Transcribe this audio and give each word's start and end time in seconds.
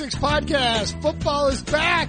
Six 0.00 0.14
Podcast. 0.14 1.02
Football 1.02 1.48
is 1.48 1.60
back. 1.60 2.08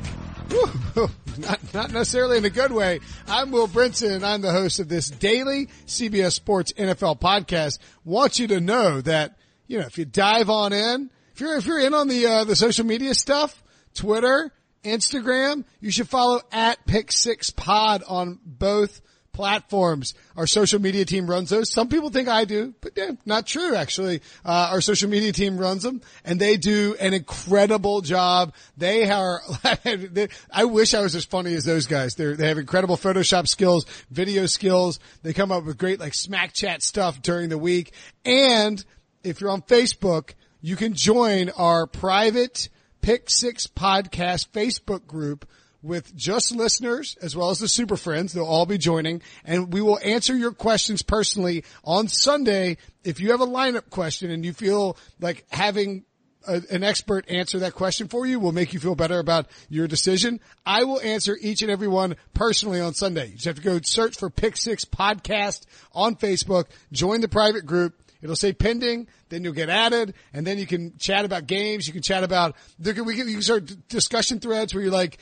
Not, 1.38 1.74
not 1.74 1.92
necessarily 1.92 2.38
in 2.38 2.46
a 2.46 2.50
good 2.50 2.72
way. 2.72 3.02
I'm 3.28 3.52
Will 3.52 3.68
Brinson 3.68 4.24
I'm 4.24 4.40
the 4.40 4.54
host 4.54 4.80
of 4.80 4.88
this 4.88 5.10
daily 5.10 5.68
CBS 5.88 6.32
Sports 6.32 6.72
NFL 6.72 7.20
podcast. 7.20 7.80
Want 8.06 8.40
you 8.40 8.48
to 8.48 8.62
know 8.62 9.02
that, 9.02 9.38
you 9.68 9.78
know, 9.78 9.86
if 9.86 9.98
you 9.98 10.06
dive 10.06 10.50
on 10.50 10.72
in, 10.72 11.12
if 11.34 11.42
you're, 11.42 11.58
if 11.58 11.66
you're 11.66 11.82
in 11.82 11.94
on 11.94 12.08
the, 12.08 12.26
uh, 12.28 12.44
the 12.46 12.56
social 12.56 12.86
media 12.86 13.14
stuff, 13.14 13.62
Twitter, 13.94 14.54
Instagram, 14.86 15.66
you 15.82 15.92
should 15.92 16.08
follow 16.08 16.40
at 16.50 16.86
Pick 16.86 17.12
Six 17.12 17.50
Pod 17.50 18.04
on 18.08 18.40
both 18.46 19.02
platforms. 19.34 20.14
Our 20.36 20.48
social 20.48 20.82
media 20.82 21.06
team 21.06 21.28
runs 21.30 21.50
those. 21.50 21.72
Some 21.72 21.90
people 21.90 22.10
think 22.10 22.28
I 22.28 22.46
do, 22.46 22.74
but 22.82 22.94
yeah, 22.96 23.12
not 23.26 23.48
true 23.48 23.76
actually. 23.76 24.22
Uh, 24.46 24.70
our 24.72 24.82
social 24.82 25.10
media 25.10 25.32
team 25.32 25.58
runs 25.58 25.84
them 25.84 26.02
and 26.24 26.40
they 26.40 26.58
do 26.58 26.96
an 27.00 27.14
incredible 27.14 28.02
job. 28.02 28.54
They 28.78 29.10
are, 29.10 29.42
I 30.52 30.66
wish 30.66 30.94
I 30.94 31.02
was 31.02 31.16
as 31.16 31.26
funny 31.26 31.54
as 31.54 31.66
those 31.66 31.88
guys. 31.88 32.16
They're, 32.16 32.36
they 32.36 32.48
have 32.48 32.58
incredible 32.58 32.98
Photoshop 32.98 33.48
skills, 33.48 33.86
video 34.10 34.46
skills. 34.46 35.00
They 35.24 35.34
come 35.34 35.52
up 35.52 35.66
with 35.66 35.78
great 35.78 36.00
like 36.00 36.14
smack 36.14 36.54
chat 36.54 36.82
stuff 36.82 37.22
during 37.22 37.50
the 37.50 37.58
week. 37.58 37.94
And 38.26 38.84
if 39.24 39.42
you're 39.42 39.52
on 39.52 39.62
Facebook, 39.62 40.34
you 40.62 40.76
can 40.76 40.94
join 40.94 41.50
our 41.52 41.88
private 41.88 42.70
Pick 43.02 43.30
Six 43.32 43.66
podcast 43.66 44.50
Facebook 44.50 45.08
group 45.08 45.48
with 45.84 46.16
just 46.16 46.56
listeners 46.56 47.18
as 47.22 47.36
well 47.36 47.50
as 47.50 47.60
the 47.60 47.68
super 47.68 47.98
friends. 47.98 48.34
They'll 48.34 48.46
all 48.46 48.66
be 48.66 48.78
joining 48.78 49.22
and 49.44 49.74
we 49.74 49.82
will 49.82 50.00
answer 50.04 50.36
your 50.36 50.52
questions 50.52 51.02
personally 51.02 51.64
on 51.84 52.08
Sunday. 52.08 52.78
If 53.04 53.20
you 53.20 53.32
have 53.32 53.42
a 53.42 53.48
lineup 53.48 53.90
question 53.90 54.32
and 54.32 54.46
you 54.46 54.54
feel 54.54 54.98
like 55.20 55.46
having 55.50 56.06
a, 56.48 56.62
an 56.70 56.84
expert 56.84 57.30
answer 57.30 57.60
that 57.60 57.74
question 57.74 58.08
for 58.08 58.26
you 58.26 58.40
will 58.40 58.52
make 58.52 58.74
you 58.74 58.80
feel 58.80 58.96
better 58.96 59.20
about 59.20 59.48
your 59.70 59.88
decision. 59.88 60.40
I 60.66 60.84
will 60.84 61.02
answer 61.02 61.38
each 61.40 61.62
and 61.62 61.72
every 61.72 61.88
one 61.88 62.16
personally 62.34 62.82
on 62.82 62.94
Sunday. 62.94 63.28
You 63.28 63.34
just 63.34 63.46
have 63.46 63.56
to 63.56 63.62
go 63.62 63.80
search 63.84 64.18
for 64.18 64.30
Pick 64.30 64.58
Six 64.58 64.86
Podcast 64.86 65.66
on 65.94 66.16
Facebook, 66.16 66.66
join 66.92 67.22
the 67.22 67.28
private 67.28 67.66
group. 67.66 67.96
It'll 68.22 68.36
say 68.36 68.54
pending, 68.54 69.08
then 69.30 69.44
you'll 69.44 69.54
get 69.54 69.70
added, 69.70 70.14
and 70.32 70.46
then 70.46 70.60
you 70.60 70.68
can 70.68 70.96
chat 71.00 71.26
about 71.26 71.48
games. 71.48 71.88
You 71.88 71.94
can 71.94 72.04
chat 72.04 72.24
about, 72.24 72.56
we 72.80 72.94
can, 72.94 73.28
you 73.28 73.34
can 73.34 73.42
start 73.42 73.88
discussion 73.88 74.40
threads 74.40 74.76
where 74.76 74.84
you're 74.84 74.92
like, 74.92 75.18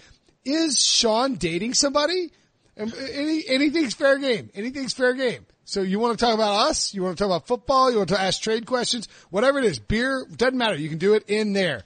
is 0.52 0.84
Sean 0.84 1.36
dating 1.36 1.74
somebody? 1.74 2.32
Any, 2.78 3.44
anything's 3.48 3.94
fair 3.94 4.18
game. 4.18 4.50
Anything's 4.54 4.94
fair 4.94 5.14
game. 5.14 5.46
So 5.66 5.82
you 5.82 6.00
want 6.00 6.18
to 6.18 6.26
talk 6.26 6.34
about 6.34 6.70
us? 6.70 6.94
You 6.94 7.04
want 7.04 7.18
to 7.18 7.24
talk 7.24 7.28
about 7.28 7.48
football? 7.48 7.92
You 7.92 7.98
want 7.98 8.10
to 8.10 8.20
ask 8.20 8.42
trade 8.42 8.66
questions? 8.66 9.08
Whatever 9.30 9.60
it 9.60 9.66
is, 9.66 9.80
beer, 9.80 10.26
doesn't 10.36 10.58
matter. 10.58 10.76
You 10.76 10.90
can 10.90 10.98
do 10.98 11.14
it 11.14 11.26
in 11.28 11.54
there. 11.54 11.84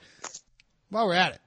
While 0.89 1.07
we're 1.07 1.15
at 1.15 1.33
it, 1.33 1.41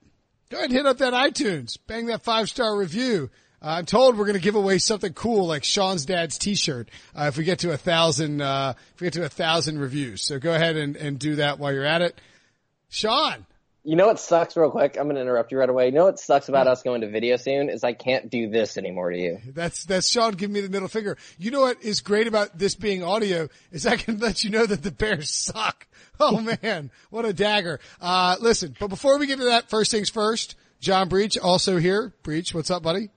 go 0.51 0.59
ahead 0.59 0.71
and 0.71 0.77
hit 0.77 0.87
up 0.87 0.99
that 0.99 1.13
iTunes. 1.13 1.79
Bang 1.87 2.07
that 2.07 2.23
five 2.23 2.49
star 2.49 2.77
review. 2.77 3.31
Uh, 3.63 3.77
I'm 3.79 3.87
told 3.87 4.19
we're 4.19 4.27
going 4.27 4.39
to 4.39 4.43
give 4.43 4.55
away 4.55 4.79
something 4.79 5.15
cool 5.15 5.47
like 5.47 5.65
Sean's 5.65 6.05
dad's 6.05 6.37
t-shirt, 6.37 6.91
uh, 7.15 7.25
if 7.29 7.39
we 7.39 7.45
get 7.45 7.61
to 7.61 7.73
a 7.73 7.79
thousand, 7.79 8.43
uh, 8.43 8.75
if 8.95 9.01
we 9.01 9.07
get 9.07 9.15
to 9.15 9.25
a 9.25 9.31
thousand 9.31 9.79
reviews. 9.79 10.23
So 10.23 10.39
go 10.39 10.55
ahead 10.55 10.77
and, 10.77 10.95
and 10.97 11.19
do 11.19 11.37
that 11.37 11.59
while 11.59 11.73
you're 11.73 11.87
at 11.87 12.03
it. 12.03 12.21
Sean, 12.91 13.47
you 13.87 13.95
know 13.95 14.09
what 14.09 14.19
sucks 14.19 14.57
real 14.57 14.73
quick? 14.73 14.97
I'm 14.99 15.05
going 15.05 15.15
to 15.15 15.23
interrupt 15.23 15.53
you 15.53 15.59
right 15.59 15.71
away. 15.71 15.87
You 15.87 15.93
know 15.93 16.07
what 16.07 16.19
sucks 16.19 16.49
about 16.49 16.67
us 16.67 16.83
going 16.83 17.03
to 17.03 17.09
video 17.09 17.37
soon 17.37 17.71
is 17.71 17.85
I 17.85 17.93
can't 17.93 18.29
do 18.29 18.51
this 18.51 18.77
anymore 18.77 19.13
to 19.13 19.17
you. 19.17 19.39
That's, 19.55 19.85
that's 19.85 20.11
Sean 20.11 20.33
giving 20.33 20.55
me 20.55 20.61
the 20.61 20.69
middle 20.69 20.89
finger. 20.89 21.17
You 21.39 21.53
know 21.53 21.61
what 21.61 21.85
is 21.85 22.01
great 22.01 22.27
about 22.27 22.59
this 22.59 22.75
being 22.75 23.05
audio 23.05 23.49
is 23.71 23.87
I 23.87 23.97
can 23.97 24.19
let 24.19 24.43
you 24.43 24.51
know 24.51 24.67
that 24.67 24.83
the 24.83 24.91
Bears 24.91 25.31
suck. 25.31 25.87
Oh 26.19 26.41
man, 26.41 26.91
what 27.11 27.27
a 27.27 27.35
dagger. 27.35 27.79
Uh, 28.01 28.37
listen, 28.41 28.75
but 28.81 28.89
before 28.89 29.19
we 29.19 29.27
get 29.27 29.37
to 29.37 29.45
that, 29.45 29.69
first 29.69 29.91
things 29.91 30.09
first, 30.09 30.55
John 30.81 31.11
Breech 31.11 31.37
also 31.37 31.77
here. 31.77 32.15
Breech, 32.23 32.55
what's 32.55 32.71
up 32.71 32.83
buddy? 32.83 33.11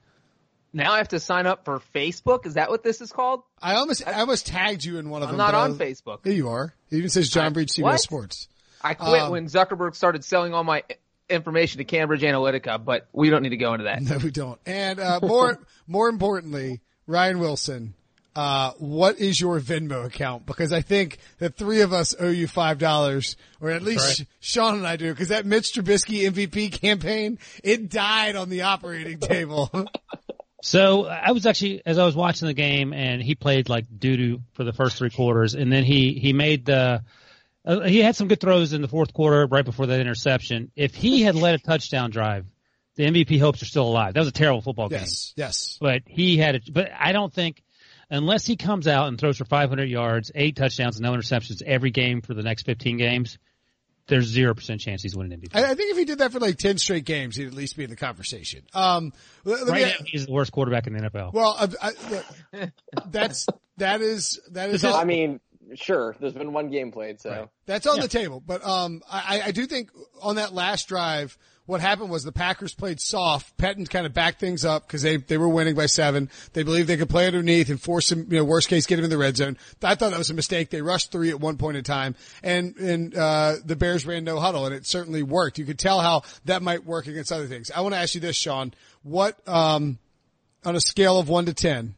Now 0.74 0.92
I 0.92 0.98
have 0.98 1.08
to 1.10 1.20
sign 1.22 1.48
up 1.48 1.64
for 1.64 1.80
Facebook. 1.96 2.46
Is 2.46 2.56
that 2.56 2.70
what 2.70 2.84
this 2.84 3.00
is 3.00 3.14
called? 3.14 3.44
I 3.62 3.76
almost, 3.76 4.06
I 4.06 4.20
almost 4.20 4.48
tagged 4.48 4.84
you 4.84 4.98
in 4.98 5.10
one 5.10 5.22
of 5.22 5.30
them. 5.30 5.40
I'm 5.40 5.46
not 5.46 5.56
on 5.56 5.70
was, 5.70 5.80
Facebook. 5.80 6.24
There 6.24 6.34
you 6.34 6.50
are. 6.50 6.74
It 6.92 6.98
even 6.98 7.10
says 7.10 7.30
John 7.30 7.46
I, 7.46 7.50
Breech 7.52 7.70
CBS 7.70 7.84
what? 7.84 8.02
Sports. 8.02 8.50
I 8.82 8.94
quit 8.94 9.22
Um, 9.22 9.32
when 9.32 9.46
Zuckerberg 9.48 9.96
started 9.96 10.24
selling 10.24 10.54
all 10.54 10.64
my 10.64 10.84
information 11.30 11.78
to 11.80 11.84
Cambridge 11.84 12.22
Analytica, 12.22 12.84
but 12.84 13.08
we 13.14 13.30
don't 13.30 13.44
need 13.44 13.50
to 13.50 13.58
go 13.58 13.74
into 13.74 13.86
that. 13.86 14.02
No, 14.02 14.18
we 14.18 14.32
don't. 14.32 14.60
And 14.66 15.00
uh, 15.00 15.20
more 15.22 15.60
more 15.88 16.10
importantly, 16.10 16.82
Ryan 17.08 17.40
Wilson, 17.40 17.94
uh, 18.36 18.72
what 18.80 19.20
is 19.20 19.40
your 19.40 19.60
Venmo 19.60 20.06
account? 20.06 20.46
Because 20.46 20.72
I 20.72 20.82
think 20.82 21.18
the 21.40 21.50
three 21.50 21.82
of 21.82 21.94
us 21.94 22.16
owe 22.20 22.30
you 22.30 22.48
five 22.48 22.78
dollars, 22.80 23.36
or 23.60 23.70
at 23.72 23.82
least 23.82 24.24
Sean 24.40 24.76
and 24.76 24.88
I 24.88 24.96
do. 24.96 25.12
Because 25.12 25.28
that 25.30 25.46
Mitch 25.46 25.74
Trubisky 25.74 26.30
MVP 26.30 26.72
campaign, 26.72 27.38
it 27.64 27.90
died 27.90 28.36
on 28.36 28.50
the 28.50 28.62
operating 28.64 29.20
table. 29.20 29.70
So 30.62 31.06
I 31.06 31.32
was 31.32 31.46
actually, 31.46 31.82
as 31.86 31.98
I 31.98 32.06
was 32.06 32.16
watching 32.16 32.48
the 32.48 32.54
game 32.54 32.92
and 32.92 33.22
he 33.22 33.34
played 33.34 33.70
like 33.70 33.86
doo 33.98 34.18
doo 34.18 34.42
for 34.54 34.66
the 34.66 34.74
first 34.74 34.98
three 34.98 35.10
quarters 35.10 35.56
and 35.56 35.72
then 35.72 35.86
he, 35.86 36.14
he 36.14 36.34
made 36.34 36.66
the, 36.66 37.02
uh, 37.70 37.82
he 37.82 38.00
had 38.00 38.16
some 38.16 38.28
good 38.28 38.40
throws 38.42 38.74
in 38.74 38.82
the 38.82 38.88
fourth 38.88 39.14
quarter 39.14 39.46
right 39.46 39.64
before 39.64 39.86
that 39.88 40.00
interception. 40.00 40.72
If 40.76 40.96
he 40.96 41.22
had 41.22 41.36
led 41.36 41.54
a 41.56 41.60
touchdown 41.60 42.10
drive, 42.10 42.46
the 42.96 43.04
MVP 43.04 43.40
hopes 43.40 43.62
are 43.62 43.66
still 43.66 43.88
alive. 43.88 44.16
That 44.16 44.22
was 44.22 44.30
a 44.30 44.34
terrible 44.34 44.62
football 44.62 44.90
game, 44.90 45.02
yes, 45.02 45.34
yes. 45.38 45.78
but 45.80 46.02
he 46.08 46.38
had 46.38 46.56
it, 46.56 46.74
but 46.74 46.90
I 46.98 47.12
don't 47.12 47.32
think 47.32 47.64
unless 48.10 48.46
he 48.46 48.56
comes 48.56 48.88
out 48.88 49.08
and 49.08 49.20
throws 49.20 49.38
for 49.38 49.46
500 49.46 49.88
yards, 49.88 50.32
eight 50.34 50.56
touchdowns 50.56 50.98
and 50.98 51.04
no 51.04 51.14
interceptions 51.14 51.62
every 51.62 51.92
game 51.92 52.22
for 52.22 52.34
the 52.34 52.42
next 52.42 52.66
15 52.66 52.98
games, 52.98 53.38
there's 54.08 54.26
zero 54.26 54.56
percent 54.56 54.82
chance 54.82 55.04
he's 55.04 55.16
winning 55.16 55.40
MVP. 55.40 55.56
I, 55.56 55.72
I 55.72 55.76
think 55.76 55.92
if 55.92 55.98
he 55.98 56.06
did 56.06 56.18
that 56.18 56.32
for 56.32 56.40
like 56.40 56.58
ten 56.58 56.80
straight 56.80 57.06
games, 57.06 57.36
he'd 57.36 57.46
at 57.46 57.54
least 57.54 57.78
be 57.78 57.84
in 57.84 57.92
the 57.92 57.96
conversation. 57.96 58.64
Um, 58.74 59.14
let, 59.46 59.60
let 59.60 59.70
right 59.70 59.86
me, 59.86 59.90
now, 59.90 60.06
he's 60.08 60.26
the 60.26 60.32
worst 60.32 60.52
quarterback 60.52 60.88
in 60.88 60.94
the 60.94 61.02
NFL. 61.02 61.32
well, 61.32 61.56
I, 61.58 61.68
I, 61.90 61.92
look, 62.10 62.72
that's 63.12 63.46
that 63.78 64.02
is 64.02 64.40
that 64.52 64.72
is. 64.72 64.82
This 64.82 64.92
all- 64.92 65.00
I 65.00 65.04
mean, 65.04 65.40
sure, 65.76 66.16
there's 66.20 66.34
been 66.34 66.54
one 66.54 66.70
game 66.70 66.92
played, 66.92 67.22
so. 67.22 67.50
That's 67.66 67.88
on 67.88 68.00
the 68.00 68.08
table. 68.08 68.42
But 68.46 68.66
um, 68.66 69.02
I, 69.12 69.42
I 69.48 69.52
do 69.52 69.66
think 69.66 69.90
on 70.22 70.36
that 70.36 70.54
last 70.54 70.88
drive, 70.88 71.38
what 71.70 71.82
happened 71.82 72.10
was 72.10 72.24
the 72.24 72.32
Packers 72.32 72.74
played 72.74 73.00
soft. 73.00 73.56
Pettine 73.58 73.88
kind 73.88 74.08
of 74.08 74.14
backed 74.14 74.40
things 74.40 74.66
up 74.66 74.88
because 74.88 75.04
they 75.04 75.18
they 75.18 75.38
were 75.38 75.48
winning 75.48 75.76
by 75.76 75.86
seven. 75.86 76.32
They 76.54 76.64
believed 76.64 76.90
they 76.90 76.98
could 76.98 77.12
play 77.12 77.28
underneath 77.28 77.70
and 77.70 77.80
force 77.80 78.12
him. 78.12 78.26
You 78.32 78.40
know, 78.40 78.44
worst 78.44 78.70
case, 78.70 78.88
get 78.88 78.98
him 78.98 79.06
in 79.06 79.12
the 79.12 79.20
red 79.20 79.38
zone. 79.38 79.56
I 79.84 79.94
thought 79.94 80.10
that 80.10 80.18
was 80.18 80.32
a 80.32 80.34
mistake. 80.34 80.72
They 80.72 80.82
rushed 80.82 81.12
three 81.12 81.30
at 81.30 81.40
one 81.40 81.58
point 81.58 81.78
in 81.78 81.84
time, 81.84 82.16
and 82.42 82.76
and 82.78 83.16
uh, 83.16 83.58
the 83.64 83.76
Bears 83.76 84.04
ran 84.08 84.24
no 84.24 84.40
huddle, 84.40 84.66
and 84.66 84.74
it 84.74 84.88
certainly 84.88 85.22
worked. 85.22 85.60
You 85.60 85.66
could 85.66 85.78
tell 85.78 86.00
how 86.00 86.24
that 86.46 86.64
might 86.64 86.86
work 86.86 87.06
against 87.06 87.32
other 87.32 87.46
things. 87.46 87.70
I 87.70 87.82
want 87.82 87.94
to 87.94 88.00
ask 88.00 88.16
you 88.16 88.22
this, 88.22 88.36
Sean. 88.36 88.74
What 89.04 89.38
um, 89.48 90.00
on 90.66 90.76
a 90.76 90.82
scale 90.82 91.20
of 91.20 91.30
one 91.30 91.46
to 91.46 91.54
ten? 91.54 91.94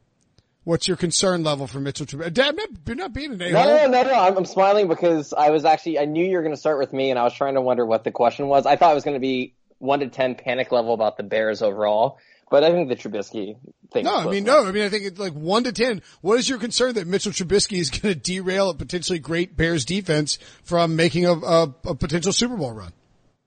What's 0.64 0.88
your 0.88 0.98
concern 0.98 1.44
level 1.44 1.66
for 1.66 1.80
Mitchell 1.80 2.06
Trubisky? 2.06 2.34
Dad, 2.34 2.56
you're 2.86 2.96
not 2.96 3.14
being 3.14 3.34
an 3.34 3.42
a 3.42 3.50
No, 3.52 3.64
no, 3.66 3.88
no, 3.88 4.04
no, 4.04 4.14
I'm, 4.14 4.38
I'm 4.38 4.46
smiling 4.46 4.88
because 4.88 5.34
I 5.34 5.50
was 5.50 5.66
actually, 5.66 5.98
I 5.98 6.06
knew 6.06 6.24
you 6.24 6.36
were 6.38 6.44
going 6.44 6.54
to 6.54 6.60
start 6.60 6.78
with 6.78 6.94
me 6.94 7.10
and 7.10 7.18
I 7.18 7.24
was 7.24 7.34
trying 7.34 7.56
to 7.56 7.62
wonder 7.62 7.84
what 7.86 8.04
the 8.04 8.12
question 8.12 8.48
was. 8.48 8.66
I 8.68 8.76
thought 8.76 8.92
it 8.92 8.96
was 8.96 9.04
going 9.04 9.16
to 9.16 9.20
be 9.20 9.56
1 9.80 10.02
to 10.02 10.08
10 10.08 10.36
panic 10.36 10.72
level 10.72 10.94
about 10.94 11.18
the 11.18 11.24
Bears 11.24 11.64
overall, 11.64 12.20
but 12.52 12.64
I 12.64 12.72
think 12.72 12.90
the 12.90 12.96
Trubisky 12.96 13.58
thing. 13.92 14.06
No, 14.06 14.16
I 14.18 14.28
mean, 14.30 14.44
no, 14.44 14.64
I 14.64 14.72
mean, 14.72 14.84
I 14.84 14.90
think 14.90 15.06
it's 15.06 15.20
like 15.20 15.34
one 15.34 15.64
to 15.64 15.72
10. 15.72 16.04
What 16.22 16.38
is 16.38 16.48
your 16.48 16.60
concern 16.60 16.94
that 16.94 17.08
Mitchell 17.08 17.32
Trubisky 17.32 17.80
is 17.80 17.90
going 17.90 18.14
to 18.14 18.20
derail 18.20 18.70
a 18.70 18.76
potentially 18.76 19.18
great 19.18 19.58
Bears 19.58 19.84
defense 19.84 20.38
from 20.64 20.96
making 20.96 21.26
a, 21.26 21.34
a, 21.34 21.64
a 21.86 21.96
potential 21.96 22.32
Super 22.34 22.56
Bowl 22.56 22.72
run? 22.72 22.94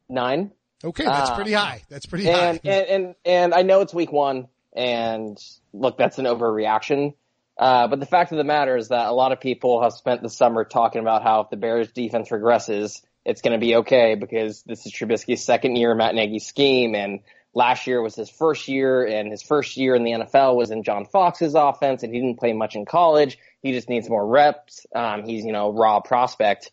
Nine. 0.09 0.51
Okay, 0.83 1.05
that's 1.05 1.31
Uh, 1.31 1.37
pretty 1.37 1.53
high. 1.53 1.83
That's 1.89 2.07
pretty 2.07 2.29
And, 2.29 2.61
high. 2.65 2.71
and, 2.71 2.87
and, 2.89 3.15
and 3.25 3.55
I 3.55 3.63
know 3.63 3.83
it's 3.83 3.95
week 3.95 4.11
one 4.11 4.49
and 4.77 5.39
look, 5.75 5.99
that's 5.99 6.19
an 6.19 6.25
overreaction. 6.25 7.15
Uh, 7.59 7.87
but 7.89 8.01
the 8.01 8.07
fact 8.07 8.33
of 8.33 8.39
the 8.39 8.45
matter 8.45 8.77
is 8.77 8.89
that 8.89 9.07
a 9.07 9.13
lot 9.13 9.33
of 9.33 9.41
people 9.41 9.83
have 9.83 9.93
spent 9.93 10.23
the 10.23 10.31
summer 10.31 10.65
talking 10.65 11.01
about 11.01 11.23
how 11.23 11.41
if 11.41 11.51
the 11.51 11.57
Bears 11.57 11.91
defense 11.93 12.31
regresses, 12.31 13.03
it's 13.25 13.43
going 13.43 13.59
to 13.59 13.65
be 13.65 13.77
okay 13.77 14.17
because 14.17 14.63
this 14.63 14.87
is 14.87 14.93
Trubisky's 14.93 15.45
second 15.45 15.77
year 15.77 15.93
in 15.93 15.99
Matt 15.99 16.15
Nagy's 16.15 16.47
scheme 16.47 16.95
and 16.95 17.21
last 17.55 17.87
year 17.87 18.03
was 18.03 18.17
his 18.17 18.29
first 18.29 18.69
year 18.69 19.07
and 19.07 19.31
his 19.31 19.43
first 19.43 19.77
year 19.77 19.95
in 19.95 20.03
the 20.03 20.13
NFL 20.13 20.57
was 20.57 20.71
in 20.71 20.83
John 20.83 21.07
Fox's 21.07 21.55
offense 21.55 22.03
and 22.03 22.13
he 22.13 22.21
didn't 22.21 22.39
play 22.39 22.53
much 22.53 22.75
in 22.75 22.85
college. 22.85 23.39
He 23.63 23.73
just 23.73 23.89
needs 23.89 24.09
more 24.09 24.27
reps. 24.27 24.87
Um, 24.95 25.25
he's, 25.25 25.45
you 25.45 25.53
know, 25.53 25.73
raw 25.73 26.01
prospect. 26.01 26.71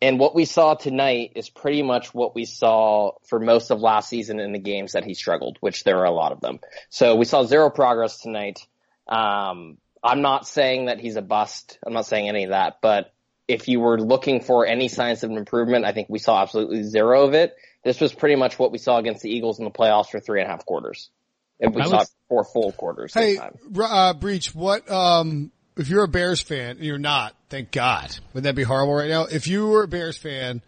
And 0.00 0.20
what 0.20 0.34
we 0.34 0.44
saw 0.44 0.74
tonight 0.74 1.32
is 1.34 1.50
pretty 1.50 1.82
much 1.82 2.14
what 2.14 2.34
we 2.34 2.44
saw 2.44 3.12
for 3.26 3.40
most 3.40 3.70
of 3.70 3.80
last 3.80 4.08
season 4.08 4.38
in 4.38 4.52
the 4.52 4.58
games 4.58 4.92
that 4.92 5.04
he 5.04 5.14
struggled, 5.14 5.58
which 5.60 5.82
there 5.82 5.98
are 5.98 6.04
a 6.04 6.12
lot 6.12 6.30
of 6.32 6.40
them. 6.40 6.60
So 6.88 7.16
we 7.16 7.24
saw 7.24 7.42
zero 7.42 7.68
progress 7.68 8.20
tonight. 8.20 8.64
Um, 9.08 9.78
I'm 10.02 10.22
not 10.22 10.46
saying 10.46 10.86
that 10.86 11.00
he's 11.00 11.16
a 11.16 11.22
bust. 11.22 11.78
I'm 11.84 11.92
not 11.92 12.06
saying 12.06 12.28
any 12.28 12.44
of 12.44 12.50
that, 12.50 12.78
but 12.80 13.12
if 13.48 13.66
you 13.66 13.80
were 13.80 14.00
looking 14.00 14.40
for 14.40 14.66
any 14.66 14.88
signs 14.88 15.24
of 15.24 15.30
improvement, 15.30 15.84
I 15.84 15.92
think 15.92 16.08
we 16.08 16.18
saw 16.18 16.42
absolutely 16.42 16.84
zero 16.84 17.26
of 17.26 17.34
it. 17.34 17.56
This 17.82 18.00
was 18.00 18.12
pretty 18.12 18.36
much 18.36 18.58
what 18.58 18.70
we 18.70 18.78
saw 18.78 18.98
against 18.98 19.22
the 19.22 19.30
Eagles 19.30 19.58
in 19.58 19.64
the 19.64 19.70
playoffs 19.70 20.10
for 20.10 20.20
three 20.20 20.40
and 20.40 20.48
a 20.48 20.50
half 20.50 20.64
quarters. 20.64 21.10
And 21.58 21.74
we 21.74 21.82
saw 21.82 21.98
was- 21.98 22.08
it 22.08 22.14
four 22.28 22.44
full 22.44 22.72
quarters 22.72 23.14
hey, 23.14 23.36
time. 23.36 23.58
Uh, 23.80 24.14
Breech, 24.14 24.54
what, 24.54 24.88
um, 24.90 25.50
if 25.78 25.88
you're 25.88 26.04
a 26.04 26.08
Bears 26.08 26.40
fan, 26.40 26.76
and 26.76 26.80
you're 26.84 26.98
not, 26.98 27.34
thank 27.48 27.70
God. 27.70 28.14
Wouldn't 28.32 28.44
that 28.44 28.54
be 28.54 28.62
horrible 28.64 28.94
right 28.94 29.08
now? 29.08 29.24
If 29.24 29.46
you 29.46 29.66
were 29.68 29.84
a 29.84 29.88
Bears 29.88 30.16
fan, 30.16 30.60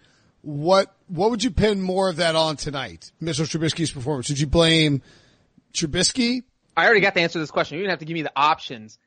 what 0.42 0.94
what 1.08 1.30
would 1.30 1.44
you 1.44 1.50
pin 1.50 1.82
more 1.82 2.08
of 2.08 2.16
that 2.16 2.36
on 2.36 2.56
tonight? 2.56 3.10
Mitchell 3.20 3.44
Trubisky's 3.44 3.90
performance. 3.92 4.28
Would 4.28 4.40
you 4.40 4.46
blame 4.46 5.02
Trubisky? 5.74 6.42
I 6.76 6.84
already 6.84 7.00
got 7.00 7.14
the 7.14 7.20
answer 7.20 7.34
to 7.34 7.38
this 7.40 7.50
question. 7.50 7.76
You 7.76 7.82
didn't 7.82 7.90
have 7.90 7.98
to 7.98 8.04
give 8.04 8.14
me 8.14 8.22
the 8.22 8.32
options. 8.34 8.98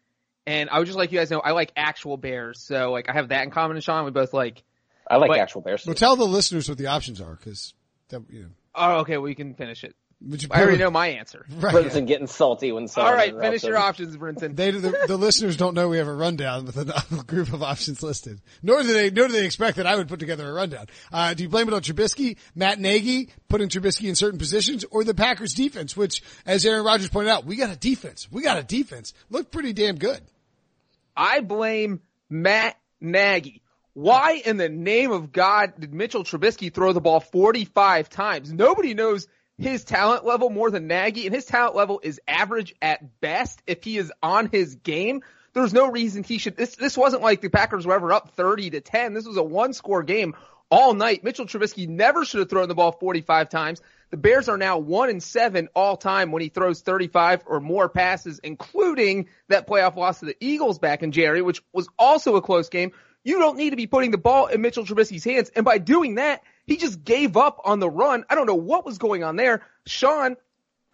And 0.45 0.69
I 0.69 0.77
would 0.79 0.85
just 0.85 0.97
like 0.97 1.11
you 1.11 1.19
guys 1.19 1.29
to 1.29 1.35
know 1.35 1.39
I 1.39 1.51
like 1.51 1.71
actual 1.75 2.17
Bears. 2.17 2.59
So 2.59 2.91
like 2.91 3.09
I 3.09 3.13
have 3.13 3.29
that 3.29 3.43
in 3.43 3.51
common 3.51 3.75
with 3.75 3.83
Sean. 3.83 4.05
We 4.05 4.11
both 4.11 4.33
like. 4.33 4.61
I 5.09 5.17
like 5.17 5.29
But- 5.29 5.39
actual 5.39 5.61
Bears. 5.61 5.85
Well, 5.85 5.95
tell 5.95 6.15
the 6.15 6.25
listeners 6.27 6.69
what 6.69 6.77
the 6.77 6.87
options 6.87 7.19
are, 7.21 7.35
because 7.35 7.73
that 8.09 8.21
you 8.29 8.43
know. 8.43 8.49
Oh, 8.75 8.99
okay. 8.99 9.17
Well, 9.17 9.29
you 9.29 9.35
can 9.35 9.53
finish 9.53 9.83
it. 9.83 9.95
Would 10.25 10.41
you 10.43 10.49
I 10.51 10.61
already 10.61 10.77
know 10.77 10.89
my 10.91 11.07
answer. 11.07 11.45
Right. 11.59 11.75
Brinson 11.75 12.07
getting 12.07 12.27
salty 12.27 12.71
when 12.71 12.87
someone 12.87 13.11
All 13.11 13.17
right, 13.17 13.37
finish 13.37 13.63
your 13.63 13.75
him. 13.75 13.81
options, 13.81 14.15
Brinson. 14.17 14.55
They, 14.55 14.71
the, 14.71 15.05
the 15.07 15.17
listeners 15.17 15.57
don't 15.57 15.73
know 15.75 15.89
we 15.89 15.97
have 15.97 16.07
a 16.07 16.13
rundown 16.13 16.65
with 16.65 16.77
a, 16.77 17.03
a 17.19 17.23
group 17.27 17.51
of 17.53 17.61
options 17.61 18.01
listed. 18.01 18.41
Nor 18.61 18.81
do 18.83 18.93
they, 18.93 19.09
nor 19.09 19.27
do 19.27 19.33
they 19.33 19.45
expect 19.45 19.77
that 19.77 19.85
I 19.87 19.95
would 19.95 20.07
put 20.07 20.19
together 20.19 20.47
a 20.49 20.53
rundown. 20.53 20.87
Uh, 21.11 21.33
do 21.33 21.43
you 21.43 21.49
blame 21.49 21.67
it 21.67 21.73
on 21.73 21.81
Trubisky, 21.81 22.37
Matt 22.55 22.79
Nagy, 22.79 23.29
putting 23.49 23.69
Trubisky 23.69 24.07
in 24.09 24.15
certain 24.15 24.39
positions, 24.39 24.85
or 24.91 25.03
the 25.03 25.13
Packers 25.13 25.53
defense, 25.53 25.95
which, 25.95 26.21
as 26.45 26.65
Aaron 26.65 26.85
Rodgers 26.85 27.09
pointed 27.09 27.31
out, 27.31 27.45
we 27.45 27.55
got 27.55 27.69
a 27.71 27.77
defense. 27.77 28.27
We 28.31 28.43
got 28.43 28.57
a 28.57 28.63
defense. 28.63 29.13
Looked 29.29 29.51
pretty 29.51 29.73
damn 29.73 29.95
good. 29.97 30.21
I 31.15 31.41
blame 31.41 32.01
Matt 32.29 32.77
Nagy. 32.99 33.61
Why 33.93 34.41
in 34.43 34.57
the 34.57 34.69
name 34.69 35.11
of 35.11 35.31
God 35.31 35.73
did 35.77 35.93
Mitchell 35.93 36.23
Trubisky 36.23 36.73
throw 36.73 36.93
the 36.93 37.01
ball 37.01 37.19
45 37.19 38.09
times? 38.09 38.51
Nobody 38.51 38.95
knows 38.95 39.27
his 39.57 39.83
talent 39.83 40.25
level 40.25 40.49
more 40.49 40.71
than 40.71 40.87
Nagy, 40.87 41.25
and 41.25 41.35
his 41.35 41.45
talent 41.45 41.75
level 41.75 41.99
is 42.03 42.19
average 42.27 42.73
at 42.81 43.19
best 43.21 43.61
if 43.67 43.83
he 43.83 43.97
is 43.97 44.11
on 44.21 44.49
his 44.51 44.75
game. 44.75 45.21
There's 45.53 45.73
no 45.73 45.91
reason 45.91 46.23
he 46.23 46.39
should, 46.39 46.57
this, 46.57 46.75
this 46.75 46.97
wasn't 46.97 47.21
like 47.21 47.41
the 47.41 47.49
Packers 47.49 47.85
were 47.85 47.93
ever 47.93 48.11
up 48.11 48.31
30 48.31 48.71
to 48.71 48.81
10. 48.81 49.13
This 49.13 49.27
was 49.27 49.37
a 49.37 49.43
one 49.43 49.73
score 49.73 50.01
game 50.01 50.35
all 50.71 50.95
night. 50.95 51.23
Mitchell 51.23 51.45
Trubisky 51.45 51.87
never 51.87 52.25
should 52.25 52.39
have 52.39 52.49
thrown 52.49 52.67
the 52.67 52.73
ball 52.73 52.91
45 52.91 53.49
times. 53.49 53.81
The 54.09 54.17
Bears 54.17 54.49
are 54.49 54.57
now 54.57 54.79
one 54.79 55.09
and 55.09 55.21
seven 55.21 55.69
all 55.75 55.97
time 55.97 56.31
when 56.31 56.41
he 56.41 56.49
throws 56.49 56.81
35 56.81 57.43
or 57.45 57.59
more 57.59 57.89
passes, 57.89 58.39
including 58.39 59.29
that 59.49 59.67
playoff 59.67 59.95
loss 59.95 60.19
to 60.19 60.25
the 60.25 60.37
Eagles 60.39 60.79
back 60.79 61.03
in 61.03 61.11
January, 61.11 61.43
which 61.43 61.61
was 61.71 61.87
also 61.97 62.35
a 62.35 62.41
close 62.41 62.69
game. 62.69 62.91
You 63.23 63.39
don't 63.39 63.57
need 63.57 63.69
to 63.69 63.75
be 63.75 63.87
putting 63.87 64.11
the 64.11 64.17
ball 64.17 64.47
in 64.47 64.61
Mitchell 64.61 64.85
Trubisky's 64.85 65.23
hands. 65.23 65.49
And 65.55 65.63
by 65.63 65.77
doing 65.77 66.15
that, 66.15 66.41
he 66.65 66.77
just 66.77 67.03
gave 67.03 67.37
up 67.37 67.61
on 67.65 67.79
the 67.79 67.89
run. 67.89 68.25
I 68.29 68.35
don't 68.35 68.47
know 68.47 68.55
what 68.55 68.85
was 68.85 68.97
going 68.97 69.23
on 69.23 69.35
there. 69.35 69.61
Sean 69.85 70.37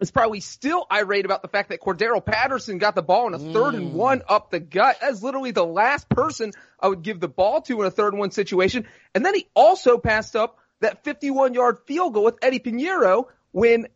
is 0.00 0.10
probably 0.10 0.40
still 0.40 0.86
irate 0.90 1.24
about 1.24 1.42
the 1.42 1.48
fact 1.48 1.68
that 1.68 1.80
Cordarrelle 1.80 2.24
Patterson 2.24 2.78
got 2.78 2.94
the 2.94 3.02
ball 3.02 3.26
in 3.26 3.34
a 3.34 3.38
mm. 3.38 3.52
third 3.52 3.74
and 3.74 3.92
one 3.92 4.22
up 4.28 4.50
the 4.50 4.58
gut. 4.58 4.96
That's 5.00 5.22
literally 5.22 5.50
the 5.50 5.64
last 5.64 6.08
person 6.08 6.52
I 6.80 6.88
would 6.88 7.02
give 7.02 7.20
the 7.20 7.28
ball 7.28 7.60
to 7.62 7.80
in 7.80 7.86
a 7.86 7.90
third 7.90 8.14
and 8.14 8.18
one 8.18 8.30
situation. 8.30 8.86
And 9.14 9.24
then 9.24 9.34
he 9.34 9.46
also 9.54 9.98
passed 9.98 10.34
up 10.34 10.58
that 10.80 11.04
51 11.04 11.54
yard 11.54 11.78
field 11.86 12.14
goal 12.14 12.24
with 12.24 12.38
Eddy 12.42 12.58
Pineiro 12.58 13.26
when 13.52 13.86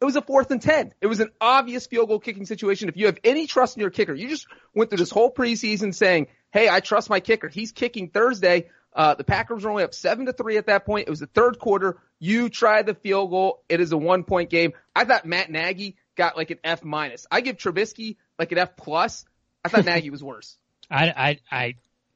it 0.00 0.04
was 0.04 0.16
a 0.16 0.22
fourth 0.22 0.50
and 0.50 0.60
10. 0.60 0.94
It 1.00 1.06
was 1.06 1.20
an 1.20 1.30
obvious 1.40 1.86
field 1.86 2.08
goal 2.08 2.18
kicking 2.18 2.44
situation. 2.44 2.88
If 2.88 2.96
you 2.96 3.06
have 3.06 3.18
any 3.22 3.46
trust 3.46 3.76
in 3.76 3.80
your 3.82 3.90
kicker, 3.90 4.12
you 4.12 4.28
just 4.28 4.48
went 4.74 4.90
through 4.90 4.98
this 4.98 5.12
whole 5.12 5.32
preseason 5.32 5.94
saying, 5.94 6.26
Hey, 6.50 6.68
I 6.68 6.80
trust 6.80 7.08
my 7.08 7.20
kicker. 7.20 7.48
He's 7.48 7.70
kicking 7.70 8.10
Thursday. 8.10 8.68
Uh, 8.94 9.14
the 9.14 9.24
Packers 9.24 9.64
were 9.64 9.70
only 9.70 9.84
up 9.84 9.94
seven 9.94 10.26
to 10.26 10.32
three 10.32 10.58
at 10.58 10.66
that 10.66 10.84
point. 10.84 11.06
It 11.06 11.10
was 11.10 11.20
the 11.20 11.26
third 11.26 11.58
quarter. 11.58 11.98
You 12.18 12.48
tried 12.48 12.86
the 12.86 12.94
field 12.94 13.30
goal. 13.30 13.62
It 13.68 13.80
is 13.80 13.92
a 13.92 13.96
one 13.96 14.24
point 14.24 14.50
game. 14.50 14.72
I 14.94 15.04
thought 15.04 15.24
Matt 15.24 15.50
Nagy 15.50 15.96
got 16.16 16.36
like 16.36 16.50
an 16.50 16.58
F 16.62 16.84
minus. 16.84 17.26
I 17.30 17.40
give 17.40 17.56
Trubisky 17.56 18.16
like 18.38 18.52
an 18.52 18.58
F 18.58 18.76
plus. 18.76 19.24
I 19.64 19.68
thought 19.68 19.84
Nagy 19.84 20.10
was 20.10 20.22
worse. 20.22 20.58
I, 20.90 21.08
I, 21.08 21.38
I 21.50 21.74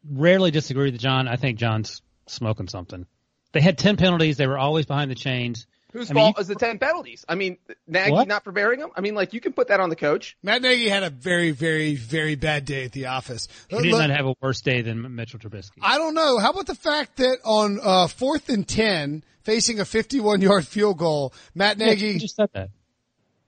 rarely 0.08 0.50
disagree 0.50 0.90
with 0.90 1.00
John. 1.00 1.28
I 1.28 1.36
think 1.36 1.58
John's 1.58 2.02
smoking 2.26 2.68
something. 2.68 3.06
They 3.52 3.60
had 3.60 3.78
10 3.78 3.96
penalties. 3.96 4.36
They 4.36 4.46
were 4.46 4.58
always 4.58 4.84
behind 4.84 5.10
the 5.10 5.14
chains. 5.14 5.66
Whose 5.96 6.10
I 6.10 6.14
mean, 6.14 6.22
fault 6.24 6.36
you- 6.36 6.40
is 6.42 6.48
the 6.48 6.54
10 6.56 6.78
penalties? 6.78 7.24
I 7.26 7.36
mean, 7.36 7.56
Nagy 7.86 8.10
What? 8.10 8.28
not 8.28 8.44
preparing 8.44 8.80
them? 8.80 8.90
I 8.94 9.00
mean, 9.00 9.14
like, 9.14 9.32
you 9.32 9.40
can 9.40 9.54
put 9.54 9.68
that 9.68 9.80
on 9.80 9.88
the 9.88 9.96
coach. 9.96 10.36
Matt 10.42 10.60
Nagy 10.60 10.88
had 10.90 11.02
a 11.02 11.08
very, 11.10 11.52
very, 11.52 11.94
very 11.94 12.34
bad 12.34 12.66
day 12.66 12.84
at 12.84 12.92
the 12.92 13.06
office. 13.06 13.48
He 13.68 13.76
did 13.80 13.92
Look- 13.92 14.00
not 14.00 14.10
have 14.10 14.26
a 14.26 14.34
worse 14.42 14.60
day 14.60 14.82
than 14.82 15.14
Mitchell 15.14 15.38
Trubisky. 15.40 15.78
I 15.80 15.96
don't 15.96 16.12
know. 16.14 16.38
How 16.38 16.50
about 16.50 16.66
the 16.66 16.74
fact 16.74 17.16
that 17.16 17.38
on 17.44 17.80
uh, 17.82 18.08
fourth 18.08 18.50
and 18.50 18.68
ten, 18.68 19.24
facing 19.42 19.80
a 19.80 19.84
51 19.86 20.42
yard 20.42 20.66
field 20.66 20.98
goal, 20.98 21.32
Matt 21.54 21.78
Nagy, 21.78 22.08
you 22.08 22.18
just 22.18 22.36
said 22.36 22.50
that. 22.52 22.68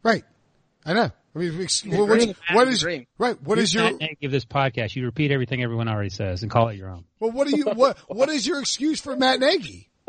right? 0.02 0.24
I 0.86 0.94
know. 0.94 1.10
I 1.34 1.38
mean, 1.38 1.60
ex- 1.60 1.84
what, 1.84 2.08
what 2.08 2.18
Matt 2.18 2.36
right? 3.18 3.40
What 3.42 3.56
You're 3.56 3.62
is 3.62 3.74
your 3.74 3.84
Matt 3.84 4.00
Nagy 4.00 4.26
this 4.28 4.46
podcast? 4.46 4.96
You 4.96 5.04
repeat 5.04 5.30
everything 5.30 5.62
everyone 5.62 5.86
already 5.86 6.08
says 6.08 6.42
and 6.42 6.50
call 6.50 6.68
it 6.68 6.76
your 6.76 6.88
own. 6.88 7.04
well? 7.20 7.30
What 7.30 7.46
do 7.46 7.56
you 7.56 7.66
what 7.66 7.98
What 8.08 8.30
is 8.30 8.46
your 8.46 8.58
excuse 8.60 9.00
for 9.00 9.14
Matt 9.14 9.38
Nagy? 9.38 9.90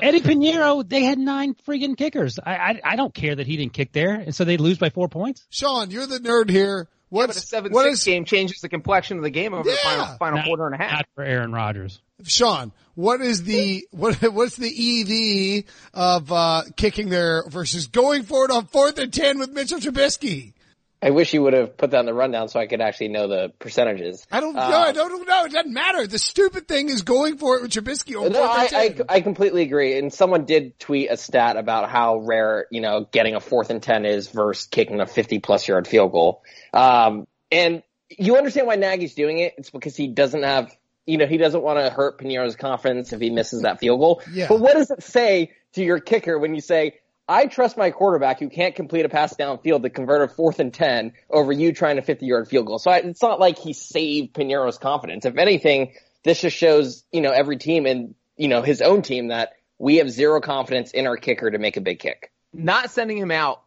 Eddy 0.00 0.20
Pineiro, 0.20 0.86
they 0.86 1.04
had 1.04 1.18
nine 1.18 1.54
friggin' 1.66 1.96
kickers. 1.96 2.38
I, 2.44 2.54
I 2.56 2.80
I 2.84 2.96
don't 2.96 3.14
care 3.14 3.34
that 3.34 3.46
he 3.46 3.56
didn't 3.56 3.72
kick 3.72 3.92
there, 3.92 4.14
and 4.14 4.34
so 4.34 4.44
they 4.44 4.56
lose 4.58 4.78
by 4.78 4.90
four 4.90 5.08
points. 5.08 5.46
Sean, 5.50 5.90
you're 5.90 6.06
the 6.06 6.18
nerd 6.18 6.50
here. 6.50 6.88
But 7.10 7.28
What's 7.28 7.36
a 7.36 7.40
7 7.40 7.72
what 7.72 7.84
6 7.84 7.98
is 7.98 8.04
game 8.04 8.24
changes 8.24 8.60
the 8.60 8.68
complexion 8.68 9.16
of 9.16 9.22
the 9.22 9.30
game 9.30 9.54
over 9.54 9.62
the 9.62 9.76
final, 9.76 10.06
final 10.18 10.38
Not- 10.38 10.46
quarter 10.46 10.66
and 10.66 10.74
a 10.74 10.78
half. 10.78 10.90
Not 10.92 11.06
for 11.14 11.22
Aaron 11.22 11.52
Rodgers. 11.52 12.00
Sean? 12.24 12.72
What 12.94 13.20
is 13.20 13.44
the 13.44 13.86
what 13.92 14.16
What's 14.32 14.56
the 14.56 15.64
EV 15.64 15.64
of 15.94 16.32
uh 16.32 16.62
kicking 16.76 17.08
there 17.08 17.44
versus 17.48 17.86
going 17.86 18.24
for 18.24 18.44
it 18.44 18.50
on 18.50 18.66
fourth 18.66 18.98
and 18.98 19.12
ten 19.12 19.38
with 19.38 19.50
Mitchell 19.50 19.78
Trubisky? 19.78 20.54
I 21.02 21.10
wish 21.10 21.34
you 21.34 21.42
would 21.42 21.52
have 21.52 21.76
put 21.76 21.90
that 21.90 22.00
in 22.00 22.06
the 22.06 22.14
rundown 22.14 22.48
so 22.48 22.58
I 22.58 22.66
could 22.66 22.80
actually 22.80 23.08
know 23.08 23.28
the 23.28 23.52
percentages. 23.58 24.26
I 24.32 24.40
don't 24.40 24.54
know. 24.54 24.62
Uh, 24.62 24.84
I 24.88 24.92
don't 24.92 25.28
know. 25.28 25.44
It 25.44 25.52
doesn't 25.52 25.72
matter. 25.72 26.06
The 26.06 26.18
stupid 26.18 26.66
thing 26.66 26.88
is 26.88 27.02
going 27.02 27.36
for 27.36 27.56
it 27.56 27.62
with 27.62 27.72
Trubisky 27.72 28.14
No, 28.30 28.42
I. 28.42 28.68
I, 28.72 28.96
I 29.08 29.20
completely 29.20 29.62
agree. 29.62 29.98
And 29.98 30.12
someone 30.12 30.46
did 30.46 30.78
tweet 30.78 31.10
a 31.10 31.16
stat 31.16 31.56
about 31.56 31.90
how 31.90 32.18
rare, 32.18 32.66
you 32.70 32.80
know, 32.80 33.06
getting 33.10 33.34
a 33.34 33.40
fourth 33.40 33.68
and 33.70 33.82
10 33.82 34.06
is 34.06 34.28
versus 34.28 34.66
kicking 34.66 35.00
a 35.00 35.06
50 35.06 35.38
plus 35.40 35.68
yard 35.68 35.86
field 35.86 36.12
goal. 36.12 36.42
Um, 36.72 37.26
and 37.52 37.82
you 38.08 38.36
understand 38.36 38.66
why 38.66 38.76
Nagy's 38.76 39.14
doing 39.14 39.38
it. 39.38 39.54
It's 39.58 39.70
because 39.70 39.96
he 39.96 40.08
doesn't 40.08 40.44
have, 40.44 40.74
you 41.04 41.18
know, 41.18 41.26
he 41.26 41.36
doesn't 41.36 41.62
want 41.62 41.78
to 41.78 41.90
hurt 41.90 42.18
Pineiro's 42.18 42.56
confidence 42.56 43.12
if 43.12 43.20
he 43.20 43.30
misses 43.30 43.62
that 43.62 43.80
field 43.80 44.00
goal. 44.00 44.22
Yeah. 44.32 44.48
But 44.48 44.60
what 44.60 44.74
does 44.74 44.90
it 44.90 45.02
say 45.02 45.52
to 45.74 45.84
your 45.84 46.00
kicker 46.00 46.38
when 46.38 46.54
you 46.54 46.60
say, 46.60 46.94
I 47.28 47.46
trust 47.46 47.76
my 47.76 47.90
quarterback 47.90 48.38
who 48.38 48.48
can't 48.48 48.74
complete 48.74 49.04
a 49.04 49.08
pass 49.08 49.34
downfield 49.34 49.82
to 49.82 49.90
convert 49.90 50.22
a 50.22 50.32
fourth 50.32 50.60
and 50.60 50.72
10 50.72 51.12
over 51.28 51.52
you 51.52 51.72
trying 51.72 51.98
a 51.98 52.02
50 52.02 52.24
yard 52.24 52.48
field 52.48 52.66
goal. 52.66 52.78
So 52.78 52.90
I, 52.90 52.98
it's 52.98 53.22
not 53.22 53.40
like 53.40 53.58
he 53.58 53.72
saved 53.72 54.34
Pineiro's 54.34 54.78
confidence. 54.78 55.24
If 55.24 55.36
anything, 55.36 55.94
this 56.22 56.40
just 56.40 56.56
shows, 56.56 57.04
you 57.10 57.20
know, 57.20 57.32
every 57.32 57.56
team 57.56 57.86
and, 57.86 58.14
you 58.36 58.48
know, 58.48 58.62
his 58.62 58.80
own 58.80 59.02
team 59.02 59.28
that 59.28 59.54
we 59.78 59.96
have 59.96 60.10
zero 60.10 60.40
confidence 60.40 60.92
in 60.92 61.06
our 61.06 61.16
kicker 61.16 61.50
to 61.50 61.58
make 61.58 61.76
a 61.76 61.80
big 61.80 61.98
kick. 61.98 62.30
Not 62.52 62.90
sending 62.90 63.18
him 63.18 63.32
out 63.32 63.62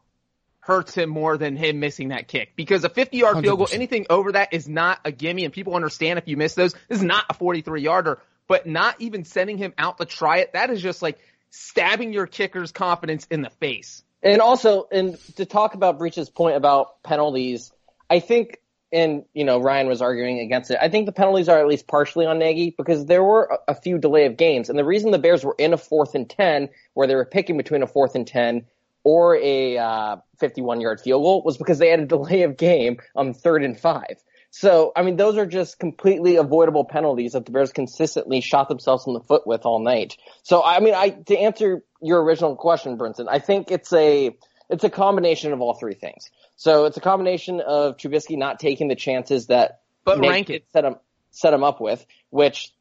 hurts 0.61 0.93
him 0.93 1.09
more 1.09 1.37
than 1.37 1.55
him 1.55 1.79
missing 1.79 2.09
that 2.09 2.27
kick 2.27 2.53
because 2.55 2.83
a 2.83 2.89
50 2.89 3.17
yard 3.17 3.39
field 3.41 3.57
goal, 3.57 3.67
anything 3.73 4.05
over 4.09 4.33
that 4.33 4.53
is 4.53 4.69
not 4.69 4.99
a 5.03 5.11
gimme 5.11 5.43
and 5.43 5.53
people 5.53 5.75
understand 5.75 6.17
if 6.19 6.27
you 6.27 6.37
miss 6.37 6.53
those. 6.53 6.73
This 6.87 6.99
is 6.99 7.03
not 7.03 7.25
a 7.29 7.33
43 7.33 7.81
yarder, 7.81 8.21
but 8.47 8.67
not 8.67 8.95
even 8.99 9.25
sending 9.25 9.57
him 9.57 9.73
out 9.77 9.97
to 9.97 10.05
try 10.05 10.37
it. 10.37 10.53
That 10.53 10.69
is 10.69 10.81
just 10.81 11.01
like 11.01 11.19
stabbing 11.49 12.13
your 12.13 12.27
kicker's 12.27 12.71
confidence 12.71 13.27
in 13.29 13.41
the 13.41 13.49
face. 13.49 14.03
And 14.21 14.41
also, 14.41 14.87
and 14.91 15.17
to 15.37 15.45
talk 15.45 15.75
about 15.75 15.97
Breech's 15.97 16.29
point 16.29 16.57
about 16.57 17.01
penalties, 17.03 17.71
I 18.09 18.19
think, 18.19 18.59
and 18.91 19.23
you 19.33 19.45
know, 19.45 19.59
Ryan 19.59 19.87
was 19.87 20.01
arguing 20.01 20.39
against 20.39 20.71
it. 20.71 20.79
I 20.81 20.89
think 20.89 21.05
the 21.05 21.11
penalties 21.11 21.47
are 21.47 21.59
at 21.59 21.67
least 21.67 21.87
partially 21.87 22.25
on 22.25 22.39
Nagy 22.39 22.73
because 22.75 23.05
there 23.05 23.23
were 23.23 23.59
a, 23.67 23.71
a 23.71 23.75
few 23.75 23.97
delay 23.97 24.25
of 24.25 24.35
games, 24.35 24.69
and 24.69 24.77
the 24.77 24.83
reason 24.83 25.11
the 25.11 25.19
Bears 25.19 25.43
were 25.43 25.55
in 25.57 25.73
a 25.73 25.77
fourth 25.77 26.15
and 26.15 26.29
ten, 26.29 26.69
where 26.93 27.07
they 27.07 27.15
were 27.15 27.25
picking 27.25 27.55
between 27.55 27.83
a 27.83 27.87
fourth 27.87 28.15
and 28.15 28.27
ten 28.27 28.65
or 29.05 29.37
a 29.37 29.77
uh, 29.77 30.17
51 30.39 30.81
yard 30.81 30.99
field 30.99 31.23
goal, 31.23 31.41
was 31.43 31.57
because 31.57 31.79
they 31.79 31.89
had 31.89 32.01
a 32.01 32.05
delay 32.05 32.41
of 32.41 32.57
game 32.57 32.97
on 33.15 33.33
third 33.33 33.63
and 33.63 33.79
five. 33.79 34.21
So, 34.51 34.91
I 34.95 35.03
mean, 35.03 35.15
those 35.15 35.37
are 35.37 35.45
just 35.45 35.77
completely 35.77 36.37
avoidable 36.37 36.83
penalties 36.83 37.33
that 37.33 37.45
the 37.45 37.51
Bears 37.51 37.71
consistently 37.71 38.41
shot 38.41 38.67
themselves 38.67 39.05
in 39.05 39.13
the 39.13 39.19
foot 39.19 39.45
with 39.45 39.65
all 39.65 39.79
night. 39.79 40.17
So, 40.43 40.63
I 40.63 40.79
mean, 40.79 40.95
I, 40.95 41.09
to 41.09 41.37
answer 41.37 41.83
your 42.01 42.23
original 42.23 42.55
question, 42.55 42.97
Brinson, 42.97 43.27
I 43.29 43.39
think 43.39 43.69
it's 43.69 43.93
a, 43.93 44.35
it's 44.69 44.83
a 44.83 44.89
combination 44.89 45.53
of 45.53 45.61
all 45.61 45.75
three 45.75 45.93
things. 45.93 46.29
So 46.55 46.85
it's 46.85 46.97
a 46.97 47.01
combination 47.01 47.61
of 47.61 47.97
Trubisky 47.97 48.37
not 48.37 48.59
taking 48.59 48.87
the 48.87 48.95
chances 48.95 49.47
that 49.47 49.81
But 50.03 50.19
Nagy 50.19 50.29
rank 50.29 50.49
it. 50.49 50.65
set 50.73 50.83
him, 50.83 50.95
set 51.31 51.53
him 51.53 51.63
up 51.63 51.79
with, 51.79 52.05
which 52.31 52.73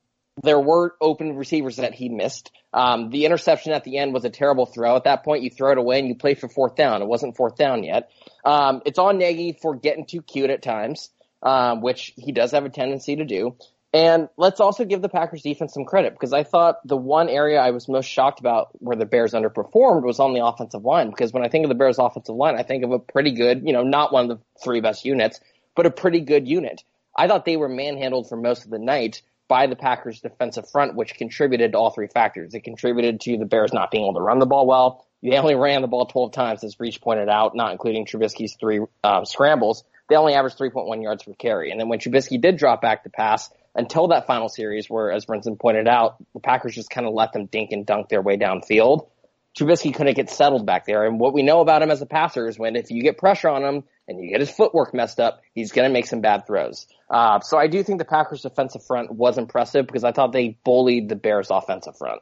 there 0.42 0.58
were 0.58 0.96
open 1.00 1.36
receivers 1.36 1.76
that 1.76 1.94
he 1.94 2.08
missed. 2.08 2.50
Um, 2.72 3.10
the 3.10 3.24
interception 3.24 3.72
at 3.72 3.84
the 3.84 3.98
end 3.98 4.14
was 4.14 4.24
a 4.24 4.30
terrible 4.30 4.66
throw. 4.66 4.96
At 4.96 5.04
that 5.04 5.24
point, 5.24 5.42
you 5.42 5.50
throw 5.50 5.72
it 5.72 5.78
away 5.78 5.98
and 5.98 6.08
you 6.08 6.14
play 6.14 6.34
for 6.34 6.48
fourth 6.48 6.76
down. 6.76 7.02
It 7.02 7.08
wasn't 7.08 7.36
fourth 7.36 7.56
down 7.56 7.82
yet. 7.84 8.10
Um, 8.44 8.82
it's 8.86 8.98
on 8.98 9.18
Nagy 9.18 9.58
for 9.60 9.74
getting 9.76 10.06
too 10.06 10.22
cute 10.22 10.50
at 10.50 10.62
times, 10.62 11.10
um, 11.42 11.80
which 11.80 12.12
he 12.16 12.32
does 12.32 12.52
have 12.52 12.64
a 12.64 12.70
tendency 12.70 13.16
to 13.16 13.24
do. 13.24 13.56
And 13.92 14.28
let's 14.36 14.60
also 14.60 14.84
give 14.84 15.00
the 15.00 15.08
Packers 15.08 15.42
defense 15.42 15.72
some 15.72 15.86
credit 15.86 16.12
because 16.12 16.34
I 16.34 16.42
thought 16.42 16.86
the 16.86 16.96
one 16.96 17.30
area 17.30 17.58
I 17.58 17.70
was 17.70 17.88
most 17.88 18.04
shocked 18.04 18.38
about 18.38 18.68
where 18.74 18.96
the 18.96 19.06
Bears 19.06 19.32
underperformed 19.32 20.02
was 20.02 20.20
on 20.20 20.34
the 20.34 20.44
offensive 20.44 20.84
line. 20.84 21.08
Because 21.08 21.32
when 21.32 21.42
I 21.42 21.48
think 21.48 21.64
of 21.64 21.70
the 21.70 21.74
Bears 21.74 21.98
offensive 21.98 22.34
line, 22.34 22.56
I 22.56 22.64
think 22.64 22.84
of 22.84 22.92
a 22.92 22.98
pretty 22.98 23.32
good, 23.32 23.62
you 23.64 23.72
know, 23.72 23.82
not 23.82 24.12
one 24.12 24.30
of 24.30 24.38
the 24.38 24.44
three 24.62 24.82
best 24.82 25.06
units, 25.06 25.40
but 25.74 25.86
a 25.86 25.90
pretty 25.90 26.20
good 26.20 26.46
unit. 26.46 26.84
I 27.16 27.28
thought 27.28 27.46
they 27.46 27.56
were 27.56 27.68
manhandled 27.68 28.28
for 28.28 28.36
most 28.36 28.66
of 28.66 28.70
the 28.70 28.78
night 28.78 29.22
by 29.48 29.66
the 29.66 29.76
Packers 29.76 30.20
defensive 30.20 30.70
front, 30.70 30.94
which 30.94 31.14
contributed 31.14 31.72
to 31.72 31.78
all 31.78 31.90
three 31.90 32.08
factors. 32.08 32.52
It 32.52 32.64
contributed 32.64 33.22
to 33.22 33.38
the 33.38 33.46
Bears 33.46 33.72
not 33.72 33.90
being 33.90 34.04
able 34.04 34.14
to 34.14 34.20
run 34.20 34.38
the 34.38 34.46
ball 34.46 34.66
well. 34.66 35.06
They 35.22 35.36
only 35.36 35.54
ran 35.54 35.80
the 35.80 35.88
ball 35.88 36.06
12 36.06 36.32
times, 36.32 36.62
as 36.62 36.74
Breech 36.74 37.00
pointed 37.00 37.28
out, 37.28 37.56
not 37.56 37.72
including 37.72 38.04
Trubisky's 38.04 38.54
three 38.60 38.80
um, 39.02 39.24
scrambles. 39.24 39.82
They 40.08 40.16
only 40.16 40.34
averaged 40.34 40.58
3.1 40.58 41.02
yards 41.02 41.22
per 41.22 41.34
carry. 41.34 41.70
And 41.70 41.80
then 41.80 41.88
when 41.88 41.98
Trubisky 41.98 42.40
did 42.40 42.56
drop 42.56 42.80
back 42.80 43.04
to 43.04 43.10
pass, 43.10 43.50
until 43.74 44.08
that 44.08 44.26
final 44.26 44.48
series 44.48 44.90
where, 44.90 45.12
as 45.12 45.24
Brinson 45.24 45.58
pointed 45.58 45.86
out, 45.86 46.16
the 46.34 46.40
Packers 46.40 46.74
just 46.74 46.90
kind 46.90 47.06
of 47.06 47.14
let 47.14 47.32
them 47.32 47.46
dink 47.46 47.70
and 47.70 47.86
dunk 47.86 48.08
their 48.08 48.20
way 48.20 48.36
downfield. 48.36 49.08
Trubisky 49.56 49.94
couldn't 49.94 50.14
get 50.14 50.30
settled 50.30 50.66
back 50.66 50.86
there. 50.86 51.04
And 51.06 51.18
what 51.18 51.32
we 51.32 51.42
know 51.42 51.60
about 51.60 51.82
him 51.82 51.90
as 51.90 52.02
a 52.02 52.06
passer 52.06 52.48
is 52.48 52.58
when 52.58 52.76
if 52.76 52.90
you 52.90 53.02
get 53.02 53.18
pressure 53.18 53.48
on 53.48 53.64
him 53.64 53.84
and 54.06 54.20
you 54.20 54.30
get 54.30 54.40
his 54.40 54.50
footwork 54.50 54.94
messed 54.94 55.20
up, 55.20 55.42
he's 55.54 55.72
going 55.72 55.88
to 55.88 55.92
make 55.92 56.06
some 56.06 56.20
bad 56.20 56.46
throws. 56.46 56.86
Uh, 57.10 57.40
so 57.40 57.58
I 57.58 57.66
do 57.66 57.82
think 57.82 57.98
the 57.98 58.04
Packers 58.04 58.42
defensive 58.42 58.84
front 58.84 59.12
was 59.12 59.38
impressive 59.38 59.86
because 59.86 60.04
I 60.04 60.12
thought 60.12 60.32
they 60.32 60.58
bullied 60.64 61.08
the 61.08 61.16
Bears 61.16 61.48
offensive 61.50 61.96
front. 61.96 62.20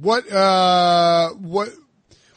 What, 0.00 0.30
uh, 0.30 1.30
what, 1.30 1.70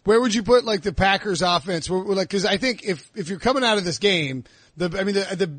where 0.05 0.21
would 0.21 0.33
you 0.33 0.43
put 0.43 0.63
like 0.63 0.81
the 0.81 0.93
Packers 0.93 1.41
offense? 1.41 1.89
Like, 1.89 2.29
cause 2.29 2.45
I 2.45 2.57
think 2.57 2.83
if, 2.83 3.11
if 3.15 3.29
you're 3.29 3.39
coming 3.39 3.63
out 3.63 3.77
of 3.77 3.83
this 3.83 3.97
game, 3.99 4.45
the, 4.77 4.95
I 4.97 5.03
mean, 5.03 5.15
the, 5.15 5.35
the, 5.35 5.51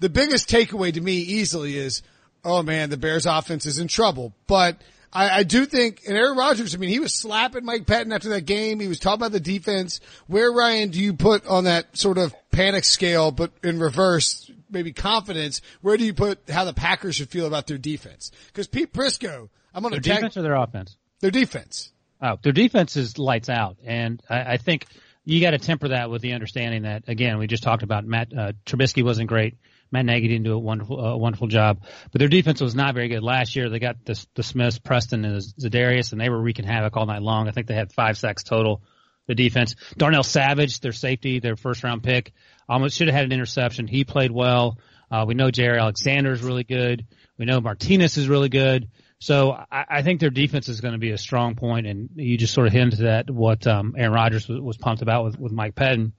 the 0.00 0.08
biggest 0.08 0.48
takeaway 0.48 0.92
to 0.92 1.00
me 1.00 1.18
easily 1.18 1.76
is, 1.76 2.02
oh 2.44 2.62
man, 2.62 2.90
the 2.90 2.96
Bears 2.96 3.26
offense 3.26 3.66
is 3.66 3.78
in 3.78 3.88
trouble. 3.88 4.32
But 4.46 4.80
I, 5.12 5.38
I 5.38 5.42
do 5.42 5.66
think, 5.66 6.02
and 6.06 6.16
Aaron 6.16 6.36
Rodgers, 6.36 6.74
I 6.74 6.78
mean, 6.78 6.90
he 6.90 7.00
was 7.00 7.14
slapping 7.14 7.64
Mike 7.64 7.86
Pettine 7.86 8.14
after 8.14 8.30
that 8.30 8.42
game. 8.42 8.80
He 8.80 8.88
was 8.88 8.98
talking 8.98 9.20
about 9.20 9.32
the 9.32 9.40
defense. 9.40 10.00
Where, 10.26 10.52
Ryan, 10.52 10.90
do 10.90 11.00
you 11.00 11.14
put 11.14 11.46
on 11.46 11.64
that 11.64 11.96
sort 11.96 12.18
of 12.18 12.34
panic 12.50 12.84
scale, 12.84 13.30
but 13.30 13.52
in 13.62 13.80
reverse, 13.80 14.50
maybe 14.70 14.92
confidence? 14.92 15.60
Where 15.80 15.96
do 15.96 16.04
you 16.04 16.14
put 16.14 16.48
how 16.48 16.64
the 16.64 16.74
Packers 16.74 17.16
should 17.16 17.30
feel 17.30 17.46
about 17.46 17.66
their 17.66 17.78
defense? 17.78 18.30
Because 18.46 18.66
Pete 18.66 18.92
Prisco, 18.92 19.48
I'm 19.74 19.82
going 19.82 19.94
to 19.94 20.00
their 20.00 20.16
defense 20.16 20.36
or 20.36 20.42
their 20.42 20.56
offense. 20.56 20.96
Their 21.20 21.30
defense. 21.30 21.90
Oh, 22.20 22.36
their 22.42 22.52
defense 22.52 22.96
is 22.96 23.18
lights 23.18 23.48
out, 23.48 23.78
and 23.84 24.22
I, 24.28 24.54
I 24.54 24.56
think 24.56 24.86
you 25.24 25.40
got 25.40 25.50
to 25.50 25.58
temper 25.58 25.88
that 25.88 26.10
with 26.10 26.22
the 26.22 26.32
understanding 26.32 26.82
that 26.82 27.04
again 27.08 27.38
we 27.38 27.46
just 27.46 27.62
talked 27.62 27.82
about 27.82 28.04
Matt 28.04 28.32
uh, 28.36 28.52
Trubisky 28.66 29.04
wasn't 29.04 29.28
great. 29.28 29.56
Matt 29.90 30.04
Nagy 30.04 30.28
didn't 30.28 30.44
do 30.44 30.52
a 30.52 30.58
wonderful, 30.58 31.00
uh, 31.02 31.16
wonderful 31.16 31.46
job, 31.48 31.82
but 32.12 32.18
their 32.18 32.28
defense 32.28 32.60
was 32.60 32.74
not 32.74 32.94
very 32.94 33.08
good 33.08 33.22
last 33.22 33.56
year. 33.56 33.70
They 33.70 33.78
got 33.78 34.04
the, 34.04 34.22
the 34.34 34.42
Smiths, 34.42 34.78
Preston, 34.78 35.24
and 35.24 35.40
Za'Darius, 35.40 36.12
and 36.12 36.20
they 36.20 36.28
were 36.28 36.40
wreaking 36.40 36.66
havoc 36.66 36.96
all 36.96 37.06
night 37.06 37.22
long. 37.22 37.48
I 37.48 37.52
think 37.52 37.68
they 37.68 37.74
had 37.74 37.92
five 37.92 38.18
sacks 38.18 38.42
total. 38.42 38.82
The 39.26 39.34
defense, 39.34 39.76
Darnell 39.96 40.22
Savage, 40.22 40.80
their 40.80 40.92
safety, 40.92 41.38
their 41.38 41.56
first 41.56 41.84
round 41.84 42.02
pick, 42.02 42.32
almost 42.68 42.96
should 42.96 43.08
have 43.08 43.14
had 43.14 43.24
an 43.24 43.32
interception. 43.32 43.86
He 43.86 44.04
played 44.04 44.30
well. 44.30 44.78
Uh, 45.10 45.24
we 45.26 45.34
know 45.34 45.50
Jaire 45.50 45.80
Alexander 45.80 46.32
is 46.32 46.42
really 46.42 46.64
good. 46.64 47.06
We 47.38 47.46
know 47.46 47.60
Martinez 47.60 48.16
is 48.16 48.28
really 48.28 48.48
good. 48.48 48.88
So 49.20 49.50
I, 49.50 49.84
I 49.88 50.02
think 50.02 50.20
their 50.20 50.30
defense 50.30 50.68
is 50.68 50.80
going 50.80 50.92
to 50.92 50.98
be 50.98 51.10
a 51.10 51.18
strong 51.18 51.56
point, 51.56 51.86
and 51.86 52.10
you 52.14 52.36
just 52.36 52.54
sort 52.54 52.66
of 52.66 52.72
hinted 52.72 53.04
at 53.04 53.30
what 53.30 53.66
um, 53.66 53.94
Aaron 53.98 54.12
Rodgers 54.12 54.48
was, 54.48 54.60
was 54.60 54.76
pumped 54.76 55.02
about 55.02 55.24
with, 55.24 55.38
with 55.38 55.52
Mike 55.52 55.74
Pettine. 55.74 56.12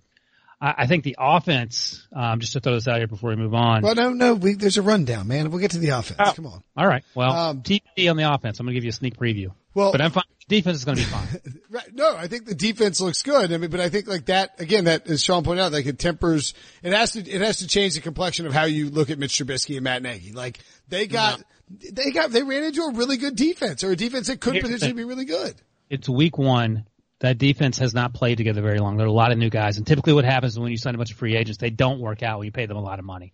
I, 0.62 0.75
I 0.79 0.88
think 0.88 1.03
the 1.03 1.15
offense, 1.18 2.06
um, 2.13 2.39
just 2.39 2.53
to 2.53 2.60
throw 2.60 2.74
this 2.74 2.88
out 2.88 2.98
here 2.98 3.08
before 3.08 3.29
we 3.29 3.38
move 3.38 3.53
on. 3.53 3.82
Well, 3.82 3.96
no, 3.96 4.12
no, 4.12 4.34
we, 4.34 4.53
there's 4.53 4.77
a 4.77 4.82
rundown, 4.82 5.27
man. 5.27 5.50
We'll 5.50 5.62
get 5.62 5.72
to 5.72 5.79
the 5.79 5.89
offense. 5.89 6.20
Oh, 6.20 6.34
Come 6.34 6.48
on. 6.48 6.63
All 6.75 6.88
right. 6.88 7.03
Well, 7.15 7.32
um, 7.32 7.62
TBD 7.62 8.10
on 8.10 8.18
the 8.18 8.32
offense. 8.32 8.60
I'm 8.60 8.65
going 8.65 8.74
to 8.74 8.77
give 8.77 8.84
you 8.84 8.89
a 8.89 8.94
sneak 8.94 9.18
preview. 9.18 9.51
Well, 9.74 9.91
but 9.91 10.01
I'm 10.01 10.12
fine. 10.12 10.24
Defense 10.48 10.77
is 10.77 10.86
going 10.86 10.98
to 10.98 11.03
be 11.03 11.10
fine. 11.10 11.62
right. 11.70 11.94
No, 11.94 12.15
I 12.18 12.27
think 12.27 12.46
the 12.46 12.56
defense 12.56 13.00
looks 13.00 13.22
good. 13.22 13.53
I 13.53 13.58
mean, 13.58 13.70
but 13.70 13.79
I 13.79 13.89
think 13.89 14.08
like 14.08 14.25
that 14.25 14.60
again, 14.60 14.86
that 14.86 15.08
as 15.08 15.24
Sean 15.24 15.44
pointed 15.44 15.62
out, 15.62 15.72
like 15.72 15.86
it 15.86 16.00
tempers. 16.00 16.56
It 16.82 16.91
has 16.91 17.12
to. 17.12 17.20
It 17.20 17.41
has 17.41 17.58
to 17.58 17.68
change 17.68 17.94
the 17.94 18.01
complexion 18.01 18.48
of 18.48 18.53
how 18.53 18.65
you 18.65 18.89
look 18.89 19.12
at 19.12 19.20
Mitch 19.20 19.34
Trubisky 19.34 19.75
and 19.75 19.84
Matt 19.84 20.01
Nagy. 20.01 20.34
Like 20.34 20.60
they 20.88 21.06
got, 21.06 21.38
yeah. 21.38 21.44
They 21.70 22.12
got, 22.12 22.32
they 22.32 22.44
ran 22.44 22.64
into 22.64 22.82
a 22.82 22.94
really 22.94 23.18
good 23.18 23.36
defense 23.36 23.84
or 23.84 23.92
a 23.92 23.96
defense 23.96 24.28
that 24.28 24.40
could 24.40 24.54
Here's 24.54 24.64
potentially 24.64 24.94
be 24.94 25.04
really 25.04 25.26
good. 25.26 25.56
It's 25.90 26.10
week 26.10 26.38
one 26.38 26.86
that 27.20 27.38
defense 27.38 27.80
has 27.80 27.94
not 27.94 28.14
played 28.14 28.38
together 28.38 28.62
very 28.62 28.80
long. 28.80 28.98
There 28.98 29.06
are 29.06 29.10
a 29.10 29.14
lot 29.14 29.32
of 29.32 29.38
new 29.38 29.50
guys, 29.50 29.78
and 29.78 29.86
typically 29.86 30.14
what 30.14 30.26
happens 30.26 30.58
when 30.58 30.72
you 30.72 30.78
sign 30.78 30.96
a 30.96 30.98
bunch 30.98 31.12
of 31.12 31.18
free 31.18 31.36
agents, 31.36 31.58
they 31.58 31.70
don't 31.70 32.00
work 32.00 32.24
out 32.24 32.40
when 32.40 32.46
you 32.46 32.52
pay 32.52 32.66
them 32.66 32.78
a 32.78 32.82
lot 32.82 33.00
of 33.00 33.06
money, 33.06 33.34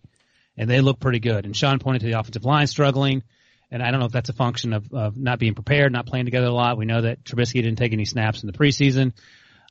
and 0.56 0.68
they 0.68 0.80
look 0.80 0.98
pretty 1.00 1.20
good. 1.20 1.44
And 1.44 1.56
Sean 1.56 1.78
pointed 1.78 2.00
to 2.00 2.06
the 2.06 2.18
offensive 2.18 2.44
line 2.44 2.66
struggling, 2.66 3.22
and 3.70 3.82
I 3.82 3.90
don't 3.90 4.00
know 4.00 4.06
if 4.06 4.12
that's 4.12 4.28
a 4.28 4.34
function 4.34 4.72
of, 4.72 4.92
of 4.92 5.16
not 5.16 5.38
being 5.38 5.54
prepared, 5.54 5.92
not 5.92 6.06
playing 6.06 6.24
together 6.24 6.46
a 6.46 6.52
lot. 6.52 6.78
We 6.78 6.84
know 6.84 7.02
that 7.02 7.24
Trubisky 7.24 7.62
didn't 7.62 7.76
take 7.76 7.92
any 7.92 8.04
snaps 8.04 8.42
in 8.42 8.48
the 8.48 8.52
preseason. 8.52 9.12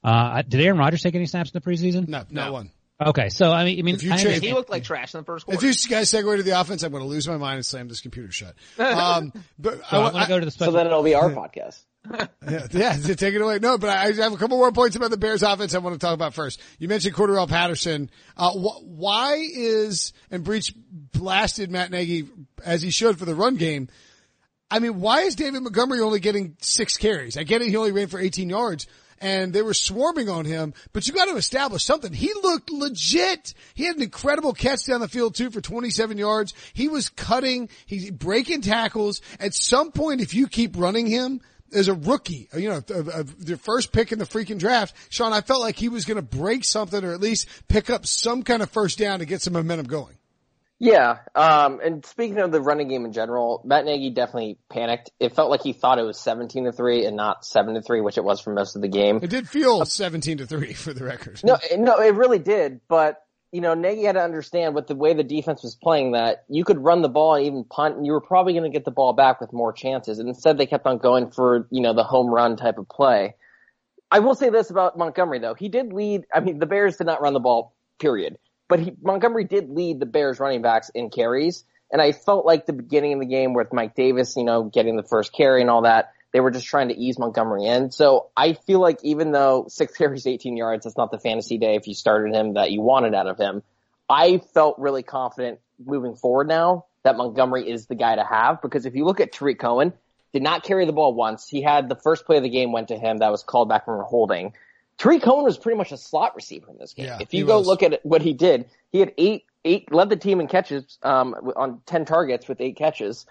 Uh, 0.03 0.41
did 0.43 0.61
Aaron 0.61 0.77
Rodgers 0.77 1.01
take 1.01 1.15
any 1.15 1.25
snaps 1.25 1.51
in 1.51 1.59
the 1.59 1.69
preseason? 1.69 2.07
No, 2.07 2.23
no, 2.29 2.53
one. 2.53 2.71
Okay, 3.01 3.29
so 3.29 3.51
I 3.51 3.65
mean, 3.65 3.79
I 3.79 3.81
mean, 3.81 4.11
I 4.11 4.17
he 4.17 4.53
looked 4.53 4.69
like 4.69 4.83
trash 4.85 5.13
in 5.13 5.19
the 5.19 5.25
first 5.25 5.45
quarter. 5.45 5.65
If 5.65 5.83
you 5.83 5.89
guys 5.89 6.09
segue 6.09 6.37
to 6.37 6.43
the 6.43 6.59
offense, 6.59 6.81
I'm 6.81 6.91
going 6.91 7.03
to 7.03 7.09
lose 7.09 7.27
my 7.27 7.37
mind 7.37 7.57
and 7.57 7.65
slam 7.65 7.89
this 7.89 8.01
computer 8.01 8.31
shut. 8.31 8.55
Um, 8.79 9.33
but 9.59 9.79
so 9.89 9.97
I, 9.97 9.97
I 9.97 9.99
want 9.99 10.15
to 10.15 10.27
go 10.27 10.39
to 10.39 10.45
the 10.45 10.51
special. 10.51 10.71
So 10.71 10.77
then 10.77 10.87
it'll 10.87 11.03
be 11.03 11.15
our 11.15 11.29
podcast 11.31 11.83
yeah, 12.47 12.67
yeah, 12.71 12.97
take 12.97 13.33
it 13.33 13.41
away. 13.41 13.59
No, 13.59 13.77
but 13.77 13.89
I 13.89 14.11
have 14.11 14.33
a 14.33 14.37
couple 14.37 14.57
more 14.57 14.71
points 14.71 14.95
about 14.95 15.11
the 15.11 15.17
Bears 15.17 15.43
offense 15.43 15.73
I 15.73 15.79
want 15.79 15.99
to 15.99 15.99
talk 15.99 16.13
about 16.13 16.33
first. 16.33 16.61
You 16.79 16.87
mentioned 16.87 17.15
Cordarrelle 17.15 17.49
Patterson. 17.49 18.09
Uh, 18.37 18.51
wh- 18.51 18.83
why 18.83 19.35
is, 19.37 20.13
and 20.31 20.43
Breech 20.43 20.73
blasted 20.75 21.71
Matt 21.71 21.91
Nagy 21.91 22.27
as 22.63 22.81
he 22.81 22.91
should 22.91 23.17
for 23.17 23.25
the 23.25 23.35
run 23.35 23.55
game. 23.55 23.89
I 24.69 24.79
mean, 24.79 24.99
why 24.99 25.21
is 25.21 25.35
David 25.35 25.61
Montgomery 25.61 26.01
only 26.01 26.19
getting 26.19 26.57
six 26.59 26.97
carries? 26.97 27.37
I 27.37 27.43
get 27.43 27.61
it. 27.61 27.69
He 27.69 27.77
only 27.77 27.91
ran 27.91 28.07
for 28.07 28.19
18 28.19 28.49
yards 28.49 28.87
and 29.19 29.53
they 29.53 29.61
were 29.61 29.73
swarming 29.73 30.29
on 30.29 30.45
him, 30.45 30.73
but 30.93 31.07
you 31.07 31.13
got 31.13 31.25
to 31.25 31.35
establish 31.35 31.83
something. 31.83 32.13
He 32.13 32.31
looked 32.41 32.69
legit. 32.69 33.53
He 33.73 33.85
had 33.85 33.95
an 33.95 34.03
incredible 34.03 34.53
catch 34.53 34.85
down 34.85 35.01
the 35.01 35.07
field 35.07 35.35
too 35.35 35.51
for 35.51 35.61
27 35.61 36.17
yards. 36.17 36.53
He 36.73 36.87
was 36.87 37.09
cutting, 37.09 37.69
he's 37.85 38.11
breaking 38.11 38.61
tackles. 38.61 39.21
At 39.39 39.53
some 39.53 39.91
point, 39.91 40.21
if 40.21 40.33
you 40.33 40.47
keep 40.47 40.77
running 40.77 41.07
him, 41.07 41.41
as 41.73 41.87
a 41.87 41.93
rookie, 41.93 42.47
uh, 42.53 42.57
you 42.57 42.69
know, 42.69 42.79
the 42.79 43.59
first 43.61 43.91
pick 43.91 44.11
in 44.11 44.19
the 44.19 44.25
freaking 44.25 44.59
draft, 44.59 44.95
Sean, 45.09 45.33
I 45.33 45.41
felt 45.41 45.61
like 45.61 45.75
he 45.75 45.89
was 45.89 46.05
going 46.05 46.17
to 46.17 46.21
break 46.21 46.63
something 46.63 47.03
or 47.03 47.11
at 47.11 47.19
least 47.19 47.47
pick 47.67 47.89
up 47.89 48.05
some 48.05 48.43
kind 48.43 48.61
of 48.61 48.69
first 48.69 48.97
down 48.97 49.19
to 49.19 49.25
get 49.25 49.41
some 49.41 49.53
momentum 49.53 49.87
going. 49.87 50.15
Yeah, 50.85 51.17
um, 51.33 51.79
and 51.83 52.05
speaking 52.05 52.37
of 52.39 52.51
the 52.51 52.61
running 52.61 52.87
game 52.87 53.05
in 53.05 53.11
general, 53.11 53.61
Matt 53.65 53.85
Nagy 53.85 54.11
definitely 54.11 54.59
panicked. 54.69 55.11
It 55.19 55.35
felt 55.35 55.49
like 55.49 55.63
he 55.63 55.73
thought 55.73 55.97
it 55.97 56.03
was 56.03 56.19
seventeen 56.19 56.65
to 56.65 56.71
three 56.71 57.05
and 57.05 57.17
not 57.17 57.43
seven 57.43 57.73
to 57.73 57.81
three, 57.81 58.01
which 58.01 58.17
it 58.17 58.23
was 58.23 58.39
for 58.39 58.53
most 58.53 58.75
of 58.75 58.81
the 58.81 58.87
game. 58.87 59.19
It 59.21 59.29
did 59.29 59.49
feel 59.49 59.81
uh, 59.81 59.85
seventeen 59.85 60.37
to 60.37 60.45
three 60.45 60.73
for 60.73 60.93
the 60.93 61.03
record. 61.03 61.41
No, 61.43 61.57
no, 61.75 61.99
it 61.99 62.13
really 62.13 62.39
did. 62.39 62.81
But 62.87 63.21
you 63.51 63.61
know, 63.61 63.73
Nagy 63.73 64.03
had 64.03 64.13
to 64.13 64.21
understand 64.21 64.75
with 64.75 64.87
the 64.87 64.95
way 64.95 65.13
the 65.13 65.23
defense 65.23 65.63
was 65.63 65.75
playing 65.75 66.11
that 66.11 66.43
you 66.49 66.65
could 66.65 66.83
run 66.83 67.01
the 67.01 67.09
ball 67.09 67.35
and 67.35 67.45
even 67.45 67.63
punt 67.63 67.95
and 67.95 68.05
you 68.05 68.11
were 68.11 68.21
probably 68.21 68.53
going 68.53 68.69
to 68.69 68.69
get 68.69 68.83
the 68.83 68.91
ball 68.91 69.13
back 69.13 69.39
with 69.39 69.53
more 69.53 69.71
chances. 69.71 70.19
And 70.19 70.27
instead 70.27 70.57
they 70.57 70.65
kept 70.65 70.85
on 70.85 70.97
going 70.97 71.31
for, 71.31 71.65
you 71.71 71.81
know, 71.81 71.93
the 71.93 72.03
home 72.03 72.27
run 72.27 72.57
type 72.57 72.77
of 72.77 72.89
play. 72.89 73.35
I 74.11 74.19
will 74.19 74.35
say 74.35 74.49
this 74.49 74.69
about 74.71 74.97
Montgomery 74.97 75.39
though. 75.39 75.53
He 75.53 75.69
did 75.69 75.93
lead, 75.93 76.25
I 76.33 76.41
mean, 76.41 76.59
the 76.59 76.65
Bears 76.65 76.97
did 76.97 77.07
not 77.07 77.21
run 77.21 77.33
the 77.33 77.39
ball, 77.39 77.73
period. 77.97 78.37
But 78.67 78.79
he, 78.79 78.93
Montgomery 79.01 79.43
did 79.45 79.69
lead 79.69 79.99
the 79.99 80.05
Bears 80.05 80.39
running 80.39 80.61
backs 80.61 80.89
in 80.89 81.09
carries. 81.09 81.63
And 81.91 82.01
I 82.01 82.11
felt 82.11 82.45
like 82.45 82.65
the 82.65 82.73
beginning 82.73 83.13
of 83.13 83.19
the 83.19 83.25
game 83.25 83.53
with 83.53 83.71
Mike 83.71 83.95
Davis, 83.95 84.35
you 84.35 84.43
know, 84.43 84.63
getting 84.63 84.97
the 84.97 85.03
first 85.03 85.33
carry 85.33 85.61
and 85.61 85.69
all 85.69 85.83
that, 85.83 86.13
they 86.33 86.39
were 86.39 86.51
just 86.51 86.65
trying 86.65 86.89
to 86.89 86.95
ease 86.95 87.17
Montgomery 87.17 87.65
in. 87.65 87.91
So 87.91 88.29
I 88.35 88.53
feel 88.53 88.79
like 88.79 88.99
even 89.03 89.31
though 89.31 89.67
six 89.69 89.95
carries, 89.95 90.27
18 90.27 90.57
yards, 90.57 90.85
it's 90.85 90.97
not 90.97 91.11
the 91.11 91.19
fantasy 91.19 91.57
day 91.57 91.75
if 91.75 91.87
you 91.87 91.93
started 91.93 92.33
him 92.33 92.55
that 92.55 92.71
you 92.71 92.81
wanted 92.81 93.13
out 93.13 93.27
of 93.27 93.37
him. 93.37 93.63
I 94.09 94.39
felt 94.53 94.77
really 94.79 95.03
confident 95.03 95.59
moving 95.83 96.15
forward 96.15 96.47
now 96.47 96.85
that 97.03 97.17
Montgomery 97.17 97.69
is 97.69 97.85
the 97.85 97.95
guy 97.95 98.15
to 98.15 98.23
have 98.23 98.61
because 98.61 98.85
if 98.85 98.95
you 98.95 99.05
look 99.05 99.19
at 99.19 99.31
Tarik 99.31 99.59
Cohen, 99.59 99.93
did 100.33 100.43
not 100.43 100.63
carry 100.63 100.85
the 100.85 100.91
ball 100.91 101.13
once. 101.13 101.47
He 101.47 101.61
had 101.61 101.87
the 101.87 101.95
first 101.95 102.25
play 102.25 102.35
of 102.35 102.43
the 102.43 102.49
game 102.49 102.73
went 102.73 102.89
to 102.89 102.97
him 102.97 103.19
that 103.19 103.31
was 103.31 103.41
called 103.41 103.69
back 103.69 103.85
from 103.85 104.03
holding. 104.03 104.51
Tarik 104.97 105.23
Cohen 105.23 105.43
was 105.43 105.57
pretty 105.57 105.77
much 105.77 105.91
a 105.91 105.97
slot 105.97 106.35
receiver 106.35 106.71
in 106.71 106.77
this 106.77 106.93
game. 106.93 107.07
Yeah, 107.07 107.17
if 107.19 107.33
you 107.33 107.45
go 107.45 107.57
was. 107.59 107.67
look 107.67 107.83
at 107.83 107.99
what 108.03 108.21
he 108.21 108.33
did, 108.33 108.69
he 108.91 108.99
had 108.99 109.13
eight, 109.17 109.43
eight, 109.65 109.91
led 109.91 110.09
the 110.09 110.15
team 110.15 110.39
in 110.39 110.47
catches, 110.47 110.97
um, 111.03 111.35
on 111.55 111.81
10 111.85 112.05
targets 112.05 112.47
with 112.47 112.61
eight 112.61 112.77
catches 112.77 113.25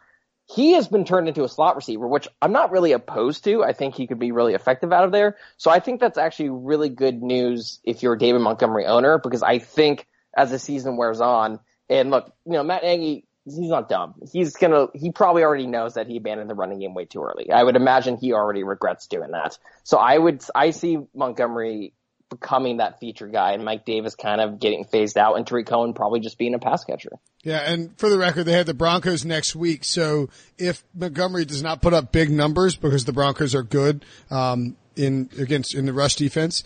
he 0.47 0.73
has 0.73 0.89
been 0.89 1.05
turned 1.05 1.29
into 1.29 1.45
a 1.45 1.49
slot 1.49 1.77
receiver, 1.77 2.07
which 2.07 2.29
I'm 2.43 2.53
not 2.53 2.71
really 2.71 2.93
opposed 2.93 3.45
to. 3.45 3.65
I 3.65 3.73
think 3.73 3.95
he 3.95 4.07
could 4.07 4.19
be 4.19 4.33
really 4.33 4.55
effective 4.55 4.93
out 4.93 5.05
of 5.05 5.13
there. 5.13 5.37
So 5.57 5.71
I 5.71 5.81
think 5.81 6.01
that's 6.01 6.19
actually 6.19 6.51
really 6.51 6.91
good 6.91 7.23
news 7.23 7.81
if 7.83 8.03
you're 8.03 8.15
a 8.15 8.19
David 8.19 8.41
Montgomery 8.41 8.85
owner, 8.85 9.19
because 9.19 9.43
I 9.43 9.59
think 9.59 10.07
as 10.37 10.51
the 10.51 10.59
season 10.59 10.97
wears 10.97 11.21
on, 11.21 11.61
and 11.89 12.11
look, 12.11 12.33
you 12.45 12.53
know, 12.53 12.63
Matt 12.63 12.83
Nagy, 12.83 13.27
he's 13.45 13.69
not 13.69 13.89
dumb. 13.89 14.15
He's 14.33 14.57
gonna, 14.57 14.87
he 14.95 15.13
probably 15.13 15.43
already 15.43 15.67
knows 15.67 15.95
that 15.95 16.07
he 16.07 16.17
abandoned 16.17 16.49
the 16.49 16.55
running 16.55 16.81
game 16.81 16.95
way 16.95 17.05
too 17.05 17.23
early. 17.23 17.51
I 17.51 17.63
would 17.63 17.77
imagine 17.77 18.17
he 18.17 18.33
already 18.33 18.65
regrets 18.65 19.07
doing 19.07 19.33
that. 19.33 19.59
So 19.83 19.99
I 19.99 20.17
would, 20.17 20.43
I 20.55 20.71
see 20.71 20.99
Montgomery 21.15 21.93
becoming 22.31 22.79
that 22.79 22.99
feature 23.01 23.29
guy 23.29 23.53
and 23.53 23.65
Mike 23.65 23.85
Davis 23.85 24.15
kind 24.15 24.41
of 24.41 24.59
getting 24.59 24.85
phased 24.85 25.19
out 25.19 25.37
and 25.37 25.47
Tarik 25.47 25.67
Cohen 25.67 25.93
probably 25.93 26.21
just 26.21 26.39
being 26.39 26.55
a 26.55 26.59
pass 26.59 26.85
catcher. 26.85 27.13
Yeah, 27.43 27.59
and 27.59 27.97
for 27.99 28.09
the 28.09 28.19
record, 28.19 28.45
they 28.45 28.53
have 28.53 28.67
the 28.67 28.75
Broncos 28.75 29.25
next 29.25 29.55
week. 29.55 29.85
So 29.85 30.31
if 30.59 30.83
Montgomery 30.95 31.45
does 31.45 31.63
not 31.63 31.83
put 31.83 31.93
up 31.93 32.13
big 32.13 32.31
numbers 32.31 32.77
because 32.77 33.05
the 33.05 33.13
Broncos 33.13 33.55
are 33.55 33.63
good 33.63 34.05
um, 34.31 34.77
in 34.97 35.29
against 35.39 35.75
in 35.75 35.85
the 35.85 35.93
rush 35.93 36.17
defense, 36.17 36.65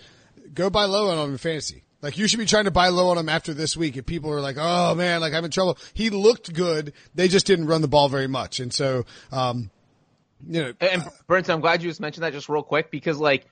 go 0.54 0.70
buy 0.70 0.85
low 0.85 1.11
on 1.11 1.18
him 1.18 1.32
in 1.32 1.38
fantasy 1.38 1.82
Like 2.00 2.17
you 2.17 2.28
should 2.28 2.38
be 2.38 2.47
trying 2.47 2.64
to 2.64 2.71
buy 2.71 2.88
low 2.88 3.11
on 3.11 3.19
him 3.19 3.28
after 3.28 3.52
this 3.52 3.76
week. 3.76 3.97
If 3.97 4.07
people 4.07 4.31
are 4.33 4.40
like, 4.40 4.57
"Oh 4.59 4.95
man, 4.95 5.21
like 5.21 5.35
I'm 5.35 5.45
in 5.45 5.50
trouble," 5.50 5.78
he 5.95 6.11
looked 6.11 6.52
good. 6.52 6.93
They 7.14 7.26
just 7.28 7.47
didn't 7.47 7.67
run 7.67 7.83
the 7.83 7.88
ball 7.88 8.09
very 8.09 8.28
much, 8.28 8.61
and 8.61 8.73
so, 8.73 9.05
um, 9.33 9.71
you 10.47 10.62
know, 10.62 10.73
And 10.81 11.02
Brent, 11.26 11.50
I'm 11.50 11.61
glad 11.61 11.83
you 11.83 11.90
just 11.90 12.00
mentioned 12.00 12.23
that 12.23 12.33
just 12.33 12.49
real 12.49 12.62
quick 12.62 12.93
because 12.93 13.19
like 13.19 13.47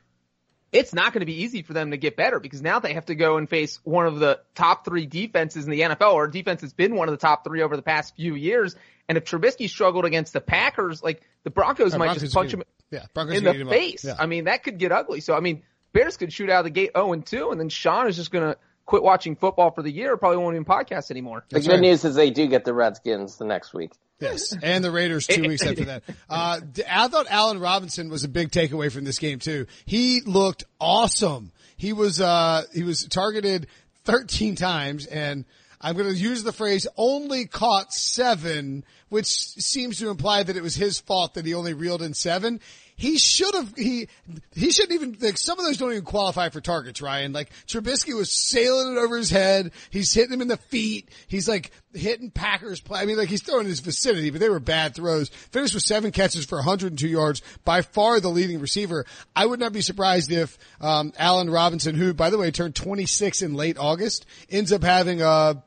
it's 0.73 0.93
not 0.93 1.12
going 1.12 1.21
to 1.21 1.26
be 1.26 1.43
easy 1.43 1.62
for 1.62 1.73
them 1.73 1.91
to 1.93 1.97
get 1.97 2.17
better 2.17 2.38
because 2.38 2.61
now 2.61 2.79
they 2.81 2.95
have 2.95 3.07
to 3.07 3.15
go 3.15 3.37
and 3.38 3.49
face 3.49 3.81
one 3.85 4.07
of 4.07 4.19
the 4.19 4.41
top 4.55 4.85
three 4.85 5.07
defenses 5.07 5.65
in 5.65 5.71
the 5.71 5.81
NFL 5.81 6.12
or 6.15 6.29
defense 6.29 6.61
has 6.61 6.73
been 6.73 6.95
one 6.95 7.09
of 7.09 7.12
the 7.12 7.19
top 7.19 7.45
three 7.45 7.62
over 7.62 7.76
the 7.76 7.83
past 7.83 8.15
few 8.17 8.35
years. 8.35 8.75
And 9.09 9.17
if 9.17 9.25
Trubisky 9.25 9.69
struggled 9.69 10.05
against 10.05 10.33
the 10.33 10.41
Packers, 10.41 11.03
like 11.03 11.23
the 11.45 11.50
Broncos 11.50 11.95
Uh, 11.95 11.99
might 11.99 12.07
Broncos 12.07 12.23
just 12.23 12.35
punch 12.35 12.53
him 12.53 12.62
yeah, 12.91 13.07
Broncos 13.15 13.38
in 13.38 13.45
the 13.45 13.55
eat 13.55 13.61
him 13.61 13.69
up. 13.69 13.75
face. 13.75 14.05
Yeah. 14.05 14.17
I 14.19 14.26
mean, 14.26 14.45
that 14.45 14.65
could 14.65 14.79
get 14.79 14.93
ugly. 14.93 15.21
So 15.21 15.35
I 15.35 15.41
mean, 15.41 15.62
Bears 15.97 16.17
could 16.19 16.33
shoot 16.33 16.50
out 16.50 16.59
of 16.59 16.65
the 16.65 16.71
gate 16.71 16.91
0 16.95 17.15
and 17.15 17.25
2 17.25 17.50
and 17.50 17.61
then 17.61 17.71
Sean 17.71 18.07
is 18.07 18.17
just 18.17 18.31
going 18.31 18.53
to 18.53 18.59
quit 18.85 19.03
watching 19.03 19.35
football 19.35 19.71
for 19.71 19.83
the 19.83 19.91
year. 19.91 20.17
Probably 20.17 20.37
won't 20.37 20.55
even 20.55 20.65
podcast 20.67 21.11
anymore. 21.11 21.45
The 21.49 21.55
That's 21.57 21.67
good 21.67 21.73
right. 21.75 21.81
news 21.81 22.05
is 22.05 22.15
they 22.15 22.31
do 22.31 22.47
get 22.47 22.65
the 22.65 22.75
Redskins 22.75 23.37
the 23.37 23.47
next 23.47 23.73
week. 23.73 23.93
Yes, 24.21 24.55
and 24.62 24.83
the 24.83 24.91
Raiders 24.91 25.26
two 25.26 25.43
weeks 25.43 25.65
after 25.67 25.85
that. 25.87 26.03
Uh, 26.29 26.61
d- 26.61 26.83
I 26.91 27.09
thought 27.09 27.26
Allen 27.31 27.61
Robinson 27.61 28.09
was 28.09 28.25
a 28.25 28.29
big 28.29 28.50
takeaway 28.50 28.91
from 28.91 29.05
this 29.05 29.19
game 29.19 29.38
too. 29.38 29.67
He 29.85 30.23
looked 30.23 30.65
awesome. 30.81 31.53
He 31.76 31.93
was 31.93 32.21
uh, 32.21 32.65
he 32.75 32.83
was 32.83 33.05
targeted 33.05 33.67
13 34.05 34.55
times, 34.57 35.07
and 35.07 35.45
I'm 35.81 35.97
going 35.97 36.09
to 36.12 36.19
use 36.19 36.43
the 36.43 36.53
phrase 36.53 36.87
"only 36.97 37.47
caught 37.47 37.93
seven, 37.93 38.85
which 39.09 39.26
seems 39.26 39.99
to 39.99 40.09
imply 40.09 40.43
that 40.43 40.57
it 40.57 40.62
was 40.62 40.75
his 40.75 40.99
fault 40.99 41.35
that 41.35 41.45
he 41.45 41.55
only 41.55 41.75
reeled 41.75 42.03
in 42.03 42.15
seven. 42.15 42.61
He 42.99 43.19
should 43.19 43.55
have 43.55 43.75
he 43.76 44.09
he 44.55 44.71
shouldn't 44.71 44.95
even 44.95 45.19
like 45.21 45.37
some 45.37 45.59
of 45.59 45.67
those 45.67 45.76
don't 45.76 45.93
even 45.93 46.05
qualify 46.05 46.49
for 46.49 46.62
targets, 46.62 47.03
Ryan. 47.03 47.35
Like 47.35 47.50
Trubisky 47.67 48.15
was 48.15 48.33
sailing 48.33 48.97
it 48.97 48.99
over 48.99 49.19
his 49.19 49.31
head. 49.31 49.73
He's 49.91 50.15
hitting 50.15 50.33
him 50.33 50.41
in 50.41 50.49
the 50.49 50.57
feet. 50.57 51.11
He's 51.29 51.47
like 51.47 51.73
hitting 51.93 52.31
Packers 52.31 52.81
play. 52.81 53.00
I 53.00 53.05
mean, 53.05 53.19
like 53.19 53.29
he's 53.29 53.43
throwing 53.43 53.65
in 53.65 53.71
his 53.71 53.81
vicinity, 53.81 54.31
but 54.31 54.41
they 54.41 54.49
were 54.49 54.61
bad 54.61 54.95
throws. 54.95 55.29
Finished 55.29 55.75
with 55.75 55.83
seven 55.83 56.11
catches 56.11 56.47
for 56.47 56.57
102 56.57 57.07
yards, 57.07 57.43
by 57.65 57.83
far 57.83 58.19
the 58.19 58.29
leading 58.29 58.61
receiver. 58.61 59.05
I 59.35 59.45
would 59.45 59.61
not 59.61 59.75
be 59.75 59.83
surprised 59.83 60.33
if 60.33 60.57
um, 60.81 61.12
Allen 61.19 61.50
Robinson, 61.50 61.95
who 61.97 62.15
by 62.15 62.31
the 62.31 62.38
way 62.38 62.50
turned 62.50 62.75
26 62.75 63.43
in 63.43 63.55
late 63.55 63.76
August, 63.79 64.25
ends 64.49 64.73
up 64.73 64.83
having 64.83 65.21
a 65.21 65.62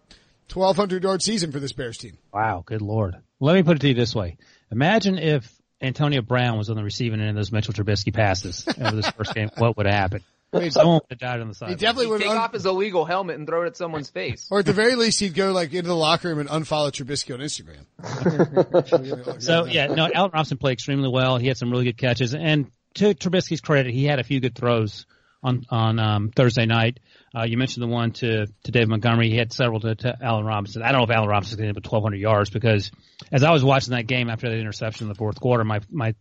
1200 0.51 1.03
yard 1.03 1.21
season 1.21 1.51
for 1.51 1.59
this 1.59 1.73
Bears 1.73 1.97
team. 1.97 2.17
Wow, 2.33 2.63
good 2.65 2.81
lord. 2.81 3.17
Let 3.39 3.53
me 3.53 3.63
put 3.63 3.77
it 3.77 3.81
to 3.81 3.89
you 3.89 3.93
this 3.93 4.15
way. 4.15 4.37
Imagine 4.71 5.17
if 5.17 5.58
Antonio 5.81 6.21
Brown 6.21 6.57
was 6.57 6.69
on 6.69 6.75
the 6.75 6.83
receiving 6.83 7.19
end 7.21 7.29
of 7.29 7.35
those 7.35 7.51
Mitchell 7.51 7.73
Trubisky 7.73 8.13
passes 8.13 8.65
over 8.81 8.95
this 8.95 9.09
first 9.11 9.33
game. 9.33 9.49
What 9.57 9.77
would 9.77 9.85
have 9.85 9.95
happened? 9.95 10.23
Someone 10.71 10.95
would 10.95 11.03
have 11.11 11.19
died 11.19 11.41
on 11.41 11.47
the 11.47 11.53
side. 11.53 11.69
He 11.69 11.75
definitely 11.75 12.05
He'd 12.07 12.11
would. 12.11 12.21
take 12.21 12.31
Un- 12.31 12.37
off 12.37 12.53
his 12.53 12.65
illegal 12.65 13.05
helmet 13.05 13.35
and 13.37 13.45
throw 13.47 13.63
it 13.63 13.67
at 13.67 13.77
someone's 13.77 14.09
face. 14.09 14.47
or 14.49 14.59
at 14.59 14.65
the 14.65 14.73
very 14.73 14.95
least, 14.95 15.19
he'd 15.19 15.35
go 15.35 15.51
like 15.51 15.71
into 15.73 15.87
the 15.87 15.95
locker 15.95 16.27
room 16.27 16.39
and 16.39 16.49
unfollow 16.49 16.91
Trubisky 16.91 17.33
on 17.35 17.39
Instagram. 17.39 17.85
So 19.41 19.65
yeah, 19.65 19.87
no, 19.87 20.09
Allen 20.13 20.31
Robinson 20.33 20.57
played 20.57 20.73
extremely 20.73 21.09
well. 21.09 21.37
He 21.37 21.47
had 21.47 21.57
some 21.57 21.69
really 21.71 21.85
good 21.85 21.97
catches, 21.97 22.33
and 22.33 22.71
to 22.95 23.13
Trubisky's 23.13 23.61
credit, 23.61 23.93
he 23.93 24.05
had 24.05 24.19
a 24.19 24.23
few 24.23 24.39
good 24.39 24.55
throws 24.55 25.05
on 25.43 25.65
on 25.69 25.99
um, 25.99 26.31
Thursday 26.35 26.65
night. 26.65 26.99
Uh, 27.35 27.43
you 27.43 27.57
mentioned 27.57 27.83
the 27.83 27.87
one 27.87 28.11
to 28.11 28.47
to 28.63 28.71
Dave 28.71 28.87
Montgomery. 28.87 29.29
He 29.29 29.37
had 29.37 29.53
several 29.53 29.79
to, 29.81 29.95
to 29.95 30.17
Allen 30.21 30.45
Robinson. 30.45 30.81
I 30.81 30.91
don't 30.91 31.01
know 31.01 31.05
if 31.05 31.11
Allen 31.11 31.29
Robinson's 31.29 31.57
going 31.57 31.73
to 31.73 31.79
hit 31.79 31.85
1,200 31.85 32.17
yards 32.17 32.49
because 32.49 32.91
as 33.31 33.43
I 33.43 33.51
was 33.51 33.63
watching 33.63 33.91
that 33.91 34.07
game 34.07 34.29
after 34.29 34.49
the 34.49 34.57
interception 34.57 35.05
in 35.05 35.09
the 35.09 35.15
fourth 35.15 35.39
quarter, 35.39 35.63
my 35.63 35.81
my 35.89 36.15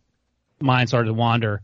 mind 0.61 0.89
started 0.89 1.07
to 1.07 1.13
wander. 1.13 1.61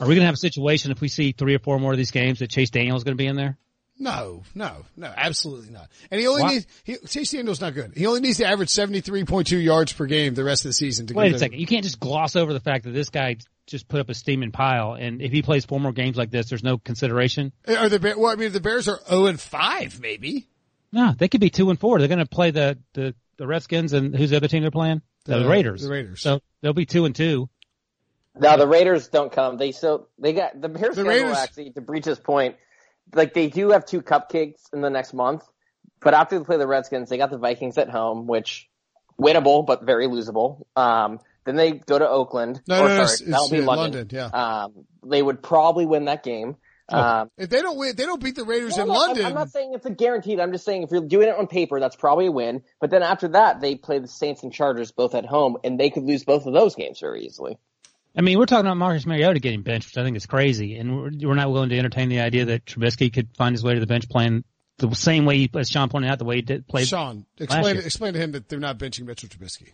Are 0.00 0.06
we 0.08 0.14
going 0.14 0.22
to 0.22 0.26
have 0.26 0.34
a 0.34 0.38
situation 0.38 0.90
if 0.90 1.00
we 1.00 1.08
see 1.08 1.32
three 1.32 1.54
or 1.54 1.60
four 1.60 1.78
more 1.78 1.92
of 1.92 1.98
these 1.98 2.10
games 2.10 2.40
that 2.40 2.50
Chase 2.50 2.70
Daniel 2.70 2.96
is 2.96 3.04
going 3.04 3.16
to 3.16 3.22
be 3.22 3.26
in 3.26 3.36
there? 3.36 3.56
No, 3.98 4.42
no, 4.56 4.84
no, 4.96 5.12
absolutely 5.16 5.70
not. 5.70 5.88
And 6.10 6.20
he 6.20 6.26
only 6.26 6.42
Why- 6.42 6.52
needs, 6.54 6.66
he, 6.82 6.96
Chase 7.06 7.30
Daniel's 7.30 7.60
not 7.60 7.74
good. 7.74 7.92
He 7.96 8.06
only 8.06 8.20
needs 8.20 8.38
to 8.38 8.46
average 8.46 8.68
73.2 8.70 9.62
yards 9.62 9.92
per 9.92 10.06
game 10.06 10.34
the 10.34 10.42
rest 10.42 10.64
of 10.64 10.70
the 10.70 10.72
season 10.74 11.06
to 11.06 11.14
Wait 11.14 11.28
get 11.28 11.36
a 11.36 11.38
second. 11.38 11.60
You 11.60 11.66
can't 11.66 11.84
just 11.84 12.00
gloss 12.00 12.34
over 12.34 12.52
the 12.52 12.60
fact 12.60 12.84
that 12.84 12.90
this 12.90 13.10
guy 13.10 13.36
just 13.66 13.86
put 13.88 14.00
up 14.00 14.08
a 14.10 14.14
steaming 14.14 14.50
pile, 14.50 14.94
and 14.94 15.22
if 15.22 15.30
he 15.32 15.42
plays 15.42 15.64
four 15.64 15.78
more 15.78 15.92
games 15.92 16.16
like 16.16 16.30
this, 16.30 16.48
there's 16.48 16.64
no 16.64 16.76
consideration. 16.76 17.52
Eh, 17.66 17.76
are 17.76 17.88
the 17.88 18.00
Bears, 18.00 18.16
well, 18.16 18.32
I 18.32 18.34
mean, 18.34 18.52
the 18.52 18.60
Bears 18.60 18.88
are 18.88 18.98
0 19.08 19.26
and 19.26 19.40
5, 19.40 20.00
maybe. 20.00 20.48
No, 20.92 21.12
they 21.16 21.28
could 21.28 21.40
be 21.40 21.50
two 21.50 21.70
and 21.70 21.78
four. 21.78 21.98
They're 21.98 22.08
going 22.08 22.18
to 22.18 22.26
play 22.26 22.50
the, 22.50 22.78
the, 22.94 23.14
the 23.36 23.46
Redskins 23.46 23.92
and 23.92 24.14
who's 24.14 24.30
the 24.30 24.36
other 24.36 24.48
team 24.48 24.62
they're 24.62 24.70
playing? 24.70 25.02
The, 25.24 25.38
The- 25.38 25.48
Raiders. 25.48 25.82
the 25.82 25.90
Raiders. 25.90 26.20
So 26.20 26.40
they'll 26.60 26.72
be 26.72 26.84
two 26.86 27.04
and 27.04 27.14
two. 27.14 27.48
Now 28.36 28.56
the 28.56 28.66
Raiders 28.66 29.08
don't 29.08 29.30
come. 29.30 29.56
They 29.58 29.70
still 29.72 30.08
they 30.18 30.32
got 30.32 30.60
the 30.60 30.68
Bears. 30.68 30.96
The 30.96 31.02
schedule 31.02 31.08
Raiders- 31.08 31.36
actually 31.38 31.70
to 31.70 31.80
Breech's 31.80 32.18
point, 32.18 32.56
like 33.12 33.34
they 33.34 33.48
do 33.48 33.70
have 33.70 33.84
two 33.84 34.00
cupcakes 34.02 34.72
in 34.72 34.80
the 34.80 34.90
next 34.90 35.12
month, 35.14 35.44
but 36.00 36.14
after 36.14 36.38
they 36.38 36.44
play 36.44 36.56
the 36.56 36.66
Redskins, 36.66 37.08
they 37.08 37.18
got 37.18 37.30
the 37.30 37.38
Vikings 37.38 37.76
at 37.78 37.90
home, 37.90 38.26
which 38.26 38.68
winnable 39.20 39.66
but 39.66 39.84
very 39.84 40.06
losable. 40.06 40.64
Um, 40.76 41.20
then 41.44 41.56
they 41.56 41.72
go 41.72 41.98
to 41.98 42.08
Oakland. 42.08 42.62
No, 42.66 42.84
or 42.84 42.88
no, 42.88 42.96
no, 42.98 43.04
sorry, 43.06 43.14
it's- 43.14 43.30
that'll 43.30 43.50
be 43.50 43.60
London. 43.60 43.92
London, 44.00 44.08
yeah. 44.10 44.26
Um, 44.64 44.86
they 45.06 45.22
would 45.22 45.42
probably 45.42 45.86
win 45.86 46.06
that 46.06 46.22
game. 46.22 46.56
Um, 46.88 47.30
If 47.38 47.48
they 47.48 47.62
don't 47.62 47.78
win, 47.78 47.96
they 47.96 48.04
don't 48.04 48.22
beat 48.22 48.34
the 48.36 48.44
Raiders 48.44 48.76
no, 48.76 48.82
in 48.82 48.88
no, 48.88 48.94
I'm- 48.94 49.06
London. 49.08 49.26
I'm 49.26 49.34
not 49.34 49.50
saying 49.50 49.72
it's 49.74 49.86
a 49.86 49.90
guaranteed. 49.90 50.38
I'm 50.40 50.52
just 50.52 50.64
saying 50.66 50.82
if 50.82 50.90
you're 50.90 51.00
doing 51.06 51.28
it 51.28 51.34
on 51.38 51.46
paper, 51.46 51.80
that's 51.80 51.96
probably 51.96 52.26
a 52.26 52.30
win. 52.32 52.62
But 52.80 52.90
then 52.90 53.02
after 53.02 53.28
that, 53.28 53.60
they 53.60 53.74
play 53.74 54.00
the 54.00 54.08
Saints 54.08 54.42
and 54.42 54.52
Chargers 54.52 54.92
both 54.92 55.14
at 55.14 55.24
home, 55.24 55.56
and 55.64 55.80
they 55.80 55.88
could 55.88 56.02
lose 56.04 56.24
both 56.24 56.44
of 56.46 56.52
those 56.52 56.74
games 56.74 57.00
very 57.00 57.24
easily. 57.24 57.58
I 58.16 58.20
mean, 58.20 58.38
we're 58.38 58.46
talking 58.46 58.66
about 58.66 58.76
Marcus 58.76 59.06
Mariota 59.06 59.40
getting 59.40 59.62
benched, 59.62 59.88
which 59.88 59.98
I 59.98 60.04
think 60.04 60.16
is 60.16 60.26
crazy, 60.26 60.76
and 60.76 60.96
we're, 60.96 61.28
we're 61.28 61.34
not 61.34 61.50
willing 61.50 61.70
to 61.70 61.78
entertain 61.78 62.08
the 62.08 62.20
idea 62.20 62.44
that 62.46 62.64
Trubisky 62.64 63.12
could 63.12 63.28
find 63.36 63.54
his 63.54 63.64
way 63.64 63.74
to 63.74 63.80
the 63.80 63.86
bench 63.86 64.08
playing 64.08 64.44
the 64.78 64.92
same 64.94 65.24
way, 65.24 65.36
he, 65.38 65.50
as 65.54 65.68
Sean 65.70 65.88
pointed 65.88 66.10
out, 66.10 66.18
the 66.18 66.24
way 66.24 66.36
he 66.36 66.42
did 66.42 66.66
play. 66.66 66.84
Sean, 66.84 67.26
explain, 67.38 67.76
explain 67.76 68.12
to 68.14 68.18
him 68.18 68.32
that 68.32 68.48
they're 68.48 68.58
not 68.58 68.78
benching 68.78 69.04
Mitchell 69.06 69.28
Trubisky. 69.28 69.72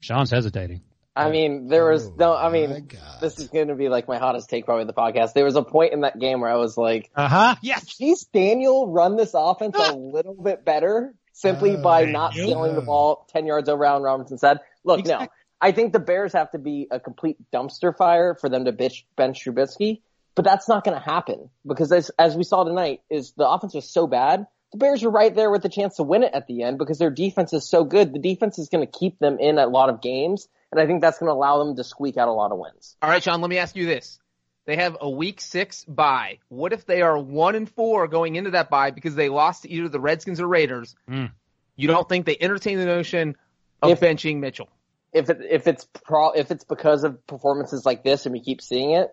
Sean's 0.00 0.30
hesitating. 0.30 0.82
I 1.14 1.30
mean, 1.30 1.68
there 1.68 1.90
was 1.90 2.06
Oh, 2.08 2.14
no. 2.18 2.36
I 2.36 2.50
mean, 2.50 2.88
this 3.22 3.38
is 3.38 3.48
going 3.48 3.68
to 3.68 3.74
be 3.74 3.88
like 3.88 4.06
my 4.06 4.18
hottest 4.18 4.50
take 4.50 4.66
probably 4.66 4.82
of 4.82 4.88
the 4.88 4.92
podcast. 4.92 5.32
There 5.32 5.46
was 5.46 5.56
a 5.56 5.62
point 5.62 5.94
in 5.94 6.02
that 6.02 6.18
game 6.18 6.42
where 6.42 6.50
I 6.50 6.56
was 6.56 6.76
like, 6.76 7.10
Uh 7.16 7.26
huh. 7.26 7.56
Yes. 7.62 7.86
"Geez, 7.96 8.24
Daniel 8.24 8.88
run 8.92 9.16
this 9.16 9.30
offense 9.32 9.76
a 9.78 9.94
little 9.94 10.34
bit 10.34 10.62
better 10.66 11.14
simply 11.32 11.76
Oh, 11.76 11.82
by 11.82 12.04
not 12.04 12.34
yeah. 12.36 12.42
stealing 12.44 12.74
the 12.74 12.82
ball 12.82 13.26
ten 13.32 13.46
yards 13.46 13.70
over." 13.70 13.82
Allen 13.86 14.02
Robinson 14.02 14.36
said, 14.36 14.58
"Look, 14.84 14.98
no, 14.98 15.00
Exactly. 15.00 15.28
I 15.60 15.72
think 15.72 15.92
the 15.92 15.98
Bears 15.98 16.32
have 16.34 16.50
to 16.52 16.58
be 16.58 16.86
a 16.90 17.00
complete 17.00 17.36
dumpster 17.52 17.96
fire 17.96 18.34
for 18.34 18.48
them 18.48 18.66
to 18.66 18.72
bitch 18.72 19.04
bench 19.16 19.44
Trubisky, 19.44 20.02
but 20.34 20.44
that's 20.44 20.68
not 20.68 20.84
going 20.84 20.96
to 20.96 21.02
happen 21.02 21.50
because 21.66 21.90
as 21.92 22.10
as 22.18 22.36
we 22.36 22.44
saw 22.44 22.64
tonight, 22.64 23.00
is 23.10 23.32
the 23.36 23.48
offense 23.48 23.74
was 23.74 23.90
so 23.90 24.06
bad." 24.06 24.46
The 24.72 24.78
Bears 24.78 25.02
were 25.02 25.10
right 25.10 25.34
there 25.34 25.50
with 25.50 25.62
the 25.62 25.68
chance 25.68 25.96
to 25.96 26.02
win 26.02 26.24
it 26.24 26.34
at 26.34 26.48
the 26.48 26.64
end 26.64 26.76
because 26.76 26.98
their 26.98 27.10
defense 27.10 27.52
is 27.52 27.68
so 27.68 27.84
good. 27.84 28.12
The 28.12 28.18
defense 28.18 28.58
is 28.58 28.68
going 28.68 28.84
to 28.84 28.98
keep 28.98 29.18
them 29.20 29.38
in 29.38 29.58
a 29.58 29.66
lot 29.66 29.90
of 29.90 30.02
games, 30.02 30.48
and 30.72 30.80
I 30.80 30.86
think 30.86 31.00
that's 31.00 31.18
going 31.18 31.30
to 31.30 31.34
allow 31.34 31.64
them 31.64 31.76
to 31.76 31.84
squeak 31.84 32.16
out 32.16 32.26
a 32.26 32.32
lot 32.32 32.50
of 32.50 32.58
wins. 32.58 32.96
All 33.00 33.08
right, 33.08 33.22
Sean, 33.22 33.40
let 33.40 33.48
me 33.48 33.58
ask 33.58 33.76
you 33.76 33.86
this. 33.86 34.18
They 34.66 34.76
have 34.76 34.96
a 35.00 35.08
week 35.08 35.40
six 35.40 35.84
bye. 35.84 36.40
What 36.48 36.72
if 36.72 36.84
they 36.84 37.00
are 37.00 37.16
one 37.16 37.54
and 37.54 37.70
four 37.70 38.08
going 38.08 38.34
into 38.34 38.50
that 38.50 38.68
bye 38.68 38.90
because 38.90 39.14
they 39.14 39.28
lost 39.28 39.62
to 39.62 39.70
either 39.70 39.88
the 39.88 40.00
Redskins 40.00 40.40
or 40.40 40.48
Raiders? 40.48 40.96
Mm. 41.08 41.30
You 41.76 41.86
don't 41.86 42.08
think 42.08 42.26
they 42.26 42.36
entertain 42.38 42.78
the 42.78 42.86
notion 42.86 43.36
of 43.80 43.92
If- 43.92 44.00
benching 44.00 44.38
Mitchell? 44.40 44.68
If 45.16 45.30
it 45.30 45.38
if 45.48 45.66
it's 45.66 45.84
pro 46.04 46.30
if 46.32 46.50
it's 46.50 46.64
because 46.64 47.04
of 47.04 47.26
performances 47.26 47.84
like 47.84 48.04
this 48.04 48.26
and 48.26 48.32
we 48.32 48.40
keep 48.40 48.60
seeing 48.60 48.92
it, 48.92 49.08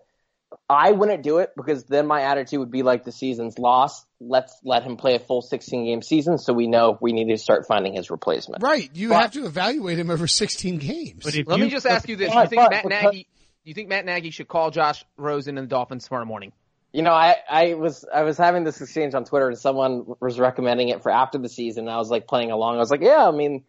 I 0.68 0.92
wouldn't 0.92 1.22
do 1.22 1.38
it 1.38 1.50
because 1.56 1.84
then 1.84 2.06
my 2.06 2.22
attitude 2.22 2.60
would 2.60 2.70
be 2.70 2.82
like 2.82 3.04
the 3.04 3.12
season's 3.12 3.58
lost. 3.58 4.06
Let's 4.20 4.56
let 4.62 4.82
him 4.84 4.96
play 4.96 5.14
a 5.16 5.18
full 5.18 5.42
16 5.42 5.84
game 5.84 6.02
season 6.02 6.38
so 6.38 6.52
we 6.52 6.66
know 6.66 6.96
we 7.00 7.12
need 7.12 7.28
to 7.30 7.38
start 7.38 7.66
finding 7.66 7.94
his 7.94 8.10
replacement. 8.10 8.62
Right. 8.62 8.88
You 8.94 9.08
But- 9.08 9.22
have 9.22 9.32
to 9.32 9.46
evaluate 9.46 9.98
him 9.98 10.10
over 10.10 10.26
16 10.26 10.78
games. 10.78 11.24
But 11.24 11.34
Let 11.46 11.58
you, 11.58 11.64
me 11.64 11.70
just 11.70 11.86
ask 11.86 12.08
you 12.08 12.16
this: 12.16 12.32
But- 12.32 12.42
You 12.44 12.48
think 12.50 12.62
but- 12.62 12.70
Matt 12.70 12.84
because- 12.84 13.02
Nagy? 13.04 13.26
Do 13.64 13.70
you 13.70 13.74
think 13.74 13.88
Matt 13.88 14.04
Nagy 14.04 14.30
should 14.30 14.46
call 14.46 14.70
Josh 14.70 15.04
Rosen 15.16 15.56
and 15.56 15.66
the 15.66 15.70
Dolphins 15.70 16.06
tomorrow 16.06 16.26
morning? 16.26 16.52
You 16.92 17.02
know, 17.02 17.12
I, 17.12 17.36
I 17.50 17.74
was 17.74 18.04
I 18.14 18.22
was 18.22 18.36
having 18.38 18.62
this 18.62 18.80
exchange 18.80 19.14
on 19.14 19.24
Twitter 19.24 19.48
and 19.48 19.58
someone 19.58 20.04
was 20.20 20.38
recommending 20.38 20.90
it 20.90 21.02
for 21.02 21.10
after 21.10 21.38
the 21.38 21.48
season. 21.48 21.88
And 21.88 21.90
I 21.94 21.96
was 21.96 22.10
like 22.10 22.28
playing 22.28 22.50
along. 22.52 22.76
I 22.76 22.78
was 22.78 22.90
like, 22.90 23.00
yeah, 23.00 23.26
I 23.26 23.30
mean, 23.32 23.64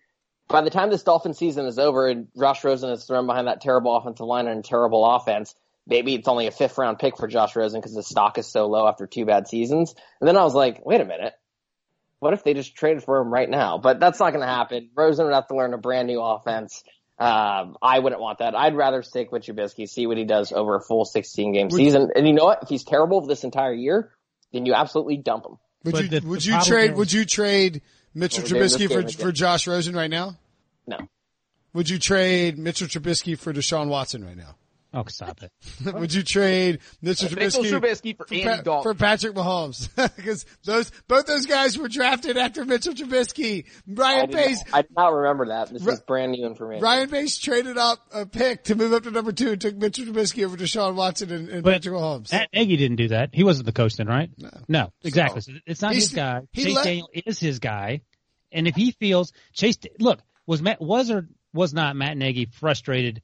by 0.47 0.61
the 0.61 0.69
time 0.69 0.89
this 0.89 1.03
Dolphin 1.03 1.33
season 1.33 1.65
is 1.65 1.79
over 1.79 2.07
and 2.07 2.27
Josh 2.37 2.63
Rosen 2.63 2.89
is 2.91 3.03
thrown 3.05 3.25
behind 3.25 3.47
that 3.47 3.61
terrible 3.61 3.95
offensive 3.95 4.25
line 4.25 4.47
and 4.47 4.63
terrible 4.63 5.05
offense, 5.05 5.55
maybe 5.87 6.13
it's 6.15 6.27
only 6.27 6.47
a 6.47 6.51
fifth 6.51 6.77
round 6.77 6.99
pick 6.99 7.17
for 7.17 7.27
Josh 7.27 7.55
Rosen 7.55 7.79
because 7.81 7.95
his 7.95 8.07
stock 8.07 8.37
is 8.37 8.47
so 8.47 8.67
low 8.67 8.87
after 8.87 9.07
two 9.07 9.25
bad 9.25 9.47
seasons. 9.47 9.95
And 10.21 10.27
then 10.27 10.37
I 10.37 10.43
was 10.43 10.53
like, 10.53 10.85
wait 10.85 11.01
a 11.01 11.05
minute. 11.05 11.33
What 12.19 12.33
if 12.33 12.43
they 12.43 12.53
just 12.53 12.75
traded 12.75 13.03
for 13.03 13.19
him 13.21 13.31
right 13.31 13.49
now? 13.49 13.77
But 13.77 13.99
that's 13.99 14.19
not 14.19 14.31
going 14.31 14.41
to 14.41 14.51
happen. 14.51 14.89
Rosen 14.95 15.25
would 15.25 15.33
have 15.33 15.47
to 15.47 15.55
learn 15.55 15.73
a 15.73 15.77
brand 15.77 16.07
new 16.07 16.21
offense. 16.21 16.83
Um, 17.19 17.77
I 17.81 17.99
wouldn't 17.99 18.21
want 18.21 18.39
that. 18.39 18.55
I'd 18.55 18.75
rather 18.75 19.01
stick 19.03 19.31
with 19.31 19.43
Trubisky, 19.43 19.87
see 19.87 20.05
what 20.07 20.17
he 20.17 20.25
does 20.25 20.51
over 20.51 20.75
a 20.75 20.81
full 20.81 21.05
16 21.05 21.53
game 21.53 21.69
season. 21.69 22.09
And 22.15 22.27
you 22.27 22.33
know 22.33 22.45
what? 22.45 22.63
If 22.63 22.69
he's 22.69 22.83
terrible 22.83 23.21
this 23.25 23.43
entire 23.43 23.73
year, 23.73 24.11
then 24.53 24.65
you 24.65 24.73
absolutely 24.73 25.17
dump 25.17 25.45
him. 25.45 25.57
would 25.83 25.91
but 25.93 26.03
you, 26.03 26.19
the- 26.19 26.27
would 26.27 26.41
the 26.41 26.45
you 26.51 26.61
trade, 26.61 26.91
is- 26.91 26.97
would 26.97 27.13
you 27.13 27.25
trade 27.25 27.81
Mitchell 28.15 28.43
Trubisky 28.43 28.87
for, 28.91 28.99
again. 28.99 29.11
for 29.11 29.31
Josh 29.31 29.67
Rosen 29.67 29.95
right 29.95 30.09
now? 30.09 30.37
No. 30.87 30.97
Would 31.73 31.89
you 31.89 31.99
trade 31.99 32.57
Mitchell 32.57 32.87
Trubisky 32.87 33.37
for 33.37 33.53
Deshaun 33.53 33.89
Watson 33.89 34.25
right 34.25 34.37
now? 34.37 34.55
Oh, 34.95 35.03
stop 35.07 35.41
it. 35.43 35.51
Would 35.93 36.13
you 36.13 36.23
trade 36.23 36.79
Mitchell 37.01 37.29
Mitchell 37.35 37.63
Trubisky, 37.63 38.15
Trubisky 38.15 38.17
for 38.17 38.25
for, 38.27 38.33
Andy 38.33 38.45
Pa- 38.45 38.61
Dalton. 38.61 38.83
for 38.93 38.97
Patrick 38.97 39.33
Mahomes? 39.35 39.89
Because 40.15 40.45
those 40.63 40.91
both 41.07 41.25
those 41.25 41.45
guys 41.45 41.77
were 41.77 41.87
drafted 41.89 42.37
after 42.37 42.63
Mitchell 42.65 42.93
Trubisky. 42.93 43.65
I 43.65 43.69
Ryan 43.87 44.29
did, 44.29 44.35
Pace. 44.37 44.63
not, 44.65 44.75
I 44.77 44.81
did 44.83 44.95
not 44.95 45.13
remember 45.13 45.47
that. 45.47 45.69
This 45.71 45.83
Ri- 45.83 45.93
is 45.93 46.01
brand 46.01 46.31
new 46.31 46.45
information. 46.45 46.83
Ryan 46.83 47.09
Pace 47.09 47.37
traded 47.37 47.77
up 47.77 47.99
a 48.13 48.25
pick 48.25 48.63
to 48.65 48.75
move 48.75 48.93
up 48.93 49.03
to 49.03 49.11
number 49.11 49.31
two 49.33 49.51
and 49.51 49.59
took 49.61 49.75
Mitchell 49.75 50.05
Trubisky 50.05 50.45
over 50.45 50.55
Deshaun 50.55 50.95
Watson 50.95 51.31
and, 51.31 51.49
and 51.49 51.63
But 51.63 51.73
Patrick 51.73 51.95
Mahomes. 51.95 52.31
Matt 52.31 52.49
Nagy 52.53 52.77
didn't 52.77 52.97
do 52.97 53.07
that. 53.09 53.29
He 53.33 53.43
wasn't 53.43 53.65
the 53.65 53.73
coach 53.73 53.95
then, 53.97 54.07
right? 54.07 54.29
No. 54.67 54.91
exactly. 55.03 55.41
So 55.41 55.51
it's 55.65 55.81
not 55.81 55.93
his 55.93 56.09
guy. 56.13 56.41
Chase 56.55 56.73
let- 56.75 56.85
Daniel 56.85 57.09
is 57.13 57.39
his 57.39 57.59
guy. 57.59 58.01
And 58.51 58.67
if 58.67 58.75
he 58.75 58.91
feels 58.91 59.33
Chase, 59.53 59.77
look, 59.99 60.19
was 60.47 60.61
Matt, 60.61 60.79
was 60.81 61.11
or 61.11 61.27
was 61.53 61.73
not 61.73 61.95
Matt 61.97 62.15
Nagy 62.15 62.45
frustrated, 62.45 63.21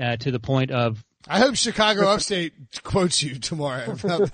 uh, 0.00 0.16
to 0.16 0.30
the 0.30 0.40
point 0.40 0.70
of, 0.72 1.02
I 1.26 1.38
hope 1.38 1.56
Chicago 1.56 2.06
Upstate 2.08 2.52
quotes 2.82 3.22
you 3.22 3.38
tomorrow. 3.38 3.96
about 4.04 4.30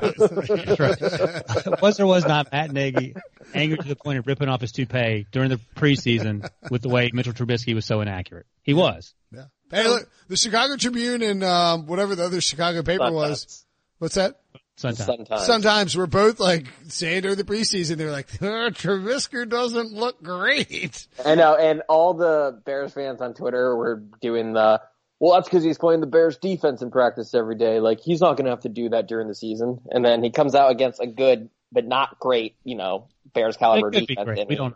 was 1.83 2.01
or 2.01 2.07
was 2.07 2.27
not 2.27 2.51
Matt 2.53 2.73
Nagy 2.73 3.15
angry 3.55 3.79
to 3.79 3.89
the 3.89 3.97
point 3.97 4.19
of 4.19 4.27
ripping 4.27 4.49
off 4.49 4.61
his 4.61 4.73
toupee 4.73 5.27
during 5.31 5.51
the 5.51 5.61
preseason 5.77 6.49
with 6.71 6.83
the 6.83 6.89
way 6.89 7.11
Mitchell 7.13 7.33
Trubisky 7.33 7.75
was 7.75 7.85
so 7.85 8.01
inaccurate? 8.01 8.47
He 8.63 8.75
was. 8.75 9.15
yeah. 9.33 9.45
Hey, 9.71 9.87
look, 9.87 10.09
the 10.29 10.37
Chicago 10.37 10.77
Tribune 10.77 11.23
and 11.23 11.45
um, 11.45 11.87
whatever 11.87 12.17
the 12.17 12.25
other 12.25 12.41
Chicago 12.41 12.83
paper 12.83 13.13
was. 13.13 13.41
Sometimes. 13.41 13.67
What's 13.99 14.15
that? 14.17 14.41
Sometimes. 14.77 15.05
Sometimes. 15.07 15.47
Sometimes 15.47 15.97
we're 15.97 16.07
both 16.07 16.41
like 16.41 16.67
saying 16.89 17.23
during 17.23 17.37
the 17.37 17.45
preseason, 17.45 17.99
they're 17.99 18.11
like, 18.11 18.29
"Uh, 18.43 18.71
Trubisky 18.71 19.47
doesn't 19.47 19.93
look 19.93 20.23
great. 20.23 21.07
I 21.25 21.35
know, 21.35 21.55
and 21.55 21.83
all 21.89 22.15
the 22.15 22.61
Bears 22.65 22.95
fans 22.95 23.21
on 23.21 23.35
Twitter 23.35 23.77
were 23.77 24.03
doing 24.23 24.55
the, 24.55 24.81
well, 25.21 25.35
that's 25.35 25.49
because 25.49 25.63
he's 25.63 25.77
playing 25.79 26.01
the 26.01 26.07
Bears 26.07 26.39
defense 26.39 26.81
in 26.81 26.91
practice 26.91 27.35
every 27.35 27.55
day. 27.55 27.79
Like, 27.79 28.01
he's 28.01 28.23
not 28.23 28.37
going 28.39 28.47
to 28.47 28.51
have 28.51 28.63
to 28.63 28.71
do 28.71 28.89
that 28.89 29.07
during 29.07 29.29
the 29.29 29.35
season. 29.35 29.81
And 29.91 30.03
then 30.03 30.25
he 30.25 30.31
comes 30.31 30.55
out 30.55 30.71
against 30.71 30.99
a 30.99 31.07
good, 31.07 31.51
but 31.71 31.87
not 31.87 32.19
great, 32.19 32.57
you 32.65 32.75
know, 32.75 33.07
Bears 33.35 33.59
caliber 33.59 33.89
It 33.89 33.93
could 33.93 34.07
be 34.07 34.15
defense. 34.15 34.25
great. 34.27 34.49
We 34.49 34.57
don't 34.57 34.71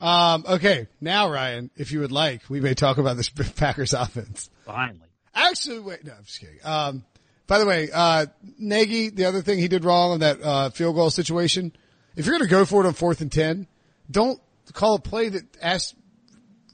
know. 0.00 0.06
Um, 0.06 0.44
okay, 0.48 0.86
now 1.00 1.28
Ryan, 1.28 1.70
if 1.76 1.90
you 1.90 2.00
would 2.00 2.12
like, 2.12 2.42
we 2.48 2.60
may 2.60 2.74
talk 2.74 2.98
about 2.98 3.16
this 3.16 3.28
Packers 3.56 3.94
offense. 3.94 4.48
Finally. 4.64 5.00
Actually, 5.34 5.80
wait, 5.80 6.04
no, 6.04 6.12
I'm 6.12 6.24
just 6.24 6.40
kidding. 6.40 6.58
Um, 6.62 7.04
by 7.46 7.58
the 7.58 7.66
way, 7.66 7.90
uh, 7.92 8.26
Nagy, 8.58 9.10
the 9.10 9.24
other 9.24 9.42
thing 9.42 9.58
he 9.58 9.68
did 9.68 9.84
wrong 9.84 10.12
on 10.12 10.20
that, 10.20 10.40
uh, 10.40 10.70
field 10.70 10.94
goal 10.94 11.10
situation, 11.10 11.72
if 12.16 12.26
you're 12.26 12.38
going 12.38 12.48
to 12.48 12.50
go 12.50 12.64
for 12.64 12.84
it 12.84 12.86
on 12.86 12.94
fourth 12.94 13.20
and 13.20 13.32
10, 13.32 13.66
don't 14.10 14.40
call 14.72 14.94
a 14.94 15.00
play 15.00 15.30
that 15.30 15.44
asks, 15.60 15.94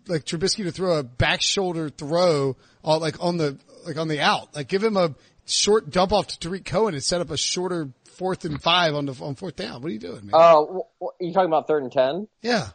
like 0.07 0.25
Trubisky 0.25 0.65
to 0.65 0.73
throw 0.73 0.99
a 0.99 1.03
back 1.03 1.41
shoulder 1.41 1.89
throw 1.89 2.57
on, 2.85 3.01
like 3.01 3.23
on 3.23 3.37
the, 3.37 3.57
like 3.87 3.97
on 3.99 4.09
the 4.09 4.21
out. 4.21 4.55
Like 4.55 4.69
give 4.69 4.83
him 4.83 4.97
a 4.97 5.15
short 5.47 5.91
dump 5.91 6.13
off 6.13 6.29
to 6.29 6.39
Tarik 6.39 6.65
Cohen 6.65 6.95
and 6.95 7.03
set 7.03 7.21
up 7.21 7.31
a 7.31 7.37
shorter 7.37 7.91
fourth 8.17 8.45
and 8.45 8.63
five 8.63 8.95
on 8.95 9.07
the, 9.07 9.15
on 9.23 9.35
fourth 9.35 9.57
down. 9.57 9.83
What 9.83 9.89
are 9.89 9.93
you 9.93 9.99
doing, 9.99 10.27
man? 10.27 10.31
Oh, 10.35 10.87
uh, 11.03 11.07
you 11.21 11.33
talking 11.33 11.49
about 11.49 11.67
third 11.67 11.83
and 11.83 11.93
10? 11.93 12.29
yeah. 12.43 12.69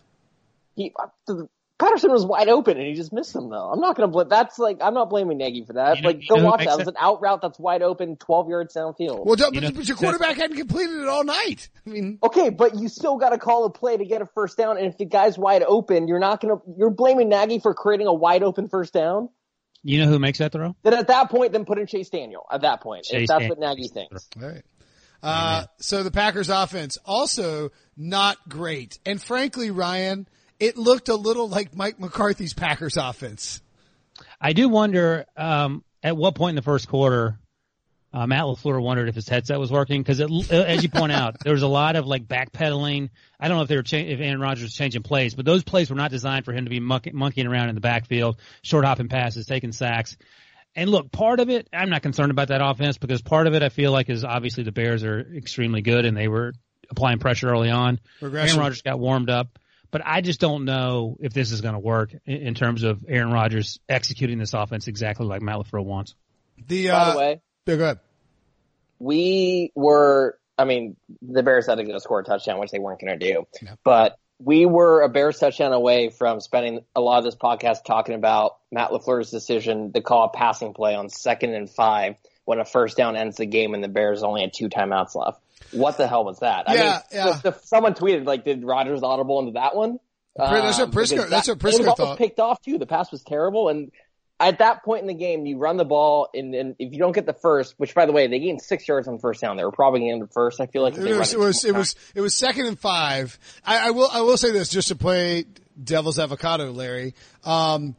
He, 0.76 0.92
uh, 1.00 1.08
the, 1.28 1.48
Patterson 1.78 2.12
was 2.12 2.26
wide 2.26 2.48
open 2.48 2.78
and 2.78 2.88
he 2.88 2.94
just 2.94 3.12
missed 3.14 3.36
him 3.36 3.50
though. 3.50 3.70
I'm 3.70 3.80
not 3.82 3.96
going 3.98 4.08
to 4.10 4.12
blame, 4.12 4.30
that's 4.30 4.58
like, 4.58 4.78
I'm 4.82 4.94
not 4.94 5.10
blaming 5.10 5.38
Nagy 5.38 5.66
for 5.66 5.74
that. 5.74 5.98
You 5.98 6.04
know- 6.04 6.10
like, 6.10 6.22
go 6.28 6.44
watch 6.44 6.66
that. 6.66 6.74
It 6.74 6.78
was 6.80 6.88
an 6.88 6.96
out 6.98 7.22
route 7.22 7.42
that's 7.42 7.60
wide 7.60 7.82
open, 7.82 8.16
12 8.16 8.50
yards 8.50 8.74
downfield. 8.76 9.26
Well, 9.26 9.36
don't- 9.36 9.54
You 9.54 9.62
but, 9.62 9.68
know, 9.70 9.76
but 9.78 9.88
your 9.88 9.98
quarterback 9.98 10.38
hadn't 10.38 10.58
completed 10.58 11.00
it 11.02 11.08
all 11.08 11.24
night. 11.26 11.70
I 11.86 11.90
mean, 11.90 12.18
Okay, 12.24 12.50
but 12.50 12.76
you 12.76 12.88
still 12.88 13.18
got 13.18 13.30
to 13.30 13.38
call 13.38 13.66
a 13.66 13.70
play 13.70 13.98
to 13.98 14.06
get 14.06 14.22
a 14.22 14.26
first 14.26 14.58
down. 14.58 14.78
And 14.78 14.88
if 14.88 14.98
the 14.98 15.06
guy's 15.06 15.38
wide 15.38 15.64
open, 15.64 16.08
you're 16.08 16.20
not 16.20 16.40
going 16.42 16.58
to, 16.58 16.62
you're 16.78 16.90
blaming 16.92 17.30
Nagy 17.30 17.60
for 17.60 17.74
creating 17.74 18.08
a 18.08 18.14
wide 18.14 18.44
open 18.44 18.70
first 18.70 18.94
down. 18.94 19.30
You 19.88 20.00
know 20.00 20.08
who 20.08 20.18
makes 20.18 20.40
that 20.40 20.52
throw? 20.52 20.76
Then 20.82 20.96
at 20.96 21.08
that 21.10 21.30
point, 21.30 21.52
then 21.52 21.64
put 21.64 21.78
in 21.78 21.86
Chase 21.86 22.10
Daniel 22.10 22.48
at 22.52 22.62
that 22.62 22.82
point. 22.82 23.06
Chase 23.06 23.22
if 23.22 23.28
that's 23.28 23.42
Daniel. 23.42 23.56
what 23.56 23.78
Nagy 23.78 23.88
thinks. 23.88 24.28
All 24.42 24.50
right. 24.50 24.64
Uh, 25.22 25.66
so 25.78 26.02
the 26.02 26.10
Packers 26.10 26.50
offense 26.50 26.98
also 27.06 27.70
not 27.96 28.38
great. 28.50 28.98
And 29.06 29.22
frankly, 29.22 29.70
Ryan, 29.70 30.28
it 30.60 30.76
looked 30.76 31.10
a 31.10 31.16
little 31.16 31.48
like 31.48 31.76
Mike 31.76 32.00
McCarthy's 32.00 32.56
Packers 32.56 32.98
offense. 32.98 33.62
I 34.42 34.54
do 34.54 34.70
wonder 34.70 35.26
um, 35.38 35.84
at 36.02 36.18
what 36.18 36.34
point 36.34 36.52
in 36.52 36.56
the 36.56 36.62
first 36.64 36.88
quarter 36.88 37.38
uh, 38.16 38.26
Matt 38.26 38.44
Lafleur 38.44 38.82
wondered 38.82 39.10
if 39.10 39.16
his 39.16 39.28
headset 39.28 39.60
was 39.60 39.70
working 39.70 40.02
because, 40.02 40.22
as 40.22 40.82
you 40.82 40.90
point 40.90 41.12
out, 41.12 41.36
there 41.44 41.52
was 41.52 41.64
a 41.64 41.68
lot 41.68 41.98
of 41.98 42.08
like 42.08 42.26
backpedaling. 42.26 43.10
I 43.38 43.50
don't 43.50 43.58
know 43.58 43.64
if 43.64 43.68
they 43.68 43.76
were 43.76 43.84
cha- 43.84 43.98
if 43.98 44.22
Aaron 44.22 44.40
Rodgers 44.40 44.64
was 44.64 44.74
changing 44.74 45.04
plays, 45.04 45.36
but 45.36 45.44
those 45.44 45.66
plays 45.66 45.90
were 45.90 45.98
not 45.98 46.12
designed 46.12 46.46
for 46.46 46.54
him 46.54 46.64
to 46.64 46.70
be 46.70 46.80
monkey- 46.80 47.12
monkeying 47.12 47.46
around 47.46 47.68
in 47.68 47.76
the 47.76 47.82
backfield, 47.82 48.38
short 48.62 48.86
hopping 48.86 49.10
passes, 49.10 49.46
taking 49.46 49.74
sacks. 49.74 50.16
And 50.78 50.90
look, 50.90 51.12
part 51.12 51.42
of 51.42 51.50
it, 51.50 51.68
I'm 51.74 51.90
not 51.90 52.04
concerned 52.04 52.32
about 52.32 52.48
that 52.50 52.62
offense 52.62 52.98
because 52.98 53.22
part 53.22 53.48
of 53.48 53.54
it 53.54 53.64
I 53.64 53.70
feel 53.70 53.92
like 53.92 54.10
is 54.10 54.24
obviously 54.24 54.64
the 54.64 54.72
Bears 54.72 55.04
are 55.04 55.20
extremely 55.20 55.82
good 55.82 56.06
and 56.06 56.16
they 56.16 56.30
were 56.30 56.54
applying 56.90 57.20
pressure 57.20 57.50
early 57.50 57.70
on. 57.70 58.00
Regression. 58.22 58.50
Aaron 58.50 58.60
Rodgers 58.62 58.82
got 58.82 58.98
warmed 58.98 59.30
up, 59.30 59.60
but 59.92 60.02
I 60.06 60.22
just 60.22 60.40
don't 60.40 60.64
know 60.64 61.18
if 61.20 61.34
this 61.34 61.52
is 61.52 61.60
going 61.60 61.74
to 61.74 61.80
work 61.80 62.14
in, 62.26 62.36
in 62.38 62.54
terms 62.56 62.84
of 62.84 63.04
Aaron 63.10 63.32
Rodgers 63.32 63.80
executing 63.90 64.38
this 64.38 64.54
offense 64.54 64.88
exactly 64.88 65.26
like 65.26 65.42
Matt 65.42 65.58
LaFleur 65.58 65.84
wants. 65.84 66.16
The, 66.68 66.88
By 66.88 66.94
uh, 66.94 67.12
the 67.12 67.18
way, 67.18 67.42
yeah, 67.66 67.76
go 67.76 67.84
ahead. 67.84 68.00
We 69.00 69.72
were, 69.76 70.38
I 70.58 70.66
mean, 70.66 70.96
the 71.22 71.44
Bears 71.44 71.68
had 71.68 71.76
to 71.76 71.84
go 71.84 71.98
score 72.00 72.20
a 72.20 72.24
touchdown, 72.24 72.60
which 72.60 72.72
they 72.72 72.80
weren't 72.80 73.00
going 73.02 73.18
to 73.20 73.34
do. 73.34 73.48
But 73.84 74.18
we 74.40 74.66
were 74.66 75.02
a 75.02 75.10
Bears 75.10 75.40
touchdown 75.40 75.72
away 75.74 76.10
from 76.10 76.40
spending 76.42 76.82
a 76.96 77.02
lot 77.02 77.20
of 77.20 77.24
this 77.24 77.36
podcast 77.36 77.86
talking 77.86 78.16
about 78.16 78.58
Matt 78.72 78.92
LaFleur's 78.92 79.32
decision 79.32 79.94
to 79.94 80.02
call 80.02 80.26
a 80.26 80.30
passing 80.30 80.74
play 80.74 80.96
on 80.96 81.10
second 81.10 81.54
and 81.54 81.70
five 81.70 82.16
when 82.46 82.60
a 82.60 82.66
first 82.66 82.96
down 82.98 83.16
ends 83.16 83.38
the 83.38 83.46
game 83.46 83.74
and 83.74 83.84
the 83.84 83.88
Bears 83.88 84.24
only 84.24 84.42
had 84.42 84.54
two 84.54 84.70
timeouts 84.70 85.16
left. 85.16 85.42
What 85.72 85.98
the 85.98 86.08
hell 86.08 86.24
was 86.26 86.40
that? 86.40 86.70
I 86.70 86.76
Yeah, 86.76 86.82
mean, 86.82 87.00
yeah. 87.12 87.40
the- 87.42 87.52
the- 87.52 87.60
someone 87.64 87.94
tweeted 87.94 88.26
like, 88.26 88.44
did 88.46 88.64
Rodgers 88.64 89.04
audible 89.04 89.40
into 89.40 89.54
that 89.54 89.76
one? 89.76 90.00
That's 90.38 90.78
what 90.80 90.88
Um, 90.90 90.92
Prisco- 90.92 91.10
because 91.12 91.30
that's 91.30 91.48
what 91.48 91.58
it 91.58 91.60
Prisco 91.62 91.86
was 91.86 91.96
thought. 91.96 92.18
picked 92.18 92.40
off 92.42 92.62
too. 92.62 92.78
The 92.78 92.86
pass 92.86 93.10
was 93.10 93.24
terrible, 93.24 93.70
and 93.70 93.92
at 94.40 94.60
that 94.60 94.84
point 94.84 95.02
in 95.02 95.08
the 95.08 95.14
game, 95.14 95.46
you 95.46 95.58
run 95.58 95.78
the 95.78 95.86
ball, 95.86 96.28
and, 96.34 96.54
and 96.54 96.76
if 96.78 96.92
you 96.92 97.00
don't 97.00 97.14
get 97.14 97.26
the 97.26 97.34
first, 97.34 97.74
which 97.78 97.96
by 97.96 98.06
the 98.06 98.12
way, 98.12 98.28
they 98.28 98.40
gained 98.40 98.62
six 98.62 98.88
yards 98.88 99.08
on 99.08 99.18
first 99.20 99.40
down. 99.42 99.56
They 99.56 99.64
were 99.64 99.72
probably 99.72 100.02
going 100.02 100.10
to 100.10 100.14
end 100.16 100.24
the 100.24 100.34
first. 100.34 100.60
I 100.60 100.66
feel 100.66 100.82
like 100.82 100.96
It 100.98 101.18
was, 101.18 101.34
it 101.34 101.40
was, 101.40 101.64
it 101.64 101.74
was, 101.74 101.96
it 102.14 102.22
was 102.22 102.38
second 102.38 102.66
and 102.66 102.78
five. 102.80 103.40
I, 103.66 103.88
I 103.88 103.92
will, 103.92 104.10
I 104.12 104.22
will 104.22 104.38
say 104.38 104.52
this 104.52 104.70
just 104.70 104.90
to 104.90 104.96
play 104.96 105.46
devil's 105.82 106.20
avocado, 106.20 106.72
Larry. 106.72 107.14
Um, 107.46 107.96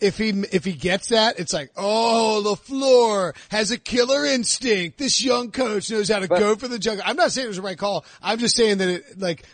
if 0.00 0.18
he, 0.18 0.30
if 0.52 0.64
he 0.64 0.72
gets 0.72 1.08
that, 1.08 1.38
it's 1.38 1.52
like, 1.54 1.70
oh, 1.76 2.42
LaFleur 2.44 3.34
has 3.50 3.70
a 3.70 3.78
killer 3.78 4.24
instinct. 4.26 4.98
This 4.98 5.24
young 5.24 5.50
coach 5.52 5.90
knows 5.90 6.08
how 6.08 6.18
to 6.18 6.28
But- 6.28 6.40
go 6.40 6.56
for 6.56 6.68
the 6.68 6.78
juggle. 6.78 7.04
I'm 7.06 7.16
not 7.16 7.30
saying 7.32 7.44
it 7.46 7.48
was 7.48 7.56
the 7.56 7.62
right 7.62 7.78
call. 7.78 8.04
I'm 8.20 8.38
just 8.38 8.56
saying 8.56 8.78
that 8.78 8.88
it, 8.88 9.18
like, 9.20 9.44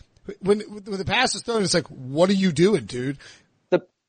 when, 0.40 0.60
when 0.60 0.98
the 0.98 1.04
pass 1.04 1.34
is 1.34 1.42
thrown, 1.42 1.62
it's 1.62 1.74
like, 1.74 1.86
what 1.88 2.30
are 2.30 2.34
you 2.34 2.52
doing, 2.52 2.86
dude? 2.86 3.18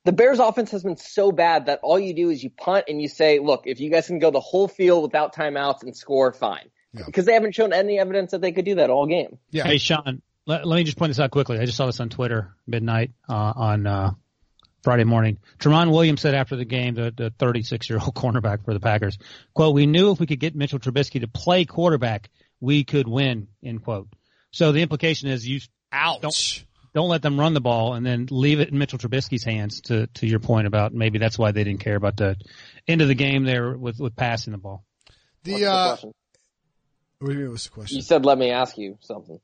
The 0.04 0.12
the 0.12 0.16
Bears 0.16 0.38
offense 0.38 0.70
has 0.72 0.82
been 0.82 0.96
so 0.96 1.32
bad 1.32 1.66
that 1.66 1.80
all 1.82 1.98
you 1.98 2.14
do 2.14 2.30
is 2.30 2.42
you 2.42 2.50
punt 2.50 2.84
and 2.88 3.00
you 3.00 3.08
say, 3.08 3.38
look, 3.38 3.62
if 3.66 3.80
you 3.80 3.90
guys 3.90 4.06
can 4.06 4.18
go 4.18 4.30
the 4.30 4.40
whole 4.40 4.68
field 4.68 5.02
without 5.02 5.34
timeouts 5.34 5.82
and 5.82 5.96
score, 5.96 6.32
fine. 6.32 6.70
Yeah. 6.92 7.02
Because 7.06 7.24
they 7.24 7.32
haven't 7.32 7.54
shown 7.54 7.72
any 7.72 7.98
evidence 7.98 8.32
that 8.32 8.40
they 8.40 8.52
could 8.52 8.64
do 8.64 8.76
that 8.76 8.90
all 8.90 9.06
game. 9.06 9.38
Yeah. 9.50 9.64
Hey, 9.64 9.78
Sean, 9.78 10.22
let, 10.46 10.66
let 10.66 10.76
me 10.76 10.84
just 10.84 10.96
point 10.98 11.10
this 11.10 11.18
out 11.18 11.30
quickly. 11.30 11.58
I 11.58 11.64
just 11.64 11.76
saw 11.76 11.86
this 11.86 12.00
on 12.00 12.10
Twitter 12.10 12.54
midnight 12.66 13.12
uh, 13.28 13.52
on 13.56 13.86
uh, 13.86 14.10
Friday 14.82 15.04
morning. 15.04 15.38
Tramon 15.58 15.90
Williams 15.90 16.20
said 16.20 16.34
after 16.34 16.54
the 16.54 16.66
game, 16.66 16.94
the, 16.94 17.12
the 17.16 17.30
36 17.38 17.88
year 17.88 17.98
old 17.98 18.14
cornerback 18.14 18.64
for 18.64 18.74
the 18.74 18.80
Packers, 18.80 19.18
quote, 19.54 19.74
we 19.74 19.86
knew 19.86 20.12
if 20.12 20.20
we 20.20 20.26
could 20.26 20.40
get 20.40 20.54
Mitchell 20.54 20.78
Trubisky 20.78 21.20
to 21.22 21.28
play 21.28 21.64
quarterback, 21.64 22.30
we 22.60 22.84
could 22.84 23.08
win, 23.08 23.48
end 23.64 23.82
quote. 23.82 24.08
So 24.52 24.70
the 24.70 24.82
implication 24.82 25.30
is 25.30 25.48
you 25.48 25.60
Ouch. 25.90 26.20
Don't- 26.20 26.64
don't 26.94 27.08
let 27.08 27.22
them 27.22 27.38
run 27.38 27.54
the 27.54 27.60
ball 27.60 27.94
and 27.94 28.06
then 28.06 28.28
leave 28.30 28.60
it 28.60 28.70
in 28.70 28.78
Mitchell 28.78 28.98
Trubisky's 28.98 29.44
hands 29.44 29.80
to, 29.82 30.06
to 30.06 30.26
your 30.26 30.38
point 30.38 30.66
about 30.66 30.94
maybe 30.94 31.18
that's 31.18 31.38
why 31.38 31.50
they 31.50 31.64
didn't 31.64 31.80
care 31.80 31.96
about 31.96 32.16
the 32.16 32.36
end 32.86 33.02
of 33.02 33.08
the 33.08 33.14
game 33.14 33.44
there 33.44 33.76
with, 33.76 33.98
with 33.98 34.14
passing 34.14 34.52
the 34.52 34.58
ball. 34.58 34.84
the, 35.42 35.52
What's 35.52 35.62
the 35.62 35.70
uh, 35.70 35.88
question? 35.88 36.12
what 37.18 37.28
do 37.28 37.34
you 37.34 37.40
mean, 37.40 37.50
what's 37.50 37.64
the 37.64 37.70
question? 37.70 37.96
You 37.96 38.02
said, 38.02 38.24
let 38.24 38.38
me 38.38 38.50
ask 38.50 38.78
you 38.78 38.96
something. 39.00 39.40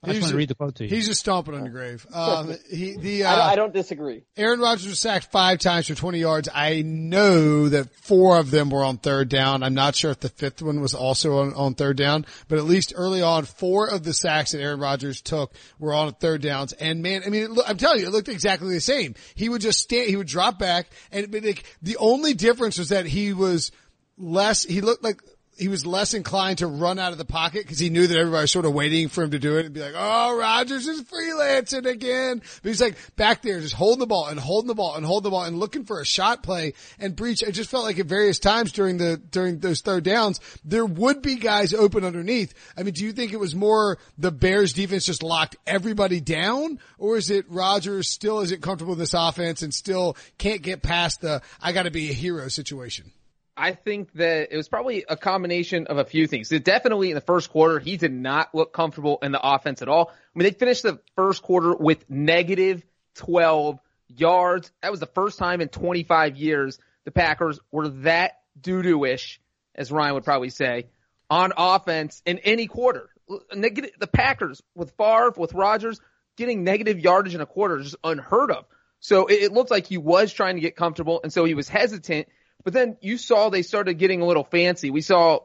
I 0.00 0.08
just 0.08 0.14
He's 0.14 0.22
want 0.22 0.30
to 0.30 0.36
read 0.36 0.48
the 0.48 0.54
quote 0.54 0.74
to 0.76 0.84
you. 0.84 0.90
He's 0.90 1.08
just 1.08 1.18
stomping 1.18 1.54
on 1.54 1.64
the 1.64 1.70
grave. 1.70 2.06
Um, 2.14 2.54
he, 2.70 2.96
the, 2.96 3.24
I, 3.24 3.34
don't, 3.34 3.40
uh, 3.40 3.48
I 3.48 3.56
don't 3.56 3.74
disagree. 3.74 4.22
Aaron 4.36 4.60
Rodgers 4.60 4.86
was 4.86 5.00
sacked 5.00 5.32
five 5.32 5.58
times 5.58 5.88
for 5.88 5.96
20 5.96 6.20
yards. 6.20 6.48
I 6.54 6.82
know 6.82 7.68
that 7.68 7.92
four 7.96 8.38
of 8.38 8.52
them 8.52 8.70
were 8.70 8.84
on 8.84 8.98
third 8.98 9.28
down. 9.28 9.64
I'm 9.64 9.74
not 9.74 9.96
sure 9.96 10.12
if 10.12 10.20
the 10.20 10.28
fifth 10.28 10.62
one 10.62 10.80
was 10.80 10.94
also 10.94 11.38
on, 11.38 11.52
on 11.54 11.74
third 11.74 11.96
down, 11.96 12.26
but 12.46 12.58
at 12.58 12.64
least 12.64 12.92
early 12.94 13.22
on, 13.22 13.44
four 13.44 13.88
of 13.88 14.04
the 14.04 14.12
sacks 14.12 14.52
that 14.52 14.60
Aaron 14.60 14.78
Rodgers 14.78 15.20
took 15.20 15.52
were 15.80 15.92
on 15.92 16.12
third 16.12 16.42
downs. 16.42 16.72
And 16.74 17.02
man, 17.02 17.22
I 17.26 17.30
mean, 17.30 17.50
it, 17.50 17.58
I'm 17.66 17.76
telling 17.76 17.98
you, 17.98 18.06
it 18.06 18.12
looked 18.12 18.28
exactly 18.28 18.72
the 18.72 18.80
same. 18.80 19.16
He 19.34 19.48
would 19.48 19.62
just 19.62 19.80
stand, 19.80 20.08
he 20.08 20.16
would 20.16 20.28
drop 20.28 20.60
back 20.60 20.90
and 21.10 21.28
but 21.28 21.42
like, 21.42 21.64
the 21.82 21.96
only 21.96 22.34
difference 22.34 22.78
was 22.78 22.90
that 22.90 23.06
he 23.06 23.32
was 23.32 23.72
less, 24.16 24.62
he 24.62 24.80
looked 24.80 25.02
like, 25.02 25.20
he 25.58 25.68
was 25.68 25.84
less 25.84 26.14
inclined 26.14 26.58
to 26.58 26.66
run 26.66 26.98
out 26.98 27.12
of 27.12 27.18
the 27.18 27.24
pocket 27.24 27.62
because 27.62 27.78
he 27.78 27.90
knew 27.90 28.06
that 28.06 28.16
everybody 28.16 28.42
was 28.42 28.52
sort 28.52 28.64
of 28.64 28.72
waiting 28.72 29.08
for 29.08 29.24
him 29.24 29.32
to 29.32 29.38
do 29.38 29.56
it 29.58 29.66
and 29.66 29.74
be 29.74 29.80
like, 29.80 29.94
"Oh, 29.96 30.38
Rodgers 30.38 30.86
is 30.86 31.02
freelancing 31.02 31.84
again." 31.84 32.40
But 32.62 32.68
he's 32.68 32.80
like 32.80 32.96
back 33.16 33.42
there, 33.42 33.60
just 33.60 33.74
holding 33.74 33.98
the 33.98 34.06
ball 34.06 34.26
and 34.26 34.38
holding 34.38 34.68
the 34.68 34.74
ball 34.74 34.94
and 34.94 35.04
holding 35.04 35.24
the 35.24 35.30
ball 35.30 35.44
and 35.44 35.58
looking 35.58 35.84
for 35.84 36.00
a 36.00 36.06
shot 36.06 36.42
play 36.42 36.74
and 36.98 37.16
breach. 37.16 37.42
I 37.44 37.50
just 37.50 37.70
felt 37.70 37.84
like 37.84 37.98
at 37.98 38.06
various 38.06 38.38
times 38.38 38.72
during 38.72 38.98
the 38.98 39.16
during 39.16 39.58
those 39.58 39.80
third 39.80 40.04
downs, 40.04 40.40
there 40.64 40.86
would 40.86 41.22
be 41.22 41.36
guys 41.36 41.74
open 41.74 42.04
underneath. 42.04 42.54
I 42.76 42.84
mean, 42.84 42.94
do 42.94 43.04
you 43.04 43.12
think 43.12 43.32
it 43.32 43.40
was 43.40 43.54
more 43.54 43.98
the 44.16 44.30
Bears 44.30 44.72
defense 44.72 45.06
just 45.06 45.22
locked 45.22 45.56
everybody 45.66 46.20
down, 46.20 46.78
or 46.98 47.16
is 47.16 47.30
it 47.30 47.46
Rodgers 47.48 48.08
still 48.08 48.40
isn't 48.40 48.62
comfortable 48.62 48.92
in 48.92 48.98
this 48.98 49.14
offense 49.14 49.62
and 49.62 49.74
still 49.74 50.16
can't 50.38 50.62
get 50.62 50.82
past 50.82 51.20
the 51.20 51.42
"I 51.60 51.72
got 51.72 51.82
to 51.82 51.90
be 51.90 52.10
a 52.10 52.14
hero" 52.14 52.48
situation? 52.48 53.12
I 53.58 53.72
think 53.72 54.12
that 54.14 54.52
it 54.52 54.56
was 54.56 54.68
probably 54.68 55.04
a 55.08 55.16
combination 55.16 55.88
of 55.88 55.98
a 55.98 56.04
few 56.04 56.28
things. 56.28 56.52
It 56.52 56.64
definitely 56.64 57.10
in 57.10 57.16
the 57.16 57.20
first 57.20 57.50
quarter, 57.50 57.80
he 57.80 57.96
did 57.96 58.12
not 58.12 58.54
look 58.54 58.72
comfortable 58.72 59.18
in 59.20 59.32
the 59.32 59.40
offense 59.42 59.82
at 59.82 59.88
all. 59.88 60.10
I 60.10 60.38
mean, 60.38 60.44
they 60.44 60.56
finished 60.56 60.84
the 60.84 61.00
first 61.16 61.42
quarter 61.42 61.74
with 61.74 62.08
negative 62.08 62.84
12 63.16 63.80
yards. 64.06 64.70
That 64.80 64.92
was 64.92 65.00
the 65.00 65.06
first 65.06 65.38
time 65.38 65.60
in 65.60 65.68
25 65.68 66.36
years 66.36 66.78
the 67.04 67.10
Packers 67.10 67.58
were 67.72 67.88
that 67.88 68.38
doo-doo-ish, 68.60 69.40
as 69.74 69.90
Ryan 69.90 70.14
would 70.14 70.24
probably 70.24 70.50
say, 70.50 70.86
on 71.28 71.52
offense 71.56 72.22
in 72.26 72.38
any 72.38 72.66
quarter. 72.66 73.10
Negative, 73.54 73.90
the 73.98 74.06
Packers 74.06 74.62
with 74.74 74.92
Favre, 74.92 75.32
with 75.36 75.52
Rodgers, 75.52 76.00
getting 76.36 76.64
negative 76.64 77.00
yardage 77.00 77.34
in 77.34 77.40
a 77.40 77.46
quarter 77.46 77.78
is 77.78 77.86
just 77.86 77.96
unheard 78.04 78.50
of. 78.50 78.66
So 79.00 79.26
it, 79.26 79.42
it 79.42 79.52
looked 79.52 79.70
like 79.70 79.86
he 79.86 79.98
was 79.98 80.32
trying 80.32 80.54
to 80.54 80.60
get 80.60 80.76
comfortable, 80.76 81.20
and 81.22 81.32
so 81.32 81.44
he 81.44 81.54
was 81.54 81.68
hesitant 81.68 82.28
but 82.64 82.72
then 82.72 82.96
you 83.00 83.18
saw 83.18 83.48
they 83.48 83.62
started 83.62 83.94
getting 83.94 84.20
a 84.20 84.26
little 84.26 84.44
fancy. 84.44 84.90
We 84.90 85.00
saw 85.00 85.40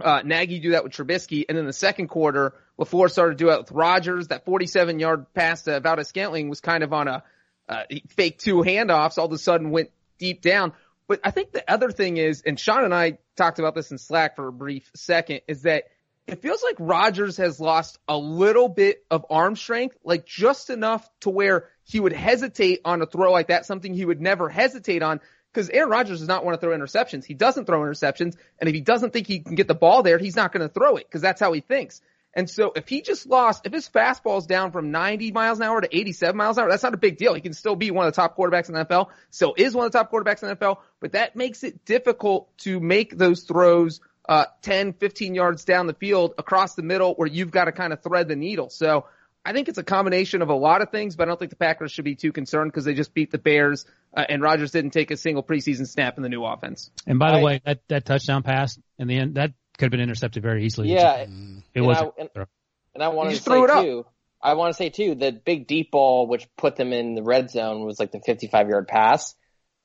uh, 0.00 0.22
Nagy 0.24 0.58
do 0.60 0.70
that 0.70 0.84
with 0.84 0.92
Trubisky, 0.92 1.44
and 1.48 1.56
then 1.56 1.66
the 1.66 1.72
second 1.72 2.08
quarter, 2.08 2.54
LaFleur 2.78 3.10
started 3.10 3.38
to 3.38 3.44
do 3.44 3.50
it 3.50 3.58
with 3.58 3.72
Rodgers. 3.72 4.28
That 4.28 4.44
47 4.44 4.98
yard 4.98 5.32
pass 5.34 5.62
to 5.62 5.80
Valdes 5.80 6.08
Scantling 6.08 6.48
was 6.48 6.60
kind 6.60 6.82
of 6.82 6.92
on 6.92 7.08
a 7.08 7.22
uh, 7.68 7.84
fake 8.08 8.38
two 8.38 8.56
handoffs. 8.56 9.18
All 9.18 9.26
of 9.26 9.32
a 9.32 9.38
sudden 9.38 9.70
went 9.70 9.90
deep 10.18 10.42
down. 10.42 10.72
But 11.08 11.20
I 11.24 11.30
think 11.30 11.52
the 11.52 11.70
other 11.70 11.90
thing 11.90 12.16
is, 12.16 12.42
and 12.42 12.58
Sean 12.58 12.84
and 12.84 12.94
I 12.94 13.18
talked 13.36 13.58
about 13.58 13.74
this 13.74 13.90
in 13.90 13.98
Slack 13.98 14.36
for 14.36 14.48
a 14.48 14.52
brief 14.52 14.90
second, 14.94 15.40
is 15.48 15.62
that 15.62 15.84
it 16.26 16.40
feels 16.40 16.62
like 16.62 16.76
Rodgers 16.78 17.36
has 17.38 17.58
lost 17.58 17.98
a 18.06 18.16
little 18.16 18.68
bit 18.68 19.04
of 19.10 19.26
arm 19.28 19.56
strength, 19.56 19.96
like 20.04 20.24
just 20.24 20.70
enough 20.70 21.08
to 21.20 21.30
where 21.30 21.68
he 21.84 21.98
would 21.98 22.12
hesitate 22.12 22.80
on 22.84 23.02
a 23.02 23.06
throw 23.06 23.32
like 23.32 23.48
that, 23.48 23.66
something 23.66 23.92
he 23.92 24.04
would 24.04 24.20
never 24.20 24.48
hesitate 24.48 25.02
on 25.02 25.20
because 25.52 25.68
Aaron 25.70 25.90
Rodgers 25.90 26.20
does 26.20 26.28
not 26.28 26.44
want 26.44 26.58
to 26.58 26.64
throw 26.64 26.76
interceptions. 26.76 27.24
He 27.24 27.34
doesn't 27.34 27.66
throw 27.66 27.80
interceptions, 27.80 28.36
and 28.58 28.68
if 28.68 28.74
he 28.74 28.80
doesn't 28.80 29.12
think 29.12 29.26
he 29.26 29.40
can 29.40 29.54
get 29.54 29.68
the 29.68 29.74
ball 29.74 30.02
there, 30.02 30.18
he's 30.18 30.36
not 30.36 30.52
going 30.52 30.66
to 30.66 30.72
throw 30.72 30.96
it 30.96 31.06
because 31.06 31.20
that's 31.20 31.40
how 31.40 31.52
he 31.52 31.60
thinks. 31.60 32.00
And 32.34 32.48
so 32.48 32.72
if 32.74 32.88
he 32.88 33.02
just 33.02 33.26
lost, 33.26 33.66
if 33.66 33.72
his 33.72 33.88
fastball 33.88 34.38
is 34.38 34.46
down 34.46 34.72
from 34.72 34.90
90 34.90 35.32
miles 35.32 35.58
an 35.58 35.64
hour 35.64 35.80
to 35.80 35.94
87 35.96 36.34
miles 36.34 36.56
an 36.56 36.62
hour, 36.62 36.70
that's 36.70 36.82
not 36.82 36.94
a 36.94 36.98
big 36.98 37.18
deal. 37.18 37.34
He 37.34 37.42
can 37.42 37.52
still 37.52 37.76
be 37.76 37.90
one 37.90 38.06
of 38.06 38.14
the 38.14 38.16
top 38.16 38.36
quarterbacks 38.36 38.68
in 38.68 38.74
the 38.74 38.86
NFL, 38.86 39.08
still 39.30 39.54
is 39.56 39.74
one 39.74 39.84
of 39.84 39.92
the 39.92 39.98
top 39.98 40.10
quarterbacks 40.10 40.42
in 40.42 40.48
the 40.48 40.56
NFL, 40.56 40.78
but 41.00 41.12
that 41.12 41.36
makes 41.36 41.62
it 41.62 41.84
difficult 41.84 42.56
to 42.58 42.80
make 42.80 43.16
those 43.16 43.42
throws 43.42 44.00
uh, 44.28 44.46
10, 44.62 44.94
15 44.94 45.34
yards 45.34 45.64
down 45.64 45.86
the 45.86 45.94
field 45.94 46.34
across 46.38 46.74
the 46.74 46.82
middle 46.82 47.14
where 47.14 47.28
you've 47.28 47.50
got 47.50 47.66
to 47.66 47.72
kind 47.72 47.92
of 47.92 48.02
thread 48.02 48.28
the 48.28 48.36
needle. 48.36 48.70
So 48.70 49.06
I 49.44 49.52
think 49.52 49.68
it's 49.68 49.78
a 49.78 49.82
combination 49.82 50.40
of 50.42 50.50
a 50.50 50.54
lot 50.54 50.82
of 50.82 50.90
things, 50.90 51.16
but 51.16 51.24
I 51.24 51.26
don't 51.26 51.38
think 51.38 51.50
the 51.50 51.56
Packers 51.56 51.90
should 51.90 52.04
be 52.04 52.14
too 52.14 52.32
concerned 52.32 52.70
because 52.70 52.84
they 52.84 52.94
just 52.94 53.12
beat 53.12 53.30
the 53.32 53.38
Bears, 53.38 53.86
uh, 54.16 54.24
and 54.28 54.40
Rodgers 54.40 54.70
didn't 54.70 54.92
take 54.92 55.10
a 55.10 55.16
single 55.16 55.42
preseason 55.42 55.86
snap 55.86 56.16
in 56.16 56.22
the 56.22 56.28
new 56.28 56.44
offense. 56.44 56.90
And 57.06 57.18
by 57.18 57.32
the 57.32 57.38
I, 57.38 57.42
way, 57.42 57.60
that 57.64 57.80
that 57.88 58.04
touchdown 58.04 58.42
pass 58.42 58.78
in 58.98 59.08
the 59.08 59.18
end 59.18 59.34
that 59.34 59.52
could 59.78 59.86
have 59.86 59.90
been 59.90 60.00
intercepted 60.00 60.42
very 60.42 60.64
easily. 60.64 60.92
Yeah, 60.92 61.26
it 61.74 61.80
was. 61.80 61.98
And, 62.18 62.28
and, 62.94 63.02
I 63.02 63.08
want 63.08 63.30
to 63.30 63.36
say 63.36 63.66
too. 63.66 64.06
I 64.40 64.54
want 64.54 64.72
to 64.72 64.76
say 64.76 64.90
too, 64.90 65.14
the 65.16 65.32
big 65.32 65.66
deep 65.66 65.90
ball 65.90 66.26
which 66.26 66.46
put 66.56 66.76
them 66.76 66.92
in 66.92 67.14
the 67.14 67.22
red 67.22 67.50
zone 67.50 67.84
was 67.84 67.98
like 67.98 68.12
the 68.12 68.20
55 68.20 68.68
yard 68.68 68.88
pass. 68.88 69.34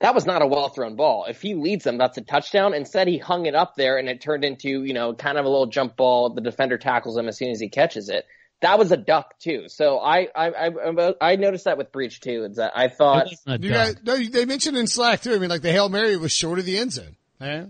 That 0.00 0.14
was 0.14 0.26
not 0.26 0.42
a 0.42 0.46
well 0.46 0.68
thrown 0.68 0.94
ball. 0.94 1.24
If 1.28 1.42
he 1.42 1.54
leads 1.54 1.82
them, 1.82 1.98
that's 1.98 2.18
a 2.18 2.20
touchdown. 2.20 2.74
Instead, 2.74 3.08
he 3.08 3.18
hung 3.18 3.46
it 3.46 3.56
up 3.56 3.74
there 3.74 3.98
and 3.98 4.08
it 4.08 4.20
turned 4.20 4.44
into, 4.44 4.84
you 4.84 4.94
know, 4.94 5.14
kind 5.14 5.36
of 5.36 5.44
a 5.44 5.48
little 5.48 5.66
jump 5.66 5.96
ball. 5.96 6.30
The 6.30 6.40
defender 6.40 6.78
tackles 6.78 7.16
him 7.18 7.26
as 7.26 7.36
soon 7.36 7.50
as 7.50 7.58
he 7.58 7.68
catches 7.68 8.08
it 8.08 8.24
that 8.60 8.78
was 8.78 8.92
a 8.92 8.96
duck 8.96 9.38
too. 9.38 9.64
So 9.68 9.98
I 9.98 10.28
I 10.34 10.68
I, 10.68 11.14
I 11.20 11.36
noticed 11.36 11.64
that 11.64 11.78
with 11.78 11.92
Breech 11.92 12.20
too. 12.20 12.44
Is 12.44 12.56
that 12.56 12.72
I 12.74 12.88
thought 12.88 13.30
you 13.46 13.70
guys 13.70 13.96
no, 14.04 14.16
they 14.16 14.44
mentioned 14.44 14.76
in 14.76 14.86
Slack 14.86 15.22
too. 15.22 15.34
I 15.34 15.38
mean, 15.38 15.50
like 15.50 15.62
the 15.62 15.72
hail 15.72 15.88
mary 15.88 16.16
was 16.16 16.32
short 16.32 16.58
of 16.58 16.64
the 16.64 16.78
end 16.78 16.92
zone. 16.92 17.16
Yeah. 17.40 17.66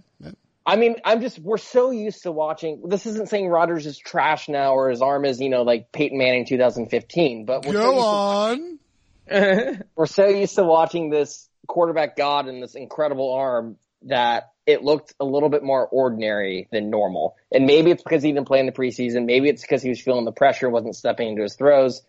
I 0.68 0.76
mean, 0.76 0.96
I'm 1.02 1.22
just 1.22 1.38
we're 1.38 1.56
so 1.56 1.90
used 1.90 2.24
to 2.24 2.32
watching. 2.32 2.82
This 2.88 3.06
isn't 3.06 3.30
saying 3.30 3.48
Rodgers 3.48 3.86
is 3.86 3.96
trash 3.96 4.50
now 4.50 4.74
or 4.74 4.90
his 4.90 5.00
arm 5.00 5.24
is 5.24 5.40
you 5.40 5.48
know 5.48 5.62
like 5.62 5.92
Peyton 5.92 6.18
Manning 6.18 6.44
2015, 6.46 7.46
but 7.46 7.64
we're 7.64 7.72
go 7.72 7.80
so 7.80 7.98
on. 7.98 8.78
we're 9.96 10.06
so 10.06 10.26
used 10.26 10.56
to 10.56 10.64
watching 10.64 11.08
this 11.08 11.48
quarterback 11.66 12.16
god 12.16 12.48
and 12.48 12.62
this 12.62 12.74
incredible 12.74 13.32
arm 13.32 13.76
that 14.02 14.52
it 14.68 14.84
looked 14.84 15.14
a 15.18 15.24
little 15.24 15.48
bit 15.48 15.62
more 15.62 15.88
ordinary 15.88 16.68
than 16.70 16.90
normal. 16.90 17.36
And 17.50 17.64
maybe 17.64 17.90
it's 17.90 18.02
because 18.02 18.22
he 18.22 18.32
didn't 18.32 18.46
play 18.46 18.60
in 18.60 18.66
the 18.66 18.72
preseason. 18.72 19.24
Maybe 19.24 19.48
it's 19.48 19.62
because 19.62 19.80
he 19.80 19.88
was 19.88 19.98
feeling 19.98 20.26
the 20.26 20.30
pressure, 20.32 20.68
wasn't 20.68 20.94
stepping 20.94 21.30
into 21.30 21.42
his 21.42 21.54
throws. 21.54 22.02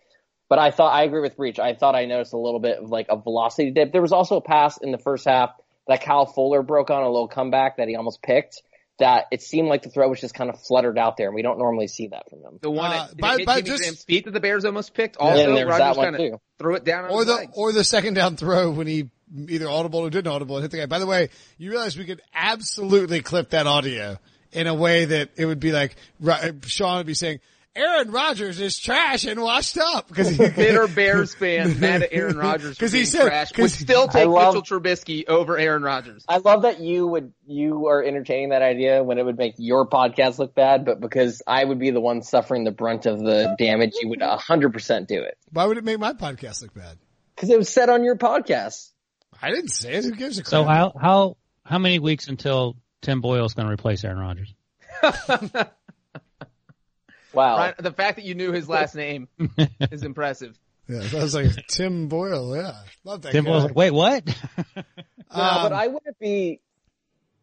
But 0.50 0.58
I 0.58 0.70
thought, 0.70 0.92
I 0.92 1.04
agree 1.04 1.22
with 1.22 1.38
Breech. 1.38 1.58
I 1.58 1.74
thought 1.74 1.94
I 1.94 2.04
noticed 2.04 2.34
a 2.34 2.38
little 2.38 2.60
bit 2.60 2.76
of 2.76 2.90
like 2.90 3.06
a 3.08 3.16
velocity 3.16 3.70
dip. 3.70 3.92
There 3.92 4.02
was 4.02 4.12
also 4.12 4.36
a 4.36 4.40
pass 4.42 4.76
in 4.76 4.92
the 4.92 4.98
first 4.98 5.26
half 5.26 5.52
that 5.88 6.02
Kyle 6.02 6.26
Fuller 6.26 6.62
broke 6.62 6.90
on 6.90 7.02
a 7.02 7.08
little 7.08 7.28
comeback 7.28 7.78
that 7.78 7.88
he 7.88 7.96
almost 7.96 8.20
picked. 8.22 8.60
That 8.98 9.28
it 9.30 9.40
seemed 9.40 9.68
like 9.68 9.80
the 9.80 9.88
throw 9.88 10.10
was 10.10 10.20
just 10.20 10.34
kind 10.34 10.50
of 10.50 10.60
fluttered 10.60 10.98
out 10.98 11.16
there, 11.16 11.28
and 11.28 11.34
we 11.34 11.40
don't 11.40 11.58
normally 11.58 11.86
see 11.86 12.08
that 12.08 12.28
from 12.28 12.40
him. 12.40 12.58
The 12.60 12.70
one 12.70 12.92
uh, 12.92 13.06
that, 13.06 13.16
by, 13.16 13.44
by 13.44 13.60
just, 13.62 13.78
Graham's 13.80 14.04
feet 14.04 14.26
that 14.26 14.32
the 14.32 14.40
Bears 14.40 14.66
almost 14.66 14.92
picked. 14.92 15.16
Also, 15.16 15.56
yeah, 15.56 15.62
Rodgers 15.62 15.96
kind 15.96 16.16
of 16.16 16.40
threw 16.58 16.74
it 16.74 16.84
down, 16.84 17.10
or 17.10 17.24
the 17.24 17.36
legs. 17.36 17.52
or 17.56 17.72
the 17.72 17.82
second 17.82 18.12
down 18.12 18.36
throw 18.36 18.70
when 18.70 18.86
he 18.86 19.08
either 19.48 19.68
audible 19.68 20.00
or 20.00 20.10
didn't 20.10 20.32
audible 20.32 20.56
and 20.56 20.62
hit 20.62 20.70
the 20.70 20.78
guy. 20.78 20.86
By 20.86 20.98
the 20.98 21.06
way, 21.06 21.30
you 21.58 21.70
realize 21.70 21.96
we 21.96 22.04
could 22.04 22.22
absolutely 22.34 23.20
clip 23.20 23.50
that 23.50 23.66
audio 23.66 24.18
in 24.52 24.66
a 24.66 24.74
way 24.74 25.04
that 25.06 25.30
it 25.36 25.46
would 25.46 25.60
be 25.60 25.72
like 25.72 25.96
uh, 26.26 26.52
Sean 26.66 26.98
would 26.98 27.06
be 27.06 27.14
saying, 27.14 27.40
Aaron 27.76 28.10
Rodgers 28.10 28.60
is 28.60 28.76
trash 28.80 29.24
and 29.24 29.40
washed 29.40 29.78
up 29.78 30.08
because 30.08 30.28
he 30.28 30.36
bitter 30.56 30.88
Bears 30.88 31.34
fan 31.34 31.78
mad 31.78 32.02
at 32.02 32.12
Aaron 32.12 32.36
Rodgers 32.36 32.76
because 32.76 32.90
he 32.90 33.04
said 33.04 33.26
trash 33.26 33.56
would 33.56 33.70
still 33.70 34.08
take 34.08 34.26
love, 34.26 34.54
Mitchell 34.54 34.80
Trubisky 34.80 35.28
over 35.28 35.56
Aaron 35.56 35.84
Rodgers. 35.84 36.24
I 36.28 36.38
love 36.38 36.62
that 36.62 36.80
you 36.80 37.06
would 37.06 37.32
you 37.46 37.86
are 37.86 38.02
entertaining 38.02 38.48
that 38.48 38.62
idea 38.62 39.04
when 39.04 39.18
it 39.18 39.24
would 39.24 39.38
make 39.38 39.54
your 39.58 39.86
podcast 39.86 40.40
look 40.40 40.52
bad, 40.52 40.84
but 40.84 41.00
because 41.00 41.42
I 41.46 41.64
would 41.64 41.78
be 41.78 41.92
the 41.92 42.00
one 42.00 42.22
suffering 42.22 42.64
the 42.64 42.72
brunt 42.72 43.06
of 43.06 43.20
the 43.20 43.54
damage, 43.56 43.92
you 44.00 44.08
would 44.08 44.20
hundred 44.22 44.72
percent 44.72 45.06
do 45.06 45.22
it. 45.22 45.38
Why 45.52 45.64
would 45.64 45.78
it 45.78 45.84
make 45.84 46.00
my 46.00 46.12
podcast 46.12 46.62
look 46.62 46.74
bad? 46.74 46.98
Because 47.36 47.50
it 47.50 47.58
was 47.58 47.68
said 47.68 47.88
on 47.88 48.02
your 48.02 48.16
podcast. 48.16 48.90
I 49.42 49.50
didn't 49.50 49.68
say 49.68 49.94
it. 49.94 50.04
Who 50.04 50.12
gives 50.12 50.38
a 50.38 50.42
crap? 50.42 50.50
So 50.50 50.64
how 50.64 50.92
how 51.00 51.36
how 51.64 51.78
many 51.78 51.98
weeks 51.98 52.28
until 52.28 52.76
Tim 53.02 53.20
Boyle 53.20 53.44
is 53.44 53.54
going 53.54 53.66
to 53.66 53.72
replace 53.72 54.04
Aaron 54.04 54.18
Rodgers? 54.18 54.54
wow, 57.32 57.56
Ryan, 57.56 57.74
the 57.78 57.92
fact 57.92 58.16
that 58.16 58.24
you 58.24 58.34
knew 58.34 58.52
his 58.52 58.68
last 58.68 58.94
name 58.94 59.28
is 59.90 60.02
impressive. 60.02 60.58
Yeah, 60.88 61.00
that 61.00 61.22
was 61.22 61.34
like 61.34 61.66
Tim 61.68 62.08
Boyle. 62.08 62.56
Yeah, 62.56 62.72
love 63.04 63.22
that. 63.22 63.32
Tim 63.32 63.44
Boyle. 63.44 63.70
Wait, 63.74 63.92
what? 63.92 64.26
no, 64.76 64.82
um, 65.30 65.62
but 65.62 65.72
I 65.72 65.86
wouldn't 65.86 66.18
be. 66.18 66.60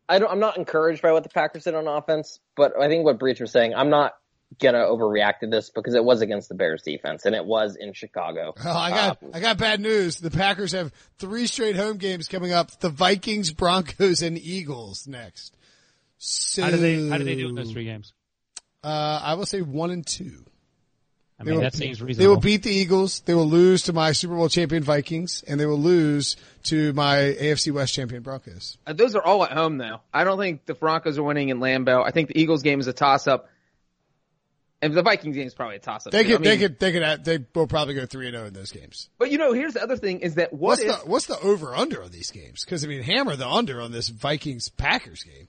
I 0.09 0.19
don't. 0.19 0.31
I'm 0.31 0.39
not 0.39 0.57
encouraged 0.57 1.01
by 1.01 1.11
what 1.13 1.23
the 1.23 1.29
Packers 1.29 1.63
did 1.63 1.73
on 1.73 1.87
offense, 1.87 2.39
but 2.55 2.73
I 2.79 2.87
think 2.87 3.05
what 3.05 3.17
Breech 3.19 3.39
was 3.39 3.51
saying. 3.51 3.73
I'm 3.73 3.89
not 3.89 4.13
gonna 4.59 4.79
overreact 4.79 5.39
to 5.39 5.47
this 5.47 5.69
because 5.69 5.93
it 5.93 6.03
was 6.03 6.21
against 6.21 6.49
the 6.49 6.55
Bears 6.55 6.81
defense 6.81 7.25
and 7.25 7.35
it 7.35 7.45
was 7.45 7.75
in 7.75 7.93
Chicago. 7.93 8.53
Oh, 8.63 8.69
I 8.69 8.89
got 8.89 9.23
uh, 9.23 9.27
I 9.33 9.39
got 9.39 9.57
bad 9.57 9.79
news. 9.79 10.19
The 10.19 10.31
Packers 10.31 10.71
have 10.71 10.91
three 11.19 11.47
straight 11.47 11.75
home 11.75 11.97
games 11.97 12.27
coming 12.27 12.51
up. 12.51 12.71
The 12.79 12.89
Vikings, 12.89 13.51
Broncos, 13.51 14.21
and 14.21 14.37
Eagles 14.37 15.07
next. 15.07 15.55
So, 16.17 16.63
how 16.63 16.71
do 16.71 16.77
they 16.77 17.09
how 17.09 17.17
do 17.17 17.23
they 17.23 17.35
do 17.35 17.49
in 17.49 17.55
those 17.55 17.71
three 17.71 17.85
games? 17.85 18.13
Uh, 18.83 19.19
I 19.23 19.33
will 19.35 19.45
say 19.45 19.61
one 19.61 19.91
and 19.91 20.05
two. 20.05 20.45
I 21.39 21.43
mean, 21.43 21.55
will, 21.55 21.61
that 21.61 21.75
seems 21.75 22.01
reasonable. 22.01 22.23
They 22.23 22.35
will 22.35 22.41
beat 22.41 22.63
the 22.63 22.71
Eagles. 22.71 23.19
They 23.19 23.35
will 23.35 23.45
lose 23.45 23.83
to 23.83 23.93
my 23.93 24.11
Super 24.13 24.35
Bowl 24.35 24.49
champion 24.49 24.81
Vikings, 24.81 25.43
and 25.47 25.59
they 25.59 25.67
will 25.67 25.79
lose 25.79 26.35
to 26.63 26.93
my 26.93 27.17
AFC 27.17 27.71
West 27.71 27.93
champion 27.93 28.23
Broncos. 28.23 28.77
Uh, 28.87 28.93
those 28.93 29.15
are 29.15 29.21
all 29.21 29.43
at 29.43 29.51
home, 29.51 29.77
though. 29.77 30.01
I 30.11 30.23
don't 30.23 30.39
think 30.39 30.65
the 30.65 30.73
Broncos 30.73 31.19
are 31.19 31.23
winning 31.23 31.49
in 31.49 31.59
Lambeau. 31.59 32.03
I 32.03 32.09
think 32.09 32.29
the 32.29 32.41
Eagles 32.41 32.63
game 32.63 32.79
is 32.79 32.87
a 32.87 32.93
toss 32.93 33.27
up. 33.27 33.49
And 34.81 34.93
the 34.93 35.01
Vikings 35.01 35.35
game 35.35 35.47
is 35.47 35.55
probably 35.55 35.77
a 35.77 35.79
toss 35.79 36.05
up. 36.05 36.13
They 36.13 36.23
could, 36.23 36.35
I 36.35 36.37
mean, 36.37 36.43
they 36.43 36.57
could, 36.57 36.79
they 36.79 36.91
could, 36.91 37.25
they 37.25 37.39
will 37.55 37.65
probably 37.65 37.95
go 37.95 38.05
three 38.05 38.27
and 38.27 38.35
zero 38.35 38.43
oh 38.43 38.47
in 38.47 38.53
those 38.53 38.71
games. 38.71 39.09
But 39.17 39.31
you 39.31 39.39
know, 39.39 39.51
here's 39.51 39.73
the 39.73 39.81
other 39.81 39.97
thing: 39.97 40.19
is 40.19 40.35
that 40.35 40.53
what 40.53 40.59
what's 40.59 40.81
if, 40.81 40.87
the 40.87 41.09
what's 41.09 41.25
the 41.25 41.39
over 41.39 41.75
under 41.75 42.03
on 42.03 42.11
these 42.11 42.29
games? 42.29 42.63
Because 42.63 42.83
I 42.83 42.87
mean, 42.87 43.01
hammer 43.01 43.35
the 43.35 43.47
under 43.47 43.81
on 43.81 43.91
this 43.91 44.09
Vikings 44.09 44.69
Packers 44.69 45.23
game. 45.23 45.47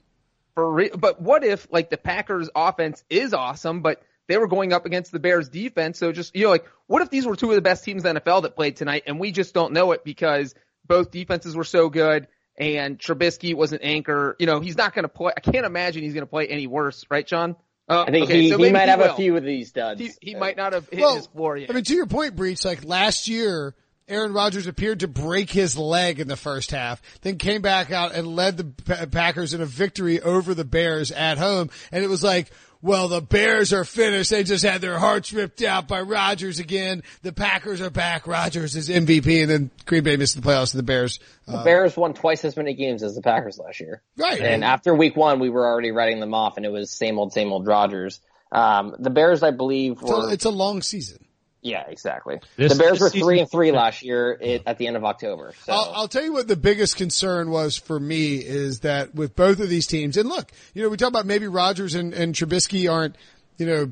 For 0.55 0.71
real, 0.71 0.97
but 0.97 1.21
what 1.21 1.43
if 1.43 1.67
like 1.71 1.91
the 1.91 1.97
Packers 1.97 2.49
offense 2.55 3.03
is 3.07 3.35
awesome, 3.35 3.81
but 3.81 4.01
they 4.27 4.37
were 4.37 4.47
going 4.47 4.73
up 4.73 4.87
against 4.87 5.11
the 5.11 5.19
Bears 5.19 5.47
defense? 5.47 5.99
So 5.99 6.11
just 6.11 6.35
you 6.35 6.45
know, 6.45 6.49
like 6.49 6.65
what 6.87 7.03
if 7.03 7.11
these 7.11 7.27
were 7.27 7.35
two 7.35 7.49
of 7.49 7.55
the 7.55 7.61
best 7.61 7.83
teams 7.83 8.05
in 8.05 8.15
the 8.15 8.21
NFL 8.21 8.41
that 8.43 8.55
played 8.55 8.77
tonight, 8.77 9.03
and 9.05 9.19
we 9.19 9.31
just 9.31 9.53
don't 9.53 9.73
know 9.73 9.91
it 9.91 10.03
because 10.03 10.55
both 10.87 11.11
defenses 11.11 11.55
were 11.55 11.63
so 11.63 11.89
good 11.89 12.27
and 12.57 12.99
Trubisky 12.99 13.55
was 13.55 13.71
an 13.71 13.79
anchor. 13.81 14.35
You 14.37 14.45
know, 14.45 14.59
he's 14.59 14.75
not 14.75 14.93
going 14.93 15.03
to 15.03 15.09
play. 15.09 15.31
I 15.35 15.39
can't 15.39 15.65
imagine 15.65 16.03
he's 16.03 16.13
going 16.13 16.25
to 16.25 16.29
play 16.29 16.47
any 16.47 16.67
worse, 16.67 17.05
right, 17.09 17.25
John? 17.25 17.55
Uh, 17.89 18.05
I 18.07 18.11
think 18.11 18.25
okay, 18.25 18.43
he, 18.43 18.49
so 18.49 18.57
he 18.57 18.63
maybe 18.63 18.73
might 18.73 18.87
have 18.89 18.99
will. 18.99 19.11
a 19.11 19.15
few 19.15 19.35
of 19.35 19.43
these 19.43 19.71
duds. 19.71 19.99
He, 19.99 20.11
he 20.21 20.35
might 20.35 20.55
not 20.55 20.73
have 20.73 20.87
hit 20.89 20.99
Well, 20.99 21.15
his 21.15 21.25
floor 21.27 21.57
yet. 21.57 21.71
I 21.71 21.73
mean, 21.73 21.83
to 21.83 21.95
your 21.95 22.05
point, 22.05 22.35
Breech, 22.35 22.63
like 22.63 22.85
last 22.85 23.27
year, 23.27 23.73
Aaron 24.07 24.33
Rodgers 24.33 24.67
appeared 24.67 24.99
to 25.01 25.07
break 25.07 25.49
his 25.49 25.77
leg 25.77 26.19
in 26.19 26.27
the 26.27 26.35
first 26.35 26.71
half, 26.71 27.01
then 27.21 27.37
came 27.37 27.61
back 27.61 27.91
out 27.91 28.13
and 28.13 28.27
led 28.27 28.57
the 28.57 29.07
Packers 29.07 29.53
in 29.53 29.61
a 29.61 29.65
victory 29.65 30.21
over 30.21 30.53
the 30.53 30.65
Bears 30.65 31.11
at 31.11 31.37
home. 31.37 31.69
And 31.91 32.03
it 32.03 32.09
was 32.09 32.23
like, 32.23 32.51
well, 32.81 33.07
the 33.09 33.21
Bears 33.21 33.73
are 33.73 33.83
finished. 33.83 34.29
They 34.29 34.43
just 34.43 34.63
had 34.63 34.79
their 34.81 34.97
hearts 34.97 35.33
ripped 35.33 35.61
out 35.61 35.87
by 35.87 36.01
Rodgers 36.01 36.59
again. 36.59 37.03
The 37.23 37.33
Packers 37.33 37.81
are 37.81 37.89
back. 37.89 38.25
Rodgers 38.27 38.75
is 38.75 38.89
MVP. 38.89 39.41
And 39.41 39.49
then 39.49 39.71
Green 39.85 40.03
Bay 40.03 40.15
missed 40.15 40.35
the 40.35 40.41
playoffs 40.41 40.73
and 40.73 40.79
the 40.79 40.83
Bears. 40.83 41.19
the 41.45 41.57
Uh, 41.57 41.63
Bears 41.63 41.97
won 41.97 42.13
twice 42.13 42.45
as 42.45 42.55
many 42.55 42.73
games 42.73 43.03
as 43.03 43.15
the 43.15 43.21
Packers 43.21 43.57
last 43.59 43.79
year. 43.79 44.01
right. 44.17 44.39
And 44.41 44.63
after 44.63 44.93
week 44.95 45.15
one, 45.17 45.39
we 45.39 45.49
were 45.49 45.65
already 45.67 45.91
writing 45.91 46.19
them 46.19 46.33
off 46.33 46.57
and 46.57 46.65
it 46.65 46.71
was 46.71 46.89
same 46.91 47.19
old, 47.19 47.33
same 47.33 47.51
old 47.51 47.67
Rodgers. 47.67 48.21
Um, 48.51 48.95
the 48.97 49.09
Bears, 49.09 49.43
I 49.43 49.51
believe, 49.51 50.01
were, 50.01 50.31
it's 50.31 50.45
a 50.45 50.49
long 50.49 50.81
season. 50.81 51.23
Yeah, 51.61 51.83
exactly. 51.87 52.39
This- 52.55 52.73
the 52.73 52.79
Bears 52.79 52.93
this 52.93 53.01
were 53.01 53.09
season- 53.09 53.27
three 53.27 53.39
and 53.39 53.51
three 53.51 53.71
last 53.73 54.03
year 54.03 54.37
it, 54.39 54.63
at 54.65 54.77
the 54.77 54.87
end 54.87 54.95
of 54.95 55.03
October. 55.03 55.53
So 55.63 55.73
I'll, 55.73 55.91
I'll 55.93 56.07
tell 56.07 56.23
you 56.23 56.33
what 56.33 56.47
the 56.47 56.55
biggest 56.55 56.95
concern 56.95 57.51
was 57.51 57.77
for 57.77 57.99
me 57.99 58.35
is 58.37 58.81
that 58.81 59.13
with 59.13 59.35
both 59.35 59.59
of 59.59 59.69
these 59.69 59.85
teams, 59.87 60.17
and 60.17 60.29
look, 60.29 60.51
you 60.73 60.83
know, 60.83 60.89
we 60.89 60.97
talk 60.97 61.09
about 61.09 61.25
maybe 61.25 61.47
Rodgers 61.47 61.95
and, 61.95 62.13
and 62.13 62.33
Trubisky 62.33 62.91
aren't, 62.91 63.15
you 63.57 63.65
know, 63.65 63.91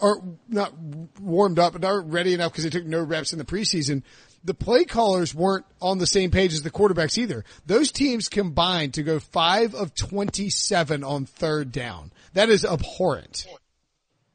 are 0.00 0.16
not 0.48 0.72
warmed 1.20 1.58
up 1.58 1.74
and 1.74 1.84
aren't 1.84 2.10
ready 2.10 2.34
enough 2.34 2.52
because 2.52 2.64
they 2.64 2.70
took 2.70 2.86
no 2.86 3.02
reps 3.02 3.32
in 3.32 3.38
the 3.38 3.44
preseason. 3.44 4.02
The 4.42 4.54
play 4.54 4.84
callers 4.84 5.34
weren't 5.34 5.66
on 5.82 5.98
the 5.98 6.06
same 6.06 6.30
page 6.30 6.54
as 6.54 6.62
the 6.62 6.70
quarterbacks 6.70 7.18
either. 7.18 7.44
Those 7.66 7.92
teams 7.92 8.30
combined 8.30 8.94
to 8.94 9.02
go 9.02 9.20
five 9.20 9.74
of 9.74 9.94
27 9.94 11.04
on 11.04 11.26
third 11.26 11.70
down. 11.70 12.10
That 12.32 12.48
is 12.48 12.64
abhorrent. 12.64 13.46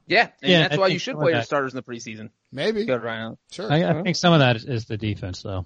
Yeah, 0.07 0.29
and 0.41 0.51
Yeah, 0.51 0.61
that's 0.63 0.75
I 0.75 0.77
why 0.77 0.87
you 0.87 0.99
should 0.99 1.15
play 1.15 1.31
your 1.31 1.43
starters 1.43 1.73
in 1.73 1.77
the 1.77 1.83
preseason. 1.83 2.29
Maybe. 2.51 2.85
Good, 2.85 3.03
Ryan. 3.03 3.37
Sure. 3.51 3.71
I, 3.71 3.83
I 3.83 4.03
think 4.03 4.15
some 4.15 4.33
of 4.33 4.39
that 4.39 4.55
is, 4.55 4.65
is 4.65 4.85
the 4.85 4.97
defense, 4.97 5.41
though. 5.41 5.65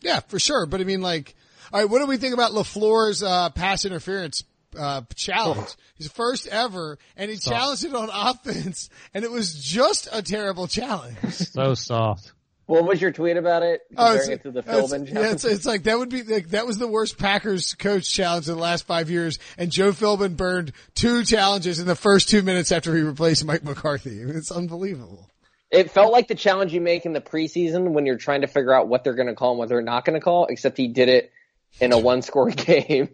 Yeah, 0.00 0.20
for 0.20 0.38
sure. 0.38 0.66
But 0.66 0.80
I 0.80 0.84
mean, 0.84 1.00
like, 1.00 1.34
all 1.72 1.80
right, 1.80 1.88
what 1.88 2.00
do 2.00 2.06
we 2.06 2.16
think 2.16 2.34
about 2.34 2.52
LaFleur's, 2.52 3.22
uh, 3.22 3.50
pass 3.50 3.84
interference, 3.84 4.44
uh, 4.78 5.02
challenge? 5.14 5.68
His 5.96 6.08
first 6.08 6.48
ever, 6.48 6.98
and 7.16 7.30
he 7.30 7.36
challenged 7.36 7.84
it 7.84 7.94
on 7.94 8.10
offense, 8.12 8.90
and 9.14 9.24
it 9.24 9.30
was 9.30 9.54
just 9.54 10.08
a 10.12 10.22
terrible 10.22 10.66
challenge. 10.66 11.16
So 11.32 11.74
soft. 11.74 12.32
What 12.72 12.84
was 12.84 13.00
your 13.00 13.12
tweet 13.12 13.36
about 13.36 13.62
it? 13.62 13.82
Oh, 13.96 14.12
Comparing 14.12 14.30
it 14.32 14.42
to 14.42 14.50
the 14.50 14.58
it's- 14.60 14.92
Philbin 14.92 15.12
yeah, 15.12 15.32
it's, 15.32 15.44
it's 15.44 15.66
like 15.66 15.84
that 15.84 15.98
would 15.98 16.08
be 16.08 16.22
like 16.22 16.48
that 16.50 16.66
was 16.66 16.78
the 16.78 16.88
worst 16.88 17.18
Packers 17.18 17.74
coach 17.74 18.10
challenge 18.10 18.48
in 18.48 18.54
the 18.54 18.60
last 18.60 18.86
five 18.86 19.10
years, 19.10 19.38
and 19.58 19.70
Joe 19.70 19.92
Philbin 19.92 20.36
burned 20.36 20.72
two 20.94 21.24
challenges 21.24 21.78
in 21.78 21.86
the 21.86 21.96
first 21.96 22.28
two 22.28 22.42
minutes 22.42 22.72
after 22.72 22.94
he 22.94 23.02
replaced 23.02 23.44
Mike 23.44 23.64
McCarthy. 23.64 24.20
It's 24.20 24.50
unbelievable. 24.50 25.28
It 25.70 25.90
felt 25.90 26.12
like 26.12 26.28
the 26.28 26.34
challenge 26.34 26.74
you 26.74 26.82
make 26.82 27.06
in 27.06 27.14
the 27.14 27.20
preseason 27.20 27.92
when 27.92 28.04
you're 28.04 28.18
trying 28.18 28.42
to 28.42 28.46
figure 28.46 28.74
out 28.74 28.88
what 28.88 29.04
they're 29.04 29.14
going 29.14 29.28
to 29.28 29.34
call 29.34 29.52
and 29.52 29.58
what 29.58 29.70
they're 29.70 29.80
not 29.80 30.04
going 30.04 30.18
to 30.18 30.20
call, 30.20 30.46
except 30.46 30.76
he 30.76 30.88
did 30.88 31.08
it 31.08 31.32
in 31.80 31.92
a 31.92 31.98
one 31.98 32.22
score 32.22 32.50
game 32.50 33.08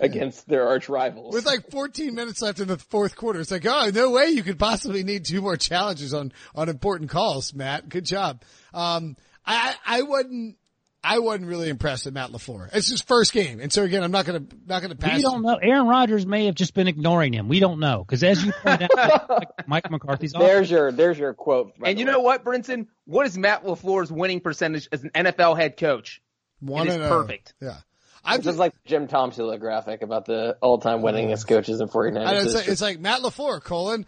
against 0.00 0.48
their 0.48 0.66
arch 0.66 0.88
rivals. 0.88 1.34
With 1.34 1.46
like 1.46 1.70
14 1.70 2.14
minutes 2.14 2.42
left 2.42 2.60
in 2.60 2.68
the 2.68 2.78
fourth 2.78 3.16
quarter, 3.16 3.40
it's 3.40 3.50
like, 3.50 3.66
oh, 3.66 3.90
no 3.92 4.10
way 4.10 4.28
you 4.28 4.42
could 4.42 4.58
possibly 4.58 5.04
need 5.04 5.24
two 5.24 5.40
more 5.42 5.56
challenges 5.56 6.14
on, 6.14 6.32
on 6.54 6.68
important 6.68 7.10
calls, 7.10 7.54
Matt. 7.54 7.88
Good 7.88 8.04
job. 8.04 8.42
Um, 8.72 9.16
I, 9.44 9.74
I 9.84 10.02
wasn't, 10.02 10.56
I 11.02 11.18
wasn't 11.18 11.48
really 11.48 11.68
impressed 11.68 12.06
with 12.06 12.14
Matt 12.14 12.30
LaFleur. 12.30 12.70
It's 12.72 12.88
his 12.88 13.02
first 13.02 13.34
game. 13.34 13.60
And 13.60 13.70
so 13.70 13.82
again, 13.82 14.02
I'm 14.02 14.10
not 14.10 14.24
going 14.24 14.46
to, 14.46 14.56
not 14.66 14.80
going 14.80 14.90
to 14.90 14.96
pass. 14.96 15.16
We 15.16 15.22
don't 15.22 15.42
know. 15.42 15.56
Aaron 15.56 15.86
Rodgers 15.86 16.24
may 16.24 16.46
have 16.46 16.54
just 16.54 16.72
been 16.72 16.88
ignoring 16.88 17.34
him. 17.34 17.48
We 17.48 17.60
don't 17.60 17.78
know. 17.78 18.02
Because 18.02 18.24
as 18.24 18.42
you 18.42 18.52
pointed 18.52 18.88
out, 18.96 19.28
Mike- 19.28 19.48
Mike 19.66 19.90
McCarthy's 19.90 20.34
off. 20.34 20.40
there's 20.40 20.70
your 20.70 20.92
there's 20.92 21.18
your 21.18 21.34
quote. 21.34 21.74
And 21.84 21.98
the 21.98 22.00
you 22.00 22.06
way. 22.06 22.12
know 22.12 22.20
what, 22.20 22.42
Brinson? 22.42 22.86
What 23.04 23.26
is 23.26 23.36
Matt 23.36 23.64
LaFleur's 23.64 24.10
winning 24.10 24.40
percentage 24.40 24.88
as 24.92 25.04
an 25.04 25.10
NFL 25.14 25.58
head 25.58 25.76
coach? 25.76 26.22
One 26.60 26.86
It 26.86 26.90
is 26.90 26.96
and 26.96 27.04
oh. 27.04 27.08
perfect. 27.10 27.52
Yeah. 27.60 27.76
I'm 28.24 28.38
This 28.38 28.46
just 28.46 28.58
like 28.58 28.72
Jim 28.86 29.06
Tomsula 29.06 29.60
graphic 29.60 30.02
about 30.02 30.24
the 30.24 30.56
all-time 30.60 31.00
winningest 31.00 31.46
coaches 31.46 31.80
in 31.80 31.88
49ers 31.88 32.24
know, 32.24 32.40
it's, 32.40 32.54
like, 32.54 32.68
it's 32.68 32.82
like 32.82 32.98
Matt 33.00 33.20
LaFleur, 33.20 33.62
colon, 33.62 34.06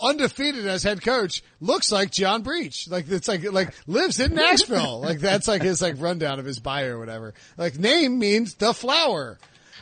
undefeated 0.00 0.66
as 0.66 0.82
head 0.82 1.02
coach, 1.02 1.42
looks 1.60 1.92
like 1.92 2.10
John 2.10 2.42
Breech. 2.42 2.88
Like, 2.88 3.08
it's 3.08 3.28
like, 3.28 3.44
like, 3.52 3.74
lives 3.86 4.20
in 4.20 4.34
Nashville. 4.34 5.00
like, 5.00 5.20
that's 5.20 5.48
like 5.48 5.62
his, 5.62 5.82
like, 5.82 6.00
rundown 6.00 6.38
of 6.38 6.44
his 6.44 6.60
bio 6.60 6.94
or 6.94 6.98
whatever. 6.98 7.34
Like, 7.56 7.78
name 7.78 8.18
means 8.18 8.54
the 8.54 8.72
flower. 8.72 9.38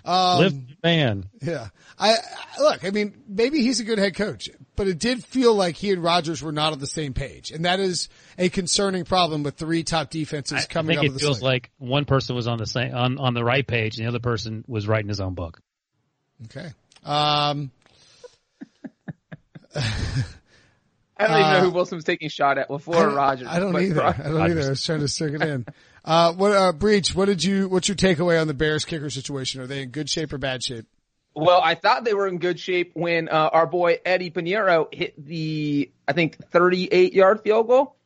Lift 0.06 0.56
man. 0.82 1.28
Yeah. 1.42 1.68
I, 1.98 2.12
I- 2.12 2.60
look, 2.62 2.84
I 2.84 2.90
mean, 2.90 3.14
maybe 3.28 3.60
he's 3.62 3.80
a 3.80 3.84
good 3.84 3.98
head 3.98 4.14
coach, 4.14 4.48
but 4.76 4.86
it 4.88 4.98
did 4.98 5.22
feel 5.24 5.54
like 5.54 5.76
he 5.76 5.90
and 5.92 6.02
Rodgers 6.02 6.42
were 6.42 6.52
not 6.52 6.72
on 6.72 6.78
the 6.78 6.86
same 6.86 7.12
page. 7.14 7.50
And 7.50 7.64
that 7.64 7.80
is 7.80 8.08
a 8.38 8.48
concerning 8.48 9.04
problem 9.04 9.42
with 9.42 9.56
three 9.56 9.82
top 9.82 10.10
defenses 10.10 10.64
coming 10.66 10.92
I 10.92 10.94
coming 10.94 10.96
think 10.96 10.98
up 10.98 11.04
it 11.04 11.12
with 11.14 11.22
feels 11.22 11.38
the 11.40 11.44
like 11.44 11.70
one 11.78 12.04
person 12.06 12.34
was 12.36 12.46
on 12.46 12.58
the 12.58 12.66
same 12.66 12.94
on, 12.94 13.18
on 13.18 13.34
the 13.34 13.44
right 13.44 13.66
page 13.66 13.96
and 13.98 14.04
the 14.06 14.08
other 14.08 14.18
person 14.20 14.64
was 14.66 14.86
writing 14.88 15.08
his 15.08 15.20
own 15.20 15.34
book. 15.34 15.60
Okay. 16.46 16.68
Um, 17.04 17.70
I 19.74 21.26
don't 21.26 21.38
even 21.38 21.50
know 21.52 21.58
Uh, 21.58 21.60
who 21.64 21.70
Wilson 21.70 21.96
was 21.96 22.04
taking 22.04 22.26
a 22.26 22.30
shot 22.30 22.56
at, 22.58 22.68
LaFleur 22.70 22.94
I 22.94 22.98
or 22.98 23.06
don't- 23.06 23.14
Rodgers. 23.14 23.48
I 23.50 23.58
don't 23.58 23.72
but 23.72 23.82
either. 23.82 24.02
I 24.02 24.12
don't 24.12 24.40
either. 24.50 24.62
I 24.66 24.68
was 24.70 24.84
trying 24.84 25.00
to 25.00 25.08
stick 25.08 25.34
it 25.34 25.42
in. 25.42 25.66
Uh, 26.04 26.32
what, 26.32 26.52
uh, 26.52 26.72
Breech, 26.72 27.14
what 27.14 27.26
did 27.26 27.44
you, 27.44 27.68
what's 27.68 27.88
your 27.88 27.96
takeaway 27.96 28.40
on 28.40 28.46
the 28.46 28.54
Bears 28.54 28.84
kicker 28.84 29.10
situation? 29.10 29.60
Are 29.60 29.66
they 29.66 29.82
in 29.82 29.90
good 29.90 30.08
shape 30.08 30.32
or 30.32 30.38
bad 30.38 30.62
shape? 30.62 30.86
Well, 31.34 31.60
I 31.62 31.74
thought 31.74 32.04
they 32.04 32.14
were 32.14 32.26
in 32.26 32.38
good 32.38 32.58
shape 32.58 32.92
when 32.94 33.28
uh, 33.28 33.50
our 33.52 33.66
boy 33.66 33.98
Eddy 34.04 34.30
Pineiro 34.30 34.92
hit 34.92 35.14
the, 35.24 35.90
I 36.08 36.12
think, 36.12 36.44
38 36.48 37.12
yard 37.12 37.42
field 37.42 37.68
goal. 37.68 37.96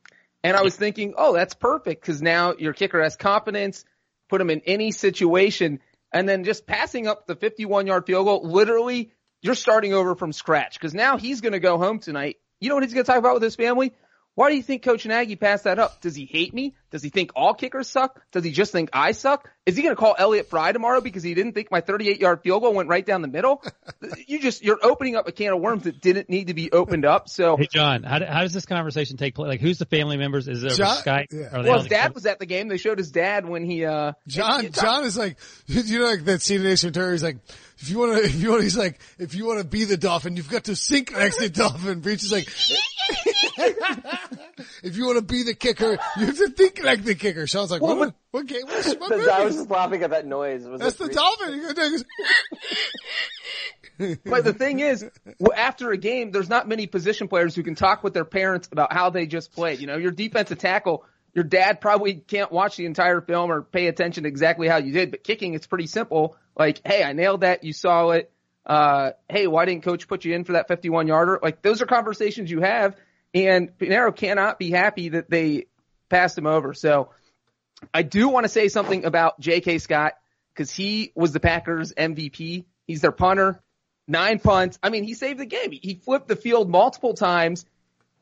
And 0.42 0.56
I 0.56 0.62
was 0.62 0.76
thinking, 0.76 1.14
oh, 1.16 1.32
that's 1.32 1.54
perfect 1.54 2.02
because 2.02 2.20
now 2.20 2.54
your 2.58 2.74
kicker 2.74 3.02
has 3.02 3.16
confidence, 3.16 3.84
put 4.28 4.42
him 4.42 4.50
in 4.50 4.60
any 4.66 4.92
situation, 4.92 5.80
and 6.12 6.28
then 6.28 6.44
just 6.44 6.66
passing 6.66 7.08
up 7.08 7.26
the 7.26 7.34
51 7.34 7.86
yard 7.86 8.04
field 8.06 8.26
goal, 8.26 8.42
literally, 8.44 9.10
you're 9.40 9.54
starting 9.54 9.94
over 9.94 10.14
from 10.14 10.32
scratch 10.32 10.78
because 10.78 10.92
now 10.94 11.16
he's 11.16 11.40
going 11.40 11.52
to 11.52 11.60
go 11.60 11.78
home 11.78 11.98
tonight. 11.98 12.36
You 12.60 12.68
know 12.68 12.74
what 12.74 12.84
he's 12.84 12.92
going 12.92 13.04
to 13.04 13.10
talk 13.10 13.18
about 13.18 13.34
with 13.34 13.42
his 13.42 13.56
family? 13.56 13.94
Why 14.34 14.50
do 14.50 14.56
you 14.56 14.62
think 14.62 14.82
Coach 14.82 15.06
Nagy 15.06 15.36
passed 15.36 15.64
that 15.64 15.78
up? 15.78 16.00
Does 16.00 16.16
he 16.16 16.24
hate 16.26 16.52
me? 16.52 16.74
Does 16.90 17.02
he 17.02 17.08
think 17.08 17.32
all 17.36 17.54
kickers 17.54 17.88
suck? 17.88 18.20
Does 18.32 18.44
he 18.44 18.50
just 18.50 18.72
think 18.72 18.90
I 18.92 19.12
suck? 19.12 19.48
Is 19.66 19.76
he 19.76 19.82
going 19.82 19.94
to 19.94 19.98
call 19.98 20.14
Elliott 20.18 20.50
Fry 20.50 20.72
tomorrow 20.72 21.00
because 21.00 21.22
he 21.22 21.34
didn't 21.34 21.52
think 21.52 21.70
my 21.70 21.80
38 21.80 22.20
yard 22.20 22.40
field 22.42 22.62
goal 22.62 22.74
went 22.74 22.88
right 22.88 23.04
down 23.04 23.22
the 23.22 23.28
middle? 23.28 23.62
you 24.26 24.40
just, 24.40 24.62
you're 24.62 24.78
opening 24.82 25.16
up 25.16 25.26
a 25.28 25.32
can 25.32 25.52
of 25.52 25.60
worms 25.60 25.84
that 25.84 26.00
didn't 26.00 26.28
need 26.28 26.48
to 26.48 26.54
be 26.54 26.70
opened 26.72 27.04
up. 27.04 27.28
So, 27.28 27.56
Hey 27.56 27.68
John, 27.70 28.02
how, 28.02 28.24
how 28.24 28.42
does 28.42 28.52
this 28.52 28.66
conversation 28.66 29.16
take 29.16 29.34
place? 29.36 29.48
Like, 29.48 29.60
who's 29.60 29.78
the 29.78 29.86
family 29.86 30.16
members? 30.16 30.48
Is 30.48 30.62
it 30.62 30.66
over 30.66 30.76
John- 30.76 30.96
Skype? 30.96 31.26
yeah. 31.32 31.62
Well, 31.62 31.78
his 31.78 31.88
dad 31.88 32.14
was 32.14 32.26
at 32.26 32.38
the 32.38 32.46
game. 32.46 32.68
They 32.68 32.76
showed 32.76 32.98
his 32.98 33.10
dad 33.12 33.48
when 33.48 33.64
he, 33.64 33.84
uh, 33.84 34.12
John, 34.26 34.70
John 34.72 35.04
is 35.04 35.16
like, 35.16 35.38
you 35.66 36.00
know, 36.00 36.06
like 36.06 36.24
that 36.24 36.42
scene 36.42 36.60
in 36.60 36.66
Ace 36.66 36.82
Ventura. 36.82 37.12
He's 37.12 37.22
like, 37.22 37.38
if 37.78 37.88
you 37.90 37.98
want 37.98 38.16
to, 38.18 38.24
if 38.24 38.34
you 38.34 38.50
want, 38.50 38.62
he's 38.62 38.76
like, 38.76 39.00
if 39.18 39.34
you 39.34 39.46
want 39.46 39.58
to 39.60 39.64
be 39.64 39.84
the 39.84 39.96
dolphin, 39.96 40.36
you've 40.36 40.50
got 40.50 40.64
to 40.64 40.76
sink 40.76 41.12
next 41.12 41.36
to 41.36 41.44
the 41.44 41.50
dolphin. 41.50 42.00
Breech 42.00 42.22
is 42.22 42.32
like, 42.32 42.48
if 44.82 44.96
you 44.96 45.06
want 45.06 45.18
to 45.18 45.24
be 45.24 45.42
the 45.42 45.54
kicker, 45.54 45.98
you 46.16 46.26
have 46.26 46.36
to 46.36 46.48
think 46.50 46.82
like 46.82 47.04
the 47.04 47.14
kicker. 47.14 47.46
Sean's 47.46 47.70
like, 47.70 47.82
what, 47.82 47.96
what, 47.96 48.14
what 48.30 48.46
game? 48.46 48.62
What, 48.64 49.00
what 49.00 49.12
I 49.30 49.44
was 49.44 49.56
just 49.56 49.70
laughing 49.70 50.02
at 50.02 50.10
that 50.10 50.26
noise. 50.26 50.64
Was 50.64 50.80
That's 50.80 50.96
the 50.96 51.06
three- 51.06 51.14
dolphin. 51.14 52.04
But 54.24 54.44
the 54.44 54.52
thing 54.52 54.80
is, 54.80 55.04
after 55.54 55.92
a 55.92 55.96
game, 55.96 56.32
there's 56.32 56.48
not 56.48 56.68
many 56.68 56.86
position 56.86 57.28
players 57.28 57.54
who 57.54 57.62
can 57.62 57.76
talk 57.76 58.02
with 58.02 58.12
their 58.12 58.24
parents 58.24 58.68
about 58.72 58.92
how 58.92 59.10
they 59.10 59.26
just 59.26 59.52
played. 59.52 59.80
You 59.80 59.86
know, 59.86 59.96
your 59.96 60.10
defensive 60.10 60.58
tackle, 60.58 61.04
your 61.32 61.44
dad 61.44 61.80
probably 61.80 62.14
can't 62.14 62.50
watch 62.50 62.76
the 62.76 62.86
entire 62.86 63.20
film 63.20 63.52
or 63.52 63.62
pay 63.62 63.86
attention 63.86 64.24
to 64.24 64.28
exactly 64.28 64.66
how 64.66 64.78
you 64.78 64.92
did, 64.92 65.10
but 65.12 65.22
kicking, 65.22 65.54
it's 65.54 65.66
pretty 65.66 65.86
simple. 65.86 66.36
Like, 66.56 66.80
hey, 66.84 67.04
I 67.04 67.12
nailed 67.12 67.42
that. 67.42 67.62
You 67.62 67.72
saw 67.72 68.10
it. 68.10 68.32
Uh, 68.66 69.10
hey, 69.28 69.46
why 69.46 69.64
didn't 69.64 69.84
coach 69.84 70.08
put 70.08 70.24
you 70.24 70.34
in 70.34 70.44
for 70.44 70.52
that 70.52 70.68
51 70.68 71.06
yarder? 71.06 71.38
Like, 71.42 71.62
those 71.62 71.82
are 71.82 71.86
conversations 71.86 72.50
you 72.50 72.60
have. 72.62 72.96
And 73.34 73.76
Pineiro 73.76 74.14
cannot 74.14 74.58
be 74.58 74.70
happy 74.70 75.10
that 75.10 75.28
they 75.28 75.66
passed 76.08 76.38
him 76.38 76.46
over. 76.46 76.72
So 76.72 77.10
I 77.92 78.02
do 78.02 78.28
want 78.28 78.44
to 78.44 78.48
say 78.48 78.68
something 78.68 79.04
about 79.04 79.40
J.K. 79.40 79.78
Scott 79.78 80.12
because 80.54 80.70
he 80.70 81.12
was 81.16 81.32
the 81.32 81.40
Packers 81.40 81.92
MVP. 81.92 82.64
He's 82.86 83.00
their 83.00 83.12
punter 83.12 83.60
nine 84.06 84.38
punts. 84.38 84.78
I 84.82 84.90
mean, 84.90 85.04
he 85.04 85.14
saved 85.14 85.40
the 85.40 85.46
game. 85.46 85.72
He 85.72 85.94
flipped 85.94 86.28
the 86.28 86.36
field 86.36 86.68
multiple 86.70 87.14
times. 87.14 87.64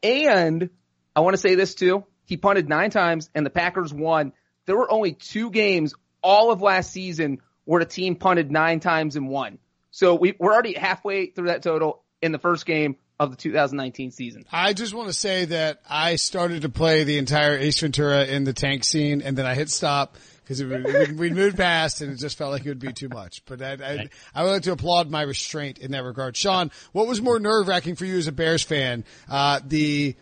And 0.03 0.71
I 1.15 1.21
want 1.21 1.35
to 1.35 1.41
say 1.41 1.55
this 1.55 1.75
too. 1.75 2.05
He 2.25 2.37
punted 2.37 2.69
nine 2.69 2.91
times 2.91 3.31
and 3.35 3.45
the 3.45 3.51
Packers 3.51 3.93
won. 3.93 4.33
There 4.67 4.77
were 4.77 4.91
only 4.91 5.13
two 5.13 5.51
games 5.51 5.95
all 6.23 6.53
of 6.53 6.63
last 6.63 6.93
season 6.93 7.39
where 7.65 7.81
the 7.85 7.91
team 7.91 8.17
punted 8.17 8.51
nine 8.51 8.81
times 8.81 9.17
and 9.17 9.29
won. 9.29 9.59
So 9.91 10.15
we, 10.15 10.35
we're 10.39 10.53
already 10.53 10.75
halfway 10.75 11.27
through 11.27 11.49
that 11.49 11.63
total 11.63 12.03
in 12.21 12.33
the 12.33 12.39
first 12.39 12.65
game 12.65 12.97
of 13.23 13.31
the 13.31 13.37
2019 13.37 14.11
season. 14.11 14.45
I 14.51 14.73
just 14.73 14.95
want 14.95 15.09
to 15.09 15.13
say 15.13 15.45
that 15.47 15.81
I 15.89 16.17
started 16.17 16.63
to 16.63 16.69
play 16.69 17.05
the 17.05 17.19
entire 17.19 17.57
Ace 17.57 17.79
Ventura 17.79 18.25
in 18.25 18.45
the 18.45 18.53
tank 18.53 18.85
scene 18.85 19.23
and 19.23 19.37
then 19.37 19.47
I 19.47 19.55
hit 19.55 19.71
stop 19.71 20.17
because 20.45 20.63
we, 20.63 21.13
we 21.15 21.31
moved 21.31 21.57
past 21.57 22.01
and 22.01 22.13
it 22.13 22.17
just 22.17 22.37
felt 22.37 22.51
like 22.51 22.67
it 22.67 22.69
would 22.69 22.79
be 22.79 22.93
too 22.93 23.09
much. 23.09 23.45
But 23.45 23.63
I, 23.63 23.73
I, 23.73 24.09
I 24.35 24.43
would 24.43 24.51
like 24.51 24.63
to 24.63 24.73
applaud 24.73 25.11
my 25.11 25.23
restraint 25.23 25.79
in 25.79 25.93
that 25.93 26.05
regard. 26.05 26.37
Sean, 26.37 26.71
what 26.93 27.07
was 27.07 27.23
more 27.23 27.39
nerve 27.39 27.69
wracking 27.69 27.95
for 27.95 28.05
you 28.05 28.19
as 28.19 28.27
a 28.27 28.33
Bears 28.33 28.63
fan? 28.63 29.05
Uh, 29.29 29.61
the, 29.65 30.17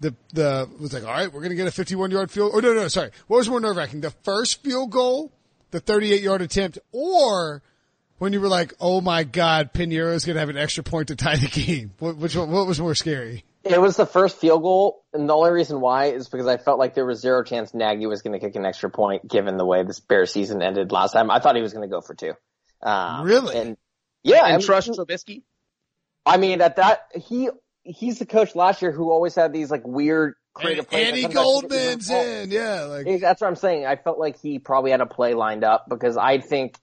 the, 0.00 0.14
the, 0.32 0.68
was 0.80 0.92
like, 0.92 1.04
all 1.04 1.12
right, 1.12 1.32
we're 1.32 1.40
going 1.40 1.50
to 1.50 1.56
get 1.56 1.66
a 1.66 1.72
51 1.72 2.10
yard 2.10 2.30
field. 2.30 2.52
Oh, 2.54 2.60
no, 2.60 2.72
no, 2.72 2.88
sorry. 2.88 3.10
What 3.26 3.38
was 3.38 3.48
more 3.48 3.60
nerve 3.60 3.76
wracking? 3.76 4.00
The 4.00 4.10
first 4.22 4.62
field 4.62 4.90
goal, 4.90 5.32
the 5.70 5.80
38 5.80 6.22
yard 6.22 6.42
attempt, 6.42 6.78
or 6.92 7.62
when 8.18 8.32
you 8.32 8.40
were 8.40 8.48
like, 8.48 8.74
oh 8.80 9.00
my 9.00 9.24
God, 9.24 9.72
Pineiro's 9.72 10.24
going 10.24 10.34
to 10.34 10.40
have 10.40 10.48
an 10.48 10.56
extra 10.56 10.84
point 10.84 11.08
to 11.08 11.16
tie 11.16 11.36
the 11.36 11.48
game? 11.48 11.92
What, 11.98 12.16
which 12.16 12.36
one, 12.36 12.50
what 12.50 12.66
was 12.66 12.80
more 12.80 12.94
scary? 12.94 13.44
It 13.64 13.80
was 13.80 13.96
the 13.96 14.04
first 14.04 14.36
field 14.36 14.62
goal, 14.62 15.04
and 15.14 15.26
the 15.26 15.34
only 15.34 15.50
reason 15.50 15.80
why 15.80 16.06
is 16.06 16.28
because 16.28 16.46
I 16.46 16.58
felt 16.58 16.78
like 16.78 16.94
there 16.94 17.06
was 17.06 17.20
zero 17.20 17.42
chance 17.42 17.72
Nagy 17.72 18.06
was 18.06 18.20
going 18.20 18.38
to 18.38 18.38
kick 18.38 18.56
an 18.56 18.66
extra 18.66 18.90
point, 18.90 19.26
given 19.26 19.56
the 19.56 19.64
way 19.64 19.82
this 19.84 20.00
Bear 20.00 20.26
season 20.26 20.60
ended 20.60 20.92
last 20.92 21.12
time. 21.12 21.30
I 21.30 21.40
thought 21.40 21.56
he 21.56 21.62
was 21.62 21.72
going 21.72 21.88
to 21.88 21.92
go 21.92 22.02
for 22.02 22.14
two. 22.14 22.34
Um, 22.82 23.24
Really? 23.24 23.56
And 23.56 23.76
yeah, 24.22 24.44
And 24.44 24.46
I 24.46 24.56
mean, 24.58 24.66
trust 24.66 24.90
Trubisky. 24.90 25.42
I 26.26 26.36
mean, 26.36 26.60
at 26.60 26.76
that 26.76 27.10
he 27.14 27.48
he's 27.82 28.18
the 28.18 28.26
coach 28.26 28.54
last 28.54 28.82
year 28.82 28.92
who 28.92 29.10
always 29.10 29.34
had 29.34 29.52
these 29.52 29.70
like 29.70 29.86
weird 29.86 30.34
creative 30.54 30.88
plays. 30.88 31.08
Andy 31.08 31.22
he 31.22 31.28
Goldman's 31.28 32.10
in. 32.10 32.50
Yeah. 32.50 32.84
Like, 32.84 33.06
Yeah, 33.06 33.18
That's 33.18 33.40
what 33.40 33.48
I'm 33.48 33.56
saying. 33.56 33.86
I 33.86 33.96
felt 33.96 34.18
like 34.18 34.40
he 34.40 34.58
probably 34.58 34.90
had 34.90 35.00
a 35.00 35.06
play 35.06 35.34
lined 35.34 35.64
up 35.64 35.86
because 35.88 36.16
I 36.16 36.38
think 36.38 36.78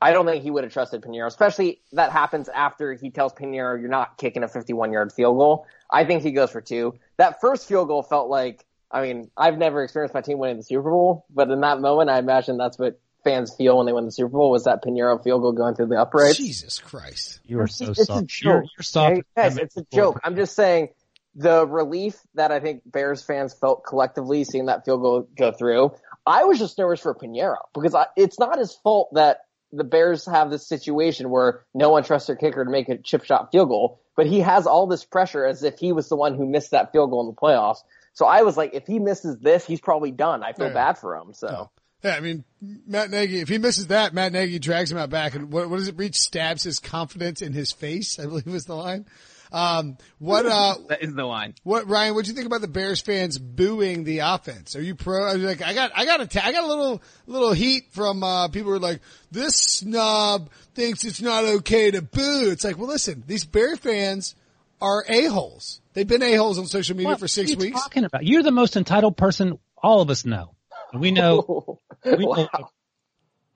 I 0.00 0.12
don't 0.12 0.26
think 0.26 0.42
he 0.42 0.50
would 0.50 0.64
have 0.64 0.72
trusted 0.72 1.02
Pineiro, 1.02 1.26
especially 1.26 1.80
that 1.92 2.12
happens 2.12 2.48
after 2.48 2.92
he 2.92 3.10
tells 3.10 3.32
Pineiro 3.32 3.80
you're 3.80 3.88
not 3.88 4.18
kicking 4.18 4.42
a 4.42 4.48
51 4.48 4.92
yard 4.92 5.12
field 5.12 5.36
goal. 5.36 5.66
I 5.90 6.04
think 6.04 6.22
he 6.22 6.32
goes 6.32 6.50
for 6.50 6.60
two. 6.60 6.98
That 7.16 7.40
first 7.40 7.66
field 7.66 7.88
goal 7.88 8.02
felt 8.02 8.28
like 8.28 8.64
I 8.90 9.02
mean 9.02 9.30
I've 9.36 9.58
never 9.58 9.82
experienced 9.82 10.14
my 10.14 10.20
team 10.20 10.38
winning 10.38 10.58
the 10.58 10.62
Super 10.62 10.90
Bowl, 10.90 11.24
but 11.34 11.50
in 11.50 11.60
that 11.60 11.80
moment 11.80 12.10
I 12.10 12.18
imagine 12.18 12.56
that's 12.56 12.78
what 12.78 13.00
fans 13.24 13.54
feel 13.54 13.78
when 13.78 13.86
they 13.86 13.92
win 13.92 14.04
the 14.04 14.12
Super 14.12 14.28
Bowl 14.28 14.50
was 14.50 14.64
that 14.64 14.84
Pineiro 14.84 15.22
field 15.22 15.42
goal 15.42 15.52
going 15.52 15.74
through 15.74 15.86
the 15.88 16.00
uprights. 16.00 16.36
Jesus 16.36 16.78
Christ. 16.78 17.40
You 17.44 17.60
are 17.60 17.66
so 17.66 17.90
It's 17.90 18.00
a 18.00 18.04
soft. 18.04 18.26
joke. 18.26 18.44
You're, 18.44 18.62
you're 18.76 18.82
soft. 18.82 19.22
Yes, 19.36 19.56
it's 19.56 19.76
a 19.76 19.84
joke. 19.92 20.20
I'm 20.22 20.36
just 20.36 20.54
saying 20.54 20.90
the 21.34 21.66
relief 21.66 22.18
that 22.34 22.52
I 22.52 22.60
think 22.60 22.82
Bears 22.86 23.22
fans 23.22 23.52
felt 23.52 23.84
collectively 23.84 24.44
seeing 24.44 24.66
that 24.66 24.84
field 24.84 25.02
goal 25.02 25.28
go 25.36 25.52
through. 25.52 25.92
I 26.24 26.44
was 26.44 26.58
just 26.58 26.78
nervous 26.78 27.00
for 27.00 27.14
Pineiro 27.14 27.58
because 27.74 27.94
I, 27.94 28.06
it's 28.16 28.38
not 28.38 28.58
his 28.58 28.74
fault 28.74 29.12
that 29.14 29.40
the 29.76 29.84
Bears 29.84 30.26
have 30.26 30.50
this 30.50 30.66
situation 30.66 31.30
where 31.30 31.64
no 31.74 31.90
one 31.90 32.02
trusts 32.04 32.26
their 32.26 32.36
kicker 32.36 32.64
to 32.64 32.70
make 32.70 32.88
a 32.88 32.98
chip 32.98 33.24
shot 33.24 33.52
field 33.52 33.68
goal, 33.68 34.00
but 34.16 34.26
he 34.26 34.40
has 34.40 34.66
all 34.66 34.86
this 34.86 35.04
pressure 35.04 35.46
as 35.46 35.62
if 35.62 35.78
he 35.78 35.92
was 35.92 36.08
the 36.08 36.16
one 36.16 36.34
who 36.34 36.46
missed 36.46 36.70
that 36.72 36.92
field 36.92 37.10
goal 37.10 37.20
in 37.20 37.26
the 37.26 37.32
playoffs. 37.40 37.78
So 38.14 38.24
I 38.26 38.42
was 38.42 38.56
like, 38.56 38.74
if 38.74 38.86
he 38.86 38.98
misses 38.98 39.38
this, 39.38 39.66
he's 39.66 39.80
probably 39.80 40.10
done. 40.10 40.42
I 40.42 40.52
feel 40.54 40.68
Yeah. 40.68 40.72
bad 40.74 40.98
for 40.98 41.16
him. 41.16 41.34
So 41.34 41.70
Yeah, 42.02 42.14
I 42.14 42.20
mean, 42.20 42.44
Matt 42.86 43.10
Nagy, 43.10 43.40
if 43.40 43.48
he 43.48 43.58
misses 43.58 43.88
that, 43.88 44.14
Matt 44.14 44.32
Nagy 44.32 44.58
drags 44.58 44.92
him 44.92 44.98
out 44.98 45.10
back 45.10 45.34
and 45.34 45.52
what, 45.52 45.68
what 45.68 45.78
does 45.78 45.88
it 45.88 45.96
reach? 45.98 46.16
Stabs 46.16 46.62
his 46.62 46.78
confidence 46.78 47.42
in 47.42 47.52
his 47.52 47.72
face, 47.72 48.18
I 48.18 48.26
believe 48.26 48.46
was 48.46 48.64
the 48.66 48.74
line. 48.76 49.06
Um, 49.52 49.96
what, 50.18 50.46
uh, 50.46 50.74
That 50.88 51.02
is 51.02 51.14
the 51.14 51.24
line. 51.24 51.54
what, 51.62 51.88
Ryan, 51.88 52.14
what 52.14 52.24
do 52.24 52.30
you 52.30 52.34
think 52.36 52.46
about 52.46 52.60
the 52.60 52.68
Bears 52.68 53.00
fans 53.00 53.38
booing 53.38 54.04
the 54.04 54.18
offense? 54.20 54.76
Are 54.76 54.82
you 54.82 54.94
pro? 54.94 55.22
Are 55.22 55.36
you 55.36 55.46
like, 55.46 55.62
I 55.62 55.74
got, 55.74 55.92
I 55.94 56.04
got 56.04 56.20
a, 56.20 56.26
ta- 56.26 56.42
I 56.44 56.52
got 56.52 56.64
a 56.64 56.66
little, 56.66 57.02
little 57.26 57.52
heat 57.52 57.84
from, 57.92 58.22
uh, 58.22 58.48
people 58.48 58.70
who 58.70 58.76
are 58.76 58.80
like, 58.80 59.00
this 59.30 59.54
snob 59.56 60.50
thinks 60.74 61.04
it's 61.04 61.20
not 61.22 61.44
okay 61.44 61.90
to 61.90 62.02
boo. 62.02 62.50
It's 62.50 62.64
like, 62.64 62.78
well, 62.78 62.88
listen, 62.88 63.22
these 63.26 63.44
Bear 63.44 63.76
fans 63.76 64.34
are 64.80 65.04
a-holes. 65.08 65.80
They've 65.94 66.06
been 66.06 66.22
a-holes 66.22 66.58
on 66.58 66.66
social 66.66 66.96
media 66.96 67.10
What 67.10 67.20
for 67.20 67.28
six 67.28 67.50
are 67.50 67.54
you 67.54 67.58
weeks. 67.58 67.82
talking 67.82 68.04
about? 68.04 68.24
You're 68.26 68.42
the 68.42 68.50
most 68.50 68.76
entitled 68.76 69.16
person 69.16 69.58
all 69.82 70.00
of 70.00 70.10
us 70.10 70.24
know. 70.26 70.54
We 70.92 71.10
know, 71.10 71.78
we 72.04 72.16
know 72.16 72.48
wow. 72.52 72.70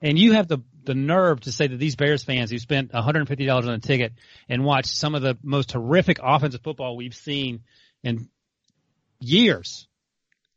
and 0.01 0.17
you 0.17 0.33
have 0.33 0.47
the 0.47 0.59
the 0.83 0.95
nerve 0.95 1.41
to 1.41 1.51
say 1.51 1.67
that 1.67 1.77
these 1.77 1.95
Bears 1.95 2.23
fans 2.23 2.49
who 2.51 2.57
spent 2.59 2.91
$150 2.91 3.51
on 3.63 3.69
a 3.69 3.79
ticket 3.79 4.13
and 4.49 4.63
watched 4.63 4.89
some 4.89 5.15
of 5.15 5.21
the 5.21 5.37
most 5.43 5.71
horrific 5.71 6.19
offensive 6.21 6.61
football 6.61 6.95
we've 6.95 7.15
seen 7.15 7.61
in 8.03 8.29
years, 9.19 9.87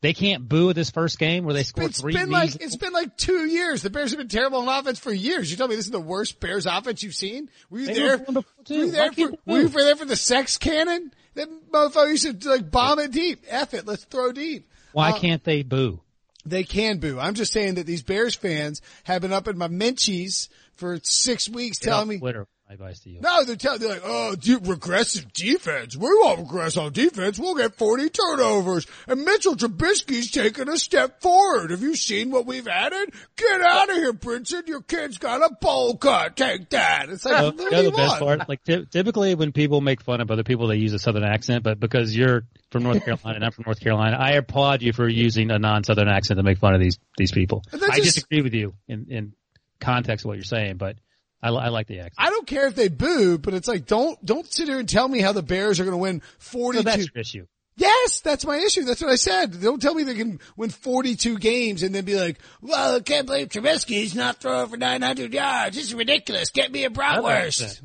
they 0.01 0.13
can't 0.13 0.49
boo 0.49 0.71
at 0.71 0.77
this 0.77 0.91
first 0.91 1.19
game 1.19 1.45
where 1.45 1.55
they 1.55 1.63
scored 1.63 1.91
It's 1.91 2.01
three 2.01 2.13
been 2.13 2.31
like 2.31 2.55
it's 2.57 2.77
been 2.77 2.93
like 2.93 3.17
two 3.17 3.47
years. 3.47 3.83
The 3.83 3.91
Bears 3.91 4.11
have 4.11 4.19
been 4.19 4.29
terrible 4.29 4.59
on 4.59 4.69
offense 4.81 4.99
for 4.99 5.13
years. 5.13 5.51
You 5.51 5.57
tell 5.57 5.69
me 5.69 5.77
this 5.77 5.87
is 5.87 5.91
the 5.91 6.01
worst 6.01 6.41
Bears 6.41 6.67
offense 6.67 7.03
you've 7.03 7.15
seen? 7.15 7.49
Were 7.71 7.81
you 7.81 7.87
They 7.87 7.95
there? 7.95 8.19
were 8.19 8.25
one 8.25 8.35
before, 8.35 8.65
too. 8.65 8.75
Were 8.79 8.85
you 8.85 8.91
there 8.93 9.13
for? 9.13 9.31
Were 9.47 9.61
you 9.61 9.69
there 9.69 9.97
for 9.97 10.05
the 10.05 10.17
sex 10.17 10.59
cannon? 10.59 11.13
That 11.35 11.49
motherfucker 11.73 12.11
used 12.11 12.41
to 12.43 12.49
like 12.51 12.71
bomb 12.71 12.99
it 12.99 13.13
deep. 13.13 13.45
F 13.49 13.75
it. 13.75 13.87
Let's 13.87 14.05
throw 14.05 14.31
deep. 14.33 14.69
Why 14.93 15.11
Uh, 15.11 15.19
can't 15.19 15.43
they 15.43 15.63
boo? 15.63 16.01
They 16.47 16.65
can 16.65 16.99
boo. 16.99 17.19
I'm 17.19 17.35
just 17.35 17.53
saying 17.53 17.77
that 17.77 17.87
these 17.87 18.03
Bears 18.03 18.35
fans 18.35 18.81
have 19.05 19.23
been 19.23 19.33
up 19.33 19.49
in 19.49 19.57
my 19.57 19.69
menchies 19.69 20.49
for 20.75 20.99
six 21.03 21.49
weeks 21.49 21.79
Get 21.79 21.89
telling 21.89 22.09
me. 22.09 22.19
Twitter. 22.19 22.47
Advice 22.71 23.01
to 23.01 23.11
you. 23.11 23.21
No, 23.21 23.45
they're 23.45 23.57
telling, 23.57 23.79
they're 23.81 23.91
like, 23.91 24.03
oh, 24.05 24.35
de- 24.37 24.57
regressive 24.59 25.31
defense. 25.35 25.97
We 25.99 26.09
won't 26.09 26.41
regress 26.41 26.79
on 26.79 26.93
defense. 26.93 27.39
We'll 27.39 27.55
get 27.57 27.75
40 27.75 28.09
turnovers. 28.09 28.87
And 29.07 29.23
Mitchell 29.23 29.55
Trubisky's 29.55 30.31
taking 30.31 30.71
a 30.71 30.79
step 30.79 31.21
forward. 31.21 31.73
Have 31.73 31.83
you 31.83 31.95
seen 31.95 32.31
what 32.31 32.47
we've 32.47 32.67
added? 32.67 33.13
Get 33.37 33.61
out 33.61 33.91
of 33.91 33.97
here, 33.97 34.15
Brinson. 34.15 34.67
Your 34.67 34.81
kid's 34.81 35.19
got 35.19 35.43
a 35.43 35.55
bowl 35.61 35.99
cut. 35.99 36.37
Take 36.37 36.71
that. 36.71 37.11
It's 37.11 37.27
like, 37.27 37.55
what 37.55 37.59
you 37.65 37.71
know 37.71 37.83
the 37.83 37.91
best 37.93 38.19
part? 38.19 38.49
Like 38.49 38.65
ty- 38.65 38.85
typically 38.91 39.35
when 39.35 39.53
people 39.53 39.83
make 39.83 40.01
fun 40.03 40.23
of 40.23 40.31
other 40.31 40.43
people, 40.43 40.67
they 40.69 40.77
use 40.77 40.95
a 40.95 40.99
southern 40.99 41.23
accent, 41.25 41.65
but 41.65 41.79
because 41.79 42.17
you're 42.17 42.45
from 42.71 42.85
North 42.85 43.05
Carolina 43.05 43.37
and 43.37 43.45
I'm 43.45 43.53
from 43.53 43.65
North 43.67 43.81
Carolina, 43.81 44.17
I 44.19 44.33
applaud 44.33 44.81
you 44.81 44.95
for 44.95 45.07
using 45.07 45.51
a 45.51 45.59
non-southern 45.59 46.09
accent 46.09 46.39
to 46.39 46.43
make 46.43 46.57
fun 46.59 46.73
of 46.75 46.81
these 46.81 46.99
these 47.19 47.31
people. 47.31 47.63
I 47.75 47.99
just- 48.01 48.15
disagree 48.17 48.41
with 48.41 48.55
you 48.55 48.73
in 48.89 49.07
in 49.11 49.33
context 49.81 50.25
of 50.25 50.29
what 50.31 50.39
you're 50.39 50.45
saying, 50.45 50.79
but 50.79 50.97
I, 51.45 51.51
I 51.51 51.69
like 51.69 51.87
the 51.87 51.99
accent. 52.01 52.15
I 52.19 52.31
don't 52.31 52.47
care 52.47 52.67
if 52.67 52.75
they 52.75 52.89
boo, 52.89 53.39
but 53.39 53.53
it's 53.55 53.69
like, 53.69 53.87
don't, 53.87 54.23
don't 54.25 54.51
sit 54.53 54.67
here 54.67 54.79
and 54.79 54.89
tell 54.89 55.07
me 55.07 55.21
how 55.21 55.33
the 55.33 55.43
Bears 55.43 55.79
are 55.79 55.85
going 55.85 55.93
to 55.93 55.99
win 55.99 56.23
So 56.39 56.59
42. 56.59 56.83
that's 56.83 56.99
your 56.99 57.21
issue. 57.21 57.47
Yes, 57.77 58.21
that's 58.21 58.47
my 58.47 58.57
issue. 58.57 58.85
That's 58.85 59.01
what 59.03 59.11
I 59.11 59.17
said. 59.17 59.61
Don't 59.61 59.83
tell 59.83 59.95
me 59.95 60.05
they 60.05 60.15
can 60.15 60.39
win 60.57 60.71
42 60.71 61.39
games 61.39 61.83
and 61.83 61.93
then 61.95 62.05
be 62.05 62.15
like, 62.19 62.39
well, 62.63 62.97
I 62.97 63.01
can't 63.01 63.27
believe 63.27 63.49
Trubisky's 63.49 64.15
not 64.15 64.37
throwing 64.41 64.69
for 64.69 64.77
900 64.77 65.35
yards. 65.35 65.77
This 65.77 65.87
is 65.87 65.95
ridiculous. 65.95 66.51
Get 66.51 66.71
me 66.71 66.85
a 66.85 66.91
bratwurst. 66.91 67.83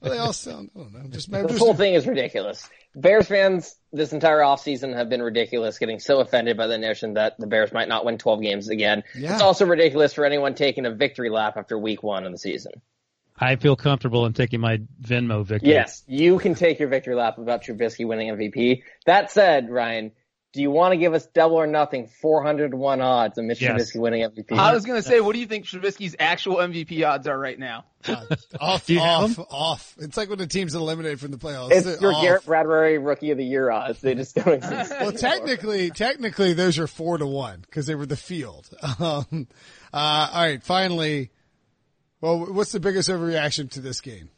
well, 0.00 0.12
they 0.12 0.18
all 0.18 0.32
sound, 0.32 0.70
I 0.76 0.78
don't 0.78 0.92
know. 0.94 1.08
Just, 1.10 1.34
I'm 1.34 1.42
The 1.42 1.48
just 1.48 1.58
whole 1.58 1.74
thing 1.74 1.94
is 1.94 2.06
ridiculous. 2.06 2.68
Bears 3.00 3.28
fans 3.28 3.76
this 3.92 4.12
entire 4.12 4.40
offseason 4.40 4.94
have 4.94 5.08
been 5.08 5.22
ridiculous, 5.22 5.78
getting 5.78 6.00
so 6.00 6.20
offended 6.20 6.56
by 6.56 6.66
the 6.66 6.78
notion 6.78 7.14
that 7.14 7.38
the 7.38 7.46
Bears 7.46 7.72
might 7.72 7.88
not 7.88 8.04
win 8.04 8.18
12 8.18 8.42
games 8.42 8.68
again. 8.68 9.04
Yeah. 9.14 9.32
It's 9.32 9.42
also 9.42 9.66
ridiculous 9.66 10.14
for 10.14 10.24
anyone 10.24 10.54
taking 10.54 10.84
a 10.84 10.90
victory 10.90 11.30
lap 11.30 11.56
after 11.56 11.78
week 11.78 12.02
one 12.02 12.26
of 12.26 12.32
the 12.32 12.38
season. 12.38 12.72
I 13.40 13.56
feel 13.56 13.76
comfortable 13.76 14.26
in 14.26 14.32
taking 14.32 14.60
my 14.60 14.80
Venmo 15.00 15.44
victory. 15.44 15.70
Yes, 15.70 16.02
you 16.08 16.38
can 16.38 16.56
take 16.56 16.80
your 16.80 16.88
victory 16.88 17.14
lap 17.14 17.38
about 17.38 17.62
Trubisky 17.62 18.04
winning 18.06 18.30
MVP. 18.30 18.82
That 19.06 19.30
said, 19.30 19.70
Ryan, 19.70 20.10
do 20.54 20.62
you 20.62 20.70
want 20.70 20.92
to 20.92 20.96
give 20.96 21.12
us 21.12 21.26
double 21.26 21.56
or 21.56 21.66
nothing 21.66 22.08
401 22.22 23.00
odds 23.02 23.38
on 23.38 23.46
Mitch 23.46 23.60
Yes. 23.60 23.92
Trubisky 23.92 24.00
winning 24.00 24.22
MVP? 24.22 24.58
I 24.58 24.72
was 24.72 24.84
gonna 24.86 25.02
say, 25.02 25.20
what 25.20 25.34
do 25.34 25.40
you 25.40 25.46
think 25.46 25.66
Trubisky's 25.66 26.16
actual 26.18 26.56
MVP 26.56 27.06
odds 27.06 27.26
are 27.26 27.38
right 27.38 27.58
now? 27.58 27.84
off, 28.60 28.86
Do 28.86 28.98
off, 28.98 29.36
them? 29.36 29.44
off. 29.50 29.94
It's 29.98 30.16
like 30.16 30.30
when 30.30 30.38
the 30.38 30.46
team's 30.46 30.74
eliminated 30.74 31.20
from 31.20 31.32
the 31.32 31.36
playoffs. 31.36 31.72
it's 31.72 31.84
They're 31.84 32.00
your 32.00 32.14
off. 32.14 32.22
Garrett 32.22 32.44
Bradbury 32.46 32.96
Rookie 32.98 33.30
of 33.30 33.36
the 33.38 33.44
Year 33.44 33.70
odds. 33.70 34.00
They 34.00 34.14
just 34.14 34.34
don't 34.36 34.54
exist. 34.54 34.90
Well, 34.90 35.12
technically, 35.12 35.90
technically, 35.90 36.54
those 36.54 36.78
are 36.78 36.86
four 36.86 37.18
to 37.18 37.26
one 37.26 37.60
because 37.60 37.86
they 37.86 37.94
were 37.94 38.06
the 38.06 38.16
field. 38.16 38.68
Um, 39.00 39.46
uh, 39.92 40.28
all 40.32 40.42
right, 40.42 40.62
finally. 40.62 41.30
Well, 42.20 42.46
what's 42.52 42.72
the 42.72 42.80
biggest 42.80 43.08
overreaction 43.08 43.70
to 43.72 43.80
this 43.80 44.00
game? 44.00 44.30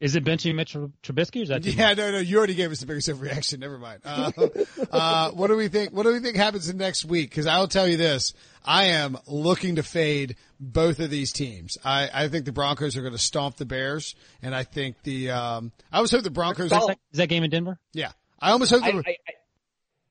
Is 0.00 0.16
it 0.16 0.24
benching 0.24 0.54
Mitch 0.54 0.72
Trubisky 1.02 1.40
or 1.40 1.42
is 1.42 1.48
that 1.50 1.62
too 1.62 1.72
Yeah, 1.72 1.88
much? 1.88 1.98
no, 1.98 2.12
no, 2.12 2.18
you 2.18 2.38
already 2.38 2.54
gave 2.54 2.72
us 2.72 2.80
the 2.80 2.86
biggest 2.86 3.08
reaction. 3.10 3.60
Never 3.60 3.78
mind. 3.78 4.00
Uh, 4.02 4.32
uh, 4.90 5.30
what 5.32 5.48
do 5.48 5.56
we 5.56 5.68
think? 5.68 5.92
What 5.92 6.04
do 6.04 6.12
we 6.12 6.20
think 6.20 6.36
happens 6.36 6.70
in 6.70 6.78
next 6.78 7.04
week? 7.04 7.28
Because 7.28 7.46
I'll 7.46 7.68
tell 7.68 7.86
you 7.86 7.98
this: 7.98 8.32
I 8.64 8.84
am 8.84 9.18
looking 9.26 9.76
to 9.76 9.82
fade 9.82 10.36
both 10.58 11.00
of 11.00 11.10
these 11.10 11.32
teams. 11.32 11.76
I, 11.84 12.08
I 12.12 12.28
think 12.28 12.46
the 12.46 12.52
Broncos 12.52 12.96
are 12.96 13.02
going 13.02 13.12
to 13.12 13.18
stomp 13.18 13.56
the 13.56 13.66
Bears, 13.66 14.14
and 14.40 14.54
I 14.54 14.64
think 14.64 14.96
the 15.02 15.32
um, 15.32 15.70
I 15.92 15.96
always 15.96 16.10
hope 16.10 16.22
the 16.22 16.30
Broncos. 16.30 16.66
Is 16.66 16.70
that, 16.70 16.98
is 17.12 17.18
that 17.18 17.28
game 17.28 17.44
in 17.44 17.50
Denver? 17.50 17.78
Yeah, 17.92 18.12
I 18.40 18.52
almost 18.52 18.70
hope. 18.70 18.82
I, 18.82 18.92
The, 18.92 18.98
I, 19.06 19.10
I, 19.10 19.32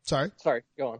sorry, 0.04 0.32
sorry, 0.38 0.62
go 0.78 0.90
on. 0.90 1.00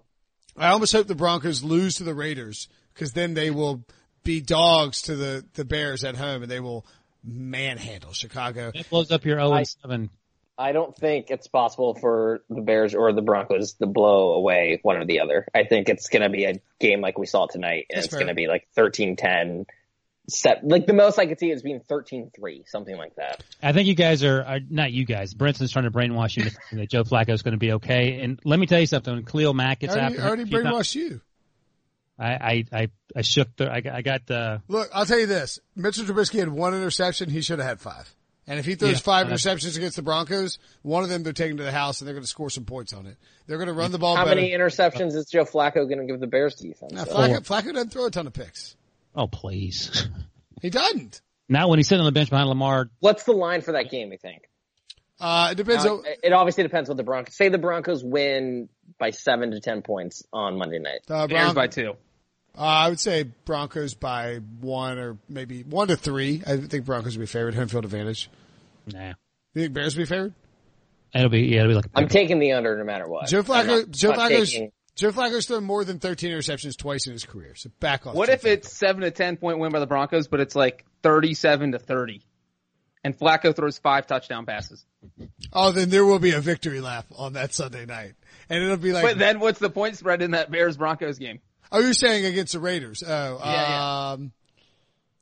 I 0.58 0.70
almost 0.70 0.94
hope 0.94 1.06
the 1.06 1.14
Broncos 1.14 1.64
lose 1.64 1.96
to 1.98 2.04
the 2.04 2.16
Raiders 2.16 2.68
because 2.96 3.14
then 3.14 3.36
they 3.36 3.52
will 3.52 3.86
be 4.24 4.42
dogs 4.42 5.04
to 5.04 5.16
the 5.16 5.46
the 5.54 5.64
Bears 5.64 6.04
at 6.04 6.16
home, 6.16 6.42
and 6.42 6.52
they 6.52 6.60
will 6.60 6.88
manhandle 7.24 8.14
Chicago. 8.14 8.72
That 8.74 8.90
blows 8.90 9.12
up 9.12 9.26
your 9.26 9.40
0 9.40 9.64
7. 9.64 10.10
I 10.58 10.74
don't 10.74 10.94
think 10.94 11.32
it's 11.32 11.48
possible 11.48 11.96
for 11.96 12.42
the 12.50 12.60
Bears 12.60 12.94
or 12.94 13.14
the 13.14 13.22
Broncos 13.22 13.74
to 13.76 13.88
blow 13.88 14.34
away 14.34 14.80
one 14.82 14.98
or 14.98 15.06
the 15.06 15.22
other. 15.22 15.48
I 15.56 15.64
think 15.64 15.88
it's 15.88 16.10
going 16.10 16.24
to 16.24 16.30
be 16.30 16.44
a 16.44 16.56
game 16.82 17.00
like 17.00 17.18
we 17.18 17.28
saw 17.28 17.48
tonight, 17.48 17.86
and 17.90 17.98
That's 17.98 18.08
it's 18.08 18.16
going 18.16 18.28
to 18.28 18.34
be 18.34 18.48
like 18.48 18.68
13-10. 18.78 19.66
Set 20.28 20.68
like 20.68 20.86
the 20.86 20.94
most 20.94 21.18
I 21.18 21.26
could 21.26 21.40
see 21.40 21.50
is 21.50 21.64
being 21.64 21.80
13-3, 21.80 22.68
something 22.68 22.96
like 22.96 23.16
that. 23.16 23.42
I 23.64 23.72
think 23.72 23.88
you 23.88 23.96
guys 23.96 24.24
are, 24.24 24.44
are 24.44 24.60
not 24.70 24.92
you 24.92 25.06
guys. 25.06 25.34
Brinson's 25.34 25.72
trying 25.72 25.86
to 25.86 25.92
brainwash 25.92 26.38
you 26.38 26.52
that 26.78 26.90
Joe 26.90 27.04
Flacco 27.04 27.30
is 27.30 27.42
going 27.42 27.54
to 27.54 27.58
be 27.58 27.72
okay. 27.74 28.20
And 28.20 28.40
let 28.44 28.60
me 28.60 28.68
tell 28.68 28.80
you 28.80 28.86
something. 28.86 29.12
When 29.12 29.26
Khalil 29.26 29.56
Mack 29.56 29.78
I 29.78 29.82
gets 29.82 29.94
already, 29.96 30.16
after 30.18 30.22
I 30.22 30.28
already 30.28 30.42
him, 30.44 30.48
he's 30.50 30.64
not- 30.64 30.74
brainwashed 30.76 30.96
you. 30.96 31.22
I, 32.20 32.32
I, 32.34 32.66
I, 32.74 32.88
I 33.16 33.22
shook 33.22 33.56
the, 33.56 33.72
I, 33.72 33.80
got- 33.82 33.96
I 33.96 34.02
got 34.02 34.26
the, 34.28 34.62
Look, 34.68 34.90
I'll 34.94 35.06
tell 35.06 35.20
you 35.20 35.26
this. 35.28 35.60
Mitchell 35.76 36.04
Trubisky 36.06 36.40
had 36.40 36.50
one 36.50 36.74
interception. 36.74 37.30
He 37.30 37.42
should 37.42 37.60
have 37.60 37.68
had 37.68 37.80
five. 37.80 38.14
And 38.46 38.58
if 38.60 38.66
he 38.66 38.74
throws 38.76 38.94
Yeah, 38.94 38.98
five 38.98 39.28
interceptions 39.28 39.78
against 39.78 39.96
the 39.96 40.02
Broncos, 40.02 40.58
one 40.82 41.04
of 41.04 41.10
them 41.10 41.22
they're 41.24 41.34
taking 41.34 41.58
to 41.58 41.64
the 41.64 41.72
house 41.72 42.02
and 42.02 42.08
they're 42.08 42.16
going 42.16 42.24
to 42.24 42.28
score 42.30 42.50
some 42.50 42.66
points 42.66 42.94
on 42.94 43.06
it. 43.06 43.16
They're 43.46 43.58
going 43.58 43.68
to 43.68 43.74
run 43.74 43.92
the 43.92 44.00
ball 44.00 44.16
How 44.16 44.26
better. 44.26 44.38
many 44.38 44.52
interceptions 44.52 45.16
is 45.16 45.28
Joe 45.32 45.46
Flacco 45.46 45.88
going 45.88 46.00
to 46.00 46.06
give 46.06 46.20
the 46.20 46.26
Bears 46.28 46.56
defense? 46.56 46.92
Now, 46.94 47.04
Flacco, 47.06 47.38
Flacco 47.46 47.74
doesn't 47.74 47.92
throw 47.92 48.06
a 48.08 48.12
ton 48.12 48.26
of 48.28 48.34
picks. 48.34 48.76
oh 49.16 49.28
please. 49.28 50.08
He 50.62 50.70
doesn't. 50.72 51.22
now 51.48 51.70
when 51.70 51.80
he's 51.80 51.88
sitting 51.88 52.02
on 52.02 52.06
the 52.06 52.12
bench 52.12 52.30
behind 52.30 52.50
Lamar, 52.50 52.90
What's 53.00 53.24
the 53.24 53.32
line 53.32 53.62
for 53.62 53.72
that 53.74 53.90
game? 53.90 54.12
You 54.12 54.18
think? 54.18 54.50
Uh, 55.22 55.50
it 55.52 55.56
depends. 55.56 55.86
Now, 55.86 55.98
on, 56.00 56.06
it- 56.06 56.20
it 56.24 56.34
obviously 56.34 56.64
depends 56.64 56.90
what 56.90 56.98
the 56.98 57.04
Broncos 57.04 57.36
say. 57.36 57.48
The 57.50 57.58
Broncos 57.58 58.04
win 58.04 58.68
by 58.98 59.12
seven 59.12 59.52
to 59.52 59.60
ten 59.62 59.82
points 59.82 60.24
on 60.34 60.58
Monday 60.58 60.80
night. 60.80 61.00
uh, 61.10 61.28
Bears 61.28 61.54
Bron- 61.54 61.56
by 61.56 61.68
two. 61.68 61.94
Uh, 62.58 62.62
I 62.62 62.90
would 62.90 63.00
say 63.00 63.24
Broncos 63.46 63.94
by 63.94 64.40
one 64.60 64.98
or 64.98 65.18
maybe 65.30 65.64
one 65.64 65.88
to 65.90 65.96
three. 65.96 66.42
I 66.46 66.58
think 66.58 66.86
Broncos 66.86 67.16
will 67.18 67.22
be 67.24 67.28
favored. 67.28 67.56
Home 67.56 67.68
field 67.68 67.86
advantage. 67.86 68.30
nah, 68.92 69.14
You 69.54 69.62
think 69.62 69.74
Bears 69.74 69.96
will 69.96 70.02
be 70.04 70.06
favored? 70.08 70.34
it'll 71.14 71.30
be, 71.30 71.42
yeah, 71.42 71.62
it'll 71.62 71.70
be 71.70 71.76
like, 71.76 71.86
I'm 71.96 72.08
taking 72.08 72.38
the 72.40 72.52
under 72.52 72.78
no 72.78 72.84
matter 72.84 73.08
what. 73.08 73.28
Joe 73.30 73.42
Flacco. 73.44 73.68
not- 73.86 73.92
Joe 73.92 74.10
not 74.10 74.20
Flacco's. 74.32 74.52
taking- 74.52 74.72
Joe 74.96 75.12
Flacco's 75.12 75.46
thrown 75.46 75.64
more 75.64 75.86
than 75.86 75.98
13 76.00 76.30
interceptions 76.32 76.76
twice 76.78 77.08
in 77.08 77.14
his 77.14 77.24
career. 77.26 77.56
So 77.56 77.70
back 77.80 78.06
off. 78.06 78.16
What 78.16 78.28
Joe 78.28 78.34
if 78.34 78.42
Flacco. 78.42 78.48
it's 78.52 78.74
seven 78.76 79.02
to 79.04 79.12
ten 79.12 79.38
point 79.38 79.58
win 79.60 79.72
by 79.72 79.80
the 79.80 79.88
Broncos, 79.88 80.28
but 80.28 80.42
it's 80.42 80.56
like 80.58 80.84
thirty-seven 81.04 81.72
to 81.72 81.80
thirty, 81.80 82.22
and 83.04 83.18
Flacco 83.18 83.56
throws 83.56 83.78
five 83.78 84.08
touchdown 84.08 84.46
passes? 84.46 84.86
Oh, 85.54 85.72
then 85.72 85.90
there 85.90 86.04
will 86.04 86.20
be 86.20 86.32
a 86.32 86.42
victory 86.42 86.82
lap 86.82 87.06
on 87.18 87.34
that 87.34 87.54
Sunday 87.54 87.86
night, 87.86 88.16
and 88.50 88.62
it'll 88.62 88.76
be 88.76 88.92
like. 88.92 89.04
But 89.04 89.18
then 89.18 89.40
what's 89.40 89.60
the 89.60 89.70
point 89.70 89.96
spread 89.96 90.22
in 90.22 90.32
that 90.32 90.52
Bears 90.52 90.76
Broncos 90.76 91.18
game? 91.18 91.40
Oh, 91.72 91.80
you're 91.80 91.94
saying 91.94 92.26
against 92.26 92.54
the 92.54 92.60
Raiders? 92.60 93.04
Oh, 93.06 93.40
Yeah, 93.44 93.52
yeah. 93.70 94.12
um, 94.12 94.32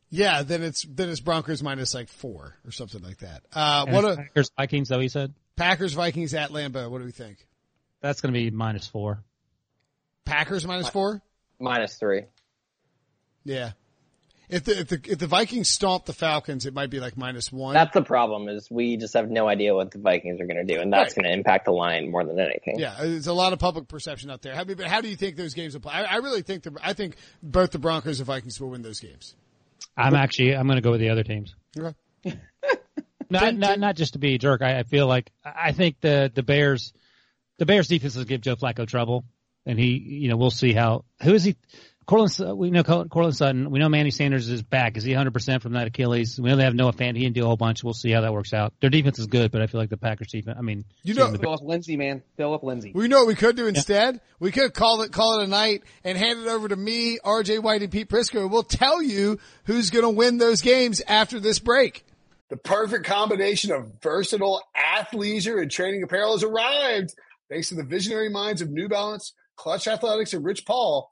yeah. 0.10 0.44
Then 0.44 0.64
it's 0.64 0.84
then 0.84 1.10
it's 1.10 1.20
Broncos 1.20 1.62
minus 1.64 1.94
like 1.94 2.08
four 2.10 2.56
or 2.66 2.72
something 2.72 3.02
like 3.04 3.18
that. 3.20 3.44
Uh, 3.54 3.86
And 3.88 3.96
what 3.96 4.06
it's 4.06 4.14
a 4.18 4.22
Packers 4.22 4.52
Vikings 4.58 4.90
though 4.90 5.00
he 5.00 5.08
said 5.10 5.34
Packers 5.56 5.94
Vikings 5.94 6.34
at 6.34 6.50
Lambeau. 6.52 6.90
What 6.90 7.00
do 7.00 7.06
we 7.06 7.12
think? 7.12 7.46
that's 8.02 8.22
going 8.22 8.32
to 8.34 8.40
be 8.40 8.52
minus 8.52 8.88
four. 8.88 9.24
Packers 10.24 10.66
minus 10.68 10.88
four. 10.90 11.22
minus 11.60 11.96
three. 11.98 12.24
Yeah. 13.44 13.72
If 14.50 14.64
the 14.64 14.80
if 14.80 14.88
the 14.88 15.02
if 15.10 15.20
the 15.20 15.28
Vikings 15.28 15.68
stomp 15.68 16.06
the 16.06 16.14
Falcons, 16.14 16.66
it 16.66 16.74
might 16.74 16.90
be 16.90 17.02
like 17.02 17.18
minus 17.18 17.52
one. 17.52 17.74
That's 17.74 17.94
the 17.94 18.02
problem 18.02 18.48
is 18.48 18.70
we 18.72 18.96
just 18.96 19.14
have 19.14 19.30
no 19.30 19.48
idea 19.48 19.76
what 19.76 19.92
the 19.92 20.00
Vikings 20.00 20.40
are 20.40 20.46
going 20.46 20.66
to 20.66 20.74
do, 20.76 20.80
and 20.80 20.92
that's 20.94 21.18
Right. 21.18 21.24
going 21.24 21.34
to 21.34 21.38
impact 21.38 21.66
the 21.66 21.72
line 21.72 22.10
more 22.12 22.24
than 22.24 22.40
anything. 22.40 22.80
Yeah, 22.80 22.96
there's 22.98 23.28
a 23.28 23.34
lot 23.34 23.52
of 23.52 23.60
public 23.60 23.90
perception 23.90 24.32
out 24.32 24.42
there. 24.42 24.56
How, 24.56 24.64
but 24.64 24.80
how 24.88 25.02
do 25.02 25.10
you 25.10 25.18
think 25.18 25.36
those 25.36 25.54
games 25.54 25.74
will 25.74 25.82
play? 25.82 25.94
I, 25.94 26.04
I 26.04 26.16
really 26.18 26.44
think 26.44 26.64
the 26.64 26.78
I 26.82 26.94
think 26.94 27.18
both 27.44 27.72
the 27.72 27.80
Broncos 27.80 28.20
and 28.20 28.28
Vikings 28.28 28.60
will 28.62 28.70
win 28.70 28.84
those 28.84 29.02
games. 29.02 29.36
I'm 29.98 30.16
actually, 30.16 30.56
I'm 30.56 30.66
going 30.68 30.78
to 30.78 30.82
go 30.82 30.92
with 30.92 31.02
the 31.02 31.10
other 31.10 31.24
teams. 31.24 31.54
Okay. 31.78 31.94
Not, 33.30 33.56
not, 33.56 33.78
not 33.78 33.96
just 33.98 34.14
to 34.14 34.20
be 34.20 34.36
a 34.36 34.38
jerk. 34.38 34.62
I, 34.62 34.80
I 34.80 34.84
feel 34.84 35.06
like, 35.06 35.32
I 35.44 35.74
think 35.74 36.00
the, 36.00 36.32
the 36.34 36.44
Bears, 36.44 36.94
the 37.58 37.66
Bears 37.66 37.90
defense 37.90 38.16
will 38.16 38.24
give 38.24 38.40
Joe 38.40 38.56
Flacco 38.56 38.88
trouble. 38.88 39.26
And 39.66 39.78
he, 39.78 39.98
you 39.98 40.30
know, 40.30 40.38
we'll 40.38 40.50
see 40.50 40.72
how, 40.72 41.04
who 41.22 41.34
is 41.34 41.44
he? 41.44 41.58
Courtland, 42.08 42.58
we 42.58 42.72
know 42.72 42.84
Courtland 42.84 43.36
Sutton. 43.36 43.70
We 43.70 43.80
know 43.80 43.90
Manny 43.90 44.12
Sanders 44.12 44.48
is 44.50 44.62
back. 44.62 44.96
Is 44.96 45.04
he 45.04 45.12
100% 45.12 45.62
from 45.62 45.74
that 45.74 45.88
Achilles? 45.88 46.40
We 46.40 46.50
know 46.50 46.56
they 46.56 46.64
have 46.64 46.74
Noah 46.74 46.94
Fant. 46.94 47.18
He 47.18 47.24
can 47.24 47.34
do 47.34 47.44
a 47.44 47.46
whole 47.46 47.58
bunch. 47.58 47.84
We'll 47.84 47.94
see 47.94 48.12
how 48.12 48.22
that 48.22 48.32
works 48.32 48.54
out. 48.54 48.74
Their 48.80 48.90
defense 48.90 49.20
is 49.20 49.28
good, 49.28 49.52
but 49.52 49.62
I 49.62 49.68
feel 49.68 49.82
like 49.82 49.90
the 49.90 49.98
Packers 49.98 50.30
defense, 50.30 50.56
I 50.58 50.62
mean, 50.62 50.86
You 51.04 51.16
know, 51.16 51.34
Philip 51.36 51.62
Lindsay, 51.64 51.98
man, 51.98 52.24
Philip 52.38 52.64
Lindsay. 52.64 52.94
we 52.96 53.10
know 53.10 53.20
what 53.20 53.28
we 53.28 53.36
could 53.36 53.58
do 53.58 53.68
instead. 53.68 54.22
We 54.40 54.52
could 54.52 54.74
call 54.74 55.02
it 55.02 55.12
call 55.12 55.42
it 55.42 55.44
a 55.44 55.48
night 55.48 55.84
and 56.06 56.18
hand 56.18 56.40
it 56.40 56.48
over 56.48 56.70
to 56.70 56.76
me, 56.78 57.20
RJ 57.26 57.62
White, 57.62 57.82
and 57.82 57.92
Pete 57.92 58.08
Prisco. 58.10 58.42
And 58.42 58.52
we'll 58.52 58.64
tell 58.64 59.04
you 59.04 59.38
who's 59.66 59.90
going 59.90 60.04
to 60.06 60.10
win 60.10 60.38
those 60.38 60.62
games 60.62 61.02
after 61.08 61.42
this 61.42 61.60
break. 61.60 62.06
The 62.50 62.56
perfect 62.56 63.04
combination 63.04 63.74
of 63.74 63.92
versatile 64.02 64.64
athleisure 64.74 65.62
and 65.62 65.70
training 65.70 66.04
apparel 66.04 66.32
has 66.32 66.44
arrived. 66.44 67.14
Thanks 67.50 67.68
to 67.70 67.76
the 67.76 67.84
visionary 67.84 68.30
minds 68.30 68.62
of 68.62 68.70
New 68.70 68.88
Balance, 68.88 69.34
Clutch 69.58 69.88
Athletics, 69.88 70.34
and 70.34 70.46
Rich 70.46 70.66
Paul, 70.66 71.12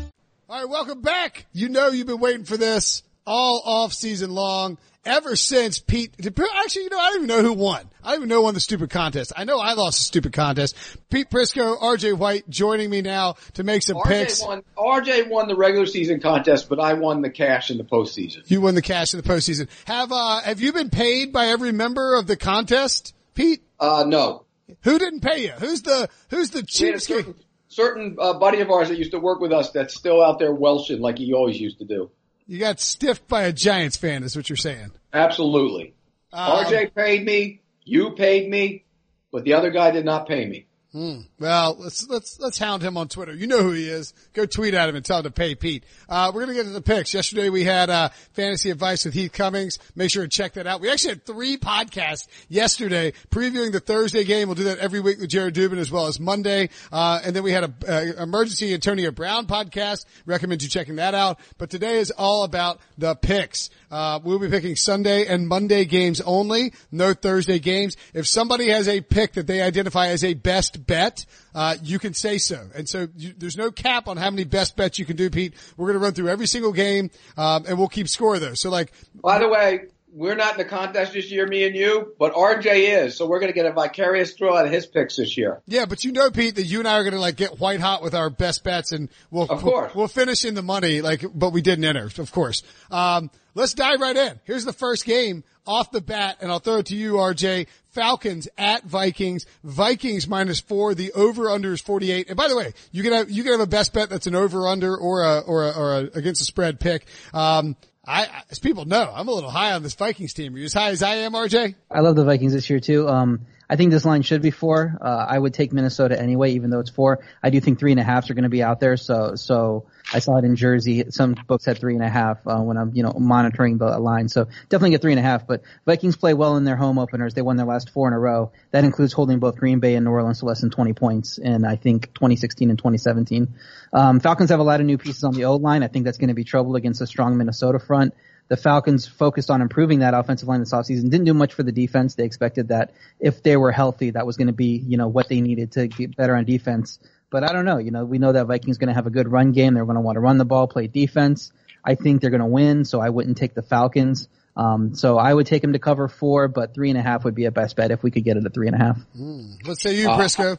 All 0.51 0.57
right, 0.57 0.67
welcome 0.67 0.99
back. 0.99 1.45
You 1.53 1.69
know 1.69 1.91
you've 1.91 2.07
been 2.07 2.19
waiting 2.19 2.43
for 2.43 2.57
this 2.57 3.03
all 3.25 3.61
off 3.63 3.93
season 3.93 4.31
long. 4.31 4.77
Ever 5.05 5.37
since 5.37 5.79
Pete, 5.79 6.13
actually, 6.19 6.83
you 6.83 6.89
know, 6.89 6.99
I 6.99 7.11
don't 7.11 7.23
even 7.23 7.27
know 7.27 7.41
who 7.41 7.53
won. 7.53 7.89
I 8.03 8.09
don't 8.09 8.17
even 8.17 8.27
know 8.27 8.35
who 8.39 8.43
won 8.43 8.53
the 8.53 8.59
stupid 8.59 8.89
contest. 8.89 9.31
I 9.37 9.45
know 9.45 9.59
I 9.59 9.75
lost 9.75 9.99
the 9.99 10.03
stupid 10.03 10.33
contest. 10.33 10.75
Pete 11.09 11.29
Prisco, 11.29 11.79
RJ 11.79 12.17
White 12.17 12.49
joining 12.49 12.89
me 12.89 13.01
now 13.01 13.35
to 13.53 13.63
make 13.63 13.81
some 13.81 14.01
picks. 14.05 14.43
RJ 14.43 14.47
won, 14.47 14.63
RJ 14.77 15.29
won 15.29 15.47
the 15.47 15.55
regular 15.55 15.85
season 15.85 16.19
contest, 16.19 16.67
but 16.67 16.81
I 16.81 16.95
won 16.95 17.21
the 17.21 17.29
cash 17.29 17.71
in 17.71 17.77
the 17.77 17.85
postseason. 17.85 18.41
You 18.51 18.59
won 18.59 18.75
the 18.75 18.81
cash 18.81 19.13
in 19.13 19.21
the 19.21 19.27
postseason. 19.27 19.69
Have, 19.85 20.11
uh, 20.11 20.41
have 20.41 20.59
you 20.59 20.73
been 20.73 20.89
paid 20.89 21.31
by 21.31 21.45
every 21.47 21.71
member 21.71 22.15
of 22.15 22.27
the 22.27 22.35
contest, 22.35 23.15
Pete? 23.35 23.61
Uh, 23.79 24.03
no. 24.05 24.43
Who 24.81 24.99
didn't 24.99 25.21
pay 25.21 25.45
you? 25.45 25.51
Who's 25.51 25.83
the, 25.83 26.09
who's 26.29 26.49
the 26.49 26.63
cheapskate? 26.63 27.35
Certain, 27.71 28.17
uh, 28.19 28.33
buddy 28.33 28.59
of 28.59 28.69
ours 28.69 28.89
that 28.89 28.97
used 28.97 29.11
to 29.11 29.19
work 29.19 29.39
with 29.39 29.51
us 29.51 29.71
that's 29.71 29.95
still 29.95 30.21
out 30.21 30.39
there 30.39 30.53
welshing 30.53 30.99
like 30.99 31.17
he 31.17 31.33
always 31.33 31.59
used 31.59 31.79
to 31.79 31.85
do. 31.85 32.11
You 32.47 32.59
got 32.59 32.79
stiffed 32.79 33.27
by 33.27 33.43
a 33.43 33.53
Giants 33.53 33.97
fan 33.97 34.23
is 34.23 34.35
what 34.35 34.49
you're 34.49 34.57
saying. 34.57 34.91
Absolutely. 35.13 35.93
Um, 36.33 36.65
RJ 36.65 36.93
paid 36.93 37.25
me, 37.25 37.61
you 37.83 38.11
paid 38.11 38.49
me, 38.49 38.83
but 39.31 39.43
the 39.43 39.53
other 39.53 39.71
guy 39.71 39.91
did 39.91 40.05
not 40.05 40.27
pay 40.27 40.45
me. 40.45 40.67
Well, 40.93 41.77
let's 41.79 42.05
let's 42.09 42.37
let's 42.41 42.57
hound 42.57 42.83
him 42.83 42.97
on 42.97 43.07
Twitter. 43.07 43.33
You 43.33 43.47
know 43.47 43.63
who 43.63 43.71
he 43.71 43.87
is. 43.87 44.13
Go 44.33 44.45
tweet 44.45 44.73
at 44.73 44.89
him 44.89 44.95
and 44.97 45.05
tell 45.05 45.19
him 45.19 45.23
to 45.23 45.31
pay 45.31 45.55
Pete. 45.55 45.85
Uh, 46.09 46.31
we're 46.33 46.41
gonna 46.41 46.53
get 46.53 46.63
to 46.63 46.69
the 46.71 46.81
picks. 46.81 47.13
Yesterday 47.13 47.47
we 47.47 47.63
had 47.63 47.89
uh, 47.89 48.09
fantasy 48.33 48.71
advice 48.71 49.05
with 49.05 49.13
Heath 49.13 49.31
Cummings. 49.31 49.79
Make 49.95 50.11
sure 50.11 50.23
to 50.23 50.29
check 50.29 50.53
that 50.53 50.67
out. 50.67 50.81
We 50.81 50.89
actually 50.91 51.11
had 51.11 51.25
three 51.25 51.55
podcasts 51.55 52.27
yesterday 52.49 53.13
previewing 53.29 53.71
the 53.71 53.79
Thursday 53.79 54.25
game. 54.25 54.49
We'll 54.49 54.55
do 54.55 54.65
that 54.65 54.79
every 54.79 54.99
week 54.99 55.19
with 55.19 55.29
Jared 55.29 55.55
Dubin 55.55 55.77
as 55.77 55.89
well 55.89 56.07
as 56.07 56.19
Monday. 56.19 56.69
Uh, 56.91 57.21
and 57.23 57.33
then 57.33 57.43
we 57.43 57.53
had 57.53 57.63
a, 57.63 57.73
uh 57.87 58.23
emergency 58.23 58.73
Antonio 58.73 59.11
Brown 59.11 59.47
podcast. 59.47 60.03
Recommend 60.25 60.61
you 60.61 60.67
checking 60.67 60.97
that 60.97 61.15
out. 61.15 61.39
But 61.57 61.69
today 61.69 61.99
is 61.99 62.11
all 62.11 62.43
about 62.43 62.81
the 62.97 63.15
picks. 63.15 63.69
Uh, 63.91 64.19
we'll 64.23 64.39
be 64.39 64.49
picking 64.49 64.75
Sunday 64.75 65.25
and 65.25 65.47
Monday 65.47 65.85
games 65.85 66.21
only. 66.21 66.73
No 66.91 67.13
Thursday 67.13 67.59
games. 67.59 67.97
If 68.13 68.25
somebody 68.25 68.69
has 68.69 68.87
a 68.87 69.01
pick 69.01 69.33
that 69.33 69.47
they 69.47 69.61
identify 69.61 70.07
as 70.07 70.23
a 70.23 70.33
best 70.33 70.87
bet, 70.87 71.25
uh, 71.53 71.75
you 71.83 71.99
can 71.99 72.13
say 72.13 72.37
so. 72.37 72.69
And 72.73 72.87
so 72.87 73.07
you, 73.15 73.33
there's 73.37 73.57
no 73.57 73.69
cap 73.69 74.07
on 74.07 74.17
how 74.17 74.29
many 74.29 74.45
best 74.45 74.77
bets 74.77 74.97
you 74.97 75.05
can 75.05 75.17
do, 75.17 75.29
Pete. 75.29 75.53
We're 75.75 75.87
going 75.87 75.99
to 75.99 76.03
run 76.03 76.13
through 76.13 76.29
every 76.29 76.47
single 76.47 76.71
game, 76.71 77.11
um, 77.37 77.65
and 77.67 77.77
we'll 77.77 77.89
keep 77.89 78.07
score 78.07 78.35
of 78.35 78.41
those. 78.41 78.61
So 78.61 78.69
like, 78.69 78.93
By 79.21 79.39
the 79.39 79.49
way, 79.49 79.81
we're 80.13 80.35
not 80.35 80.53
in 80.53 80.57
the 80.57 80.65
contest 80.65 81.13
this 81.13 81.31
year, 81.31 81.47
me 81.47 81.65
and 81.65 81.75
you, 81.75 82.13
but 82.19 82.33
RJ 82.33 83.05
is, 83.05 83.15
so 83.17 83.27
we're 83.27 83.39
going 83.39 83.51
to 83.51 83.55
get 83.55 83.65
a 83.65 83.71
vicarious 83.71 84.33
thrill 84.33 84.55
out 84.55 84.65
of 84.65 84.71
his 84.71 84.85
picks 84.85 85.15
this 85.15 85.37
year. 85.37 85.61
yeah, 85.67 85.85
but 85.85 86.03
you 86.03 86.11
know, 86.11 86.29
Pete, 86.29 86.55
that 86.55 86.63
you 86.63 86.79
and 86.79 86.87
I 86.87 86.97
are 86.99 87.03
going 87.03 87.13
to 87.13 87.19
like 87.19 87.37
get 87.37 87.59
white 87.59 87.79
hot 87.79 88.03
with 88.03 88.13
our 88.13 88.29
best 88.29 88.63
bets 88.63 88.91
and 88.91 89.09
we'll, 89.29 89.45
Of 89.45 89.61
course. 89.61 89.95
we'll, 89.95 90.07
finish 90.07 90.43
in 90.43 90.55
the 90.55 90.61
money, 90.61 91.01
like, 91.01 91.23
but 91.33 91.51
we 91.51 91.61
didn't 91.61 91.85
enter, 91.85 92.09
of 92.21 92.31
course. 92.31 92.63
Um, 92.89 93.31
let's 93.55 93.73
dive 93.73 94.01
right 94.01 94.15
in. 94.15 94.39
Here's 94.43 94.65
the 94.65 94.73
first 94.73 95.05
game 95.05 95.43
off 95.65 95.91
the 95.91 96.01
bat, 96.01 96.37
and 96.41 96.51
I'll 96.51 96.59
throw 96.59 96.77
it 96.77 96.87
to 96.87 96.95
you, 96.95 97.13
RJ. 97.13 97.67
Falcons 97.91 98.47
at 98.57 98.85
Vikings. 98.85 99.45
Vikings 99.63 100.27
minus 100.27 100.59
four. 100.59 100.95
The 100.95 101.11
over 101.13 101.49
under 101.49 101.73
is 101.73 101.81
48. 101.81 102.29
And 102.29 102.37
by 102.37 102.47
the 102.47 102.55
way, 102.57 102.73
you 102.91 103.03
can 103.03 103.13
have, 103.13 103.29
you 103.29 103.43
can 103.43 103.51
have 103.51 103.61
a 103.61 103.67
best 103.67 103.93
bet 103.93 104.09
that's 104.09 104.27
an 104.27 104.35
over 104.35 104.67
under 104.67 104.95
or 104.95 105.21
a, 105.23 105.39
or 105.39 105.65
a, 105.65 105.71
or 105.71 105.93
a 105.93 105.99
against 106.13 106.39
the 106.41 106.45
spread 106.45 106.79
pick. 106.79 107.05
Um, 107.33 107.75
I, 108.05 108.27
as 108.49 108.57
people 108.57 108.85
know, 108.85 109.11
I'm 109.13 109.27
a 109.27 109.31
little 109.31 109.51
high 109.51 109.73
on 109.73 109.83
this 109.83 109.93
Vikings 109.93 110.33
team. 110.33 110.55
Are 110.55 110.57
you 110.57 110.65
as 110.65 110.73
high 110.73 110.89
as 110.89 111.03
I 111.03 111.15
am, 111.15 111.33
RJ? 111.33 111.75
I 111.89 111.99
love 111.99 112.15
the 112.15 112.25
Vikings 112.25 112.53
this 112.53 112.69
year 112.69 112.79
too. 112.79 113.07
Um, 113.07 113.41
I 113.71 113.77
think 113.77 113.91
this 113.91 114.03
line 114.03 114.21
should 114.21 114.41
be 114.41 114.51
four. 114.51 114.97
Uh, 114.99 115.25
I 115.29 115.39
would 115.39 115.53
take 115.53 115.71
Minnesota 115.71 116.21
anyway, 116.21 116.51
even 116.51 116.71
though 116.71 116.81
it's 116.81 116.89
four. 116.89 117.23
I 117.41 117.51
do 117.51 117.61
think 117.61 117.79
three 117.79 117.91
and 117.91 118.01
a 118.01 118.03
halfs 118.03 118.29
are 118.29 118.33
going 118.33 118.43
to 118.43 118.49
be 118.49 118.61
out 118.61 118.81
there. 118.81 118.97
So, 118.97 119.35
so 119.35 119.85
I 120.11 120.19
saw 120.19 120.37
it 120.39 120.43
in 120.43 120.57
Jersey. 120.57 121.05
Some 121.09 121.37
books 121.47 121.63
had 121.63 121.77
three 121.77 121.95
and 121.95 122.03
a 122.03 122.09
half 122.09 122.45
uh, 122.45 122.59
when 122.59 122.75
I'm, 122.75 122.93
you 122.93 123.01
know, 123.01 123.13
monitoring 123.17 123.77
the 123.77 123.97
line. 123.97 124.27
So 124.27 124.49
definitely 124.67 124.89
get 124.89 125.01
three 125.01 125.13
and 125.13 125.19
a 125.19 125.23
half. 125.23 125.47
But 125.47 125.61
Vikings 125.85 126.17
play 126.17 126.33
well 126.33 126.57
in 126.57 126.65
their 126.65 126.75
home 126.75 126.99
openers. 126.99 127.33
They 127.33 127.41
won 127.41 127.55
their 127.55 127.65
last 127.65 127.91
four 127.91 128.09
in 128.09 128.13
a 128.13 128.19
row. 128.19 128.51
That 128.71 128.83
includes 128.83 129.13
holding 129.13 129.39
both 129.39 129.55
Green 129.55 129.79
Bay 129.79 129.95
and 129.95 130.03
New 130.03 130.11
Orleans 130.11 130.39
to 130.39 130.45
less 130.45 130.59
than 130.59 130.69
20 130.69 130.91
points 130.91 131.37
in 131.37 131.63
I 131.63 131.77
think 131.77 132.13
2016 132.13 132.69
and 132.71 132.77
2017. 132.77 133.55
Um, 133.93 134.19
Falcons 134.19 134.49
have 134.49 134.59
a 134.59 134.63
lot 134.63 134.81
of 134.81 134.85
new 134.85 134.97
pieces 134.97 135.23
on 135.23 135.33
the 135.33 135.45
O 135.45 135.55
line. 135.55 135.81
I 135.81 135.87
think 135.87 136.03
that's 136.03 136.17
going 136.17 136.27
to 136.27 136.33
be 136.33 136.43
trouble 136.43 136.75
against 136.75 136.99
a 136.99 137.07
strong 137.07 137.37
Minnesota 137.37 137.79
front 137.79 138.15
the 138.47 138.57
Falcons 138.57 139.07
focused 139.07 139.49
on 139.49 139.61
improving 139.61 139.99
that 139.99 140.13
offensive 140.13 140.47
line 140.47 140.59
this 140.59 140.73
offseason. 140.73 141.09
Didn't 141.09 141.25
do 141.25 141.33
much 141.33 141.53
for 141.53 141.63
the 141.63 141.71
defense. 141.71 142.15
They 142.15 142.25
expected 142.25 142.69
that 142.69 142.91
if 143.19 143.43
they 143.43 143.57
were 143.57 143.71
healthy, 143.71 144.11
that 144.11 144.25
was 144.25 144.37
going 144.37 144.47
to 144.47 144.53
be, 144.53 144.77
you 144.85 144.97
know, 144.97 145.07
what 145.07 145.29
they 145.29 145.41
needed 145.41 145.73
to 145.73 145.87
get 145.87 146.15
better 146.15 146.35
on 146.35 146.45
defense. 146.45 146.99
But 147.29 147.49
I 147.49 147.53
don't 147.53 147.65
know. 147.65 147.77
You 147.77 147.91
know, 147.91 148.03
we 148.03 148.17
know 148.17 148.33
that 148.33 148.45
Vikings 148.47 148.77
going 148.77 148.89
to 148.89 148.93
have 148.93 149.07
a 149.07 149.11
good 149.11 149.31
run 149.31 149.53
game. 149.53 149.73
They're 149.73 149.85
going 149.85 149.95
to 149.95 150.01
want 150.01 150.17
to 150.17 150.19
run 150.19 150.37
the 150.37 150.45
ball, 150.45 150.67
play 150.67 150.87
defense. 150.87 151.51
I 151.83 151.95
think 151.95 152.21
they're 152.21 152.29
going 152.29 152.41
to 152.41 152.47
win, 152.47 152.85
so 152.85 152.99
I 152.99 153.09
wouldn't 153.09 153.37
take 153.37 153.53
the 153.53 153.63
Falcons. 153.63 154.27
Um, 154.55 154.95
so 154.95 155.17
I 155.17 155.33
would 155.33 155.47
take 155.47 155.61
them 155.61 155.73
to 155.73 155.79
cover 155.79 156.07
four, 156.07 156.47
but 156.47 156.73
three 156.73 156.89
and 156.89 156.99
a 156.99 157.01
half 157.01 157.23
would 157.23 157.35
be 157.35 157.45
a 157.45 157.51
best 157.51 157.75
bet 157.75 157.91
if 157.91 158.03
we 158.03 158.11
could 158.11 158.23
get 158.23 158.37
it 158.37 158.45
at 158.45 158.53
three 158.53 158.67
and 158.67 158.75
a 158.75 158.79
half. 158.79 158.99
Mm. 159.17 159.65
Let's 159.65 159.81
say 159.81 159.95
you, 159.95 160.09
Prisco. 160.09 160.53
Uh, 160.53 160.55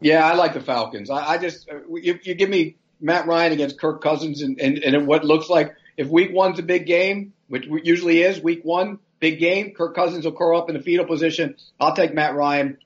yeah, 0.00 0.24
I 0.24 0.34
like 0.34 0.54
the 0.54 0.60
Falcons. 0.60 1.10
I, 1.10 1.32
I 1.32 1.38
just 1.38 1.68
uh, 1.68 1.78
you, 1.88 2.18
you, 2.22 2.34
give 2.34 2.48
me 2.48 2.76
Matt 3.00 3.26
Ryan 3.26 3.52
against 3.52 3.80
Kirk 3.80 4.02
Cousins, 4.02 4.42
and, 4.42 4.60
and 4.60 4.78
and 4.78 5.06
what 5.06 5.24
looks 5.24 5.48
like 5.48 5.74
if 5.96 6.08
Week 6.08 6.30
One's 6.32 6.58
a 6.58 6.62
big 6.62 6.86
game, 6.86 7.32
which 7.48 7.66
usually 7.84 8.22
is 8.22 8.40
week 8.40 8.64
one, 8.64 8.98
big 9.20 9.38
game. 9.38 9.72
Kirk 9.72 9.94
Cousins 9.94 10.24
will 10.24 10.32
curl 10.32 10.58
up 10.58 10.68
in 10.68 10.76
the 10.76 10.82
fetal 10.82 11.06
position. 11.06 11.56
I'll 11.78 11.94
take 11.94 12.14
Matt 12.14 12.34
Ryan. 12.34 12.78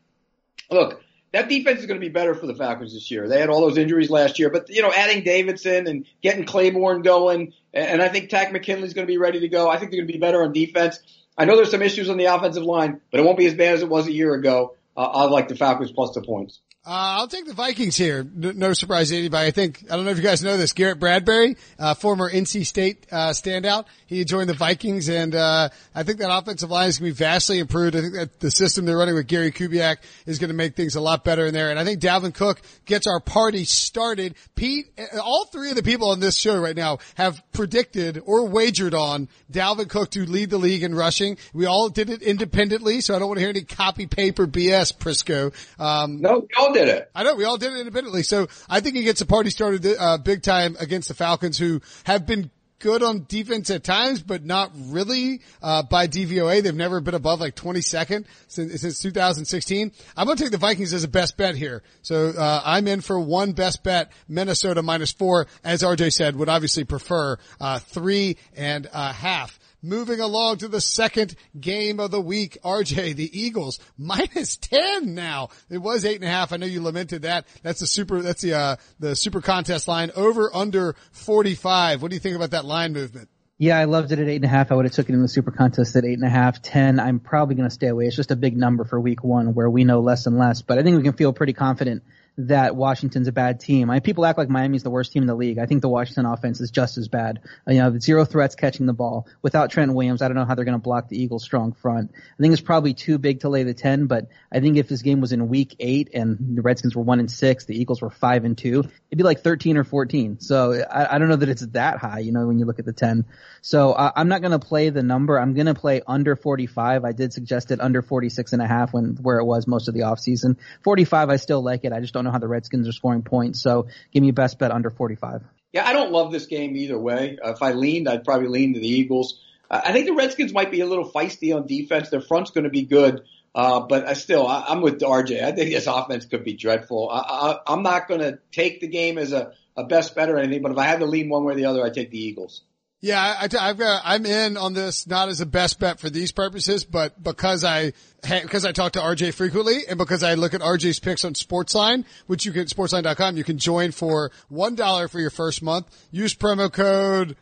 Look, 0.70 1.00
that 1.32 1.48
defense 1.48 1.80
is 1.80 1.86
going 1.86 2.00
to 2.00 2.04
be 2.04 2.12
better 2.12 2.34
for 2.34 2.46
the 2.46 2.54
Falcons 2.54 2.94
this 2.94 3.10
year. 3.10 3.28
They 3.28 3.40
had 3.40 3.50
all 3.50 3.60
those 3.60 3.78
injuries 3.78 4.10
last 4.10 4.38
year, 4.38 4.50
but 4.50 4.68
you 4.68 4.82
know, 4.82 4.92
adding 4.92 5.24
Davidson 5.24 5.86
and 5.86 6.06
getting 6.22 6.44
Clayborn 6.44 7.04
going, 7.04 7.52
and 7.72 8.00
I 8.00 8.08
think 8.08 8.30
Takk 8.30 8.52
McKinley's 8.52 8.94
going 8.94 9.06
to 9.06 9.10
be 9.10 9.18
ready 9.18 9.40
to 9.40 9.48
go. 9.48 9.68
I 9.68 9.78
think 9.78 9.90
they're 9.90 10.00
going 10.00 10.08
to 10.08 10.12
be 10.12 10.18
better 10.18 10.42
on 10.42 10.52
defense. 10.52 11.00
I 11.36 11.44
know 11.44 11.56
there's 11.56 11.70
some 11.70 11.82
issues 11.82 12.08
on 12.08 12.16
the 12.16 12.26
offensive 12.26 12.64
line, 12.64 13.00
but 13.10 13.20
it 13.20 13.24
won't 13.24 13.38
be 13.38 13.46
as 13.46 13.54
bad 13.54 13.74
as 13.74 13.82
it 13.82 13.88
was 13.88 14.06
a 14.06 14.12
year 14.12 14.34
ago. 14.34 14.74
Uh, 14.96 15.02
I 15.02 15.24
like 15.24 15.48
the 15.48 15.54
Falcons 15.54 15.92
plus 15.92 16.12
the 16.14 16.22
points. 16.22 16.60
Uh, 16.88 17.20
I'll 17.20 17.28
take 17.28 17.44
the 17.44 17.52
Vikings 17.52 17.96
here. 17.96 18.26
No, 18.34 18.72
surprise 18.72 19.10
to 19.10 19.18
anybody. 19.18 19.46
I 19.46 19.50
think, 19.50 19.84
I 19.90 19.96
don't 19.96 20.06
know 20.06 20.10
if 20.10 20.16
you 20.16 20.22
guys 20.22 20.42
know 20.42 20.56
this, 20.56 20.72
Garrett 20.72 20.98
Bradbury, 20.98 21.58
uh, 21.78 21.92
former 21.92 22.30
NC 22.30 22.64
State, 22.64 23.06
uh, 23.12 23.28
standout. 23.28 23.84
He 24.06 24.24
joined 24.24 24.48
the 24.48 24.54
Vikings 24.54 25.10
and, 25.10 25.34
uh, 25.34 25.68
I 25.94 26.02
think 26.04 26.18
that 26.20 26.34
offensive 26.34 26.70
line 26.70 26.88
is 26.88 26.98
going 26.98 27.12
to 27.12 27.14
be 27.14 27.24
vastly 27.24 27.58
improved. 27.58 27.94
I 27.94 28.00
think 28.00 28.14
that 28.14 28.40
the 28.40 28.50
system 28.50 28.86
they're 28.86 28.96
running 28.96 29.16
with 29.16 29.26
Gary 29.26 29.52
Kubiak 29.52 29.98
is 30.24 30.38
going 30.38 30.48
to 30.48 30.54
make 30.54 30.76
things 30.76 30.94
a 30.94 31.00
lot 31.02 31.24
better 31.24 31.44
in 31.44 31.52
there. 31.52 31.68
And 31.68 31.78
I 31.78 31.84
think 31.84 32.00
Dalvin 32.00 32.32
Cook 32.32 32.62
gets 32.86 33.06
our 33.06 33.20
party 33.20 33.66
started. 33.66 34.36
Pete, 34.54 34.86
all 35.22 35.44
three 35.44 35.68
of 35.68 35.76
the 35.76 35.82
people 35.82 36.08
on 36.08 36.20
this 36.20 36.36
show 36.36 36.58
right 36.58 36.74
now 36.74 37.00
have 37.16 37.42
predicted 37.52 38.22
or 38.24 38.48
wagered 38.48 38.94
on 38.94 39.28
Dalvin 39.52 39.90
Cook 39.90 40.12
to 40.12 40.24
lead 40.24 40.48
the 40.48 40.56
league 40.56 40.82
in 40.82 40.94
rushing. 40.94 41.36
We 41.52 41.66
all 41.66 41.90
did 41.90 42.08
it 42.08 42.22
independently, 42.22 43.02
so 43.02 43.14
I 43.14 43.18
don't 43.18 43.28
want 43.28 43.36
to 43.36 43.42
hear 43.42 43.50
any 43.50 43.64
copy 43.64 44.06
paper 44.06 44.46
BS, 44.46 44.96
Prisco. 44.96 45.52
Um, 45.78 46.22
no, 46.22 46.46
did 46.78 46.88
it. 46.88 47.10
I 47.14 47.22
know 47.22 47.34
we 47.34 47.44
all 47.44 47.58
did 47.58 47.72
it 47.72 47.78
independently. 47.78 48.22
So 48.22 48.48
I 48.68 48.80
think 48.80 48.96
he 48.96 49.02
gets 49.02 49.20
a 49.20 49.26
party 49.26 49.50
started 49.50 49.86
uh, 49.98 50.18
big 50.18 50.42
time 50.42 50.76
against 50.78 51.08
the 51.08 51.14
Falcons, 51.14 51.58
who 51.58 51.80
have 52.04 52.26
been 52.26 52.50
good 52.78 53.02
on 53.02 53.26
defense 53.28 53.70
at 53.70 53.82
times, 53.82 54.22
but 54.22 54.44
not 54.44 54.70
really 54.74 55.40
uh, 55.62 55.82
by 55.82 56.06
DVOA. 56.06 56.62
They've 56.62 56.74
never 56.74 57.00
been 57.00 57.14
above 57.14 57.40
like 57.40 57.54
22nd 57.56 58.24
since, 58.46 58.80
since 58.80 59.00
2016. 59.00 59.92
I'm 60.16 60.26
going 60.26 60.36
to 60.36 60.44
take 60.44 60.52
the 60.52 60.58
Vikings 60.58 60.92
as 60.92 61.04
a 61.04 61.08
best 61.08 61.36
bet 61.36 61.56
here. 61.56 61.82
So 62.02 62.28
uh, 62.28 62.62
I'm 62.64 62.86
in 62.86 63.00
for 63.00 63.18
one 63.18 63.52
best 63.52 63.82
bet, 63.82 64.12
Minnesota 64.28 64.82
minus 64.82 65.12
four. 65.12 65.46
As 65.64 65.82
RJ 65.82 66.12
said, 66.12 66.36
would 66.36 66.48
obviously 66.48 66.84
prefer 66.84 67.36
uh, 67.60 67.78
three 67.80 68.36
and 68.56 68.88
a 68.92 69.12
half. 69.12 69.57
Moving 69.82 70.18
along 70.18 70.58
to 70.58 70.68
the 70.68 70.80
second 70.80 71.36
game 71.58 72.00
of 72.00 72.10
the 72.10 72.20
week, 72.20 72.58
RJ, 72.64 73.14
the 73.14 73.40
Eagles 73.40 73.78
minus 73.96 74.56
10 74.56 75.14
now. 75.14 75.50
It 75.70 75.78
was 75.78 76.04
eight 76.04 76.16
and 76.16 76.24
a 76.24 76.28
half. 76.28 76.52
I 76.52 76.56
know 76.56 76.66
you 76.66 76.82
lamented 76.82 77.22
that. 77.22 77.46
That's 77.62 77.80
the 77.80 77.86
super, 77.86 78.20
that's 78.20 78.42
the, 78.42 78.54
uh, 78.54 78.76
the 78.98 79.14
super 79.14 79.40
contest 79.40 79.86
line 79.86 80.10
over 80.16 80.54
under 80.54 80.96
45. 81.12 82.02
What 82.02 82.10
do 82.10 82.16
you 82.16 82.20
think 82.20 82.34
about 82.34 82.50
that 82.50 82.64
line 82.64 82.92
movement? 82.92 83.28
Yeah, 83.60 83.76
I 83.76 83.84
loved 83.84 84.12
it 84.12 84.20
at 84.20 84.28
eight 84.28 84.36
and 84.36 84.44
a 84.44 84.48
half. 84.48 84.70
I 84.70 84.76
would 84.76 84.84
have 84.84 84.94
took 84.94 85.08
it 85.08 85.12
in 85.12 85.22
the 85.22 85.28
super 85.28 85.50
contest 85.50 85.96
at 85.96 86.04
eight 86.04 86.18
and 86.18 86.24
a 86.24 86.30
half, 86.30 86.62
ten. 86.62 87.00
I'm 87.00 87.18
probably 87.18 87.56
going 87.56 87.68
to 87.68 87.74
stay 87.74 87.88
away. 87.88 88.06
It's 88.06 88.14
just 88.14 88.30
a 88.30 88.36
big 88.36 88.56
number 88.56 88.84
for 88.84 89.00
week 89.00 89.24
one 89.24 89.52
where 89.52 89.68
we 89.68 89.82
know 89.82 89.98
less 89.98 90.26
and 90.26 90.38
less, 90.38 90.62
but 90.62 90.78
I 90.78 90.84
think 90.84 90.96
we 90.96 91.02
can 91.02 91.14
feel 91.14 91.32
pretty 91.32 91.54
confident 91.54 92.04
that 92.38 92.76
Washington's 92.76 93.26
a 93.26 93.32
bad 93.32 93.58
team. 93.58 93.90
I 93.90 93.94
mean, 93.94 94.00
people 94.00 94.24
act 94.24 94.38
like 94.38 94.48
Miami's 94.48 94.84
the 94.84 94.90
worst 94.90 95.12
team 95.12 95.24
in 95.24 95.26
the 95.26 95.34
league. 95.34 95.58
I 95.58 95.66
think 95.66 95.82
the 95.82 95.88
Washington 95.88 96.24
offense 96.24 96.60
is 96.60 96.70
just 96.70 96.96
as 96.96 97.08
bad. 97.08 97.40
Uh, 97.66 97.72
you 97.72 97.78
know, 97.78 97.98
zero 97.98 98.24
threats 98.24 98.54
catching 98.54 98.86
the 98.86 98.92
ball. 98.92 99.26
Without 99.42 99.70
Trent 99.70 99.92
Williams, 99.92 100.22
I 100.22 100.28
don't 100.28 100.36
know 100.36 100.44
how 100.44 100.54
they're 100.54 100.64
going 100.64 100.78
to 100.78 100.82
block 100.82 101.08
the 101.08 101.20
Eagles' 101.20 101.42
strong 101.42 101.72
front. 101.72 102.12
I 102.14 102.40
think 102.42 102.52
it's 102.52 102.62
probably 102.62 102.94
too 102.94 103.18
big 103.18 103.40
to 103.40 103.48
lay 103.48 103.64
the 103.64 103.74
10, 103.74 104.06
but 104.06 104.28
I 104.52 104.60
think 104.60 104.76
if 104.76 104.88
this 104.88 105.02
game 105.02 105.20
was 105.20 105.32
in 105.32 105.48
week 105.48 105.74
eight 105.80 106.10
and 106.14 106.56
the 106.56 106.62
Redskins 106.62 106.94
were 106.94 107.02
one 107.02 107.18
and 107.18 107.30
six, 107.30 107.64
the 107.64 107.78
Eagles 107.78 108.00
were 108.00 108.10
five 108.10 108.44
and 108.44 108.56
two, 108.56 108.84
it'd 109.10 109.18
be 109.18 109.24
like 109.24 109.40
13 109.40 109.76
or 109.76 109.82
14. 109.82 110.38
So 110.38 110.80
I, 110.88 111.16
I 111.16 111.18
don't 111.18 111.28
know 111.28 111.36
that 111.36 111.48
it's 111.48 111.66
that 111.72 111.98
high, 111.98 112.20
you 112.20 112.30
know, 112.30 112.46
when 112.46 112.60
you 112.60 112.66
look 112.66 112.78
at 112.78 112.84
the 112.84 112.92
10. 112.92 113.24
So 113.62 113.92
uh, 113.92 114.12
I'm 114.14 114.28
not 114.28 114.42
going 114.42 114.52
to 114.52 114.60
play 114.60 114.90
the 114.90 115.02
number. 115.02 115.40
I'm 115.40 115.54
going 115.54 115.66
to 115.66 115.74
play 115.74 116.02
under 116.06 116.36
45. 116.36 117.04
I 117.04 117.10
did 117.10 117.32
suggest 117.32 117.72
it 117.72 117.80
under 117.80 118.00
46 118.00 118.52
and 118.52 118.62
a 118.62 118.66
half 118.66 118.92
when, 118.92 119.16
where 119.20 119.38
it 119.38 119.44
was 119.44 119.66
most 119.66 119.88
of 119.88 119.94
the 119.94 120.00
offseason. 120.00 120.56
45, 120.84 121.30
I 121.30 121.36
still 121.36 121.62
like 121.62 121.84
it. 121.84 121.92
I 121.92 122.00
just 122.00 122.14
don't 122.14 122.24
know 122.24 122.27
how 122.30 122.38
the 122.38 122.48
Redskins 122.48 122.88
are 122.88 122.92
scoring 122.92 123.22
points. 123.22 123.62
So 123.62 123.88
give 124.12 124.22
me 124.22 124.30
a 124.30 124.32
best 124.32 124.58
bet 124.58 124.70
under 124.70 124.90
45. 124.90 125.42
Yeah, 125.72 125.86
I 125.86 125.92
don't 125.92 126.12
love 126.12 126.32
this 126.32 126.46
game 126.46 126.76
either 126.76 126.98
way. 126.98 127.38
Uh, 127.44 127.52
if 127.52 127.62
I 127.62 127.72
leaned, 127.72 128.08
I'd 128.08 128.24
probably 128.24 128.48
lean 128.48 128.74
to 128.74 128.80
the 128.80 128.88
Eagles. 128.88 129.40
Uh, 129.70 129.80
I 129.84 129.92
think 129.92 130.06
the 130.06 130.14
Redskins 130.14 130.52
might 130.52 130.70
be 130.70 130.80
a 130.80 130.86
little 130.86 131.10
feisty 131.10 131.54
on 131.54 131.66
defense. 131.66 132.10
Their 132.10 132.22
front's 132.22 132.50
going 132.50 132.64
to 132.64 132.70
be 132.70 132.82
good. 132.82 133.22
Uh, 133.54 133.80
but 133.80 134.06
I 134.06 134.12
still, 134.12 134.46
I, 134.46 134.66
I'm 134.68 134.82
with 134.82 135.00
RJ. 135.00 135.42
I 135.42 135.52
think 135.52 135.72
this 135.72 135.86
offense 135.86 136.26
could 136.26 136.44
be 136.44 136.54
dreadful. 136.54 137.10
I, 137.10 137.18
I, 137.18 137.72
I'm 137.72 137.82
not 137.82 138.08
going 138.08 138.20
to 138.20 138.38
take 138.52 138.80
the 138.80 138.88
game 138.88 139.18
as 139.18 139.32
a, 139.32 139.52
a 139.76 139.84
best 139.84 140.14
bet 140.14 140.30
or 140.30 140.38
anything, 140.38 140.62
but 140.62 140.72
if 140.72 140.78
I 140.78 140.84
had 140.84 141.00
to 141.00 141.06
lean 141.06 141.28
one 141.28 141.44
way 141.44 141.54
or 141.54 141.56
the 141.56 141.64
other, 141.66 141.84
I'd 141.84 141.94
take 141.94 142.10
the 142.10 142.22
Eagles. 142.22 142.62
Yeah, 143.00 143.20
I, 143.20 143.42
have 143.64 143.78
got, 143.78 144.02
I'm 144.04 144.26
in 144.26 144.56
on 144.56 144.74
this 144.74 145.06
not 145.06 145.28
as 145.28 145.40
a 145.40 145.46
best 145.46 145.78
bet 145.78 146.00
for 146.00 146.10
these 146.10 146.32
purposes, 146.32 146.84
but 146.84 147.22
because 147.22 147.62
I, 147.62 147.92
because 148.22 148.64
I 148.64 148.72
talk 148.72 148.92
to 148.92 148.98
RJ 148.98 149.34
frequently 149.34 149.82
and 149.88 149.98
because 149.98 150.24
I 150.24 150.34
look 150.34 150.52
at 150.52 150.62
RJ's 150.62 150.98
picks 150.98 151.24
on 151.24 151.34
Sportsline, 151.34 152.04
which 152.26 152.44
you 152.44 152.50
can, 152.50 152.66
sportsline.com, 152.66 153.36
you 153.36 153.44
can 153.44 153.56
join 153.56 153.92
for 153.92 154.32
$1 154.50 155.10
for 155.10 155.20
your 155.20 155.30
first 155.30 155.62
month. 155.62 155.86
Use 156.10 156.34
promo 156.34 156.72
code, 156.72 157.36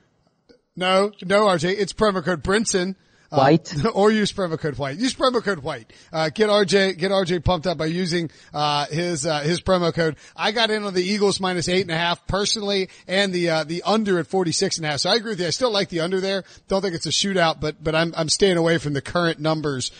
no, 0.77 1.13
no 1.25 1.47
RJ, 1.47 1.75
it's 1.79 1.95
promo 1.95 2.23
code 2.23 2.43
Brinson 2.43 2.95
white. 3.31 3.73
Uh, 3.85 3.89
or 3.95 4.11
use 4.11 4.33
promo 4.33 4.59
code 4.59 4.77
white. 4.79 4.99
Use 4.99 5.15
promo 5.15 5.43
code 5.43 5.61
white. 5.61 5.93
Uh, 6.13 6.31
get 6.31 6.49
RJ, 6.49 6.99
get 6.99 7.11
RJ 7.11 7.45
pumped 7.45 7.67
up 7.67 7.79
by 7.79 7.87
using, 7.87 8.31
uh, 8.53 8.87
his, 8.87 9.27
uh, 9.27 9.41
his 9.41 9.61
promo 9.61 9.93
code. 9.93 10.17
I 10.37 10.53
got 10.53 10.71
in 10.71 10.85
on 10.85 10.95
the 10.95 11.03
Eagles 11.03 11.41
minus 11.41 11.69
eight 11.69 11.83
and 11.83 11.91
a 11.91 11.97
half 11.97 12.27
personally 12.27 12.89
and 13.07 13.33
the, 13.33 13.51
uh, 13.51 13.65
the 13.65 13.83
under 13.85 14.19
at 14.19 14.27
46 14.27 14.79
and 14.79 14.87
a 14.87 14.91
half. 14.91 15.01
So 15.01 15.11
I 15.11 15.17
agree 15.17 15.33
with 15.33 15.41
you. 15.41 15.47
I 15.47 15.51
still 15.51 15.73
like 15.73 15.89
the 15.89 16.01
under 16.01 16.21
there. 16.21 16.45
Don't 16.69 16.83
think 16.83 16.95
it's 16.95 17.07
a 17.07 17.11
shootout, 17.11 17.61
but, 17.61 17.83
but 17.83 17.95
I'm, 17.95 18.15
I'm 18.17 18.29
staying 18.29 18.57
away 18.57 18.79
from 18.79 18.93
the 18.93 19.03
current 19.03 19.41
numbers. 19.41 19.91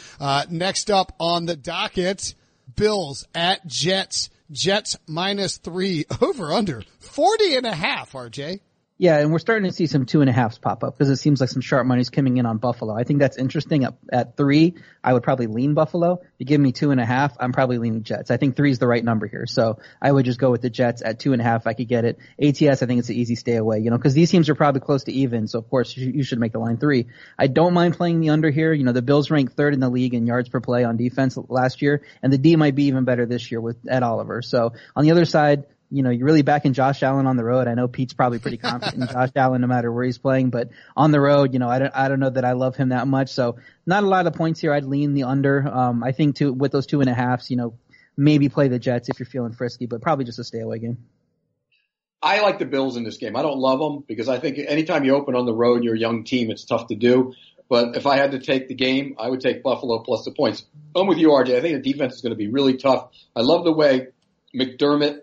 next 0.51 0.91
up 0.91 1.13
on 1.19 1.47
the 1.47 1.57
docket, 1.57 2.35
Bills 2.75 3.27
at 3.35 3.67
Jets. 3.67 4.31
Jets 4.51 4.97
minus 5.09 5.57
three 5.57 6.05
over 6.23 6.53
under 6.53 6.83
40 7.01 7.57
and 7.57 7.67
a 7.67 7.75
half, 7.75 8.13
RJ. 8.13 8.61
Yeah, 8.99 9.19
and 9.19 9.31
we're 9.31 9.41
starting 9.41 9.69
to 9.69 9.77
see 9.77 9.87
some 9.87 10.07
two 10.07 10.23
and 10.23 10.31
a 10.31 10.33
halves 10.33 10.57
pop 10.57 10.83
up 10.83 10.97
because 10.97 11.11
it 11.11 11.17
seems 11.17 11.39
like 11.39 11.51
some 11.51 11.61
sharp 11.61 11.87
money's 11.87 12.09
coming 12.09 12.39
in 12.39 12.47
on 12.47 12.57
Buffalo. 12.57 12.97
I 12.97 13.05
think 13.05 13.19
that's 13.19 13.37
interesting. 13.37 13.85
At, 13.85 13.95
at 14.11 14.37
three, 14.39 14.75
I 15.05 15.13
would 15.13 15.23
probably 15.23 15.49
lean 15.49 15.75
Buffalo. 15.75 16.15
If 16.23 16.31
you 16.39 16.47
give 16.47 16.63
me 16.63 16.73
two 16.73 16.93
and 16.93 17.01
a 17.01 17.05
half, 17.05 17.37
I'm 17.39 17.53
probably 17.53 17.77
leaning 17.77 18.05
Jets. 18.05 18.31
I 18.31 18.39
think 18.39 18.57
three 18.57 18.71
is 18.71 18.79
the 18.79 18.87
right 18.87 19.05
number 19.05 19.27
here. 19.27 19.45
So 19.45 19.81
I 20.01 20.11
would 20.11 20.25
just 20.25 20.39
go 20.39 20.51
with 20.51 20.63
the 20.63 20.71
Jets 20.71 21.03
at 21.05 21.19
two 21.19 21.35
and 21.35 21.43
a 21.43 21.45
half. 21.45 21.67
I 21.67 21.75
could 21.75 21.89
get 21.89 22.07
it. 22.07 22.19
ATS, 22.43 22.83
I 22.83 22.87
think 22.87 23.01
it's 23.01 23.11
an 23.11 23.17
easy 23.17 23.35
stay 23.35 23.57
away, 23.57 23.81
you 23.81 23.91
know, 23.91 23.99
because 23.99 24.15
these 24.15 24.31
teams 24.31 24.49
are 24.49 24.55
probably 24.55 24.81
close 24.81 25.05
to 25.05 25.13
even. 25.13 25.47
So 25.47 25.59
of 25.59 25.69
course 25.69 25.95
you, 25.95 26.13
you 26.13 26.23
should 26.23 26.39
make 26.39 26.53
the 26.53 26.59
line 26.59 26.79
three. 26.79 27.09
I 27.39 27.49
don't 27.49 27.75
mind 27.75 27.99
playing 27.99 28.21
the 28.21 28.31
under 28.31 28.49
here. 28.49 28.73
You 28.73 28.85
know, 28.85 28.93
the 28.93 29.03
Bills 29.03 29.31
ranked 29.31 29.59
third 29.59 29.75
in 29.75 29.81
the 29.81 29.91
league 29.91 30.15
in 30.15 30.27
yards 30.27 30.49
per 30.49 30.61
play 30.61 30.85
on 30.85 30.97
defense 30.97 31.37
last 31.49 31.83
year, 31.83 32.03
and 32.23 32.33
the 32.33 32.39
D 32.39 32.57
might 32.57 32.75
be 32.75 32.85
even 32.85 33.05
better 33.05 33.27
this 33.27 33.51
year 33.51 33.61
with 33.61 33.77
Ed 33.87 34.03
Oliver. 34.03 34.41
So 34.41 34.73
on 34.95 35.05
the 35.05 35.11
other 35.11 35.27
side, 35.27 35.67
you 35.91 36.03
know, 36.03 36.11
you're 36.11 36.27
really 36.27 36.43
backing 36.43 36.73
Josh 36.73 37.03
Allen 37.03 37.27
on 37.27 37.37
the 37.37 37.45
road. 37.45 37.69
I 37.69 37.75
know 37.75 37.89
Pete's 37.89 38.15
probably 38.15 38.39
pretty 38.39 38.57
confident 38.57 39.03
in 39.03 39.09
Josh 39.13 39.31
Allen 39.37 39.61
no 39.61 39.67
matter 39.67 39.93
where 39.93 40.05
he's 40.05 40.19
playing, 40.19 40.51
but 40.51 40.71
on 40.97 41.13
the 41.13 41.21
road, 41.21 41.53
you 41.53 41.59
know, 41.59 41.69
I 41.69 41.79
don't, 41.79 41.93
I 41.95 42.09
don't 42.09 42.21
know 42.21 42.31
that 42.31 42.45
I 42.45 42.53
love 42.53 42.77
him 42.77 42.89
that 42.91 43.07
much. 43.07 43.31
So 43.31 43.57
not 43.87 44.03
a 44.03 44.07
lot 44.07 44.27
of 44.27 44.35
points 44.35 44.61
here. 44.61 44.73
I'd 44.73 44.85
lean 44.85 45.15
the 45.15 45.25
under. 45.25 45.67
Um, 45.67 46.03
I 46.03 46.13
think 46.13 46.37
to, 46.37 46.53
with 46.53 46.73
those 46.73 46.87
two 46.87 47.01
and 47.01 47.09
a 47.09 47.15
halves, 47.15 47.51
you 47.51 47.57
know, 47.57 47.75
maybe 48.17 48.49
play 48.49 48.69
the 48.69 48.79
Jets 48.79 49.09
if 49.09 49.19
you're 49.19 49.27
feeling 49.27 49.53
frisky, 49.53 49.87
but 49.87 50.01
probably 50.01 50.25
just 50.25 50.39
a 50.39 50.45
stay 50.45 50.61
away 50.61 50.79
game. 50.79 50.99
I 52.23 52.41
like 52.41 52.59
the 52.59 52.65
Bills 52.65 52.97
in 52.97 53.05
this 53.05 53.19
game. 53.19 53.37
I 53.37 53.43
don't 53.43 53.59
love 53.59 53.79
them 53.79 54.05
because 54.07 54.29
I 54.29 54.39
think 54.39 54.59
anytime 54.59 55.05
you 55.05 55.15
open 55.15 55.37
on 55.37 55.47
the 55.47 55.55
road, 55.55 55.85
you're 55.85 55.95
a 55.95 55.99
young 55.99 56.25
team. 56.25 56.51
It's 56.51 56.65
tough 56.65 56.89
to 56.89 56.97
do. 56.97 57.35
but 57.69 57.97
if 57.97 58.07
I 58.07 58.17
had 58.17 58.33
to 58.33 58.39
take 58.39 58.69
the 58.69 58.75
game, 58.75 59.17
I 59.19 59.29
would 59.29 59.41
take 59.41 59.63
Buffalo 59.63 59.99
plus 60.01 60.25
the 60.25 60.31
points. 60.31 60.65
I'm 60.95 61.07
with 61.07 61.19
you, 61.19 61.29
RJ. 61.29 61.57
I 61.57 61.61
think 61.61 61.83
the 61.83 61.93
defense 61.93 62.15
is 62.15 62.23
going 62.23 62.31
to 62.31 62.37
be 62.37 62.49
really 62.49 62.79
tough. 62.79 63.11
I 63.35 63.43
love 63.43 63.65
the 63.65 63.73
way 63.73 64.09
McDermott 64.55 65.21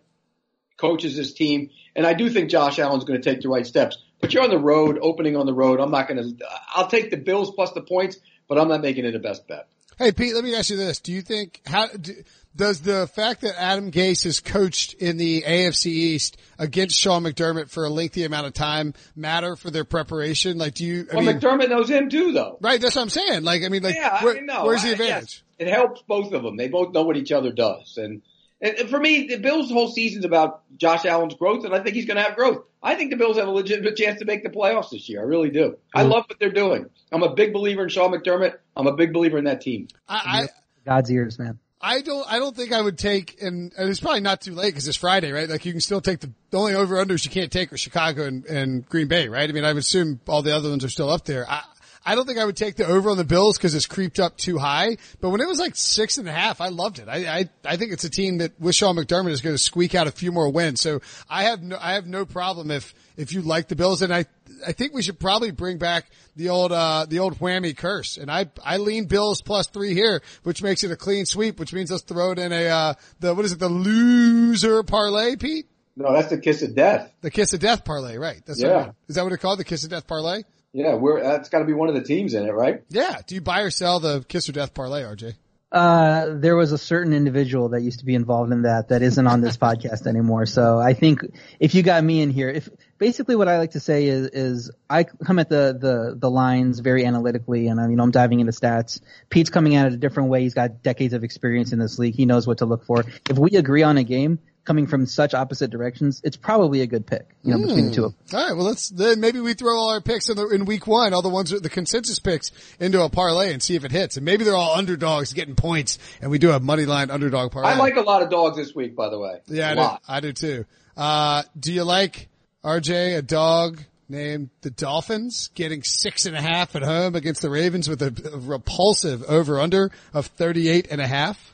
coaches 0.84 1.16
his 1.16 1.34
team, 1.34 1.70
and 1.96 2.06
I 2.06 2.14
do 2.14 2.30
think 2.30 2.50
Josh 2.50 2.78
Allen's 2.78 3.06
going 3.06 3.22
to 3.22 3.30
take 3.30 3.42
the 3.42 3.48
right 3.48 3.66
steps. 3.66 3.98
But 4.20 4.34
you're 4.34 4.44
on 4.44 4.50
the 4.50 4.60
road, 4.60 5.00
opening 5.02 5.38
on 5.38 5.46
the 5.46 5.54
road. 5.54 5.80
I'm 5.80 5.92
not 5.92 6.10
going 6.10 6.38
to. 6.38 6.46
I'll 6.76 6.88
take 6.88 7.10
the 7.10 7.18
Bills 7.18 7.52
plus 7.52 7.72
the 7.72 7.82
points, 7.82 8.18
but 8.50 8.58
I'm 8.58 8.68
not 8.68 8.82
making 8.82 9.06
it 9.06 9.16
a 9.16 9.20
best 9.20 9.48
bet. 9.48 9.68
Hey 9.98 10.12
Pete, 10.12 10.34
let 10.34 10.44
me 10.44 10.56
ask 10.56 10.70
you 10.70 10.78
this: 10.78 11.00
Do 11.00 11.14
you 11.14 11.22
think 11.22 11.62
how 11.66 11.88
do, 11.88 12.14
does 12.56 12.82
the 12.82 13.08
fact 13.08 13.42
that 13.42 13.60
Adam 13.62 13.92
Gase 13.92 14.24
has 14.24 14.40
coached 14.40 14.94
in 14.96 15.18
the 15.18 15.44
AFC 15.44 15.86
East 15.88 16.38
against 16.60 17.00
Sean 17.00 17.24
McDermott 17.24 17.70
for 17.70 17.86
a 17.86 17.90
lengthy 17.90 18.24
amount 18.24 18.48
of 18.48 18.54
time 18.54 18.94
matter 19.16 19.56
for 19.56 19.72
their 19.72 19.86
preparation? 19.86 20.58
Like, 20.58 20.74
do 20.74 20.86
you? 20.86 21.08
I 21.12 21.16
well, 21.16 21.26
mean, 21.26 21.40
McDermott 21.40 21.70
knows 21.70 21.90
him 21.90 22.10
too, 22.10 22.32
though. 22.32 22.58
Right, 22.60 22.82
that's 22.82 22.96
what 22.96 23.04
I'm 23.04 23.10
saying. 23.10 23.44
Like, 23.44 23.64
I 23.64 23.70
mean, 23.70 23.84
like, 23.84 23.96
yeah, 23.96 24.24
where, 24.24 24.34
I 24.34 24.38
mean, 24.38 24.48
no, 24.48 24.66
where's 24.66 24.84
the 24.84 24.96
I- 24.96 25.08
yes, 25.08 25.42
it 25.60 25.68
helps 25.68 26.02
both 26.02 26.34
of 26.34 26.44
them. 26.44 26.58
They 26.58 26.68
both 26.68 26.94
know 26.94 27.04
what 27.04 27.18
each 27.18 27.32
other 27.32 27.52
does, 27.52 27.98
and, 27.98 28.22
and 28.64 28.78
and 28.80 28.90
for 28.90 29.00
me, 29.00 29.28
the 29.28 29.38
Bills' 29.38 29.70
whole 29.70 29.90
season's 29.90 30.26
about 30.26 30.64
Josh 30.78 31.06
Allen's 31.06 31.36
growth, 31.36 31.66
and 31.66 31.76
I 31.76 31.84
think 31.84 31.96
he's 31.96 32.06
going 32.06 32.18
to 32.18 32.24
have 32.24 32.36
growth. 32.36 32.64
I 32.82 32.96
think 32.96 33.12
the 33.12 33.18
Bills 33.18 33.38
have 33.38 33.48
a 33.48 33.52
legitimate 33.52 33.98
chance 33.98 34.20
to 34.20 34.26
make 34.26 34.42
the 34.42 34.50
playoffs 34.50 34.90
this 34.90 35.08
year. 35.10 35.20
I 35.20 35.24
really 35.24 35.50
do. 35.50 35.78
I 35.94 36.02
mm-hmm. 36.02 36.12
love 36.12 36.26
what 36.28 36.40
they're 36.40 36.52
doing. 36.52 36.90
I'm 37.12 37.24
a 37.24 37.36
big 37.36 37.54
believer 37.54 37.84
in 37.84 37.90
Sean 37.90 38.12
McDermott. 38.12 38.56
I'm 38.76 38.88
a 38.88 38.96
big 38.96 39.14
believer 39.14 39.38
in 39.38 39.44
that 39.44 39.62
team. 39.62 39.90
I, 40.08 40.16
I 40.16 40.48
God's 40.86 41.12
ears, 41.12 41.38
man. 41.38 41.60
I 41.86 42.00
don't. 42.00 42.26
I 42.32 42.40
don't 42.40 42.56
think 42.56 42.72
I 42.72 42.82
would 42.82 42.98
take, 42.98 43.42
and, 43.42 43.74
and 43.78 43.90
it's 43.90 44.00
probably 44.00 44.22
not 44.22 44.40
too 44.40 44.54
late 44.54 44.70
because 44.70 44.88
it's 44.88 44.98
Friday, 44.98 45.34
right? 45.34 45.50
Like 45.50 45.66
you 45.66 45.74
can 45.74 45.82
still 45.82 46.00
take 46.00 46.22
the, 46.22 46.32
the 46.50 46.58
only 46.58 46.76
over 46.76 46.96
unders 46.96 47.26
you 47.26 47.32
can't 47.32 47.52
take 47.52 47.74
are 47.74 47.78
Chicago 47.78 48.24
and, 48.24 48.46
and 48.46 48.88
Green 48.88 49.10
Bay, 49.10 49.28
right? 49.28 49.50
I 49.50 49.52
mean, 49.52 49.66
I 49.66 49.74
would 49.74 49.82
assume 49.82 50.22
all 50.26 50.42
the 50.42 50.56
other 50.56 50.70
ones 50.70 50.86
are 50.86 50.90
still 50.90 51.10
up 51.10 51.26
there. 51.26 51.46
I, 51.50 51.62
I 52.06 52.16
don't 52.16 52.26
think 52.26 52.38
I 52.38 52.46
would 52.46 52.58
take 52.58 52.76
the 52.76 52.86
over 52.86 53.10
on 53.10 53.18
the 53.18 53.24
Bills 53.24 53.58
because 53.58 53.74
it's 53.76 53.86
creeped 53.86 54.20
up 54.20 54.36
too 54.38 54.58
high. 54.58 54.98
But 55.22 55.30
when 55.30 55.40
it 55.40 55.48
was 55.48 55.60
like 55.60 55.76
six 55.76 56.18
and 56.18 56.28
a 56.28 56.32
half, 56.34 56.60
I 56.60 56.68
loved 56.68 57.00
it. 57.00 57.08
I, 57.08 57.40
I, 57.40 57.50
I 57.66 57.78
think 57.78 57.94
it's 57.94 58.04
a 58.04 58.10
team 58.10 58.40
that 58.40 58.60
with 58.60 58.76
Sean 58.76 58.96
McDermott 58.98 59.32
is 59.32 59.42
going 59.42 59.56
to 59.56 59.62
squeak 59.62 59.96
out 59.96 60.08
a 60.08 60.12
few 60.12 60.32
more 60.32 60.50
wins. 60.50 60.82
So 60.82 61.02
I 61.30 61.44
have 61.44 61.62
no, 61.64 61.78
I 61.80 61.94
have 61.94 62.06
no 62.06 62.26
problem 62.26 62.72
if, 62.72 62.94
if 63.16 63.32
you 63.32 63.42
like 63.42 63.70
the 63.70 63.76
Bills 63.76 64.02
and 64.02 64.14
I, 64.14 64.26
I 64.68 64.74
think 64.74 64.94
we 64.94 65.02
should 65.02 65.20
probably 65.20 65.52
bring 65.52 65.78
back 65.78 66.12
the 66.36 66.50
old, 66.50 66.72
uh, 66.74 67.06
the 67.08 67.20
old 67.20 67.40
whammy 67.40 67.76
curse. 67.76 68.18
And 68.18 68.30
I, 68.30 68.48
I 68.64 68.78
lean 68.78 69.06
Bills 69.06 69.42
plus 69.42 69.68
three 69.68 69.94
here, 69.94 70.22
which 70.44 70.62
makes 70.62 70.84
it 70.84 70.92
a 70.92 70.98
clean 70.98 71.26
sweep, 71.26 71.60
which 71.60 71.74
means 71.74 71.90
let's 71.90 72.04
throw 72.04 72.32
it 72.32 72.40
in 72.40 72.52
a, 72.52 72.68
uh, 72.68 72.94
the, 73.22 73.34
what 73.34 73.46
is 73.46 73.54
it, 73.54 73.60
the 73.60 73.70
loser 73.70 74.84
parlay, 74.84 75.36
Pete? 75.38 75.68
No, 75.96 76.12
that's 76.12 76.30
the 76.30 76.38
kiss 76.40 76.62
of 76.64 76.76
death. 76.76 77.14
The 77.22 77.30
kiss 77.32 77.54
of 77.54 77.60
death 77.60 77.86
parlay, 77.86 78.18
right? 78.18 78.42
That's 78.46 78.62
what 78.62 78.72
I 78.72 78.76
Yeah. 78.76 78.84
mean. 78.86 78.94
Is 79.08 79.16
that 79.16 79.24
what 79.24 79.32
it's 79.34 79.42
called? 79.42 79.60
The 79.60 79.64
kiss 79.64 79.84
of 79.84 79.90
death 79.92 80.08
parlay? 80.08 80.44
Yeah, 80.74 80.96
we're 80.96 81.22
that's 81.22 81.50
got 81.50 81.60
to 81.60 81.66
be 81.66 81.74
one 81.74 81.88
of 81.88 81.96
the 81.96 82.04
teams 82.04 82.34
in 82.34 82.46
it, 82.46 82.52
right? 82.52 82.84
Yeah. 82.90 83.22
Do 83.26 83.36
you 83.36 83.42
buy 83.42 83.62
or 83.62 83.70
sell 83.70 84.00
the 84.00 84.26
kiss 84.28 84.50
or 84.50 84.54
death 84.54 84.74
parlay, 84.74 85.04
RJ? 85.04 85.36
Uh, 85.72 86.28
there 86.36 86.56
was 86.56 86.72
a 86.72 86.78
certain 86.78 87.14
individual 87.14 87.70
that 87.70 87.82
used 87.82 88.00
to 88.00 88.06
be 88.06 88.14
involved 88.14 88.52
in 88.52 88.62
that 88.62 88.90
that 88.90 89.02
isn't 89.02 89.26
on 89.26 89.42
this 89.42 89.58
podcast 89.66 90.06
anymore. 90.06 90.46
So 90.46 90.78
I 90.80 90.94
think 90.94 91.22
if 91.60 91.74
you 91.74 91.82
got 91.82 92.04
me 92.04 92.22
in 92.22 92.30
here, 92.30 92.50
if 92.50 92.70
basically 93.00 93.36
what 93.36 93.48
I 93.48 93.58
like 93.58 93.72
to 93.72 93.80
say 93.80 94.06
is, 94.06 94.28
is 94.28 94.72
I 94.88 95.04
come 95.04 95.40
at 95.40 95.50
the, 95.50 95.76
the, 95.80 96.16
the 96.16 96.30
lines 96.30 96.80
very 96.80 97.06
analytically 97.06 97.68
and, 97.68 97.80
uh, 97.80 97.88
you 97.88 97.96
know, 97.96 98.04
I'm 98.04 98.12
diving 98.12 98.40
into 98.40 98.52
stats. 98.52 99.02
Pete's 99.32 99.50
coming 99.50 99.76
at 99.76 99.88
it 99.88 99.94
a 99.94 99.98
different 99.98 100.30
way. 100.30 100.42
He's 100.42 100.54
got 100.54 100.84
decades 100.84 101.16
of 101.16 101.24
experience 101.24 101.74
in 101.74 101.80
this 101.80 101.98
league. 101.98 102.14
He 102.14 102.28
knows 102.28 102.46
what 102.46 102.60
to 102.60 102.66
look 102.66 102.86
for. 102.86 103.04
If 103.28 103.40
we 103.40 103.58
agree 103.58 103.82
on 103.82 103.98
a 103.98 104.04
game 104.04 104.40
coming 104.66 104.88
from 104.88 105.06
such 105.06 105.34
opposite 105.34 105.70
directions, 105.70 106.22
it's 106.24 106.38
probably 106.38 106.82
a 106.82 106.88
good 106.88 107.06
pick, 107.06 107.36
you 107.44 107.52
know, 107.52 107.66
between 107.66 107.88
the 107.88 107.92
two 107.94 108.06
of 108.06 108.14
them. 108.14 108.40
All 108.40 108.48
right. 108.48 108.56
Well, 108.56 108.66
let's 108.66 108.90
then 108.90 109.20
maybe 109.20 109.40
we 109.40 109.54
throw 109.54 109.76
all 109.78 109.90
our 109.90 110.02
picks 110.02 110.30
in 110.30 110.38
the 110.38 110.48
in 110.48 110.66
week 110.66 110.88
one, 110.88 111.14
all 111.14 111.22
the 111.22 111.30
ones 111.30 111.50
the 111.50 111.70
consensus 111.70 112.20
picks 112.20 112.52
into 112.80 113.02
a 113.04 113.10
parlay 113.10 113.52
and 113.54 113.62
see 113.62 113.76
if 113.76 113.84
it 113.84 113.92
hits. 113.92 114.18
And 114.18 114.26
maybe 114.26 114.44
they're 114.44 114.56
all 114.56 114.76
underdogs 114.76 115.34
getting 115.34 115.56
points, 115.56 116.00
and 116.22 116.32
we 116.32 116.38
do 116.38 116.52
a 116.52 116.60
money 116.60 116.86
line 116.86 117.12
underdog 117.12 117.52
parlay. 117.52 117.72
I 117.72 117.78
like 117.78 117.96
a 117.96 118.02
lot 118.02 118.22
of 118.22 118.30
dogs 118.30 118.58
this 118.58 118.74
week, 118.74 118.96
by 118.96 119.10
the 119.10 119.20
way. 119.20 119.42
Yeah, 119.48 119.70
I 119.70 119.72
a 119.72 119.76
do. 119.76 119.98
I 120.08 120.20
do 120.20 120.34
too. 120.34 120.66
Uh, 120.96 121.44
do 121.60 121.74
you 121.74 121.84
like 121.84 122.30
RJ 122.64 123.18
a 123.18 123.22
dog 123.22 123.82
named 124.10 124.50
the 124.62 124.70
Dolphins 124.70 125.50
getting 125.56 125.84
six 125.84 126.26
and 126.26 126.36
a 126.36 126.42
half 126.42 126.76
at 126.76 126.84
home 126.84 127.16
against 127.16 127.42
the 127.42 127.50
Ravens 127.50 127.90
with 127.90 128.02
a, 128.02 128.32
a 128.34 128.38
repulsive 128.38 129.24
over 129.24 129.60
under 129.60 129.92
of 130.14 130.28
thirty 130.28 130.70
eight 130.70 130.88
and 130.90 131.02
a 131.02 131.08
half? 131.08 131.53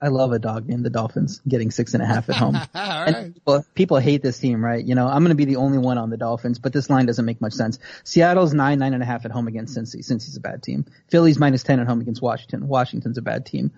I 0.00 0.08
love 0.08 0.32
a 0.32 0.38
dog 0.38 0.68
named 0.68 0.84
the 0.84 0.90
Dolphins 0.90 1.40
getting 1.46 1.70
six 1.70 1.94
and 1.94 2.02
a 2.02 2.06
half 2.06 2.28
at 2.28 2.36
home. 2.36 2.58
And 2.74 3.14
right. 3.14 3.34
people, 3.34 3.66
people 3.74 3.98
hate 3.98 4.22
this 4.22 4.38
team, 4.38 4.64
right? 4.64 4.82
You 4.82 4.94
know, 4.94 5.06
I'm 5.06 5.22
going 5.22 5.30
to 5.30 5.34
be 5.34 5.44
the 5.44 5.56
only 5.56 5.78
one 5.78 5.98
on 5.98 6.10
the 6.10 6.16
Dolphins, 6.16 6.58
but 6.58 6.72
this 6.72 6.88
line 6.88 7.04
doesn't 7.06 7.24
make 7.24 7.40
much 7.40 7.52
sense. 7.52 7.78
Seattle's 8.02 8.54
nine, 8.54 8.78
nine 8.78 8.94
and 8.94 9.02
a 9.02 9.06
half 9.06 9.24
at 9.24 9.30
home 9.30 9.46
against 9.46 9.76
Cincy. 9.76 9.96
Cincy's 9.96 10.36
a 10.36 10.40
bad 10.40 10.62
team. 10.62 10.86
Philly's 11.10 11.38
minus 11.38 11.62
10 11.62 11.80
at 11.80 11.86
home 11.86 12.00
against 12.00 12.22
Washington. 12.22 12.66
Washington's 12.66 13.18
a 13.18 13.22
bad 13.22 13.44
team. 13.44 13.72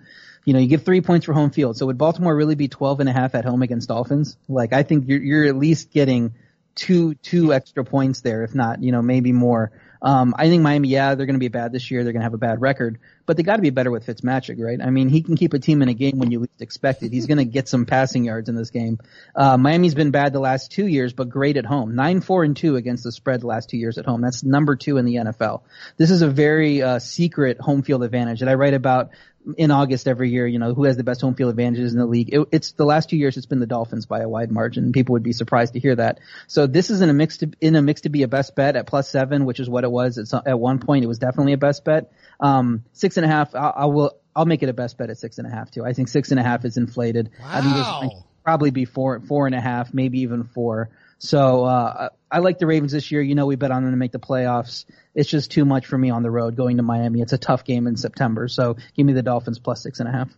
You 0.45 0.53
know, 0.53 0.59
you 0.59 0.67
give 0.67 0.83
three 0.83 1.01
points 1.01 1.25
for 1.25 1.33
home 1.33 1.51
field. 1.51 1.77
So 1.77 1.87
would 1.87 1.97
Baltimore 1.97 2.35
really 2.35 2.55
be 2.55 2.69
12 2.69 3.01
and 3.01 3.09
a 3.09 3.13
half 3.13 3.35
at 3.35 3.43
home 3.43 3.61
against 3.61 3.89
Dolphins? 3.89 4.37
Like, 4.47 4.71
I 4.71 4.83
think 4.83 5.07
you're, 5.07 5.21
you're 5.21 5.45
at 5.45 5.57
least 5.57 5.91
getting 5.91 6.33
two, 6.75 7.15
two 7.15 7.53
extra 7.53 7.83
points 7.83 8.21
there, 8.21 8.43
if 8.43 8.55
not, 8.55 8.81
you 8.81 8.91
know, 8.91 9.01
maybe 9.01 9.33
more. 9.33 9.71
Um, 10.07 10.33
I 10.37 10.47
think 10.47 10.63
Miami, 10.63 10.87
yeah, 10.87 11.15
they're 11.15 11.25
going 11.25 11.35
to 11.35 11.39
be 11.39 11.49
bad 11.49 11.73
this 11.73 11.91
year. 11.91 12.05
They're 12.05 12.13
going 12.13 12.21
to 12.21 12.25
have 12.25 12.33
a 12.33 12.37
bad 12.37 12.61
record, 12.61 12.97
but 13.25 13.35
they 13.35 13.43
got 13.43 13.57
to 13.57 13.61
be 13.61 13.71
better 13.71 13.91
with 13.91 14.05
Fitzmagic, 14.05 14.55
right? 14.57 14.79
I 14.81 14.89
mean, 14.89 15.09
he 15.09 15.21
can 15.21 15.35
keep 15.35 15.53
a 15.53 15.59
team 15.59 15.81
in 15.81 15.89
a 15.89 15.93
game 15.93 16.17
when 16.17 16.31
you 16.31 16.39
least 16.39 16.61
expect 16.61 17.03
it. 17.03 17.11
He's 17.11 17.25
going 17.25 17.39
to 17.39 17.43
get 17.43 17.67
some 17.67 17.85
passing 17.85 18.23
yards 18.23 18.47
in 18.47 18.55
this 18.55 18.69
game. 18.69 18.99
Uh, 19.35 19.57
Miami's 19.57 19.95
been 19.95 20.11
bad 20.11 20.31
the 20.31 20.39
last 20.39 20.71
two 20.71 20.87
years, 20.87 21.11
but 21.11 21.27
great 21.27 21.57
at 21.57 21.65
home. 21.65 21.93
Nine, 21.93 22.21
four, 22.21 22.45
and 22.45 22.55
two 22.55 22.77
against 22.77 23.03
the 23.03 23.11
spread 23.11 23.41
the 23.41 23.47
last 23.47 23.69
two 23.69 23.75
years 23.75 23.97
at 23.97 24.05
home. 24.05 24.21
That's 24.21 24.45
number 24.45 24.77
two 24.77 24.95
in 24.95 25.03
the 25.03 25.15
NFL. 25.15 25.63
This 25.97 26.09
is 26.09 26.21
a 26.21 26.29
very 26.29 26.81
uh, 26.81 26.99
secret 26.99 27.59
home 27.59 27.81
field 27.81 28.01
advantage 28.01 28.39
that 28.39 28.47
I 28.47 28.53
write 28.53 28.75
about 28.75 29.09
in 29.55 29.71
August 29.71 30.07
every 30.07 30.29
year, 30.29 30.45
you 30.45 30.59
know, 30.59 30.73
who 30.73 30.83
has 30.83 30.97
the 30.97 31.03
best 31.03 31.21
home 31.21 31.35
field 31.35 31.49
advantages 31.51 31.93
in 31.93 31.99
the 31.99 32.05
league. 32.05 32.33
It, 32.33 32.47
it's 32.51 32.71
the 32.73 32.85
last 32.85 33.09
two 33.09 33.17
years, 33.17 33.37
it's 33.37 33.45
been 33.45 33.59
the 33.59 33.67
Dolphins 33.67 34.05
by 34.05 34.19
a 34.19 34.27
wide 34.29 34.51
margin. 34.51 34.91
People 34.91 35.13
would 35.13 35.23
be 35.23 35.33
surprised 35.33 35.73
to 35.73 35.79
hear 35.79 35.95
that. 35.95 36.19
So 36.47 36.67
this 36.67 36.89
is 36.89 37.01
in 37.01 37.09
a 37.09 37.13
mix 37.13 37.37
to, 37.37 37.51
in 37.61 37.75
a 37.75 37.81
mix 37.81 38.01
to 38.01 38.09
be 38.09 38.23
a 38.23 38.27
best 38.27 38.55
bet 38.55 38.75
at 38.75 38.87
plus 38.87 39.09
seven, 39.09 39.45
which 39.45 39.59
is 39.59 39.69
what 39.69 39.83
it 39.83 39.91
was. 39.91 40.17
It's 40.17 40.33
at 40.33 40.59
one 40.59 40.79
point, 40.79 41.03
it 41.03 41.07
was 41.07 41.19
definitely 41.19 41.53
a 41.53 41.57
best 41.57 41.85
bet. 41.85 42.11
Um, 42.39 42.83
six 42.93 43.17
and 43.17 43.25
a 43.25 43.29
half, 43.29 43.55
I, 43.55 43.69
I 43.69 43.85
will, 43.85 44.17
I'll 44.35 44.45
make 44.45 44.63
it 44.63 44.69
a 44.69 44.73
best 44.73 44.97
bet 44.97 45.09
at 45.09 45.17
six 45.17 45.37
and 45.37 45.47
a 45.47 45.49
half 45.49 45.71
too. 45.71 45.83
I 45.85 45.93
think 45.93 46.09
six 46.09 46.31
and 46.31 46.39
a 46.39 46.43
half 46.43 46.65
is 46.65 46.77
inflated. 46.77 47.31
I 47.43 47.61
think 47.61 48.13
Wow. 48.13 48.23
probably 48.43 48.71
be 48.71 48.85
four, 48.85 49.19
four 49.21 49.45
and 49.45 49.55
a 49.55 49.61
half, 49.61 49.93
maybe 49.93 50.19
even 50.21 50.43
four. 50.43 50.89
So, 51.19 51.65
uh, 51.65 52.09
I 52.29 52.39
like 52.39 52.59
the 52.59 52.67
Ravens 52.67 52.91
this 52.91 53.11
year. 53.11 53.21
You 53.21 53.35
know, 53.35 53.45
we 53.45 53.55
bet 53.55 53.71
on 53.71 53.83
them 53.83 53.91
to 53.91 53.97
make 53.97 54.11
the 54.11 54.19
playoffs. 54.19 54.85
It's 55.15 55.29
just 55.29 55.51
too 55.51 55.65
much 55.65 55.85
for 55.85 55.97
me 55.97 56.09
on 56.09 56.23
the 56.23 56.31
road 56.31 56.55
going 56.55 56.77
to 56.77 56.83
Miami. 56.83 57.21
It's 57.21 57.33
a 57.33 57.37
tough 57.37 57.63
game 57.63 57.87
in 57.87 57.95
September. 57.95 58.47
So 58.47 58.77
give 58.95 59.05
me 59.05 59.13
the 59.13 59.23
Dolphins 59.23 59.59
plus 59.59 59.81
six 59.81 59.99
and 59.99 60.09
a 60.09 60.11
half. 60.11 60.29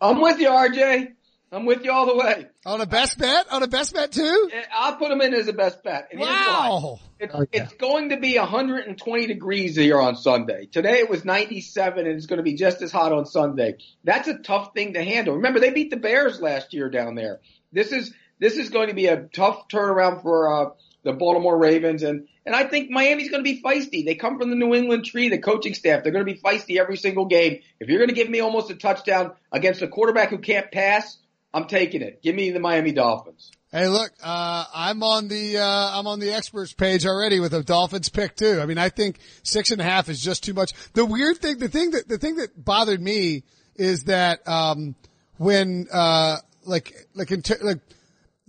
I'm 0.00 0.20
with 0.20 0.38
you, 0.38 0.48
RJ. 0.48 1.12
I'm 1.52 1.66
with 1.66 1.84
you 1.84 1.92
all 1.92 2.06
the 2.06 2.16
way. 2.16 2.48
On 2.66 2.80
a 2.80 2.86
best 2.86 3.16
bet? 3.16 3.46
On 3.52 3.62
a 3.62 3.68
best 3.68 3.94
bet 3.94 4.10
too? 4.10 4.50
I'll 4.72 4.96
put 4.96 5.10
them 5.10 5.20
in 5.20 5.34
as 5.34 5.46
a 5.46 5.52
best 5.52 5.84
bet. 5.84 6.08
And. 6.10 6.20
Wow. 6.20 6.98
It, 7.20 7.30
Oh, 7.32 7.46
yeah. 7.52 7.62
It's 7.62 7.74
going 7.74 8.10
to 8.10 8.18
be 8.18 8.36
120 8.38 9.26
degrees 9.26 9.76
here 9.76 10.00
on 10.00 10.16
Sunday. 10.16 10.66
Today 10.66 10.98
it 10.98 11.08
was 11.08 11.24
97 11.24 12.06
and 12.06 12.16
it's 12.16 12.26
going 12.26 12.38
to 12.38 12.42
be 12.42 12.54
just 12.54 12.82
as 12.82 12.92
hot 12.92 13.12
on 13.12 13.24
Sunday. 13.24 13.76
That's 14.02 14.28
a 14.28 14.38
tough 14.38 14.74
thing 14.74 14.94
to 14.94 15.02
handle. 15.02 15.36
Remember, 15.36 15.60
they 15.60 15.70
beat 15.70 15.90
the 15.90 15.96
Bears 15.96 16.40
last 16.40 16.74
year 16.74 16.90
down 16.90 17.14
there. 17.14 17.40
This 17.72 17.92
is, 17.92 18.12
this 18.38 18.56
is 18.56 18.70
going 18.70 18.88
to 18.88 18.94
be 18.94 19.06
a 19.06 19.22
tough 19.34 19.68
turnaround 19.68 20.22
for, 20.22 20.52
uh, 20.52 20.70
the 21.04 21.12
Baltimore 21.12 21.56
Ravens 21.58 22.02
and, 22.02 22.26
and 22.46 22.54
I 22.54 22.64
think 22.64 22.90
Miami's 22.90 23.30
going 23.30 23.44
to 23.44 23.50
be 23.50 23.62
feisty. 23.62 24.04
They 24.04 24.16
come 24.16 24.38
from 24.38 24.50
the 24.50 24.56
New 24.56 24.74
England 24.74 25.04
tree, 25.04 25.28
the 25.28 25.38
coaching 25.38 25.74
staff. 25.74 26.02
They're 26.02 26.12
going 26.12 26.26
to 26.26 26.32
be 26.32 26.40
feisty 26.40 26.78
every 26.78 26.96
single 26.96 27.26
game. 27.26 27.60
If 27.80 27.88
you're 27.88 27.98
going 27.98 28.08
to 28.08 28.14
give 28.14 28.28
me 28.28 28.40
almost 28.40 28.70
a 28.70 28.74
touchdown 28.74 29.32
against 29.52 29.82
a 29.82 29.88
quarterback 29.88 30.30
who 30.30 30.38
can't 30.38 30.70
pass, 30.70 31.18
I'm 31.54 31.66
taking 31.66 32.02
it. 32.02 32.22
Give 32.22 32.34
me 32.34 32.50
the 32.50 32.60
Miami 32.60 32.92
Dolphins. 32.92 33.50
Hey, 33.70 33.88
look, 33.88 34.12
uh, 34.22 34.64
I'm 34.74 35.02
on 35.02 35.28
the, 35.28 35.58
uh, 35.58 35.98
I'm 35.98 36.06
on 36.06 36.20
the 36.20 36.32
experts 36.32 36.72
page 36.72 37.06
already 37.06 37.40
with 37.40 37.54
a 37.54 37.62
Dolphins 37.62 38.08
pick 38.08 38.36
too. 38.36 38.60
I 38.60 38.66
mean, 38.66 38.78
I 38.78 38.88
think 38.88 39.18
six 39.42 39.70
and 39.70 39.80
a 39.80 39.84
half 39.84 40.08
is 40.08 40.20
just 40.20 40.44
too 40.44 40.54
much. 40.54 40.72
The 40.92 41.04
weird 41.04 41.38
thing, 41.38 41.58
the 41.58 41.68
thing 41.68 41.92
that, 41.92 42.08
the 42.08 42.18
thing 42.18 42.36
that 42.36 42.62
bothered 42.62 43.00
me 43.00 43.42
is 43.74 44.04
that, 44.04 44.46
um, 44.46 44.94
when, 45.38 45.88
uh, 45.92 46.36
like, 46.64 46.94
like, 47.14 47.32
in 47.32 47.42
ter- 47.42 47.58
like, 47.62 47.80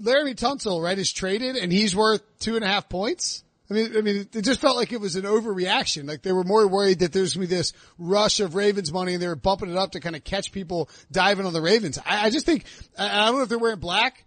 Laremy 0.01 0.35
Tunsil, 0.35 0.83
right, 0.83 0.97
is 0.97 1.11
traded 1.11 1.55
and 1.55 1.71
he's 1.71 1.95
worth 1.95 2.21
two 2.39 2.55
and 2.55 2.63
a 2.63 2.67
half 2.67 2.89
points. 2.89 3.43
I 3.69 3.73
mean, 3.73 3.97
I 3.97 4.01
mean, 4.01 4.27
it 4.31 4.43
just 4.43 4.61
felt 4.61 4.75
like 4.75 4.91
it 4.91 5.01
was 5.01 5.15
an 5.15 5.23
overreaction. 5.23 6.07
Like 6.07 6.21
they 6.21 6.31
were 6.31 6.43
more 6.43 6.67
worried 6.67 6.99
that 6.99 7.11
there's 7.11 7.33
gonna 7.33 7.47
be 7.47 7.55
this 7.55 7.73
rush 7.97 8.39
of 8.39 8.53
Ravens 8.53 8.93
money 8.93 9.13
and 9.13 9.21
they 9.21 9.27
were 9.27 9.35
bumping 9.35 9.71
it 9.71 9.77
up 9.77 9.91
to 9.91 9.99
kind 9.99 10.15
of 10.15 10.23
catch 10.23 10.51
people 10.51 10.89
diving 11.11 11.45
on 11.45 11.53
the 11.53 11.61
Ravens. 11.61 11.97
I, 12.05 12.27
I 12.27 12.29
just 12.29 12.45
think, 12.45 12.65
I, 12.97 13.23
I 13.23 13.25
don't 13.25 13.37
know 13.37 13.43
if 13.43 13.49
they're 13.49 13.57
wearing 13.57 13.79
black, 13.79 14.23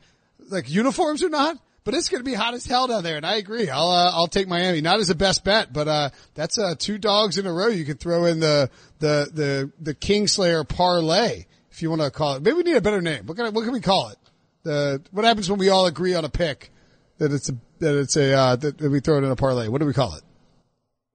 like 0.48 0.68
uniforms 0.68 1.22
or 1.22 1.28
not, 1.28 1.56
but 1.84 1.94
it's 1.94 2.08
going 2.08 2.20
to 2.20 2.28
be 2.28 2.34
hot 2.34 2.54
as 2.54 2.66
hell 2.66 2.88
down 2.88 3.04
there. 3.04 3.16
And 3.16 3.24
I 3.24 3.36
agree. 3.36 3.70
I'll, 3.70 3.90
uh, 3.90 4.10
I'll 4.12 4.26
take 4.26 4.48
Miami. 4.48 4.80
Not 4.80 4.98
as 4.98 5.10
a 5.10 5.14
best 5.14 5.44
bet, 5.44 5.72
but, 5.72 5.86
uh, 5.86 6.10
that's, 6.34 6.58
uh, 6.58 6.74
two 6.76 6.98
dogs 6.98 7.38
in 7.38 7.46
a 7.46 7.52
row. 7.52 7.68
You 7.68 7.84
could 7.84 8.00
throw 8.00 8.24
in 8.24 8.40
the, 8.40 8.70
the, 8.98 9.30
the, 9.32 9.72
the 9.80 9.94
Kingslayer 9.94 10.68
parlay 10.68 11.46
if 11.70 11.80
you 11.80 11.90
want 11.90 12.02
to 12.02 12.10
call 12.10 12.34
it. 12.34 12.42
Maybe 12.42 12.56
we 12.56 12.62
need 12.64 12.76
a 12.76 12.80
better 12.80 13.00
name. 13.00 13.26
What 13.26 13.36
can, 13.36 13.54
what 13.54 13.62
can 13.62 13.72
we 13.72 13.80
call 13.80 14.08
it? 14.08 14.18
The, 14.64 15.02
what 15.12 15.24
happens 15.24 15.48
when 15.48 15.58
we 15.58 15.68
all 15.68 15.86
agree 15.86 16.14
on 16.14 16.24
a 16.24 16.28
pick 16.28 16.70
that 17.18 17.32
it's 17.32 17.48
a, 17.48 17.52
that 17.78 17.98
it's 17.98 18.16
a, 18.16 18.34
uh, 18.34 18.56
that 18.56 18.80
we 18.80 19.00
throw 19.00 19.18
it 19.18 19.24
in 19.24 19.30
a 19.30 19.36
parlay? 19.36 19.68
What 19.68 19.80
do 19.80 19.86
we 19.86 19.92
call 19.92 20.14
it? 20.14 20.22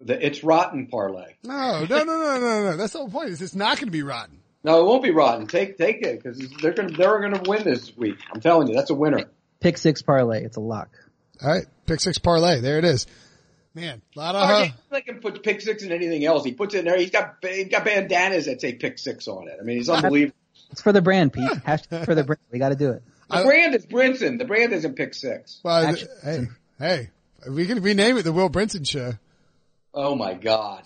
The 0.02 0.26
it's 0.26 0.44
rotten 0.44 0.88
parlay. 0.88 1.34
No, 1.44 1.86
no, 1.86 2.04
no, 2.04 2.04
no, 2.04 2.40
no, 2.40 2.64
no. 2.72 2.78
That's 2.78 2.94
the 2.94 3.00
whole 3.00 3.10
point. 3.10 3.30
Is 3.30 3.42
it's 3.42 3.56
not 3.56 3.78
going 3.78 3.88
to 3.88 3.92
be 3.92 4.04
rotten. 4.04 4.40
No, 4.64 4.82
it 4.82 4.86
won't 4.86 5.04
be 5.04 5.12
rotten. 5.12 5.48
Take 5.48 5.78
take 5.78 6.02
it 6.02 6.22
because 6.22 6.40
they're 6.62 6.74
gonna 6.74 6.96
they're 6.96 7.20
gonna 7.20 7.42
win 7.46 7.64
this 7.64 7.96
week. 7.96 8.18
I'm 8.34 8.40
telling 8.40 8.68
you, 8.68 8.76
that's 8.76 8.90
a 8.90 8.94
winner. 8.94 9.26
Pick 9.60 9.78
six 9.78 10.02
parlay. 10.02 10.44
It's 10.44 10.58
a 10.58 10.62
lock. 10.62 10.90
All 11.42 11.50
right, 11.50 11.66
pick 11.86 12.00
six 12.00 12.18
parlay. 12.18 12.62
There 12.62 12.78
it 12.78 12.86
is. 12.86 13.08
Man, 13.76 14.02
a 14.16 14.20
lot 14.20 14.36
of. 14.36 14.42
Uh, 14.42 14.68
I 14.92 15.02
can 15.02 15.20
put 15.20 15.42
pick 15.44 15.60
six 15.60 15.84
in 15.84 15.92
anything 15.92 16.24
else. 16.24 16.46
He 16.46 16.54
puts 16.54 16.76
it 16.76 16.80
in 16.80 16.86
there. 16.86 16.98
He's 16.98 17.10
got 17.10 17.38
he's 17.42 17.70
got 17.70 17.84
bandanas 17.84 18.46
that 18.46 18.62
say 18.62 18.74
pick 18.74 19.00
six 19.00 19.28
on 19.28 19.48
it. 19.48 19.58
I 19.60 19.64
mean, 19.64 19.78
he's 19.78 19.90
unbelievable. 19.90 20.36
It's 20.72 20.82
for 20.82 20.92
the 20.92 21.02
brand, 21.02 21.34
Pete. 21.34 21.50
Hashtag 21.50 22.06
for 22.06 22.16
the 22.16 22.24
brand. 22.24 22.40
We 22.52 22.60
got 22.60 22.70
to 22.70 22.76
do 22.76 22.92
it. 22.92 23.04
The 23.34 23.40
I, 23.40 23.44
brand 23.44 23.74
is 23.74 23.86
Brinson. 23.86 24.38
The 24.38 24.46
brand 24.46 24.74
isn't 24.74 24.96
pick 24.96 25.16
six. 25.16 25.60
Well, 25.64 25.88
Actually, 25.88 26.12
hey, 26.24 26.48
hey, 26.78 27.10
we 27.50 27.66
can 27.66 27.82
rename 27.82 28.18
it 28.18 28.24
the 28.24 28.32
Will 28.32 28.50
Brinson 28.50 28.88
Show. 28.88 29.14
Oh 29.94 30.16
my 30.16 30.36
God. 30.36 30.84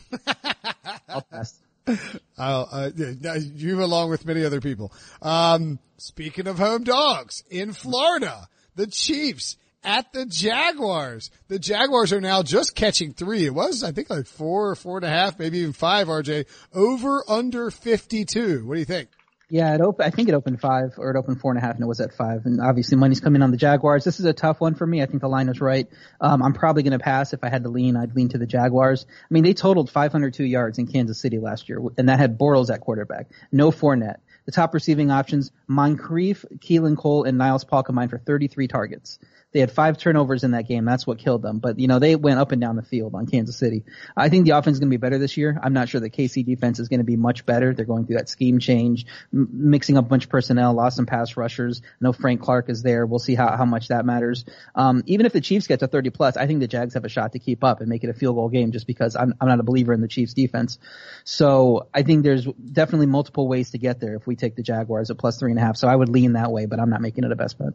I'll 1.10 1.22
pass. 1.22 1.60
I'll, 2.38 2.70
uh, 2.72 2.90
you 2.96 3.84
along 3.84 4.10
with 4.10 4.26
many 4.26 4.46
other 4.46 4.62
people. 4.62 4.94
Um, 5.22 5.80
speaking 5.98 6.48
of 6.48 6.58
home 6.58 6.84
dogs 6.84 7.44
in 7.50 7.74
Florida, 7.74 8.48
the 8.76 8.88
Chiefs 8.88 9.58
at 9.84 10.12
the 10.12 10.26
Jaguars. 10.26 11.32
The 11.48 11.60
Jaguars 11.60 12.12
are 12.12 12.22
now 12.22 12.44
just 12.44 12.76
catching 12.76 13.14
three. 13.14 13.46
It 13.46 13.54
was, 13.54 13.84
I 13.84 13.92
think 13.92 14.10
like 14.10 14.26
four 14.26 14.70
or 14.70 14.76
four 14.76 14.98
and 14.98 15.06
a 15.06 15.10
half, 15.10 15.40
maybe 15.40 15.60
even 15.60 15.74
five, 15.74 16.08
RJ. 16.08 16.46
Over 16.74 17.24
under 17.30 17.72
52. 17.72 18.66
What 18.66 18.74
do 18.76 18.80
you 18.80 18.86
think? 18.86 19.10
Yeah, 19.50 19.74
it 19.74 19.80
opened, 19.80 20.06
I 20.06 20.10
think 20.10 20.28
it 20.28 20.34
opened 20.34 20.60
five 20.60 20.96
or 20.98 21.10
it 21.10 21.18
opened 21.18 21.40
four 21.40 21.52
and 21.52 21.58
a 21.58 21.62
half 21.62 21.76
and 21.76 21.84
it 21.84 21.88
was 21.88 22.02
at 22.02 22.14
five. 22.14 22.46
And 22.46 22.60
obviously 22.60 22.98
money's 22.98 23.22
coming 23.22 23.42
on 23.42 23.52
the 23.52 23.58
Jaguars. 23.58 24.04
This 24.04 24.20
is 24.20 24.26
a 24.26 24.34
tough 24.34 24.60
one 24.60 24.76
for 24.76 24.86
me. 24.86 25.02
I 25.02 25.06
think 25.06 25.22
the 25.22 25.30
line 25.30 25.48
is 25.48 25.62
right. 25.62 25.88
Um, 26.20 26.44
I'm 26.44 26.52
probably 26.52 26.84
going 26.84 26.98
to 26.98 27.00
pass. 27.00 27.32
If 27.32 27.46
I 27.46 27.50
had 27.50 27.64
to 27.64 27.70
lean, 27.70 27.96
I'd 27.96 28.14
lean 28.14 28.28
to 28.30 28.38
the 28.38 28.46
Jaguars. 28.46 29.06
I 29.10 29.34
mean, 29.34 29.44
they 29.44 29.54
totaled 29.54 29.90
502 29.90 30.44
yards 30.44 30.80
in 30.80 30.88
Kansas 30.88 31.18
City 31.18 31.40
last 31.40 31.70
year 31.70 31.82
and 31.98 32.10
that 32.10 32.20
had 32.20 32.38
Bortles 32.38 32.70
at 32.70 32.82
quarterback. 32.82 33.28
No 33.50 33.72
Fournette. 33.72 34.18
The 34.48 34.54
top 34.54 34.74
receiving 34.74 35.12
options, 35.12 35.52
Moncrief, 35.68 36.46
Keelan 36.60 36.98
Cole, 36.98 37.26
and 37.26 37.38
Niles 37.38 37.66
Paul 37.66 37.84
combined 37.84 38.10
for 38.12 38.18
33 38.18 38.70
targets. 38.70 39.20
They 39.52 39.62
had 39.62 39.72
five 39.72 39.98
turnovers 39.98 40.44
in 40.44 40.52
that 40.52 40.68
game. 40.68 40.86
That's 40.86 41.08
what 41.08 41.18
killed 41.18 41.42
them. 41.42 41.60
But, 41.60 41.80
you 41.80 41.88
know, 41.88 42.00
they 42.00 42.16
went 42.16 42.40
up 42.40 42.52
and 42.54 42.62
down 42.62 42.76
the 42.76 42.84
field 42.84 43.16
on 43.16 43.26
Kansas 43.26 43.58
City. 43.58 43.84
I 44.16 44.30
think 44.30 44.46
the 44.46 44.52
offense 44.52 44.76
is 44.76 44.80
going 44.80 44.90
to 44.90 44.98
be 44.98 45.02
better 45.02 45.18
this 45.18 45.36
year. 45.36 45.60
I'm 45.62 45.74
not 45.74 45.90
sure 45.90 46.00
the 46.00 46.10
KC 46.10 46.46
defense 46.46 46.80
is 46.80 46.88
going 46.88 47.00
to 47.00 47.06
be 47.06 47.18
much 47.18 47.46
better. 47.46 47.74
They're 47.74 47.86
going 47.86 48.06
through 48.06 48.18
that 48.18 48.30
scheme 48.30 48.60
change, 48.60 49.06
m- 49.34 49.50
mixing 49.52 49.98
up 49.98 50.06
a 50.06 50.08
bunch 50.08 50.26
of 50.26 50.30
personnel, 50.30 50.74
lost 50.74 50.96
some 50.96 51.06
pass 51.06 51.36
rushers. 51.36 51.82
Know 52.00 52.14
Frank 52.14 52.42
Clark 52.42 52.70
is 52.70 52.84
there. 52.84 53.06
We'll 53.06 53.20
see 53.20 53.36
how, 53.36 53.58
how 53.58 53.66
much 53.66 53.88
that 53.90 54.06
matters. 54.06 54.46
Um, 54.76 55.04
even 55.08 55.26
if 55.26 55.34
the 55.34 55.42
Chiefs 55.42 55.68
get 55.68 55.80
to 55.80 55.88
30 55.88 56.12
plus, 56.12 56.38
I 56.38 56.48
think 56.48 56.62
the 56.62 56.68
Jags 56.68 56.94
have 56.94 57.04
a 57.04 57.10
shot 57.10 57.34
to 57.34 57.40
keep 57.40 57.66
up 57.66 57.82
and 57.82 57.90
make 57.90 58.06
it 58.06 58.10
a 58.10 58.14
field 58.14 58.36
goal 58.36 58.48
game 58.48 58.72
just 58.72 58.88
because 58.88 59.16
I'm, 59.16 59.34
I'm 59.42 59.48
not 59.48 59.60
a 59.60 59.64
believer 59.64 59.92
in 59.92 60.00
the 60.00 60.08
Chiefs 60.08 60.34
defense. 60.34 60.78
So 61.26 61.90
I 61.94 62.04
think 62.04 62.24
there's 62.24 62.46
definitely 62.46 63.08
multiple 63.08 63.48
ways 63.50 63.72
to 63.72 63.78
get 63.78 64.00
there 64.00 64.16
if 64.16 64.26
we 64.26 64.36
take 64.38 64.56
the 64.56 64.64
Jaguars 64.64 65.10
at 65.10 65.18
plus 65.18 65.40
three 65.40 65.52
and 65.52 65.60
a 65.60 65.64
half. 65.64 65.78
So 65.78 65.88
I 65.88 65.96
would 65.96 66.10
lean 66.10 66.34
that 66.34 66.52
way, 66.52 66.66
but 66.66 66.80
I'm 66.80 66.90
not 66.90 67.02
making 67.02 67.24
it 67.24 67.32
a 67.32 67.36
best 67.36 67.58
bet. 67.58 67.74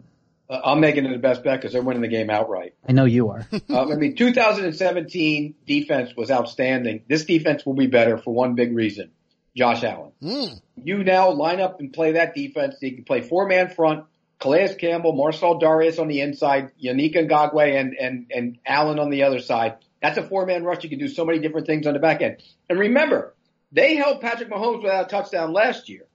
Uh, 0.48 0.60
I'm 0.64 0.80
making 0.80 1.06
it 1.06 1.12
the 1.12 1.18
best 1.18 1.42
bet 1.42 1.60
because 1.60 1.72
they're 1.72 1.82
winning 1.82 2.02
the 2.02 2.08
game 2.08 2.28
outright. 2.28 2.74
I 2.86 2.92
know 2.92 3.04
you 3.04 3.30
are. 3.30 3.46
uh, 3.70 3.90
I 3.90 3.94
mean, 3.94 4.16
2017 4.16 5.54
defense 5.66 6.14
was 6.16 6.30
outstanding. 6.30 7.04
This 7.08 7.24
defense 7.24 7.64
will 7.64 7.74
be 7.74 7.86
better 7.86 8.18
for 8.18 8.34
one 8.34 8.54
big 8.54 8.74
reason. 8.74 9.12
Josh 9.56 9.84
Allen. 9.84 10.12
Mm. 10.22 10.60
You 10.82 11.04
now 11.04 11.30
line 11.30 11.60
up 11.60 11.80
and 11.80 11.92
play 11.92 12.12
that 12.12 12.34
defense. 12.34 12.76
You 12.80 12.94
can 12.94 13.04
play 13.04 13.20
four 13.20 13.46
man 13.46 13.68
front, 13.68 14.06
Calais 14.38 14.74
Campbell, 14.78 15.12
Marcell 15.12 15.60
Dareus 15.60 15.98
on 15.98 16.08
the 16.08 16.20
inside, 16.20 16.72
Yannick 16.82 17.14
Ngakoue 17.14 17.78
and, 17.78 17.94
and, 17.94 18.26
and 18.30 18.58
Allen 18.66 18.98
on 18.98 19.10
the 19.10 19.24
other 19.24 19.40
side. 19.40 19.76
That's 20.00 20.18
a 20.18 20.22
four 20.22 20.46
man 20.46 20.64
rush. 20.64 20.82
You 20.82 20.90
can 20.90 20.98
do 20.98 21.08
so 21.08 21.24
many 21.24 21.38
different 21.38 21.66
things 21.66 21.86
on 21.86 21.94
the 21.94 22.00
back 22.00 22.22
end. 22.22 22.42
And 22.68 22.78
remember, 22.78 23.34
they 23.70 23.94
held 23.96 24.20
Patrick 24.20 24.50
Mahomes 24.50 24.82
without 24.82 25.06
a 25.06 25.08
touchdown 25.08 25.52
last 25.52 25.88
year. 25.88 26.06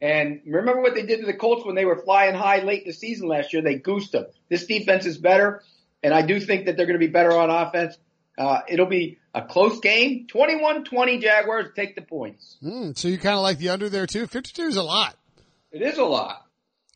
And 0.00 0.42
remember 0.44 0.82
what 0.82 0.94
they 0.94 1.06
did 1.06 1.20
to 1.20 1.26
the 1.26 1.34
Colts 1.34 1.64
when 1.64 1.74
they 1.74 1.84
were 1.84 1.96
flying 1.96 2.34
high 2.34 2.62
late 2.62 2.82
in 2.82 2.88
the 2.88 2.94
season 2.94 3.28
last 3.28 3.52
year? 3.52 3.62
They 3.62 3.76
goosed 3.76 4.12
them. 4.12 4.26
This 4.48 4.66
defense 4.66 5.06
is 5.06 5.16
better, 5.16 5.62
and 6.02 6.12
I 6.12 6.22
do 6.22 6.38
think 6.38 6.66
that 6.66 6.76
they're 6.76 6.86
going 6.86 6.98
to 6.98 7.06
be 7.06 7.12
better 7.12 7.32
on 7.32 7.50
offense. 7.50 7.96
Uh, 8.38 8.60
it'll 8.68 8.86
be 8.86 9.18
a 9.34 9.42
close 9.42 9.80
game. 9.80 10.26
21-20 10.30 11.22
Jaguars 11.22 11.68
take 11.74 11.94
the 11.94 12.02
points. 12.02 12.58
Mm, 12.62 12.96
so 12.96 13.08
you 13.08 13.16
kind 13.16 13.34
of 13.34 13.42
like 13.42 13.58
the 13.58 13.70
under 13.70 13.88
there 13.88 14.06
too? 14.06 14.26
52 14.26 14.62
is 14.64 14.76
a 14.76 14.82
lot. 14.82 15.16
It 15.72 15.80
is 15.80 15.96
a 15.96 16.04
lot. 16.04 16.44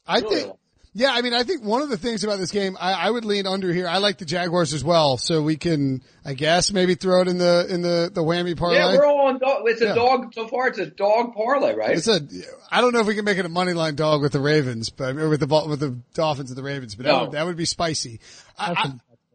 I 0.06 0.18
really 0.18 0.36
think, 0.36 0.52
yeah, 0.92 1.12
I 1.12 1.22
mean, 1.22 1.34
I 1.34 1.44
think 1.44 1.62
one 1.62 1.82
of 1.82 1.88
the 1.88 1.96
things 1.96 2.24
about 2.24 2.40
this 2.40 2.50
game, 2.50 2.76
I, 2.80 2.92
I, 2.94 3.10
would 3.10 3.24
lean 3.24 3.46
under 3.46 3.72
here. 3.72 3.86
I 3.86 3.98
like 3.98 4.18
the 4.18 4.24
Jaguars 4.24 4.72
as 4.72 4.82
well, 4.82 5.18
so 5.18 5.40
we 5.40 5.56
can, 5.56 6.02
I 6.24 6.34
guess, 6.34 6.72
maybe 6.72 6.96
throw 6.96 7.20
it 7.22 7.28
in 7.28 7.38
the 7.38 7.66
in 7.70 7.82
the 7.82 8.10
the 8.12 8.22
whammy 8.22 8.56
parlay. 8.56 8.78
Yeah, 8.78 8.96
we're 8.96 9.06
all 9.06 9.28
on 9.28 9.38
dog. 9.38 9.62
It's 9.66 9.80
a 9.80 9.86
yeah. 9.86 9.94
dog 9.94 10.34
so 10.34 10.48
far. 10.48 10.66
It's 10.66 10.80
a 10.80 10.86
dog 10.86 11.34
parlay, 11.34 11.74
right? 11.74 11.96
It's 11.96 12.08
a. 12.08 12.20
I 12.72 12.80
don't 12.80 12.92
know 12.92 13.00
if 13.00 13.06
we 13.06 13.14
can 13.14 13.24
make 13.24 13.38
it 13.38 13.44
a 13.44 13.48
money 13.48 13.72
line 13.72 13.94
dog 13.94 14.20
with 14.20 14.32
the 14.32 14.40
Ravens, 14.40 14.90
but 14.90 15.16
or 15.16 15.28
with 15.28 15.40
the 15.40 15.64
with 15.68 15.78
the 15.78 16.00
Dolphins 16.14 16.50
and 16.50 16.58
the 16.58 16.62
Ravens, 16.64 16.96
but 16.96 17.06
no. 17.06 17.12
that, 17.12 17.22
would, 17.22 17.32
that 17.32 17.46
would 17.46 17.56
be 17.56 17.66
spicy. 17.66 18.18
I, 18.58 18.72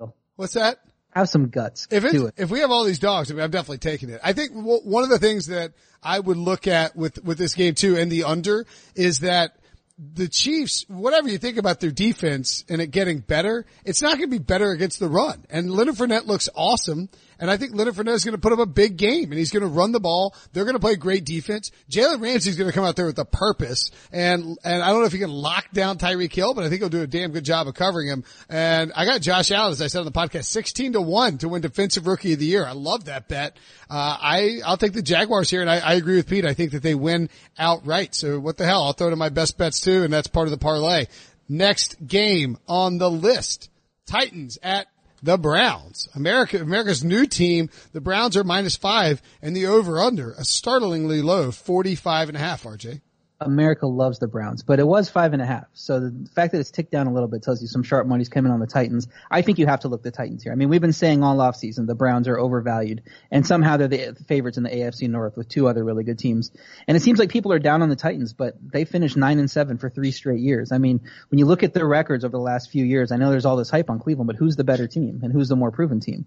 I, 0.01 0.07
what's 0.35 0.55
that? 0.55 0.79
Have 1.11 1.29
some 1.29 1.47
guts. 1.47 1.87
If 1.89 2.03
it's, 2.03 2.33
if 2.35 2.51
we 2.51 2.59
have 2.59 2.71
all 2.71 2.83
these 2.83 2.99
dogs, 2.99 3.31
I 3.31 3.35
mean, 3.35 3.43
I'm 3.43 3.51
definitely 3.51 3.77
taking 3.77 4.09
it. 4.09 4.19
I 4.21 4.33
think 4.33 4.51
one 4.53 5.03
of 5.05 5.09
the 5.09 5.19
things 5.19 5.47
that 5.47 5.71
I 6.03 6.19
would 6.19 6.35
look 6.35 6.67
at 6.67 6.97
with 6.97 7.23
with 7.23 7.37
this 7.37 7.55
game 7.55 7.75
too, 7.75 7.95
and 7.95 8.11
the 8.11 8.25
under 8.25 8.65
is 8.95 9.21
that 9.21 9.55
the 9.97 10.27
Chiefs, 10.27 10.85
whatever 10.87 11.29
you 11.29 11.37
think 11.37 11.57
about 11.57 11.79
their 11.79 11.91
defense 11.91 12.65
and 12.67 12.81
it 12.81 12.87
getting 12.87 13.19
better, 13.19 13.65
it's 13.85 14.01
not 14.01 14.17
going 14.17 14.29
to 14.29 14.39
be 14.39 14.43
better 14.43 14.71
against 14.71 14.99
the 14.99 15.07
run. 15.07 15.45
And 15.49 15.71
Leonard 15.71 15.95
Fournette 15.95 16.25
looks 16.25 16.49
awesome. 16.55 17.09
And 17.39 17.51
I 17.51 17.57
think 17.57 17.75
Leonard 17.75 17.95
Fournette 17.95 18.15
is 18.15 18.23
going 18.23 18.35
to 18.35 18.41
put 18.41 18.53
up 18.53 18.59
a 18.59 18.65
big 18.65 18.97
game 18.97 19.31
and 19.31 19.39
he's 19.39 19.51
going 19.51 19.63
to 19.63 19.67
run 19.67 19.91
the 19.91 19.99
ball. 19.99 20.35
They're 20.53 20.63
going 20.63 20.75
to 20.75 20.79
play 20.79 20.95
great 20.95 21.25
defense. 21.25 21.71
Jalen 21.89 22.21
Ramsey's 22.21 22.55
going 22.55 22.69
to 22.69 22.73
come 22.73 22.85
out 22.85 22.95
there 22.95 23.05
with 23.05 23.19
a 23.19 23.25
purpose. 23.25 23.91
And, 24.11 24.57
and 24.63 24.83
I 24.83 24.89
don't 24.89 24.99
know 24.99 25.05
if 25.05 25.11
he 25.11 25.19
can 25.19 25.31
lock 25.31 25.71
down 25.73 25.97
Tyreek 25.97 26.33
Hill, 26.33 26.53
but 26.53 26.63
I 26.63 26.69
think 26.69 26.81
he'll 26.81 26.89
do 26.89 27.01
a 27.01 27.07
damn 27.07 27.31
good 27.31 27.45
job 27.45 27.67
of 27.67 27.73
covering 27.73 28.07
him. 28.07 28.23
And 28.49 28.91
I 28.95 29.05
got 29.05 29.21
Josh 29.21 29.51
Allen, 29.51 29.71
as 29.71 29.81
I 29.81 29.87
said 29.87 29.99
on 29.99 30.05
the 30.05 30.11
podcast, 30.11 30.45
16 30.45 30.93
to 30.93 31.01
1 31.01 31.39
to 31.39 31.49
win 31.49 31.61
defensive 31.61 32.07
rookie 32.07 32.33
of 32.33 32.39
the 32.39 32.45
year. 32.45 32.65
I 32.65 32.73
love 32.73 33.05
that 33.05 33.27
bet. 33.27 33.57
Uh, 33.89 34.17
I, 34.19 34.61
I'll 34.65 34.77
take 34.77 34.93
the 34.93 35.01
Jaguars 35.01 35.49
here 35.49 35.61
and 35.61 35.69
I, 35.69 35.79
I 35.79 35.93
agree 35.93 36.15
with 36.15 36.29
Pete. 36.29 36.45
I 36.45 36.53
think 36.53 36.71
that 36.71 36.83
they 36.83 36.95
win 36.95 37.29
outright. 37.57 38.15
So 38.15 38.39
what 38.39 38.57
the 38.57 38.65
hell? 38.65 38.83
I'll 38.83 38.93
throw 38.93 39.09
to 39.09 39.15
my 39.15 39.29
best 39.29 39.57
bets 39.57 39.81
too. 39.81 40.03
And 40.03 40.13
that's 40.13 40.27
part 40.27 40.47
of 40.47 40.51
the 40.51 40.57
parlay. 40.57 41.05
Next 41.47 41.95
game 42.05 42.57
on 42.67 42.97
the 42.97 43.09
list. 43.09 43.69
Titans 44.05 44.57
at 44.61 44.87
the 45.25 45.37
Browns. 45.39 46.07
America, 46.13 46.61
America's 46.61 47.03
new 47.03 47.25
team. 47.25 47.69
The 47.93 48.01
Browns 48.01 48.37
are 48.37 48.43
minus 48.43 48.75
five 48.75 49.23
and 49.41 49.55
the 49.55 49.65
over 49.65 49.99
under 49.99 50.33
a 50.33 50.45
startlingly 50.45 51.23
low 51.23 51.51
45 51.51 52.29
and 52.29 52.37
a 52.37 52.39
half, 52.39 52.63
RJ. 52.63 53.01
America 53.41 53.85
loves 53.85 54.19
the 54.19 54.27
Browns, 54.27 54.63
but 54.63 54.79
it 54.79 54.87
was 54.87 55.09
five 55.09 55.33
and 55.33 55.41
a 55.41 55.45
half. 55.45 55.65
So 55.73 55.99
the 55.99 56.29
fact 56.33 56.53
that 56.53 56.59
it's 56.59 56.71
ticked 56.71 56.91
down 56.91 57.07
a 57.07 57.13
little 57.13 57.27
bit 57.27 57.43
tells 57.43 57.61
you 57.61 57.67
some 57.67 57.83
sharp 57.83 58.07
money's 58.07 58.29
coming 58.29 58.51
on 58.51 58.59
the 58.59 58.67
Titans. 58.67 59.07
I 59.29 59.41
think 59.41 59.59
you 59.59 59.65
have 59.67 59.81
to 59.81 59.89
look 59.89 60.03
the 60.03 60.11
Titans 60.11 60.43
here. 60.43 60.53
I 60.53 60.55
mean, 60.55 60.69
we've 60.69 60.81
been 60.81 60.93
saying 60.93 61.21
all 61.21 61.41
off 61.41 61.57
season 61.57 61.85
the 61.85 61.95
Browns 61.95 62.27
are 62.27 62.39
overvalued, 62.39 63.03
and 63.31 63.45
somehow 63.45 63.77
they're 63.77 63.87
the 63.89 64.15
favorites 64.27 64.57
in 64.57 64.63
the 64.63 64.69
AFC 64.69 65.09
North 65.09 65.35
with 65.35 65.49
two 65.49 65.67
other 65.67 65.83
really 65.83 66.05
good 66.05 66.17
teams. 66.17 66.51
And 66.87 66.95
it 66.95 67.01
seems 67.01 67.19
like 67.19 67.29
people 67.29 67.51
are 67.51 67.59
down 67.59 67.81
on 67.81 67.89
the 67.89 67.95
Titans, 67.97 68.31
but 68.31 68.55
they 68.61 68.85
finished 68.85 69.17
nine 69.17 69.39
and 69.39 69.51
seven 69.51 69.77
for 69.77 69.89
three 69.89 70.11
straight 70.11 70.39
years. 70.39 70.71
I 70.71 70.77
mean, 70.77 71.01
when 71.29 71.37
you 71.37 71.45
look 71.45 71.63
at 71.63 71.73
their 71.73 71.87
records 71.87 72.23
over 72.23 72.31
the 72.31 72.37
last 72.37 72.71
few 72.71 72.85
years, 72.85 73.11
I 73.11 73.17
know 73.17 73.31
there's 73.31 73.45
all 73.45 73.57
this 73.57 73.69
hype 73.69 73.89
on 73.89 73.99
Cleveland, 73.99 74.27
but 74.27 74.37
who's 74.37 74.55
the 74.55 74.63
better 74.63 74.87
team 74.87 75.19
and 75.23 75.33
who's 75.33 75.49
the 75.49 75.55
more 75.55 75.71
proven 75.71 75.99
team? 75.99 76.25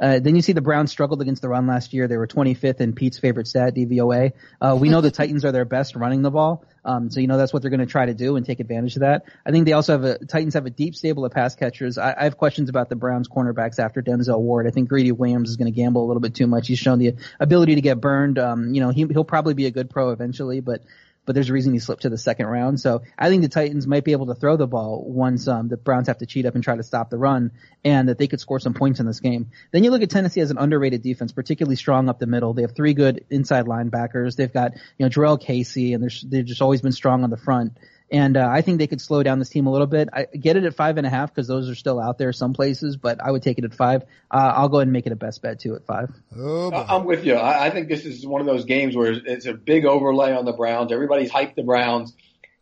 Uh, 0.00 0.18
then 0.18 0.34
you 0.34 0.42
see 0.42 0.52
the 0.52 0.60
Browns 0.62 0.90
struggled 0.90 1.20
against 1.20 1.42
the 1.42 1.48
run 1.48 1.66
last 1.66 1.92
year. 1.92 2.08
They 2.08 2.16
were 2.16 2.26
25th 2.26 2.80
in 2.80 2.94
Pete's 2.94 3.18
favorite 3.18 3.46
stat, 3.46 3.74
DVOA. 3.74 4.32
Uh, 4.60 4.76
we 4.80 4.88
know 4.88 5.00
the 5.00 5.10
Titans 5.10 5.44
are 5.44 5.52
their 5.52 5.64
best 5.64 5.94
running 5.94 6.22
the 6.22 6.30
ball. 6.30 6.64
Um, 6.84 7.10
so 7.10 7.20
you 7.20 7.26
know 7.26 7.36
that's 7.36 7.52
what 7.52 7.62
they're 7.62 7.70
going 7.70 7.80
to 7.80 7.86
try 7.86 8.06
to 8.06 8.14
do 8.14 8.36
and 8.36 8.46
take 8.46 8.60
advantage 8.60 8.96
of 8.96 9.00
that. 9.00 9.24
I 9.44 9.50
think 9.50 9.66
they 9.66 9.72
also 9.72 9.92
have 9.92 10.04
a 10.04 10.24
Titans 10.24 10.54
have 10.54 10.64
a 10.64 10.70
deep 10.70 10.94
stable 10.94 11.24
of 11.24 11.32
pass 11.32 11.54
catchers. 11.54 11.98
I, 11.98 12.14
I 12.18 12.24
have 12.24 12.38
questions 12.38 12.70
about 12.70 12.88
the 12.88 12.96
Browns 12.96 13.28
cornerbacks 13.28 13.78
after 13.78 14.02
Denzel 14.02 14.40
Ward. 14.40 14.66
I 14.66 14.70
think 14.70 14.88
Greedy 14.88 15.12
Williams 15.12 15.50
is 15.50 15.56
going 15.56 15.70
to 15.70 15.76
gamble 15.76 16.04
a 16.04 16.06
little 16.06 16.20
bit 16.20 16.34
too 16.34 16.46
much. 16.46 16.68
He's 16.68 16.78
shown 16.78 16.98
the 16.98 17.16
ability 17.38 17.74
to 17.74 17.80
get 17.80 18.00
burned. 18.00 18.38
Um, 18.38 18.72
you 18.74 18.80
know 18.80 18.90
he, 18.90 19.06
he'll 19.06 19.24
probably 19.24 19.54
be 19.54 19.66
a 19.66 19.70
good 19.70 19.90
pro 19.90 20.10
eventually, 20.10 20.60
but 20.60 20.82
but 21.30 21.34
there's 21.34 21.48
a 21.48 21.52
reason 21.52 21.72
he 21.72 21.78
slipped 21.78 22.02
to 22.02 22.08
the 22.08 22.18
second 22.18 22.46
round. 22.46 22.80
So 22.80 23.02
I 23.16 23.28
think 23.28 23.42
the 23.42 23.48
Titans 23.48 23.86
might 23.86 24.02
be 24.02 24.10
able 24.10 24.26
to 24.26 24.34
throw 24.34 24.56
the 24.56 24.66
ball 24.66 25.04
once 25.06 25.46
um, 25.46 25.68
the 25.68 25.76
Browns 25.76 26.08
have 26.08 26.18
to 26.18 26.26
cheat 26.26 26.44
up 26.44 26.56
and 26.56 26.64
try 26.64 26.74
to 26.74 26.82
stop 26.82 27.08
the 27.08 27.18
run, 27.18 27.52
and 27.84 28.08
that 28.08 28.18
they 28.18 28.26
could 28.26 28.40
score 28.40 28.58
some 28.58 28.74
points 28.74 28.98
in 28.98 29.06
this 29.06 29.20
game. 29.20 29.52
Then 29.70 29.84
you 29.84 29.92
look 29.92 30.02
at 30.02 30.10
Tennessee 30.10 30.40
as 30.40 30.50
an 30.50 30.58
underrated 30.58 31.02
defense, 31.02 31.30
particularly 31.30 31.76
strong 31.76 32.08
up 32.08 32.18
the 32.18 32.26
middle. 32.26 32.52
They 32.52 32.62
have 32.62 32.74
three 32.74 32.94
good 32.94 33.26
inside 33.30 33.66
linebackers. 33.66 34.34
They've 34.34 34.52
got 34.52 34.72
you 34.98 35.06
know 35.06 35.08
Jurrell 35.08 35.40
Casey, 35.40 35.92
and 35.92 36.10
they've 36.24 36.44
just 36.44 36.62
always 36.62 36.82
been 36.82 36.90
strong 36.90 37.22
on 37.22 37.30
the 37.30 37.36
front. 37.36 37.78
And 38.12 38.36
uh, 38.36 38.48
I 38.48 38.62
think 38.62 38.78
they 38.78 38.88
could 38.88 39.00
slow 39.00 39.22
down 39.22 39.38
this 39.38 39.50
team 39.50 39.66
a 39.66 39.70
little 39.70 39.86
bit. 39.86 40.08
I 40.12 40.24
get 40.24 40.56
it 40.56 40.64
at 40.64 40.74
five 40.74 40.96
and 40.96 41.06
a 41.06 41.10
half 41.10 41.32
because 41.32 41.46
those 41.46 41.70
are 41.70 41.76
still 41.76 42.00
out 42.00 42.18
there 42.18 42.32
some 42.32 42.54
places, 42.54 42.96
but 42.96 43.22
I 43.22 43.30
would 43.30 43.42
take 43.42 43.58
it 43.58 43.64
at 43.64 43.72
five. 43.72 44.02
Uh, 44.30 44.52
I'll 44.56 44.68
go 44.68 44.78
ahead 44.78 44.88
and 44.88 44.92
make 44.92 45.06
it 45.06 45.12
a 45.12 45.16
best 45.16 45.42
bet 45.42 45.60
too 45.60 45.76
at 45.76 45.86
five. 45.86 46.10
Oh, 46.36 46.72
I'm 46.72 47.04
with 47.04 47.24
you. 47.24 47.34
I, 47.34 47.66
I 47.66 47.70
think 47.70 47.88
this 47.88 48.04
is 48.04 48.26
one 48.26 48.40
of 48.40 48.48
those 48.48 48.64
games 48.64 48.96
where 48.96 49.12
it's 49.12 49.46
a 49.46 49.54
big 49.54 49.84
overlay 49.84 50.32
on 50.32 50.44
the 50.44 50.52
Browns. 50.52 50.90
Everybody's 50.90 51.30
hyped 51.30 51.54
the 51.54 51.62
Browns. 51.62 52.12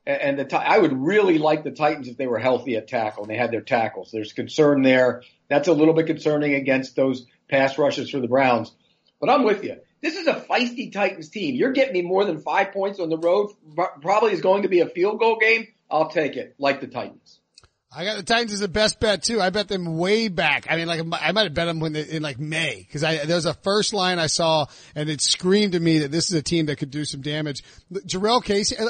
And 0.05 0.39
the 0.39 0.59
I 0.59 0.79
would 0.79 0.95
really 0.95 1.37
like 1.37 1.65
the 1.65 1.71
Titans 1.71 2.09
if 2.09 2.17
they 2.17 2.27
were 2.27 2.39
healthy 2.39 2.77
at 2.77 2.89
tackle 2.89 3.25
and 3.25 3.31
they 3.31 3.37
had 3.37 3.51
their 3.51 3.61
tackles. 3.61 4.11
There's 4.11 4.33
concern 4.33 4.83
there. 4.83 5.23
That's 5.49 5.69
a 5.69 5.73
little 5.75 5.93
bit 5.93 6.07
concerning 6.07 6.55
against 6.55 6.97
those 6.97 7.27
pass 7.51 7.77
rushes 7.77 8.09
for 8.09 8.19
the 8.19 8.29
Browns. 8.29 8.73
But 9.21 9.29
I'm 9.29 9.45
with 9.45 9.65
you. 9.65 9.77
This 10.01 10.17
is 10.17 10.27
a 10.27 10.35
feisty 10.35 10.93
Titans 10.93 11.29
team. 11.29 11.55
You're 11.55 11.73
getting 11.73 11.93
me 11.93 12.03
more 12.03 12.25
than 12.25 12.39
five 12.39 12.73
points 12.73 13.01
on 13.01 13.09
the 13.09 13.19
road. 13.19 13.51
Probably 14.01 14.33
is 14.33 14.41
going 14.41 14.63
to 14.63 14.69
be 14.69 14.81
a 14.81 14.87
field 14.87 15.19
goal 15.19 15.39
game. 15.39 15.69
I'll 15.91 16.11
take 16.11 16.37
it, 16.37 16.55
like 16.59 16.81
the 16.81 16.87
Titans. 16.87 17.41
I 17.91 18.05
got 18.05 18.17
the 18.17 18.23
Titans 18.23 18.53
as 18.53 18.61
the 18.61 18.69
best 18.69 19.01
bet 19.01 19.23
too. 19.23 19.41
I 19.41 19.49
bet 19.51 19.69
them 19.69 19.97
way 19.97 20.29
back. 20.29 20.67
I 20.69 20.77
mean, 20.77 20.87
like 20.87 21.01
I 21.01 21.33
might 21.33 21.45
have 21.45 21.55
bet 21.55 21.67
them 21.67 21.81
when 21.81 21.95
they, 21.95 22.03
in 22.03 22.23
like 22.23 22.39
May 22.39 22.85
because 22.87 23.03
I 23.03 23.25
there 23.25 23.37
was 23.37 23.47
a 23.47 23.55
first 23.55 23.95
line 23.95 24.19
I 24.19 24.27
saw 24.27 24.67
and 24.95 25.09
it 25.09 25.23
screamed 25.23 25.73
to 25.73 25.81
me 25.81 26.01
that 26.01 26.11
this 26.11 26.29
is 26.29 26.35
a 26.35 26.43
team 26.43 26.67
that 26.67 26.77
could 26.77 26.91
do 26.91 27.07
some 27.07 27.23
damage. 27.23 27.65
Jurrell 27.91 28.45
Casey, 28.45 28.77
uh, 28.77 28.85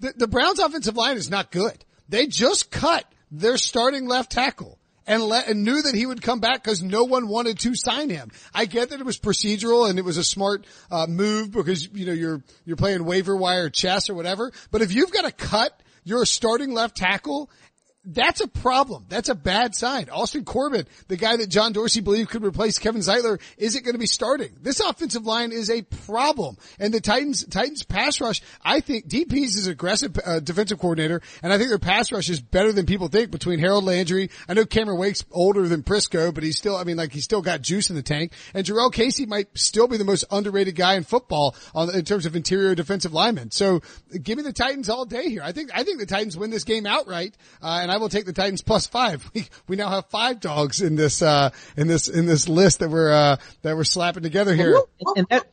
the, 0.00 0.14
the 0.16 0.28
Browns 0.28 0.58
offensive 0.58 0.96
line 0.96 1.16
is 1.16 1.30
not 1.30 1.52
good. 1.52 1.84
They 2.08 2.26
just 2.26 2.70
cut 2.72 3.04
their 3.30 3.56
starting 3.56 4.06
left 4.06 4.32
tackle 4.32 4.78
and 5.06 5.22
let, 5.22 5.48
and 5.48 5.64
knew 5.64 5.82
that 5.82 5.94
he 5.94 6.06
would 6.06 6.22
come 6.22 6.40
back 6.40 6.62
because 6.62 6.82
no 6.82 7.04
one 7.04 7.28
wanted 7.28 7.58
to 7.60 7.74
sign 7.74 8.10
him. 8.10 8.30
I 8.54 8.66
get 8.66 8.90
that 8.90 9.00
it 9.00 9.06
was 9.06 9.18
procedural 9.18 9.88
and 9.88 9.98
it 9.98 10.04
was 10.04 10.16
a 10.16 10.24
smart 10.24 10.66
uh, 10.90 11.06
move 11.08 11.50
because 11.50 11.88
you 11.92 12.06
know 12.06 12.12
you're 12.12 12.42
you're 12.64 12.76
playing 12.76 13.04
waiver 13.04 13.36
wire 13.36 13.70
chess 13.70 14.08
or 14.10 14.14
whatever. 14.14 14.52
But 14.70 14.82
if 14.82 14.92
you've 14.92 15.12
got 15.12 15.24
to 15.24 15.32
cut 15.32 15.80
your 16.04 16.24
starting 16.26 16.72
left 16.72 16.96
tackle 16.96 17.50
that's 18.04 18.40
a 18.40 18.48
problem. 18.48 19.06
That's 19.08 19.28
a 19.28 19.34
bad 19.34 19.76
sign. 19.76 20.08
Austin 20.10 20.44
Corbett, 20.44 20.88
the 21.06 21.16
guy 21.16 21.36
that 21.36 21.48
John 21.48 21.72
Dorsey 21.72 22.00
believed 22.00 22.30
could 22.30 22.44
replace 22.44 22.78
Kevin 22.78 23.00
Zeitler, 23.00 23.40
isn't 23.56 23.84
going 23.84 23.94
to 23.94 23.98
be 23.98 24.06
starting. 24.06 24.56
This 24.60 24.80
offensive 24.80 25.24
line 25.24 25.52
is 25.52 25.70
a 25.70 25.82
problem. 25.82 26.56
And 26.80 26.92
the 26.92 27.00
Titans, 27.00 27.44
Titans 27.46 27.84
pass 27.84 28.20
rush, 28.20 28.42
I 28.64 28.80
think 28.80 29.06
DP's 29.06 29.56
is 29.56 29.68
aggressive 29.68 30.18
uh, 30.24 30.40
defensive 30.40 30.80
coordinator, 30.80 31.22
and 31.44 31.52
I 31.52 31.58
think 31.58 31.68
their 31.68 31.78
pass 31.78 32.10
rush 32.10 32.28
is 32.28 32.40
better 32.40 32.72
than 32.72 32.86
people 32.86 33.06
think 33.06 33.30
between 33.30 33.60
Harold 33.60 33.84
Landry. 33.84 34.30
I 34.48 34.54
know 34.54 34.64
Cameron 34.64 34.98
Wake's 34.98 35.24
older 35.30 35.68
than 35.68 35.84
Prisco, 35.84 36.34
but 36.34 36.42
he's 36.42 36.58
still, 36.58 36.74
I 36.74 36.82
mean, 36.82 36.96
like 36.96 37.12
he's 37.12 37.24
still 37.24 37.42
got 37.42 37.62
juice 37.62 37.88
in 37.88 37.94
the 37.94 38.02
tank. 38.02 38.32
And 38.52 38.66
Jurrell 38.66 38.92
Casey 38.92 39.26
might 39.26 39.56
still 39.56 39.86
be 39.86 39.96
the 39.96 40.04
most 40.04 40.24
underrated 40.28 40.74
guy 40.74 40.94
in 40.94 41.04
football 41.04 41.54
on, 41.72 41.94
in 41.94 42.04
terms 42.04 42.26
of 42.26 42.34
interior 42.34 42.74
defensive 42.74 43.12
linemen. 43.12 43.52
So 43.52 43.80
give 44.20 44.38
me 44.38 44.42
the 44.42 44.52
Titans 44.52 44.88
all 44.88 45.04
day 45.04 45.28
here. 45.28 45.42
I 45.44 45.52
think, 45.52 45.70
I 45.72 45.84
think 45.84 46.00
the 46.00 46.06
Titans 46.06 46.36
win 46.36 46.50
this 46.50 46.64
game 46.64 46.84
outright, 46.84 47.36
uh, 47.62 47.78
and 47.80 47.91
I 47.92 47.98
will 47.98 48.08
take 48.08 48.24
the 48.24 48.32
Titans 48.32 48.62
plus 48.62 48.86
five. 48.86 49.30
We, 49.34 49.46
we 49.66 49.76
now 49.76 49.90
have 49.90 50.06
five 50.06 50.40
dogs 50.40 50.80
in 50.80 50.96
this, 50.96 51.20
uh, 51.20 51.50
in 51.76 51.88
this, 51.88 52.08
in 52.08 52.26
this 52.26 52.48
list 52.48 52.78
that 52.78 52.88
we're, 52.88 53.12
uh, 53.12 53.36
that 53.62 53.76
we're 53.76 53.84
slapping 53.84 54.22
together 54.22 54.54
here. 54.54 54.78
And 55.16 55.26
that, 55.28 55.46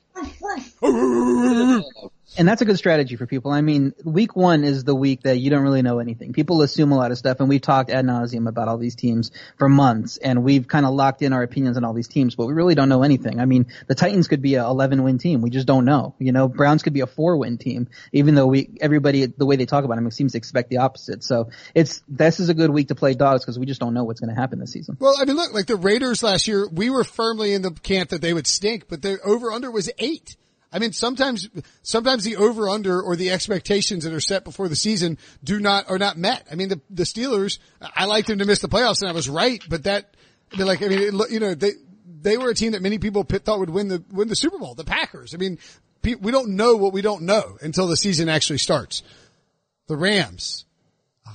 and 2.38 2.48
that's 2.48 2.62
a 2.62 2.66
good 2.66 2.78
strategy 2.78 3.16
for 3.16 3.26
people. 3.26 3.52
I 3.52 3.62
mean, 3.62 3.94
week 4.04 4.36
one 4.36 4.64
is 4.64 4.84
the 4.84 4.96
week 4.96 5.24
that 5.24 5.38
you 5.38 5.50
don't 5.50 5.64
really 5.64 5.82
know 5.82 6.00
anything. 6.00 6.32
People 6.34 6.62
assume 6.62 6.92
a 6.92 6.96
lot 6.98 7.12
of 7.12 7.18
stuff, 7.18 7.40
and 7.40 7.50
we've 7.50 7.62
talked 7.62 7.90
ad 7.90 8.06
nauseum 8.06 8.48
about 8.48 8.68
all 8.68 8.78
these 8.78 8.96
teams 8.96 9.32
for 9.58 9.68
months, 9.68 10.18
and 10.18 10.44
we've 10.44 10.68
kind 10.68 10.86
of 10.86 10.94
locked 10.94 11.22
in 11.22 11.34
our 11.34 11.42
opinions 11.42 11.76
on 11.76 11.84
all 11.84 11.94
these 11.94 12.08
teams, 12.08 12.36
but 12.36 12.46
we 12.46 12.54
really 12.54 12.76
don't 12.76 12.90
know 12.90 13.04
anything. 13.04 13.40
I 13.40 13.46
mean, 13.46 13.68
the 13.88 13.96
Titans 13.96 14.28
could 14.28 14.42
be 14.42 14.56
a 14.56 14.66
11 14.66 15.04
win 15.04 15.18
team. 15.18 15.42
We 15.42 15.50
just 15.50 15.68
don't 15.68 15.86
know. 15.86 16.16
You 16.20 16.32
know, 16.32 16.48
Browns 16.48 16.84
could 16.84 16.94
be 16.94 17.02
a 17.02 17.08
four 17.08 17.38
win 17.38 17.58
team, 17.58 17.88
even 18.14 18.36
though 18.36 18.48
we, 18.48 18.70
everybody, 18.80 19.26
the 19.26 19.46
way 19.46 19.56
they 19.56 19.66
talk 19.66 19.84
about 19.84 19.96
them, 19.96 20.10
seems 20.12 20.34
to 20.34 20.38
expect 20.38 20.70
the 20.70 20.78
opposite. 20.78 21.24
So 21.24 21.50
it's, 21.74 22.04
this 22.08 22.40
is 22.40 22.50
a 22.50 22.54
good 22.54 22.70
week 22.70 22.90
to 22.90 22.96
play 22.96 23.16
dogs 23.16 23.44
because 23.44 23.58
we 23.58 23.66
just 23.66 23.80
don't 23.80 23.94
know 23.94 24.04
what's 24.04 24.20
going 24.20 24.34
to 24.34 24.40
happen 24.40 24.60
this 24.60 24.72
season. 24.72 24.98
Well, 25.00 25.16
I 25.20 25.26
mean, 25.26 25.36
look, 25.36 25.54
like 25.54 25.66
the 25.66 25.76
Raiders 25.76 26.22
last 26.22 26.48
year, 26.48 26.68
we 26.68 26.90
were 26.90 27.04
firmly 27.04 27.54
in 27.54 27.64
the 27.64 27.72
camp 27.72 28.10
that 28.10 28.22
they 28.22 28.34
would 28.34 28.48
stink, 28.48 28.88
but 28.88 29.02
their 29.02 29.20
over 29.26 29.52
under 29.52 29.72
was 29.72 29.90
eight. 29.98 30.36
I 30.72 30.80
mean, 30.80 30.92
sometimes, 30.92 31.50
sometimes 31.82 32.24
the 32.24 32.36
over 32.38 32.70
under 32.70 33.02
or 33.02 33.16
the 33.16 33.32
expectations 33.32 34.04
that 34.04 34.14
are 34.14 34.20
set 34.20 34.44
before 34.44 34.68
the 34.68 34.76
season 34.76 35.18
do 35.44 35.60
not, 35.60 35.90
are 35.90 35.98
not 35.98 36.18
met. 36.18 36.48
I 36.52 36.56
mean, 36.56 36.70
the, 36.70 36.82
the 36.90 37.04
Steelers, 37.04 37.58
I 37.82 38.06
liked 38.06 38.28
them 38.28 38.40
to 38.40 38.46
miss 38.46 38.60
the 38.60 38.68
playoffs 38.68 39.02
and 39.02 39.10
I 39.10 39.14
was 39.14 39.28
right, 39.28 39.64
but 39.68 39.84
that, 39.86 40.16
like, 40.58 40.84
I 40.84 40.88
mean, 40.88 41.00
it, 41.00 41.32
you 41.32 41.40
know, 41.40 41.56
they, 41.56 41.72
they 42.22 42.38
were 42.38 42.50
a 42.50 42.56
team 42.56 42.74
that 42.74 42.82
many 42.82 43.00
people 43.00 43.24
thought 43.24 43.60
would 43.60 43.70
win 43.70 43.88
the, 43.88 44.04
win 44.12 44.28
the 44.28 44.36
Super 44.36 44.60
Bowl, 44.60 44.76
the 44.76 44.84
Packers. 44.84 45.34
I 45.34 45.38
mean, 45.38 45.58
we 46.04 46.32
don't 46.32 46.56
know 46.56 46.76
what 46.76 46.94
we 46.94 47.02
don't 47.02 47.24
know 47.24 47.58
until 47.62 47.88
the 47.88 47.98
season 47.98 48.30
actually 48.30 48.60
starts. 48.60 49.04
The 49.88 49.98
Rams. 49.98 50.66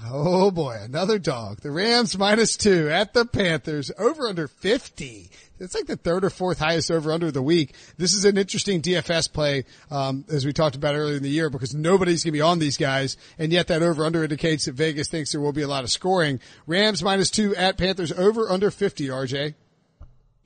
Oh 0.06 0.50
boy, 0.50 0.76
another 0.80 1.18
dog. 1.18 1.60
The 1.60 1.70
Rams 1.70 2.16
minus 2.18 2.56
two 2.56 2.90
at 2.90 3.14
the 3.14 3.24
Panthers 3.24 3.90
over 3.98 4.28
under 4.28 4.48
50. 4.48 5.30
It's 5.60 5.74
like 5.74 5.86
the 5.86 5.96
third 5.96 6.24
or 6.24 6.30
fourth 6.30 6.58
highest 6.58 6.90
over 6.90 7.12
under 7.12 7.28
of 7.28 7.34
the 7.34 7.42
week. 7.42 7.74
This 7.96 8.12
is 8.12 8.24
an 8.24 8.36
interesting 8.36 8.82
DFS 8.82 9.32
play, 9.32 9.64
um, 9.90 10.24
as 10.28 10.44
we 10.44 10.52
talked 10.52 10.74
about 10.74 10.96
earlier 10.96 11.16
in 11.16 11.22
the 11.22 11.28
year 11.28 11.48
because 11.48 11.74
nobody's 11.74 12.24
going 12.24 12.32
to 12.32 12.38
be 12.38 12.40
on 12.40 12.58
these 12.58 12.76
guys. 12.76 13.16
And 13.38 13.52
yet 13.52 13.68
that 13.68 13.82
over 13.82 14.04
under 14.04 14.24
indicates 14.24 14.64
that 14.64 14.74
Vegas 14.74 15.08
thinks 15.08 15.30
there 15.32 15.40
will 15.40 15.52
be 15.52 15.62
a 15.62 15.68
lot 15.68 15.84
of 15.84 15.90
scoring. 15.90 16.40
Rams 16.66 17.02
minus 17.02 17.30
two 17.30 17.54
at 17.54 17.78
Panthers 17.78 18.10
over 18.12 18.50
under 18.50 18.70
50, 18.70 19.06
RJ. 19.06 19.54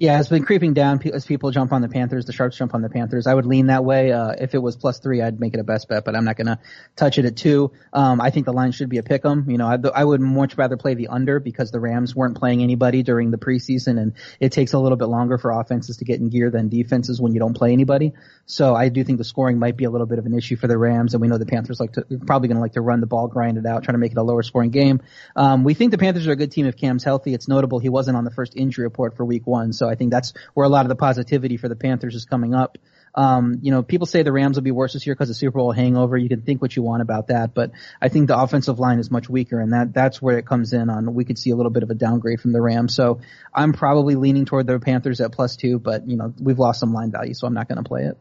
Yeah, 0.01 0.21
it's 0.21 0.29
been 0.29 0.45
creeping 0.45 0.75
down 0.75 1.01
as 1.13 1.27
people 1.27 1.51
jump 1.51 1.73
on 1.73 1.83
the 1.83 1.89
Panthers. 1.89 2.25
The 2.25 2.33
sharps 2.33 2.57
jump 2.57 2.73
on 2.73 2.83
the 2.83 2.89
Panthers. 2.89 3.27
I 3.27 3.35
would 3.35 3.47
lean 3.47 3.67
that 3.67 3.85
way. 3.85 4.13
Uh, 4.13 4.31
if 4.31 4.55
it 4.55 4.63
was 4.63 4.77
plus 4.77 5.01
three, 5.01 5.21
I'd 5.21 5.41
make 5.41 5.55
it 5.55 5.61
a 5.61 5.65
best 5.65 5.89
bet, 5.89 6.05
but 6.05 6.15
I'm 6.15 6.25
not 6.25 6.37
going 6.37 6.47
to 6.47 6.61
touch 6.95 7.19
it 7.19 7.25
at 7.25 7.37
two. 7.37 7.73
Um, 7.93 8.21
I 8.21 8.31
think 8.31 8.47
the 8.47 8.53
line 8.53 8.71
should 8.71 8.91
be 8.91 8.99
a 8.99 9.03
pick 9.03 9.25
'em. 9.25 9.51
You 9.51 9.59
know, 9.59 9.67
I, 9.67 9.77
I 9.93 10.05
would 10.05 10.21
much 10.21 10.57
rather 10.57 10.77
play 10.77 10.95
the 10.95 11.09
under 11.09 11.41
because 11.41 11.73
the 11.73 11.81
Rams 11.81 12.15
weren't 12.15 12.37
playing 12.37 12.63
anybody 12.63 13.03
during 13.03 13.33
the 13.33 13.39
preseason, 13.39 14.01
and 14.01 14.13
it 14.39 14.53
takes 14.53 14.73
a 14.73 14.79
little 14.79 14.97
bit 14.97 15.07
longer 15.07 15.37
for 15.37 15.51
offenses 15.51 15.97
to 15.97 16.05
get 16.05 16.21
in 16.21 16.29
gear 16.29 16.49
than 16.49 16.69
defenses 16.69 17.21
when 17.21 17.33
you 17.33 17.41
don't 17.41 17.55
play 17.55 17.73
anybody. 17.73 18.13
So 18.47 18.77
I 18.77 18.91
do 18.91 19.03
think 19.03 19.19
the 19.19 19.25
scoring 19.25 19.59
might 19.59 19.77
be 19.77 19.83
a 19.83 19.91
little 19.91 20.07
bit 20.07 20.21
of 20.21 20.27
an 20.27 20.35
issue 20.35 20.55
for 20.55 20.69
the 20.69 20.79
Rams, 20.79 21.15
and 21.15 21.21
we 21.21 21.27
know 21.27 21.39
the 21.39 21.47
Panthers 21.47 21.81
like 21.81 21.95
to 21.95 22.05
probably 22.25 22.47
going 22.47 22.57
to 22.59 22.63
like 22.63 22.75
to 22.75 22.81
run 22.81 23.01
the 23.01 23.09
ball, 23.09 23.27
grind 23.27 23.59
it 23.59 23.67
out, 23.67 23.83
trying 23.83 23.95
to 23.95 23.99
make 23.99 24.13
it 24.13 24.19
a 24.19 24.23
lower 24.23 24.45
scoring 24.45 24.71
game. 24.71 25.03
Um, 25.35 25.65
we 25.65 25.75
think 25.75 25.91
the 25.91 25.99
Panthers 25.99 26.29
are 26.29 26.33
a 26.33 26.37
good 26.37 26.53
team 26.53 26.67
if 26.67 26.77
Cam's 26.77 27.03
healthy. 27.03 27.35
It's 27.35 27.49
notable 27.49 27.81
he 27.81 27.89
wasn't 27.89 28.17
on 28.17 28.23
the 28.23 28.31
first 28.31 28.55
injury 28.55 28.85
report 28.85 29.17
for 29.17 29.25
Week 29.25 29.45
One, 29.45 29.73
so 29.73 29.88
I 29.89 29.95
think 29.95 30.11
that's 30.11 30.33
where 30.55 30.67
a 30.67 30.69
lot 30.69 30.85
of 30.85 30.89
the 30.89 30.97
positivity 30.97 31.57
for 31.57 31.69
the 31.69 31.77
Panthers 31.77 32.15
is 32.15 32.25
coming 32.25 32.55
up. 32.55 32.79
Um, 33.15 33.59
you 33.63 33.73
know, 33.73 33.83
people 33.83 34.07
say 34.07 34.23
the 34.23 34.33
Rams 34.33 34.57
will 34.57 34.63
be 34.63 34.71
worse 34.71 34.93
this 34.93 35.07
year 35.07 35.15
because 35.15 35.31
of 35.31 35.37
Super 35.37 35.59
Bowl 35.59 35.73
hangover. 35.73 36.17
You 36.17 36.29
can 36.29 36.43
think 36.43 36.63
what 36.63 36.77
you 36.77 36.83
want 36.83 37.03
about 37.03 37.29
that, 37.29 37.55
but 37.55 37.73
I 38.01 38.09
think 38.09 38.29
the 38.29 38.39
offensive 38.39 38.79
line 38.79 38.99
is 38.99 39.11
much 39.11 39.29
weaker, 39.29 39.61
and 39.61 39.73
that 39.73 39.93
that's 39.93 40.23
where 40.23 40.39
it 40.39 40.47
comes 40.47 40.73
in. 40.73 40.89
On 40.91 41.15
we 41.15 41.25
could 41.25 41.39
see 41.39 41.51
a 41.51 41.57
little 41.57 41.73
bit 41.73 41.83
of 41.83 41.91
a 41.91 41.95
downgrade 41.95 42.41
from 42.41 42.53
the 42.53 42.61
Rams, 42.61 42.95
so 42.95 43.21
I'm 43.53 43.73
probably 43.73 44.15
leaning 44.15 44.45
toward 44.45 44.67
the 44.67 44.79
Panthers 44.79 45.21
at 45.21 45.33
plus 45.33 45.57
two. 45.57 45.79
But 45.79 46.09
you 46.09 46.17
know, 46.17 46.33
we've 46.41 46.59
lost 46.59 46.81
some 46.81 46.93
line 46.93 47.11
value, 47.11 47.35
so 47.35 47.47
I'm 47.47 47.55
not 47.55 47.69
going 47.69 47.83
to 47.83 47.89
play 47.89 48.05
it. 48.05 48.19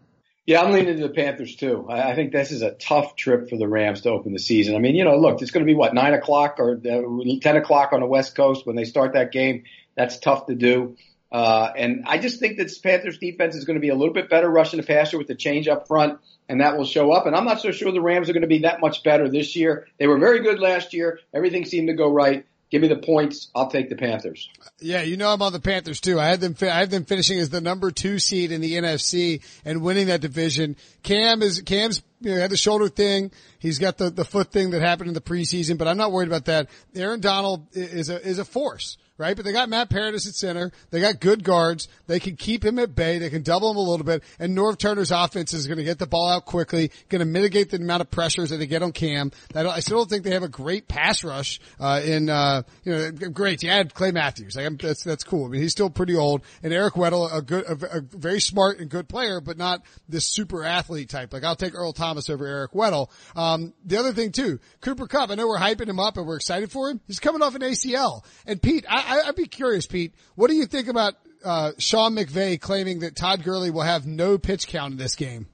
Yeah, 0.47 0.61
I'm 0.61 0.71
leaning 0.71 0.95
to 0.95 1.01
the 1.01 1.13
Panthers 1.13 1.57
too. 1.57 1.87
I, 1.89 2.15
think 2.15 2.31
this 2.31 2.51
is 2.51 2.61
a 2.61 2.71
tough 2.71 3.17
trip 3.17 3.49
for 3.49 3.57
the 3.57 3.67
Rams 3.67 4.01
to 4.01 4.11
open 4.11 4.31
the 4.31 4.39
season. 4.39 4.77
I 4.77 4.79
mean, 4.79 4.95
you 4.95 5.03
know, 5.03 5.17
look, 5.17 5.41
it's 5.41 5.51
going 5.51 5.65
to 5.65 5.69
be 5.69 5.75
what 5.75 5.93
nine 5.93 6.13
o'clock 6.13 6.55
or 6.59 6.75
uh, 6.75 7.39
ten 7.41 7.57
o'clock 7.57 7.91
on 7.91 7.99
the 7.99 8.05
West 8.05 8.33
Coast 8.33 8.65
when 8.65 8.77
they 8.77 8.85
start 8.85 9.13
that 9.13 9.33
game. 9.33 9.63
That's 9.97 10.17
tough 10.19 10.45
to 10.45 10.55
do. 10.55 10.95
Uh, 11.31 11.71
and 11.75 12.05
I 12.07 12.17
just 12.19 12.39
think 12.39 12.57
that 12.57 12.71
Panthers 12.81 13.17
defense 13.17 13.55
is 13.55 13.65
going 13.65 13.75
to 13.75 13.81
be 13.81 13.89
a 13.89 13.95
little 13.95 14.13
bit 14.13 14.29
better 14.29 14.49
rushing 14.49 14.79
the 14.79 14.85
passer 14.85 15.17
with 15.17 15.27
the 15.27 15.35
change 15.35 15.67
up 15.67 15.87
front, 15.87 16.19
and 16.47 16.61
that 16.61 16.77
will 16.77 16.85
show 16.85 17.11
up. 17.11 17.25
And 17.25 17.35
I'm 17.35 17.45
not 17.45 17.61
so 17.61 17.71
sure 17.71 17.91
the 17.91 18.01
Rams 18.01 18.29
are 18.29 18.33
going 18.33 18.41
to 18.41 18.47
be 18.47 18.59
that 18.59 18.79
much 18.79 19.03
better 19.03 19.29
this 19.29 19.55
year. 19.55 19.87
They 19.99 20.07
were 20.07 20.19
very 20.19 20.41
good 20.41 20.59
last 20.59 20.93
year. 20.93 21.19
Everything 21.33 21.65
seemed 21.65 21.89
to 21.89 21.93
go 21.93 22.09
right. 22.09 22.45
Give 22.69 22.81
me 22.81 22.89
the 22.89 22.97
points. 22.97 23.49
I'll 23.55 23.69
take 23.69 23.87
the 23.87 23.95
Panthers. 23.95 24.49
Yeah, 24.79 25.01
you 25.01 25.15
know 25.15 25.29
I'm 25.29 25.41
on 25.41 25.53
the 25.53 25.59
Panthers 25.59 26.01
too. 26.01 26.19
I 26.19 26.25
had 26.25 26.41
them. 26.41 26.55
I 26.61 26.79
had 26.79 26.91
them 26.91 27.05
finishing 27.05 27.39
as 27.39 27.49
the 27.49 27.61
number 27.61 27.91
two 27.91 28.19
seed 28.19 28.51
in 28.51 28.59
the 28.59 28.73
NFC 28.73 29.41
and 29.63 29.81
winning 29.81 30.07
that 30.07 30.19
division. 30.19 30.75
Cam 31.01 31.41
is 31.41 31.61
Cam's 31.61 32.03
you 32.19 32.35
know, 32.35 32.41
had 32.41 32.49
the 32.49 32.57
shoulder 32.57 32.89
thing. 32.89 33.31
He's 33.59 33.79
got 33.79 33.97
the 33.97 34.09
the 34.09 34.25
foot 34.25 34.51
thing 34.51 34.71
that 34.71 34.81
happened 34.81 35.07
in 35.07 35.13
the 35.13 35.21
preseason, 35.21 35.77
but 35.77 35.87
I'm 35.87 35.95
not 35.95 36.11
worried 36.11 36.27
about 36.27 36.45
that. 36.45 36.69
Aaron 36.93 37.21
Donald 37.21 37.67
is 37.71 38.09
a 38.09 38.21
is 38.21 38.37
a 38.37 38.45
force 38.45 38.97
right? 39.17 39.35
But 39.35 39.45
they 39.45 39.51
got 39.51 39.69
Matt 39.69 39.89
Paradis 39.89 40.27
at 40.27 40.35
center. 40.35 40.71
They 40.91 41.01
got 41.01 41.19
good 41.19 41.43
guards. 41.43 41.87
They 42.07 42.19
can 42.19 42.35
keep 42.35 42.63
him 42.63 42.79
at 42.79 42.95
bay. 42.95 43.17
They 43.17 43.29
can 43.29 43.43
double 43.43 43.71
him 43.71 43.77
a 43.77 43.81
little 43.81 44.05
bit. 44.05 44.23
And 44.39 44.57
Norv 44.57 44.77
Turner's 44.77 45.11
offense 45.11 45.53
is 45.53 45.67
going 45.67 45.77
to 45.77 45.83
get 45.83 45.99
the 45.99 46.07
ball 46.07 46.29
out 46.29 46.45
quickly, 46.45 46.91
going 47.09 47.19
to 47.19 47.25
mitigate 47.25 47.71
the 47.71 47.77
amount 47.77 48.01
of 48.01 48.11
pressures 48.11 48.49
that 48.49 48.57
they 48.57 48.67
get 48.67 48.83
on 48.83 48.91
Cam. 48.91 49.31
I 49.55 49.79
still 49.79 49.97
don't 49.97 50.09
think 50.09 50.23
they 50.23 50.31
have 50.31 50.43
a 50.43 50.49
great 50.49 50.87
pass 50.87 51.23
rush, 51.23 51.59
uh, 51.79 52.01
in, 52.03 52.29
uh, 52.29 52.63
you 52.83 52.91
know, 52.91 53.11
great. 53.11 53.63
You 53.63 53.69
add 53.69 53.93
Clay 53.93 54.11
Matthews. 54.11 54.55
Like, 54.55 54.77
that's, 54.79 55.03
that's 55.03 55.23
cool. 55.23 55.45
I 55.45 55.49
mean, 55.49 55.61
he's 55.61 55.71
still 55.71 55.89
pretty 55.89 56.15
old. 56.15 56.41
And 56.63 56.73
Eric 56.73 56.93
Weddle, 56.93 57.33
a 57.33 57.41
good, 57.41 57.65
a, 57.65 57.97
a 57.97 58.01
very 58.01 58.39
smart 58.39 58.79
and 58.79 58.89
good 58.89 59.09
player, 59.09 59.41
but 59.41 59.57
not 59.57 59.81
this 60.07 60.25
super 60.25 60.63
athlete 60.63 61.09
type. 61.09 61.33
Like, 61.33 61.43
I'll 61.43 61.55
take 61.55 61.75
Earl 61.75 61.93
Thomas 61.93 62.29
over 62.29 62.45
Eric 62.45 62.73
Weddle. 62.73 63.09
Um, 63.35 63.73
the 63.85 63.97
other 63.97 64.13
thing 64.13 64.31
too, 64.31 64.59
Cooper 64.81 65.07
Kupp, 65.07 65.29
I 65.29 65.35
know 65.35 65.47
we're 65.47 65.57
hyping 65.57 65.87
him 65.87 65.99
up 65.99 66.17
and 66.17 66.25
we're 66.25 66.35
excited 66.35 66.71
for 66.71 66.89
him. 66.89 67.01
He's 67.07 67.19
coming 67.19 67.41
off 67.41 67.55
an 67.55 67.61
ACL. 67.61 68.23
And 68.45 68.61
Pete, 68.61 68.85
I, 68.89 69.06
I, 69.07 69.27
would 69.27 69.35
be 69.35 69.45
curious, 69.45 69.85
Pete. 69.85 70.13
What 70.35 70.49
do 70.49 70.55
you 70.55 70.65
think 70.65 70.87
about 70.87 71.15
uh, 71.43 71.71
Sean 71.77 72.15
McVay 72.15 72.59
claiming 72.59 72.99
that 72.99 73.15
Todd 73.15 73.43
Gurley 73.43 73.71
will 73.71 73.81
have 73.81 74.05
no 74.05 74.37
pitch 74.37 74.67
count 74.67 74.93
in 74.93 74.97
this 74.97 75.15
game? 75.15 75.47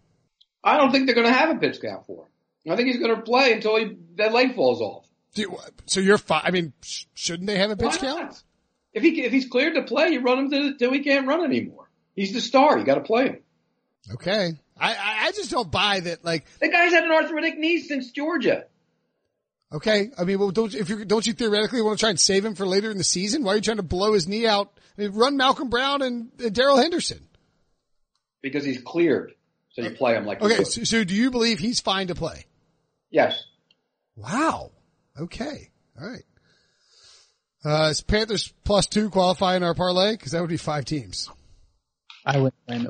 I 0.63 0.77
don't 0.77 0.91
think 0.91 1.05
they're 1.05 1.15
going 1.15 1.27
to 1.27 1.33
have 1.33 1.55
a 1.55 1.59
pitch 1.59 1.81
count 1.81 2.05
for 2.05 2.25
him. 2.25 2.71
I 2.71 2.75
think 2.75 2.87
he's 2.87 2.99
going 2.99 3.15
to 3.15 3.21
play 3.21 3.53
until 3.53 3.77
he, 3.77 3.97
that 4.15 4.31
leg 4.31 4.55
falls 4.55 4.81
off. 4.81 5.05
You, 5.35 5.57
so 5.85 5.99
you're 5.99 6.17
fine. 6.17 6.41
I 6.43 6.51
mean, 6.51 6.73
sh- 6.81 7.05
shouldn't 7.13 7.47
they 7.47 7.57
have 7.57 7.71
a 7.71 7.75
pitch 7.75 7.97
count? 7.99 8.41
If 8.93 9.01
he 9.01 9.23
if 9.23 9.31
he's 9.31 9.47
cleared 9.47 9.73
to 9.73 9.81
play, 9.81 10.09
you 10.09 10.21
run 10.21 10.45
him 10.45 10.53
until 10.53 10.93
he 10.93 10.99
can't 10.99 11.27
run 11.27 11.43
anymore. 11.43 11.89
He's 12.15 12.31
the 12.31 12.41
star. 12.41 12.77
You 12.77 12.85
got 12.85 12.95
to 12.95 13.01
play 13.01 13.25
him. 13.25 13.39
Okay. 14.13 14.53
I, 14.79 15.27
I 15.27 15.31
just 15.31 15.49
don't 15.49 15.71
buy 15.71 16.01
that. 16.01 16.23
Like 16.23 16.45
the 16.59 16.69
guy's 16.69 16.93
had 16.93 17.03
an 17.03 17.11
arthritic 17.11 17.57
knee 17.57 17.79
since 17.79 18.11
Georgia. 18.11 18.65
Okay, 19.73 20.11
I 20.19 20.23
mean, 20.23 20.37
well, 20.37 20.51
don't 20.51 20.73
if 20.73 20.89
you 20.89 21.03
don't 21.03 21.25
you 21.25 21.33
theoretically 21.33 21.81
want 21.81 21.97
to 21.97 22.01
try 22.01 22.11
and 22.11 22.19
save 22.19 22.45
him 22.45 22.53
for 22.53 22.67
later 22.67 22.91
in 22.91 22.97
the 22.97 23.03
season? 23.03 23.43
Why 23.43 23.53
are 23.53 23.55
you 23.55 23.61
trying 23.61 23.77
to 23.77 23.83
blow 23.83 24.13
his 24.13 24.27
knee 24.27 24.45
out? 24.45 24.71
I 24.97 25.01
mean, 25.01 25.11
run 25.13 25.35
Malcolm 25.35 25.69
Brown 25.69 26.03
and, 26.03 26.29
and 26.39 26.53
Darrell 26.53 26.77
Henderson. 26.77 27.27
because 28.43 28.63
he's 28.63 28.81
cleared. 28.81 29.33
So 29.71 29.81
you 29.81 29.89
play 29.89 30.13
him 30.13 30.27
like 30.27 30.39
Okay, 30.43 30.63
so, 30.65 30.83
so 30.83 31.03
do 31.03 31.15
you 31.15 31.31
believe 31.31 31.57
he's 31.57 31.79
fine 31.79 32.07
to 32.07 32.15
play? 32.15 32.45
Yes. 33.09 33.43
Wow. 34.15 34.69
Okay. 35.19 35.71
All 35.99 36.07
right. 36.07 36.23
Uh, 37.65 37.89
is 37.89 38.01
Panthers 38.01 38.53
plus 38.63 38.85
two 38.85 39.09
qualify 39.09 39.55
in 39.55 39.63
our 39.63 39.73
parlay? 39.73 40.15
Cause 40.17 40.33
that 40.33 40.41
would 40.41 40.49
be 40.49 40.57
five 40.57 40.85
teams. 40.85 41.29
I 42.25 42.37
wouldn't 42.37 42.65
play 42.67 42.77
him. 42.77 42.87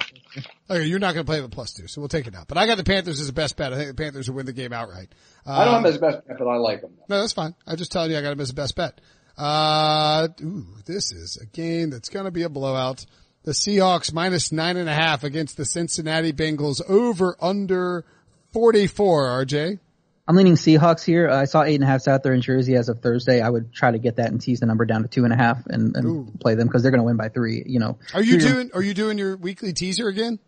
Okay, 0.69 0.85
you're 0.85 0.99
not 0.99 1.13
going 1.13 1.25
to 1.25 1.29
play 1.29 1.41
with 1.41 1.51
plus 1.51 1.73
two, 1.73 1.87
so 1.87 2.01
we'll 2.01 2.07
take 2.07 2.27
it 2.27 2.35
out. 2.35 2.47
But 2.47 2.57
I 2.57 2.67
got 2.67 2.77
the 2.77 2.83
Panthers 2.83 3.19
as 3.19 3.27
the 3.27 3.33
best 3.33 3.57
bet. 3.57 3.73
I 3.73 3.77
think 3.77 3.87
the 3.89 4.03
Panthers 4.03 4.29
will 4.29 4.35
win 4.35 4.45
the 4.45 4.53
game 4.53 4.71
outright. 4.73 5.09
I 5.45 5.65
don't 5.65 5.73
Um, 5.75 5.83
have 5.83 5.85
him 5.85 5.95
as 5.95 5.97
best 6.13 6.27
bet, 6.27 6.37
but 6.37 6.47
I 6.47 6.55
like 6.57 6.81
him. 6.81 6.91
No, 7.09 7.19
that's 7.19 7.33
fine. 7.33 7.55
I'm 7.65 7.77
just 7.77 7.91
telling 7.91 8.11
you 8.11 8.17
I 8.17 8.21
got 8.21 8.31
him 8.33 8.39
as 8.39 8.49
the 8.49 8.53
best 8.53 8.75
bet. 8.75 9.01
Uh, 9.37 10.27
ooh, 10.41 10.65
this 10.85 11.11
is 11.11 11.37
a 11.37 11.45
game 11.47 11.89
that's 11.89 12.09
going 12.09 12.25
to 12.25 12.31
be 12.31 12.43
a 12.43 12.49
blowout. 12.49 13.05
The 13.43 13.51
Seahawks 13.51 14.13
minus 14.13 14.51
nine 14.51 14.77
and 14.77 14.87
a 14.87 14.93
half 14.93 15.23
against 15.23 15.57
the 15.57 15.65
Cincinnati 15.65 16.31
Bengals 16.31 16.81
over 16.87 17.35
under 17.41 18.05
44, 18.53 19.45
RJ. 19.45 19.79
I'm 20.27 20.35
leaning 20.37 20.53
Seahawks 20.53 21.03
here. 21.03 21.29
Uh, 21.29 21.41
I 21.41 21.45
saw 21.45 21.63
eight 21.63 21.75
and 21.75 21.83
a 21.83 21.87
half 21.87 22.07
out 22.07 22.23
there 22.23 22.33
in 22.33 22.41
Jersey 22.41 22.75
as 22.75 22.87
of 22.87 23.01
Thursday. 23.01 23.41
I 23.41 23.49
would 23.49 23.73
try 23.73 23.91
to 23.91 23.99
get 23.99 24.15
that 24.17 24.31
and 24.31 24.39
tease 24.39 24.61
the 24.61 24.65
number 24.65 24.85
down 24.85 25.01
to 25.01 25.09
two 25.09 25.25
and 25.25 25.33
a 25.33 25.35
half 25.35 25.65
and, 25.65 25.95
and 25.97 26.39
play 26.39 26.55
them 26.55 26.67
because 26.67 26.81
they're 26.81 26.91
going 26.91 27.01
to 27.01 27.05
win 27.05 27.17
by 27.17 27.27
three. 27.27 27.61
You 27.65 27.79
know, 27.79 27.99
Are 28.13 28.23
you 28.23 28.39
doing, 28.39 28.71
are 28.73 28.81
you 28.81 28.93
doing 28.93 29.17
your 29.17 29.35
weekly 29.35 29.73
teaser 29.73 30.07
again? 30.07 30.39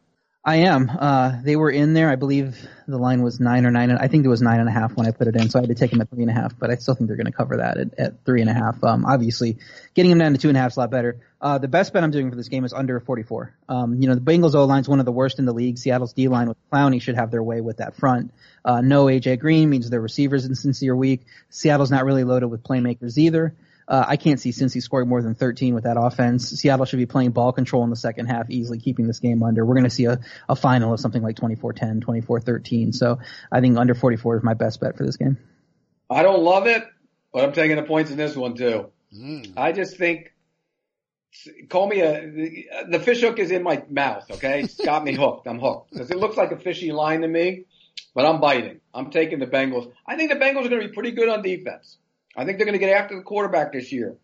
I 0.47 0.57
am. 0.57 0.91
Uh, 0.91 1.41
they 1.43 1.55
were 1.55 1.71
in 1.71 1.95
there. 1.95 2.07
I 2.07 2.17
believe 2.17 2.55
the 2.87 2.99
line 2.99 3.23
was 3.23 3.39
nine 3.39 3.65
or 3.65 3.71
nine. 3.71 3.89
I 3.91 4.07
think 4.07 4.25
it 4.25 4.27
was 4.27 4.43
nine 4.43 4.59
and 4.59 4.69
a 4.69 4.71
half 4.71 4.95
when 4.95 5.07
I 5.07 5.11
put 5.11 5.27
it 5.27 5.35
in. 5.35 5.49
So 5.49 5.57
I 5.57 5.63
had 5.63 5.69
to 5.69 5.75
take 5.75 5.89
them 5.89 6.01
at 6.01 6.09
three 6.11 6.21
and 6.21 6.29
a 6.29 6.35
half, 6.35 6.57
but 6.59 6.69
I 6.69 6.75
still 6.75 6.93
think 6.93 7.07
they're 7.07 7.17
going 7.17 7.25
to 7.25 7.31
cover 7.31 7.57
that 7.57 7.77
at, 7.77 7.99
at 7.99 8.25
three 8.25 8.41
and 8.41 8.49
a 8.49 8.53
half. 8.53 8.83
Um, 8.83 9.05
obviously 9.05 9.57
getting 9.95 10.11
them 10.11 10.19
down 10.19 10.33
to 10.33 10.37
two 10.37 10.49
and 10.49 10.55
a 10.55 10.61
half 10.61 10.73
is 10.73 10.77
a 10.77 10.81
lot 10.81 10.91
better. 10.91 11.19
Uh, 11.41 11.57
the 11.57 11.67
best 11.67 11.93
bet 11.93 12.03
I'm 12.03 12.11
doing 12.11 12.29
for 12.29 12.35
this 12.35 12.47
game 12.47 12.63
is 12.63 12.73
under 12.73 12.99
44. 12.99 13.55
Um, 13.69 13.99
you 13.99 14.07
know, 14.07 14.13
the 14.13 14.21
Bengals 14.21 14.53
O 14.53 14.65
line 14.65 14.81
is 14.81 14.87
one 14.87 14.99
of 14.99 15.05
the 15.05 15.11
worst 15.11 15.39
in 15.39 15.45
the 15.45 15.53
league. 15.53 15.79
Seattle's 15.79 16.13
D 16.13 16.27
line 16.27 16.47
with 16.47 16.57
Clowney 16.71 17.01
should 17.01 17.15
have 17.15 17.31
their 17.31 17.43
way 17.43 17.61
with 17.61 17.77
that 17.77 17.95
front. 17.95 18.31
Uh, 18.63 18.81
no 18.81 19.05
AJ 19.05 19.39
Green 19.39 19.71
means 19.71 19.89
their 19.89 19.99
receivers 19.99 20.45
in 20.45 20.51
Cincy 20.51 20.87
are 20.89 20.95
weak. 20.95 21.21
Seattle's 21.49 21.89
not 21.89 22.05
really 22.05 22.23
loaded 22.23 22.47
with 22.47 22.63
playmakers 22.63 23.17
either. 23.17 23.55
Uh, 23.87 24.03
I 24.07 24.17
can't 24.17 24.39
see 24.39 24.49
Cincy 24.49 24.81
scoring 24.81 25.07
more 25.07 25.21
than 25.21 25.35
13 25.35 25.75
with 25.75 25.83
that 25.83 25.97
offense. 25.99 26.49
Seattle 26.49 26.85
should 26.85 26.97
be 26.97 27.05
playing 27.05 27.31
ball 27.31 27.51
control 27.51 27.83
in 27.83 27.91
the 27.91 27.95
second 27.95 28.25
half, 28.25 28.49
easily 28.49 28.79
keeping 28.79 29.05
this 29.05 29.19
game 29.19 29.43
under. 29.43 29.63
We're 29.63 29.75
going 29.75 29.83
to 29.83 29.89
see 29.91 30.05
a, 30.05 30.19
a 30.49 30.55
final 30.55 30.93
of 30.93 30.99
something 30.99 31.21
like 31.21 31.35
24-10, 31.35 32.03
24-13. 32.03 32.95
So 32.95 33.19
I 33.51 33.61
think 33.61 33.77
under 33.77 33.93
44 33.93 34.37
is 34.37 34.43
my 34.43 34.55
best 34.55 34.79
bet 34.79 34.97
for 34.97 35.05
this 35.05 35.17
game. 35.17 35.37
I 36.09 36.23
don't 36.23 36.41
love 36.43 36.65
it, 36.65 36.83
but 37.31 37.43
I'm 37.43 37.53
taking 37.53 37.75
the 37.75 37.83
points 37.83 38.11
in 38.11 38.17
this 38.17 38.35
one 38.35 38.55
too. 38.55 38.89
I 39.55 39.71
just 39.71 39.97
think, 39.97 40.33
call 41.69 41.87
me 41.87 42.01
a, 42.01 42.85
the 42.89 42.99
fish 42.99 43.21
hook 43.21 43.39
is 43.39 43.51
in 43.51 43.61
my 43.61 43.83
mouth, 43.89 44.25
okay? 44.31 44.61
It's 44.61 44.83
got 44.83 45.03
me 45.03 45.13
hooked. 45.13 45.47
I'm 45.47 45.59
hooked. 45.59 45.95
Cause 45.95 46.09
it 46.09 46.17
looks 46.17 46.37
like 46.37 46.51
a 46.51 46.57
fishy 46.57 46.91
line 46.91 47.21
to 47.21 47.27
me, 47.27 47.65
but 48.15 48.25
I'm 48.25 48.41
biting. 48.41 48.81
I'm 48.93 49.11
taking 49.11 49.39
the 49.39 49.47
Bengals. 49.47 49.91
I 50.07 50.15
think 50.15 50.31
the 50.31 50.37
Bengals 50.37 50.65
are 50.65 50.69
going 50.69 50.81
to 50.81 50.87
be 50.87 50.93
pretty 50.93 51.11
good 51.11 51.29
on 51.29 51.43
defense. 51.43 51.97
I 52.35 52.45
think 52.45 52.57
they're 52.57 52.65
going 52.65 52.79
to 52.79 52.85
get 52.85 52.95
after 52.95 53.15
the 53.15 53.21
quarterback 53.21 53.71
this 53.73 53.91
year. 53.91 54.15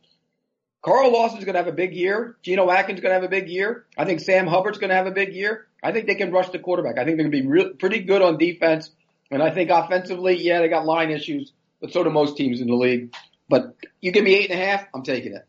Carl 0.83 1.13
Lawson's 1.13 1.45
going 1.45 1.53
to 1.53 1.59
have 1.59 1.67
a 1.67 1.75
big 1.75 1.93
year. 1.93 2.37
Geno 2.41 2.69
Atkins 2.69 2.97
is 2.97 3.03
going 3.03 3.11
to 3.11 3.21
have 3.21 3.23
a 3.23 3.29
big 3.29 3.49
year. 3.49 3.85
I 3.97 4.05
think 4.05 4.19
Sam 4.19 4.47
Hubbard's 4.47 4.79
going 4.79 4.89
to 4.89 4.95
have 4.95 5.05
a 5.05 5.11
big 5.11 5.33
year. 5.33 5.67
I 5.83 5.91
think 5.91 6.07
they 6.07 6.15
can 6.15 6.31
rush 6.31 6.49
the 6.49 6.59
quarterback. 6.59 6.97
I 6.97 7.05
think 7.05 7.17
they're 7.17 7.29
going 7.29 7.31
to 7.31 7.41
be 7.41 7.47
real, 7.47 7.69
pretty 7.73 7.99
good 7.99 8.21
on 8.21 8.37
defense. 8.37 8.89
And 9.29 9.41
I 9.43 9.51
think 9.51 9.69
offensively, 9.69 10.41
yeah, 10.41 10.59
they 10.59 10.67
got 10.67 10.85
line 10.85 11.11
issues, 11.11 11.53
but 11.79 11.93
so 11.93 12.03
do 12.03 12.09
most 12.09 12.35
teams 12.35 12.61
in 12.61 12.67
the 12.67 12.75
league. 12.75 13.13
But 13.47 13.75
you 14.01 14.11
give 14.11 14.23
me 14.23 14.35
eight 14.35 14.49
and 14.49 14.59
a 14.59 14.65
half, 14.65 14.85
I'm 14.93 15.03
taking 15.03 15.35
it. 15.35 15.47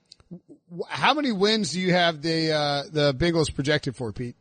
How 0.89 1.15
many 1.15 1.33
wins 1.33 1.73
do 1.73 1.81
you 1.81 1.93
have 1.93 2.23
the, 2.23 2.53
uh, 2.53 2.83
the 2.91 3.15
Bengals 3.15 3.55
projected 3.55 3.97
for, 3.97 4.13
Pete? 4.13 4.37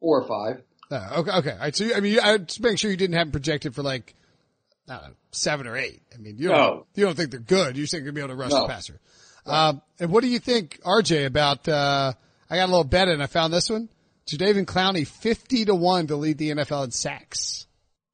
Four 0.00 0.22
or 0.22 0.28
five. 0.28 0.62
Uh, 0.90 1.20
okay, 1.20 1.30
okay. 1.30 1.52
All 1.52 1.58
right, 1.58 1.76
so 1.76 1.84
you, 1.84 1.94
I 1.94 2.00
mean, 2.00 2.18
I 2.20 2.38
just 2.38 2.60
make 2.60 2.78
sure 2.78 2.90
you 2.90 2.96
didn't 2.96 3.16
have 3.16 3.26
them 3.26 3.32
projected 3.32 3.74
for 3.74 3.82
like, 3.82 4.14
know, 4.88 5.00
seven 5.32 5.66
or 5.66 5.76
eight. 5.76 6.02
I 6.14 6.18
mean, 6.18 6.36
you 6.38 6.48
don't, 6.48 6.56
No. 6.58 6.86
you 6.94 7.04
don't 7.04 7.16
think 7.16 7.30
they're 7.30 7.40
good. 7.40 7.76
You 7.76 7.86
think 7.86 8.04
they're 8.04 8.12
going 8.12 8.14
to 8.14 8.20
be 8.20 8.32
able 8.32 8.34
to 8.36 8.40
rush 8.42 8.50
No. 8.52 8.62
the 8.62 8.72
passer. 8.72 9.00
Um, 9.46 9.80
and 10.00 10.10
what 10.10 10.22
do 10.22 10.28
you 10.28 10.38
think, 10.40 10.80
RJ, 10.84 11.26
about, 11.26 11.68
uh, 11.68 12.12
I 12.50 12.56
got 12.56 12.64
a 12.64 12.72
little 12.72 12.84
bet 12.84 13.08
in. 13.08 13.20
I 13.20 13.26
found 13.26 13.52
this 13.52 13.70
one. 13.70 13.88
Jadeveon 14.28 14.64
Clowney, 14.66 15.06
50 15.06 15.66
to 15.66 15.74
1 15.74 16.08
to 16.08 16.16
lead 16.16 16.38
the 16.38 16.50
NFL 16.50 16.84
in 16.84 16.90
sacks. 16.90 17.66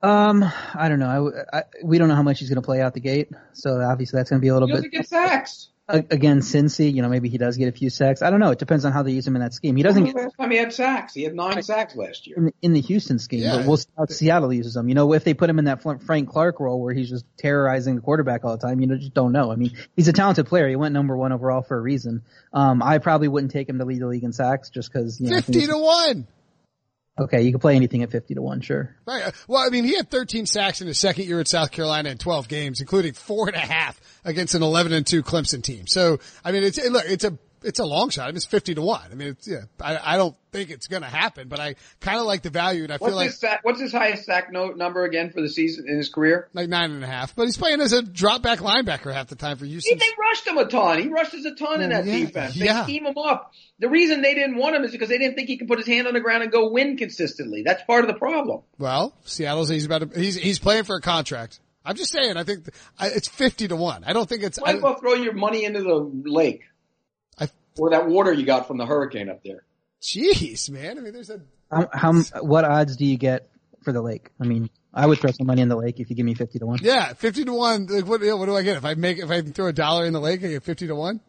Um, 0.02 0.44
I 0.74 0.88
don't 0.88 0.98
know. 0.98 1.32
I, 1.52 1.58
I, 1.58 1.62
we 1.84 1.96
don't 1.96 2.08
know 2.08 2.16
how 2.16 2.22
much 2.22 2.40
he's 2.40 2.48
going 2.50 2.60
to 2.60 2.66
play 2.66 2.80
out 2.82 2.92
the 2.92 3.00
gate. 3.00 3.30
So 3.54 3.80
obviously 3.80 4.18
that's 4.18 4.28
going 4.30 4.40
to 4.40 4.44
be 4.44 4.48
a 4.48 4.52
little 4.52 4.68
He 4.68 4.74
bit. 4.74 4.78
doesn't 4.78 4.90
get 4.92 5.08
sacks. 5.08 5.68
A- 5.92 6.04
Again, 6.10 6.40
Cincy, 6.40 6.92
you 6.92 7.02
know, 7.02 7.08
maybe 7.08 7.28
he 7.28 7.36
does 7.38 7.56
get 7.58 7.68
a 7.68 7.72
few 7.72 7.90
sacks. 7.90 8.22
I 8.22 8.30
don't 8.30 8.40
know. 8.40 8.50
It 8.50 8.58
depends 8.58 8.84
on 8.86 8.92
how 8.92 9.02
they 9.02 9.12
use 9.12 9.26
him 9.26 9.36
in 9.36 9.42
that 9.42 9.52
scheme. 9.52 9.76
He 9.76 9.82
doesn't 9.82 10.02
When 10.02 10.14
was 10.14 10.14
get 10.14 10.22
last 10.24 10.36
time 10.38 10.50
he 10.50 10.56
had 10.56 10.72
sacks? 10.72 11.12
He 11.14 11.22
had 11.22 11.34
nine 11.34 11.62
sacks 11.62 11.94
last 11.94 12.26
year. 12.26 12.36
in 12.38 12.44
the, 12.46 12.54
in 12.62 12.72
the 12.72 12.80
Houston 12.80 13.18
scheme, 13.18 13.42
Yeah. 13.42 13.58
but 13.58 13.66
we'll 13.66 13.76
see 13.76 13.88
how 13.98 14.06
Seattle 14.06 14.52
uses 14.52 14.74
him. 14.74 14.88
You 14.88 14.94
know, 14.94 15.12
if 15.12 15.22
they 15.24 15.34
put 15.34 15.50
him 15.50 15.58
in 15.58 15.66
that 15.66 15.82
Frank 15.82 16.28
Clark 16.30 16.58
role 16.60 16.80
where 16.80 16.94
he's 16.94 17.10
just 17.10 17.24
terrorizing 17.36 17.94
the 17.96 18.00
quarterback 18.00 18.44
all 18.44 18.56
the 18.56 18.66
time, 18.66 18.80
you 18.80 18.86
know, 18.86 18.96
just 18.96 19.12
don't 19.14 19.32
know. 19.32 19.52
I 19.52 19.56
mean, 19.56 19.76
he's 19.94 20.08
a 20.08 20.12
talented 20.14 20.46
player. 20.46 20.68
He 20.68 20.76
went 20.76 20.94
number 20.94 21.16
one 21.16 21.30
overall 21.32 21.62
for 21.62 21.76
a 21.76 21.80
reason. 21.80 22.22
Um, 22.52 22.82
I 22.82 22.98
probably 22.98 23.28
wouldn't 23.28 23.52
take 23.52 23.68
him 23.68 23.78
to 23.78 23.84
lead 23.84 24.00
the 24.00 24.06
league 24.06 24.24
in 24.24 24.32
sacks 24.32 24.70
just 24.70 24.90
because, 24.92 25.20
you 25.20 25.28
know, 25.30 25.36
I 25.36 25.40
think 25.42 25.58
50 25.58 25.72
to 25.72 25.78
1. 25.78 26.26
Okay, 27.18 27.42
you 27.42 27.50
can 27.50 27.60
play 27.60 27.76
anything 27.76 28.02
at 28.02 28.10
50 28.10 28.34
to 28.34 28.42
1, 28.42 28.60
sure. 28.62 28.96
Right. 29.06 29.24
Uh, 29.26 29.32
Well, 29.48 29.64
I 29.64 29.70
mean, 29.70 29.84
he 29.84 29.96
had 29.96 30.10
13 30.10 30.46
sacks 30.46 30.80
in 30.80 30.86
his 30.86 30.98
second 30.98 31.26
year 31.26 31.40
at 31.40 31.48
South 31.48 31.70
Carolina 31.70 32.10
in 32.10 32.18
12 32.18 32.48
games, 32.48 32.80
including 32.80 33.12
four 33.12 33.48
and 33.48 33.56
a 33.56 33.60
half 33.60 34.00
against 34.24 34.54
an 34.54 34.62
11 34.62 34.92
and 34.92 35.06
2 35.06 35.22
Clemson 35.22 35.62
team. 35.62 35.86
So, 35.86 36.18
I 36.44 36.52
mean, 36.52 36.62
it's, 36.62 36.78
look, 36.88 37.04
it's 37.06 37.24
a, 37.24 37.38
it's 37.64 37.78
a 37.78 37.84
long 37.84 38.10
shot. 38.10 38.24
I 38.24 38.26
mean, 38.28 38.36
it's 38.36 38.46
50 38.46 38.74
to 38.76 38.82
1. 38.82 39.00
I 39.10 39.14
mean, 39.14 39.28
it's, 39.28 39.48
yeah, 39.48 39.62
I, 39.80 40.14
I 40.14 40.16
don't 40.16 40.36
think 40.52 40.70
it's 40.70 40.86
going 40.86 41.02
to 41.02 41.08
happen, 41.08 41.48
but 41.48 41.60
I 41.60 41.76
kind 42.00 42.18
of 42.18 42.26
like 42.26 42.42
the 42.42 42.50
value 42.50 42.84
and 42.84 42.92
I 42.92 42.98
feel 42.98 43.06
What's 43.06 43.16
like, 43.16 43.26
his 43.26 43.38
sack, 43.38 43.60
what's 43.62 43.80
his 43.80 43.92
highest 43.92 44.24
sack 44.24 44.52
note 44.52 44.76
number 44.76 45.04
again 45.04 45.30
for 45.30 45.40
the 45.40 45.48
season 45.48 45.86
in 45.88 45.96
his 45.96 46.08
career? 46.08 46.48
like 46.52 46.68
nine 46.68 46.90
and 46.90 47.02
a 47.02 47.06
half, 47.06 47.34
but 47.34 47.44
he's 47.44 47.56
playing 47.56 47.80
as 47.80 47.92
a 47.92 48.02
drop 48.02 48.42
back 48.42 48.58
linebacker 48.58 49.12
half 49.12 49.28
the 49.28 49.36
time 49.36 49.56
for 49.56 49.64
He, 49.64 49.72
Houston. 49.72 49.98
they 49.98 50.04
rushed 50.18 50.46
him 50.46 50.58
a 50.58 50.66
ton. 50.66 51.02
He 51.02 51.08
rushes 51.08 51.44
a 51.44 51.54
ton 51.54 51.80
in 51.80 51.90
that 51.90 52.04
yeah, 52.04 52.18
defense. 52.18 52.54
They 52.54 52.66
yeah. 52.66 52.84
scheme 52.84 53.06
him 53.06 53.16
up. 53.16 53.52
The 53.78 53.88
reason 53.88 54.22
they 54.22 54.34
didn't 54.34 54.56
want 54.56 54.76
him 54.76 54.84
is 54.84 54.92
because 54.92 55.08
they 55.08 55.18
didn't 55.18 55.34
think 55.34 55.48
he 55.48 55.56
could 55.56 55.68
put 55.68 55.78
his 55.78 55.86
hand 55.86 56.06
on 56.06 56.14
the 56.14 56.20
ground 56.20 56.42
and 56.42 56.52
go 56.52 56.70
win 56.70 56.96
consistently. 56.96 57.62
That's 57.64 57.82
part 57.84 58.04
of 58.04 58.08
the 58.08 58.18
problem. 58.18 58.62
Well, 58.78 59.14
Seattle's, 59.24 59.68
he's 59.68 59.86
about 59.86 60.12
to, 60.12 60.20
he's, 60.20 60.36
he's 60.36 60.58
playing 60.58 60.84
for 60.84 60.96
a 60.96 61.00
contract. 61.00 61.60
I'm 61.84 61.96
just 61.96 62.12
saying, 62.12 62.36
I 62.36 62.44
think 62.44 62.68
I, 62.98 63.08
it's 63.08 63.28
50 63.28 63.68
to 63.68 63.76
1. 63.76 64.04
I 64.04 64.12
don't 64.12 64.28
think 64.28 64.42
it's, 64.44 64.60
Might 64.60 64.74
I, 64.74 64.76
as 64.76 64.82
well 64.82 64.94
throw 64.94 65.14
your 65.14 65.32
money 65.32 65.64
into 65.64 65.82
the 65.82 66.30
lake. 66.30 66.62
I- 67.76 67.80
or 67.80 67.90
that 67.90 68.06
water 68.08 68.32
you 68.32 68.44
got 68.44 68.66
from 68.66 68.78
the 68.78 68.86
hurricane 68.86 69.28
up 69.28 69.42
there. 69.44 69.64
jeez, 70.00 70.68
man. 70.70 70.98
I 70.98 71.00
mean, 71.00 71.12
there's 71.12 71.30
a, 71.30 71.40
How, 71.70 71.88
how, 71.92 72.12
what 72.42 72.64
odds 72.64 72.96
do 72.96 73.04
you 73.06 73.16
get 73.16 73.48
for 73.82 73.92
the 73.92 74.02
lake? 74.02 74.30
I 74.40 74.44
mean, 74.44 74.68
I 74.94 75.06
would 75.06 75.18
throw 75.20 75.30
some 75.30 75.46
money 75.46 75.62
in 75.62 75.68
the 75.68 75.76
lake 75.76 76.00
if 76.00 76.10
you 76.10 76.16
give 76.16 76.26
me 76.26 76.34
50 76.34 76.58
to 76.58 76.66
1. 76.66 76.78
Yeah, 76.82 77.14
fifty 77.14 77.44
to 77.44 77.52
one. 77.54 77.86
Like, 77.86 78.06
what, 78.06 78.20
what 78.20 78.46
do 78.46 78.54
I 78.56 78.62
get 78.62 78.76
if 78.76 78.84
I 78.84 78.94
make 78.94 79.18
if 79.18 79.30
I 79.30 79.40
throw 79.40 79.68
a 79.68 79.72
dollar 79.72 80.04
in 80.04 80.12
the 80.12 80.20
lake? 80.20 80.44
I 80.44 80.48
get 80.48 80.62
fifty 80.64 80.86
to 80.86 80.94
one. 80.94 81.20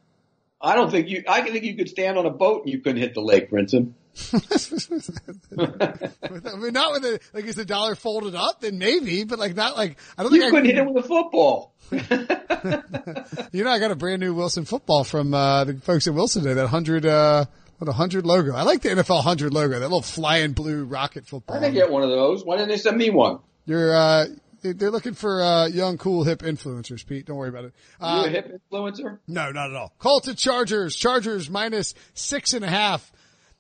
I 0.60 0.76
don't 0.76 0.92
think 0.92 1.08
you. 1.08 1.24
I 1.28 1.42
can 1.42 1.54
think 1.54 1.64
you 1.64 1.76
could 1.76 1.90
stand 1.90 2.18
on 2.18 2.26
a 2.26 2.30
boat 2.30 2.64
and 2.64 2.72
you 2.74 2.80
couldn't 2.80 3.02
hit 3.02 3.14
the 3.14 3.22
lake, 3.22 3.50
Brinson. 3.52 3.94
I 5.58 6.56
mean, 6.58 6.74
not 6.74 6.92
with 6.94 7.06
a 7.06 7.20
like 7.34 7.46
is 7.46 7.56
the 7.56 7.66
dollar 7.66 7.96
folded 7.96 8.36
up? 8.36 8.62
Then 8.62 8.78
maybe, 8.78 9.24
but 9.24 9.40
like 9.40 9.56
not 9.56 9.76
like 9.78 9.98
I 10.18 10.24
don't 10.24 10.32
You 10.34 10.42
think 10.42 10.54
I 10.54 10.56
couldn't 10.58 10.66
hit 10.76 10.78
it 10.78 10.92
with 10.94 11.06
a 11.06 11.08
football. 11.08 11.74
You 13.52 13.64
know, 13.64 13.70
I 13.72 13.78
got 13.80 13.92
a 13.92 13.96
brand 13.96 14.20
new 14.22 14.34
Wilson 14.34 14.66
football 14.66 15.04
from 15.04 15.34
uh 15.34 15.64
the 15.66 15.76
folks 15.76 16.08
at 16.08 16.14
Wilson 16.14 16.44
today. 16.44 16.56
That 16.56 16.68
hundred 16.68 17.06
uh 17.06 17.46
what 17.78 17.88
a 17.90 17.94
hundred 17.94 18.26
logo. 18.26 18.54
I 18.56 18.64
like 18.64 18.82
the 18.82 18.90
NFL 18.90 19.22
hundred 19.24 19.54
logo. 19.54 19.74
That 19.80 19.82
little 19.82 20.02
flying 20.02 20.54
blue 20.54 20.86
rocket 20.86 21.26
football. 21.28 21.58
I 21.58 21.60
didn't 21.60 21.76
get 21.76 21.92
one 21.92 22.04
of 22.04 22.10
those. 22.10 22.44
Why 22.46 22.58
didn't 22.58 22.70
they 22.70 22.78
send 22.78 22.98
me 22.98 23.10
one? 23.10 23.40
You're 23.66 23.96
uh 23.96 24.26
they- 24.62 24.72
they're 24.74 24.92
looking 24.92 25.14
for 25.14 25.42
uh 25.44 25.68
young, 25.68 25.98
cool, 25.98 26.24
hip 26.24 26.42
influencers. 26.42 27.06
Pete, 27.06 27.26
don't 27.26 27.36
worry 27.38 27.50
about 27.50 27.66
it. 27.66 27.74
You 28.00 28.08
Uh, 28.08 28.26
a 28.26 28.30
hip 28.30 28.62
influencer? 28.72 29.20
No, 29.28 29.52
not 29.52 29.70
at 29.72 29.76
all. 29.76 29.94
Call 30.00 30.22
to 30.22 30.34
Chargers. 30.36 30.96
Chargers 30.96 31.50
minus 31.50 31.94
six 32.14 32.54
and 32.54 32.64
a 32.66 32.70
half. 32.70 33.12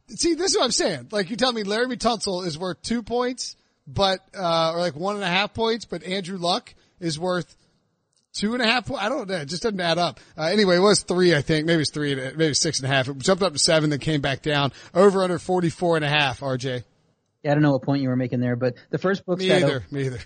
See, 0.10 0.34
this 0.34 0.52
is 0.52 0.58
what 0.58 0.66
I'm 0.66 0.72
saying. 0.72 1.08
Like 1.12 1.30
you 1.30 1.36
tell 1.36 1.52
me 1.52 1.64
Laremy 1.64 1.98
Tunsil 1.98 2.46
is 2.46 2.58
worth 2.58 2.82
two 2.82 3.04
points, 3.04 3.56
but, 3.88 4.20
uh, 4.38 4.74
or 4.74 4.80
like 4.80 4.96
one 4.96 5.16
and 5.16 5.24
a 5.24 5.28
half 5.28 5.54
points, 5.54 5.86
but 5.86 6.04
Andrew 6.04 6.38
Luck 6.38 6.74
is 7.00 7.18
worth 7.20 7.56
two 8.34 8.54
and 8.54 8.62
a 8.62 8.66
half 8.66 8.86
points. 8.86 9.04
I 9.04 9.10
don't 9.10 9.28
know. 9.30 9.36
It 9.36 9.46
just 9.46 9.64
doesn't 9.64 9.80
add 9.80 9.98
up. 9.98 10.20
Uh, 10.38 10.44
anyway, 10.44 10.76
it 10.78 10.80
was 10.80 11.02
three, 11.04 11.36
I 11.36 11.42
think. 11.42 11.66
Maybe 11.66 11.82
it's 11.82 11.92
three, 11.92 12.14
and- 12.14 12.38
maybe 12.38 12.54
six 12.54 12.80
and 12.80 12.86
a 12.92 12.94
half. 12.94 13.08
It 13.08 13.18
jumped 13.20 13.44
up 13.44 13.54
to 13.54 13.60
seven, 13.60 13.90
then 13.90 14.00
came 14.00 14.22
back 14.22 14.42
down. 14.42 14.72
Over 14.94 15.24
under 15.24 15.40
44 15.40 15.98
and 15.98 16.06
a 16.06 16.10
half, 16.10 16.42
RJ. 16.42 16.84
Yeah, 17.44 17.52
I 17.52 17.54
don't 17.56 17.64
know 17.64 17.72
what 17.72 17.82
point 17.84 18.02
you 18.02 18.10
were 18.10 18.16
making 18.16 18.40
there, 18.40 18.56
but 18.56 18.76
the 18.90 18.98
first 18.98 19.26
book 19.26 19.40
Me 19.40 19.52
either. 19.52 19.86
Me 19.92 20.06
either. 20.06 20.20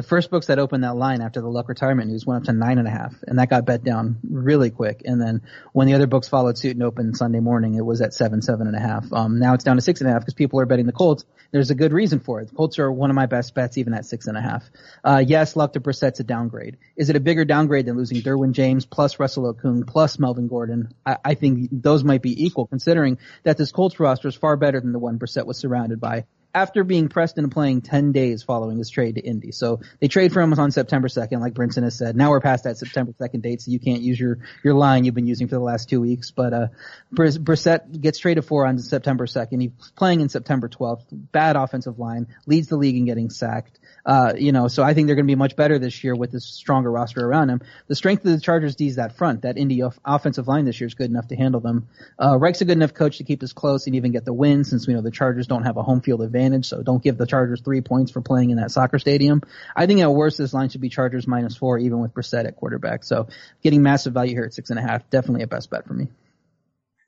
The 0.00 0.08
first 0.08 0.30
books 0.30 0.46
that 0.46 0.58
opened 0.58 0.82
that 0.82 0.96
line 0.96 1.20
after 1.20 1.42
the 1.42 1.48
Luck 1.48 1.68
retirement 1.68 2.08
news 2.08 2.24
went 2.24 2.38
up 2.38 2.44
to 2.46 2.54
nine 2.54 2.78
and 2.78 2.88
a 2.88 2.90
half, 2.90 3.14
and 3.26 3.38
that 3.38 3.50
got 3.50 3.66
bet 3.66 3.84
down 3.84 4.16
really 4.26 4.70
quick. 4.70 5.02
And 5.04 5.20
then 5.20 5.42
when 5.74 5.86
the 5.86 5.92
other 5.92 6.06
books 6.06 6.26
followed 6.26 6.56
suit 6.56 6.72
and 6.72 6.82
opened 6.82 7.18
Sunday 7.18 7.40
morning, 7.40 7.74
it 7.74 7.84
was 7.84 8.00
at 8.00 8.14
seven, 8.14 8.40
seven 8.40 8.66
and 8.66 8.74
a 8.74 8.80
half. 8.80 9.12
Um, 9.12 9.38
now 9.38 9.52
it's 9.52 9.62
down 9.62 9.76
to 9.76 9.82
six 9.82 10.00
and 10.00 10.08
a 10.08 10.12
half 10.14 10.22
because 10.22 10.32
people 10.32 10.58
are 10.58 10.64
betting 10.64 10.86
the 10.86 10.92
Colts. 10.92 11.26
There's 11.50 11.70
a 11.70 11.74
good 11.74 11.92
reason 11.92 12.18
for 12.18 12.40
it. 12.40 12.48
The 12.48 12.54
Colts 12.54 12.78
are 12.78 12.90
one 12.90 13.10
of 13.10 13.14
my 13.14 13.26
best 13.26 13.54
bets, 13.54 13.76
even 13.76 13.92
at 13.92 14.06
six 14.06 14.26
and 14.26 14.38
a 14.38 14.40
half. 14.40 14.64
Uh, 15.04 15.22
yes, 15.26 15.54
Luck 15.54 15.74
to 15.74 15.80
Brissett's 15.80 16.20
a 16.20 16.24
downgrade. 16.24 16.78
Is 16.96 17.10
it 17.10 17.16
a 17.16 17.20
bigger 17.20 17.44
downgrade 17.44 17.84
than 17.84 17.98
losing 17.98 18.22
Derwin 18.22 18.52
James 18.52 18.86
plus 18.86 19.18
Russell 19.18 19.52
Okung 19.52 19.86
plus 19.86 20.18
Melvin 20.18 20.48
Gordon? 20.48 20.94
I, 21.04 21.18
I 21.22 21.34
think 21.34 21.68
those 21.70 22.04
might 22.04 22.22
be 22.22 22.46
equal, 22.46 22.66
considering 22.66 23.18
that 23.42 23.58
this 23.58 23.70
Colts 23.70 24.00
roster 24.00 24.28
is 24.28 24.34
far 24.34 24.56
better 24.56 24.80
than 24.80 24.92
the 24.92 24.98
one 24.98 25.18
Brissett 25.18 25.44
was 25.44 25.58
surrounded 25.58 26.00
by 26.00 26.24
after 26.54 26.84
being 26.84 27.08
pressed 27.08 27.38
into 27.38 27.50
playing 27.50 27.82
10 27.82 28.12
days 28.12 28.42
following 28.42 28.78
his 28.78 28.90
trade 28.90 29.14
to 29.16 29.20
Indy. 29.20 29.52
So 29.52 29.80
they 30.00 30.08
trade 30.08 30.32
for 30.32 30.40
him 30.40 30.52
on 30.54 30.70
September 30.70 31.08
2nd, 31.08 31.40
like 31.40 31.54
Brinson 31.54 31.82
has 31.84 31.96
said. 31.96 32.16
Now 32.16 32.30
we're 32.30 32.40
past 32.40 32.64
that 32.64 32.76
September 32.76 33.12
2nd 33.20 33.42
date, 33.42 33.62
so 33.62 33.70
you 33.70 33.78
can't 33.78 34.02
use 34.02 34.18
your, 34.18 34.38
your 34.64 34.74
line 34.74 35.04
you've 35.04 35.14
been 35.14 35.26
using 35.26 35.48
for 35.48 35.54
the 35.54 35.60
last 35.60 35.88
two 35.88 36.00
weeks. 36.00 36.30
But, 36.30 36.52
uh, 36.52 36.66
Brissett 37.14 38.00
gets 38.00 38.18
traded 38.18 38.44
for 38.44 38.66
on 38.66 38.78
September 38.78 39.26
2nd. 39.26 39.60
He's 39.60 39.90
playing 39.96 40.20
in 40.20 40.28
September 40.28 40.68
12th. 40.68 41.04
Bad 41.10 41.56
offensive 41.56 41.98
line, 41.98 42.26
leads 42.46 42.68
the 42.68 42.76
league 42.76 42.96
in 42.96 43.04
getting 43.04 43.30
sacked. 43.30 43.78
Uh, 44.04 44.32
you 44.36 44.52
know, 44.52 44.68
so 44.68 44.82
I 44.82 44.94
think 44.94 45.06
they're 45.06 45.16
going 45.16 45.26
to 45.26 45.30
be 45.30 45.36
much 45.36 45.56
better 45.56 45.78
this 45.78 46.02
year 46.02 46.14
with 46.14 46.32
this 46.32 46.44
stronger 46.44 46.90
roster 46.90 47.24
around 47.26 47.50
him. 47.50 47.60
The 47.86 47.94
strength 47.94 48.24
of 48.24 48.32
the 48.32 48.40
Chargers 48.40 48.76
D 48.76 48.86
is 48.86 48.96
that 48.96 49.16
front. 49.16 49.42
That 49.42 49.58
Indy 49.58 49.82
off- 49.82 49.98
offensive 50.04 50.48
line 50.48 50.64
this 50.64 50.80
year 50.80 50.86
is 50.86 50.94
good 50.94 51.10
enough 51.10 51.28
to 51.28 51.36
handle 51.36 51.60
them. 51.60 51.88
Uh, 52.18 52.38
Reich's 52.38 52.62
a 52.62 52.64
good 52.64 52.76
enough 52.76 52.94
coach 52.94 53.18
to 53.18 53.24
keep 53.24 53.42
us 53.42 53.52
close 53.52 53.86
and 53.86 53.96
even 53.96 54.12
get 54.12 54.24
the 54.24 54.32
win 54.32 54.64
since 54.64 54.86
we 54.86 54.94
know 54.94 55.02
the 55.02 55.10
Chargers 55.10 55.46
don't 55.46 55.64
have 55.64 55.76
a 55.76 55.82
home 55.82 56.00
field 56.00 56.22
advantage. 56.22 56.66
So 56.66 56.82
don't 56.82 57.02
give 57.02 57.18
the 57.18 57.26
Chargers 57.26 57.60
three 57.60 57.80
points 57.80 58.10
for 58.10 58.20
playing 58.20 58.50
in 58.50 58.56
that 58.56 58.70
soccer 58.70 58.98
stadium. 58.98 59.42
I 59.76 59.86
think 59.86 60.00
at 60.00 60.12
worst 60.12 60.38
this 60.38 60.54
line 60.54 60.68
should 60.68 60.80
be 60.80 60.88
Chargers 60.88 61.26
minus 61.26 61.56
four 61.56 61.78
even 61.78 62.00
with 62.00 62.14
Brissett 62.14 62.46
at 62.46 62.56
quarterback. 62.56 63.04
So 63.04 63.28
getting 63.62 63.82
massive 63.82 64.14
value 64.14 64.34
here 64.34 64.44
at 64.44 64.54
six 64.54 64.70
and 64.70 64.78
a 64.78 64.82
half, 64.82 65.08
definitely 65.10 65.42
a 65.42 65.46
best 65.46 65.70
bet 65.70 65.86
for 65.86 65.94
me. 65.94 66.08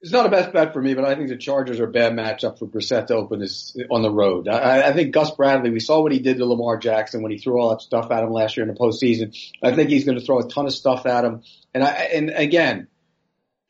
It's 0.02 0.10
not 0.10 0.26
a 0.26 0.30
best 0.30 0.52
bet 0.52 0.72
for 0.72 0.82
me, 0.82 0.94
but 0.94 1.04
I 1.04 1.14
think 1.14 1.28
the 1.28 1.36
Chargers 1.36 1.78
are 1.78 1.84
a 1.84 1.90
bad 1.90 2.12
matchup 2.12 2.58
for 2.58 2.66
Brissett 2.66 3.06
to 3.06 3.14
open 3.14 3.38
this 3.38 3.76
on 3.88 4.02
the 4.02 4.10
road. 4.10 4.48
I, 4.48 4.88
I 4.88 4.92
think 4.92 5.14
Gus 5.14 5.30
Bradley, 5.30 5.70
we 5.70 5.78
saw 5.78 6.02
what 6.02 6.10
he 6.10 6.18
did 6.18 6.38
to 6.38 6.44
Lamar 6.44 6.76
Jackson 6.76 7.22
when 7.22 7.30
he 7.30 7.38
threw 7.38 7.60
all 7.60 7.70
that 7.70 7.82
stuff 7.82 8.10
at 8.10 8.24
him 8.24 8.32
last 8.32 8.56
year 8.56 8.66
in 8.66 8.74
the 8.74 8.78
postseason. 8.78 9.38
I 9.62 9.72
think 9.72 9.90
he's 9.90 10.04
going 10.04 10.18
to 10.18 10.24
throw 10.24 10.40
a 10.40 10.48
ton 10.48 10.66
of 10.66 10.72
stuff 10.72 11.06
at 11.06 11.24
him. 11.24 11.42
And 11.72 11.84
I, 11.84 11.90
and 12.14 12.30
again, 12.30 12.88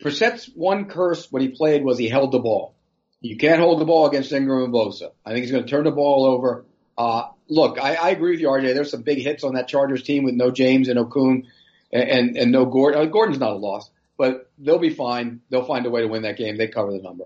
Brissett's 0.03 0.47
one 0.55 0.87
curse 0.87 1.31
when 1.31 1.43
he 1.43 1.49
played 1.49 1.85
was 1.85 1.99
he 1.99 2.09
held 2.09 2.33
the 2.33 2.39
ball. 2.39 2.75
You 3.21 3.37
can't 3.37 3.61
hold 3.61 3.79
the 3.79 3.85
ball 3.85 4.07
against 4.07 4.33
Ingram 4.33 4.65
and 4.65 4.73
Bosa. 4.73 5.11
I 5.27 5.33
think 5.33 5.43
he's 5.43 5.53
going 5.53 5.65
to 5.65 5.71
turn 5.71 5.85
the 5.85 5.91
ball 5.91 6.25
over. 6.25 6.65
Uh, 6.97 7.29
look, 7.47 7.79
I, 7.79 7.95
I 7.97 8.09
agree 8.09 8.31
with 8.31 8.41
you, 8.41 8.49
RJ. 8.49 8.73
There's 8.75 8.91
some 8.91 9.03
big 9.03 9.19
hits 9.19 9.45
on 9.45 9.55
that 9.55 9.69
Chargers 9.69 10.03
team 10.03 10.25
with 10.25 10.35
no 10.35 10.51
James 10.51 10.89
and 10.89 10.99
Okung 10.99 11.45
and, 11.93 12.09
and, 12.09 12.37
and 12.39 12.53
no 12.53 12.65
Gordon. 12.65 13.11
Gordon's 13.11 13.39
not 13.39 13.53
a 13.53 13.57
loss 13.57 13.91
but 14.23 14.49
they'll 14.57 14.79
be 14.79 14.95
fine. 14.95 15.41
They'll 15.51 15.65
find 15.65 15.85
a 15.85 15.91
way 15.91 16.03
to 16.03 16.07
win 16.07 16.23
that 16.23 16.37
game. 16.37 16.57
They 16.57 16.69
cover 16.69 16.93
the 16.93 17.03
number. 17.03 17.25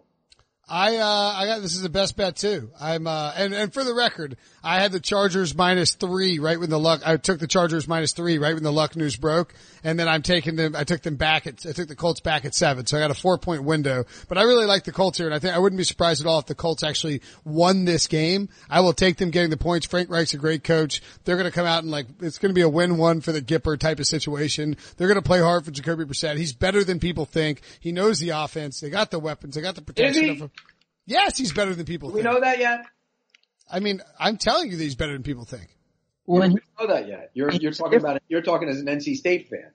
I 0.66 0.96
uh 0.96 1.34
I 1.36 1.46
got 1.46 1.60
this 1.60 1.74
is 1.74 1.82
the 1.82 1.90
best 1.90 2.16
bet 2.16 2.36
too. 2.36 2.70
I'm 2.80 3.06
uh 3.06 3.34
and 3.36 3.52
and 3.52 3.70
for 3.70 3.84
the 3.84 3.92
record, 3.92 4.38
I 4.64 4.80
had 4.80 4.92
the 4.92 4.98
Chargers 4.98 5.54
minus 5.54 5.92
three 5.92 6.38
right 6.38 6.58
when 6.58 6.70
the 6.70 6.78
luck. 6.78 7.02
I 7.04 7.18
took 7.18 7.38
the 7.38 7.46
Chargers 7.46 7.86
minus 7.86 8.14
three 8.14 8.38
right 8.38 8.54
when 8.54 8.62
the 8.62 8.72
luck 8.72 8.96
news 8.96 9.14
broke, 9.14 9.52
and 9.86 9.96
then 10.00 10.08
I'm 10.08 10.22
taking 10.22 10.56
them. 10.56 10.74
I 10.74 10.82
took 10.82 11.02
them 11.02 11.14
back 11.14 11.46
at. 11.46 11.64
I 11.64 11.70
took 11.70 11.86
the 11.86 11.94
Colts 11.94 12.18
back 12.18 12.44
at 12.44 12.56
seven, 12.56 12.86
so 12.86 12.96
I 12.96 13.00
got 13.00 13.12
a 13.12 13.14
four 13.14 13.38
point 13.38 13.62
window. 13.62 14.04
But 14.28 14.36
I 14.36 14.42
really 14.42 14.66
like 14.66 14.82
the 14.82 14.90
Colts 14.90 15.16
here, 15.16 15.28
and 15.28 15.34
I 15.34 15.38
think 15.38 15.54
I 15.54 15.60
wouldn't 15.60 15.78
be 15.78 15.84
surprised 15.84 16.20
at 16.20 16.26
all 16.26 16.40
if 16.40 16.46
the 16.46 16.56
Colts 16.56 16.82
actually 16.82 17.22
won 17.44 17.84
this 17.84 18.08
game. 18.08 18.48
I 18.68 18.80
will 18.80 18.92
take 18.92 19.16
them 19.16 19.30
getting 19.30 19.50
the 19.50 19.56
points. 19.56 19.86
Frank 19.86 20.10
Reich's 20.10 20.34
a 20.34 20.38
great 20.38 20.64
coach. 20.64 21.02
They're 21.24 21.36
going 21.36 21.48
to 21.48 21.54
come 21.54 21.66
out 21.66 21.84
and 21.84 21.92
like 21.92 22.08
it's 22.20 22.38
going 22.38 22.50
to 22.50 22.54
be 22.54 22.62
a 22.62 22.68
win 22.68 22.96
one 22.96 23.20
for 23.20 23.30
the 23.30 23.40
Gipper 23.40 23.78
type 23.78 24.00
of 24.00 24.08
situation. 24.08 24.76
They're 24.96 25.06
going 25.06 25.22
to 25.22 25.26
play 25.26 25.38
hard 25.38 25.64
for 25.64 25.70
Jacoby 25.70 26.04
Brissett. 26.04 26.36
He's 26.36 26.52
better 26.52 26.82
than 26.82 26.98
people 26.98 27.24
think. 27.24 27.60
He 27.78 27.92
knows 27.92 28.18
the 28.18 28.30
offense. 28.30 28.80
They 28.80 28.90
got 28.90 29.12
the 29.12 29.20
weapons. 29.20 29.54
They 29.54 29.60
got 29.60 29.76
the 29.76 29.82
protection. 29.82 30.30
Of 30.30 30.36
him. 30.38 30.50
Yes, 31.06 31.38
he's 31.38 31.52
better 31.52 31.76
than 31.76 31.86
people 31.86 32.08
Do 32.08 32.16
think. 32.16 32.26
we 32.26 32.32
know 32.32 32.40
that 32.40 32.58
yet? 32.58 32.80
I 33.70 33.78
mean, 33.78 34.02
I'm 34.18 34.36
telling 34.36 34.68
you 34.68 34.76
that 34.76 34.82
he's 34.82 34.96
better 34.96 35.12
than 35.12 35.22
people 35.22 35.44
think. 35.44 35.68
When 36.24 36.50
you 36.50 36.58
don't 36.76 36.88
know 36.88 36.94
that 36.94 37.06
yet. 37.06 37.30
You're 37.34 37.52
you're 37.52 37.70
talking 37.70 38.00
about 38.00 38.16
it. 38.16 38.22
You're 38.28 38.42
talking 38.42 38.68
as 38.68 38.80
an 38.80 38.86
NC 38.86 39.14
State 39.14 39.48
fan. 39.48 39.70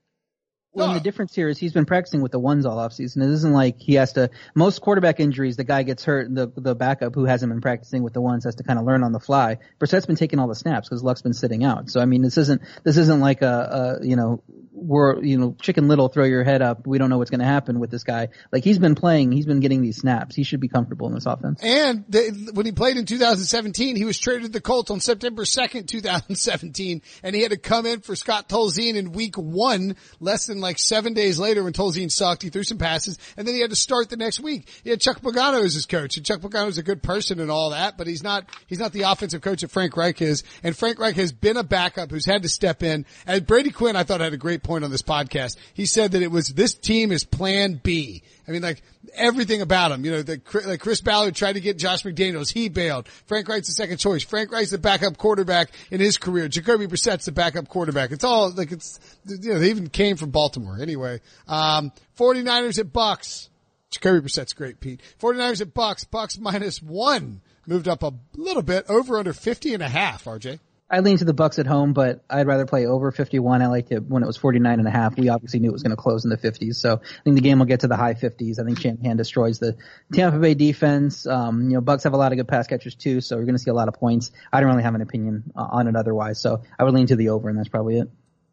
Well, 0.73 0.87
No. 0.87 0.93
the 0.93 0.99
difference 1.01 1.35
here 1.35 1.49
is 1.49 1.57
he's 1.57 1.73
been 1.73 1.85
practicing 1.85 2.21
with 2.21 2.31
the 2.31 2.39
ones 2.39 2.65
all 2.65 2.77
offseason. 2.77 3.17
It 3.17 3.29
isn't 3.29 3.51
like 3.51 3.79
he 3.79 3.95
has 3.95 4.13
to, 4.13 4.29
most 4.55 4.79
quarterback 4.81 5.19
injuries, 5.19 5.57
the 5.57 5.65
guy 5.65 5.83
gets 5.83 6.05
hurt, 6.05 6.33
the, 6.33 6.47
the 6.55 6.75
backup 6.75 7.13
who 7.13 7.25
hasn't 7.25 7.51
been 7.51 7.59
practicing 7.61 8.03
with 8.03 8.13
the 8.13 8.21
ones 8.21 8.45
has 8.45 8.55
to 8.55 8.63
kind 8.63 8.79
of 8.79 8.85
learn 8.85 9.03
on 9.03 9.11
the 9.11 9.19
fly. 9.19 9.57
Brissett's 9.79 10.05
been 10.05 10.15
taking 10.15 10.39
all 10.39 10.47
the 10.47 10.55
snaps 10.55 10.87
because 10.87 11.03
Luck's 11.03 11.21
been 11.21 11.33
sitting 11.33 11.65
out. 11.65 11.89
So 11.89 11.99
I 11.99 12.05
mean, 12.05 12.21
this 12.21 12.37
isn't, 12.37 12.61
this 12.83 12.95
isn't 12.97 13.19
like 13.19 13.41
a, 13.41 13.99
a 14.01 14.05
you 14.07 14.15
know, 14.15 14.41
we're, 14.73 15.21
you 15.21 15.37
know, 15.37 15.55
chicken 15.61 15.87
little, 15.87 16.07
throw 16.07 16.23
your 16.25 16.43
head 16.43 16.61
up. 16.61 16.87
We 16.87 16.97
don't 16.97 17.09
know 17.09 17.17
what's 17.17 17.29
going 17.29 17.41
to 17.41 17.45
happen 17.45 17.79
with 17.79 17.91
this 17.91 18.03
guy. 18.03 18.29
Like 18.51 18.63
he's 18.63 18.79
been 18.79 18.95
playing, 18.95 19.31
he's 19.31 19.45
been 19.45 19.59
getting 19.59 19.81
these 19.81 19.97
snaps. 19.97 20.35
He 20.35 20.43
should 20.43 20.59
be 20.59 20.69
comfortable 20.69 21.07
in 21.07 21.13
this 21.13 21.25
offense. 21.25 21.59
And 21.61 22.05
they, 22.07 22.29
when 22.29 22.65
he 22.65 22.71
played 22.71 22.97
in 22.97 23.05
2017, 23.05 23.95
he 23.95 24.05
was 24.05 24.17
traded 24.17 24.43
to 24.43 24.49
the 24.49 24.61
Colts 24.61 24.91
on 24.91 24.99
September 24.99 25.43
2nd, 25.43 25.87
2017, 25.87 27.01
and 27.23 27.35
he 27.35 27.41
had 27.41 27.51
to 27.51 27.57
come 27.57 27.85
in 27.85 27.99
for 28.01 28.15
Scott 28.15 28.47
Tolzien 28.47 28.95
in 28.95 29.11
week 29.11 29.35
one, 29.35 29.95
less 30.19 30.45
than 30.45 30.61
like 30.61 30.79
seven 30.79 31.13
days 31.13 31.37
later 31.37 31.63
when 31.63 31.73
Tolzien 31.73 32.11
sucked. 32.11 32.43
He 32.43 32.49
threw 32.49 32.63
some 32.63 32.77
passes, 32.77 33.19
and 33.35 33.47
then 33.47 33.55
he 33.55 33.61
had 33.61 33.71
to 33.71 33.75
start 33.75 34.09
the 34.09 34.17
next 34.17 34.39
week. 34.39 34.69
He 34.83 34.89
had 34.89 35.01
Chuck 35.01 35.21
Pagano 35.21 35.63
as 35.63 35.73
his 35.73 35.85
coach, 35.85 36.17
and 36.17 36.25
Chuck 36.25 36.41
Pagano's 36.41 36.77
a 36.77 36.83
good 36.83 37.03
person 37.03 37.39
and 37.39 37.51
all 37.51 37.71
that, 37.71 37.97
but 37.97 38.07
he's 38.07 38.23
not, 38.23 38.45
he's 38.67 38.79
not 38.79 38.93
the 38.93 39.03
offensive 39.03 39.41
coach 39.41 39.61
that 39.61 39.71
Frank 39.71 39.97
Reich 39.97 40.21
is, 40.21 40.43
and 40.63 40.75
Frank 40.75 40.99
Reich 40.99 41.15
has 41.15 41.31
been 41.31 41.57
a 41.57 41.63
backup 41.63 42.09
who's 42.09 42.25
had 42.25 42.43
to 42.43 42.49
step 42.49 42.83
in. 42.83 43.05
And 43.27 43.45
Brady 43.45 43.71
Quinn, 43.71 43.95
I 43.95 44.03
thought 44.03 44.21
had 44.21 44.33
a 44.33 44.37
great 44.37 44.60
point 44.63 44.83
on 44.83 44.91
this 44.91 45.01
podcast. 45.01 45.57
He 45.73 45.85
said 45.85 46.11
that 46.11 46.21
it 46.21 46.31
was, 46.31 46.49
this 46.49 46.73
team 46.73 47.11
is 47.11 47.23
plan 47.23 47.79
B. 47.81 48.23
I 48.47 48.51
mean, 48.51 48.61
like 48.61 48.81
everything 49.13 49.61
about 49.61 49.91
him. 49.91 50.03
You 50.05 50.11
know, 50.11 50.21
the, 50.21 50.41
like 50.65 50.79
Chris 50.79 51.01
Ballard 51.01 51.35
tried 51.35 51.53
to 51.53 51.61
get 51.61 51.77
Josh 51.77 52.03
McDaniels. 52.03 52.51
He 52.51 52.69
bailed. 52.69 53.07
Frank 53.27 53.47
Reich's 53.47 53.67
the 53.67 53.73
second 53.73 53.97
choice. 53.97 54.23
Frank 54.23 54.51
Reich's 54.51 54.71
the 54.71 54.77
backup 54.77 55.17
quarterback 55.17 55.71
in 55.89 55.99
his 55.99 56.17
career. 56.17 56.47
Jacoby 56.47 56.87
Brissett's 56.87 57.25
the 57.25 57.31
backup 57.31 57.67
quarterback. 57.67 58.11
It's 58.11 58.23
all 58.23 58.51
like 58.51 58.71
it's, 58.71 58.99
you 59.25 59.53
know, 59.53 59.59
they 59.59 59.69
even 59.69 59.89
came 59.89 60.17
from 60.17 60.31
Baltimore. 60.31 60.77
Anyway, 60.79 61.21
um, 61.47 61.91
49ers 62.17 62.79
at 62.79 62.91
Bucks. 62.91 63.49
Jacoby 63.89 64.21
Brissett's 64.21 64.53
great, 64.53 64.79
Pete. 64.79 65.01
49ers 65.19 65.61
at 65.61 65.73
Bucks. 65.73 66.03
Bucks 66.03 66.37
minus 66.39 66.81
one. 66.81 67.41
Moved 67.67 67.87
up 67.87 68.03
a 68.03 68.13
little 68.35 68.63
bit 68.63 68.85
over 68.89 69.19
under 69.19 69.33
50 69.33 69.73
and 69.75 69.83
a 69.83 69.87
half, 69.87 70.25
RJ. 70.25 70.59
I 70.91 70.99
lean 70.99 71.17
to 71.19 71.25
the 71.25 71.33
Bucks 71.33 71.57
at 71.57 71.65
home, 71.65 71.93
but 71.93 72.25
I'd 72.29 72.47
rather 72.47 72.65
play 72.65 72.85
over 72.85 73.13
51. 73.13 73.61
I 73.61 73.67
liked 73.67 73.93
it 73.93 74.03
when 74.03 74.23
it 74.23 74.25
was 74.25 74.35
49 74.35 74.77
and 74.77 74.85
a 74.85 74.91
half. 74.91 75.17
We 75.17 75.29
obviously 75.29 75.61
knew 75.61 75.69
it 75.69 75.71
was 75.71 75.83
going 75.83 75.95
to 75.95 75.95
close 75.95 76.25
in 76.25 76.29
the 76.29 76.37
50s, 76.37 76.75
so 76.75 76.95
I 77.01 77.23
think 77.23 77.37
the 77.37 77.41
game 77.41 77.59
will 77.59 77.65
get 77.65 77.79
to 77.79 77.87
the 77.87 77.95
high 77.95 78.13
50s. 78.13 78.59
I 78.59 78.65
think 78.65 78.77
Shanahan 78.77 79.15
destroys 79.15 79.57
the 79.57 79.77
Tampa 80.11 80.37
Bay 80.37 80.53
defense. 80.53 81.25
Um, 81.25 81.69
you 81.69 81.75
know, 81.75 81.81
Bucks 81.81 82.03
have 82.03 82.11
a 82.11 82.17
lot 82.17 82.33
of 82.33 82.37
good 82.37 82.49
pass 82.49 82.67
catchers 82.67 82.95
too, 82.95 83.21
so 83.21 83.37
we're 83.37 83.45
going 83.45 83.55
to 83.55 83.63
see 83.63 83.71
a 83.71 83.73
lot 83.73 83.87
of 83.87 83.93
points. 83.93 84.31
I 84.51 84.59
don't 84.59 84.69
really 84.69 84.83
have 84.83 84.95
an 84.95 85.01
opinion 85.01 85.53
uh, 85.55 85.65
on 85.71 85.87
it 85.87 85.95
otherwise, 85.95 86.41
so 86.41 86.61
I 86.77 86.83
would 86.83 86.93
lean 86.93 87.07
to 87.07 87.15
the 87.15 87.29
over, 87.29 87.47
and 87.47 87.57
that's 87.57 87.69
probably 87.69 87.99
it. 87.99 88.09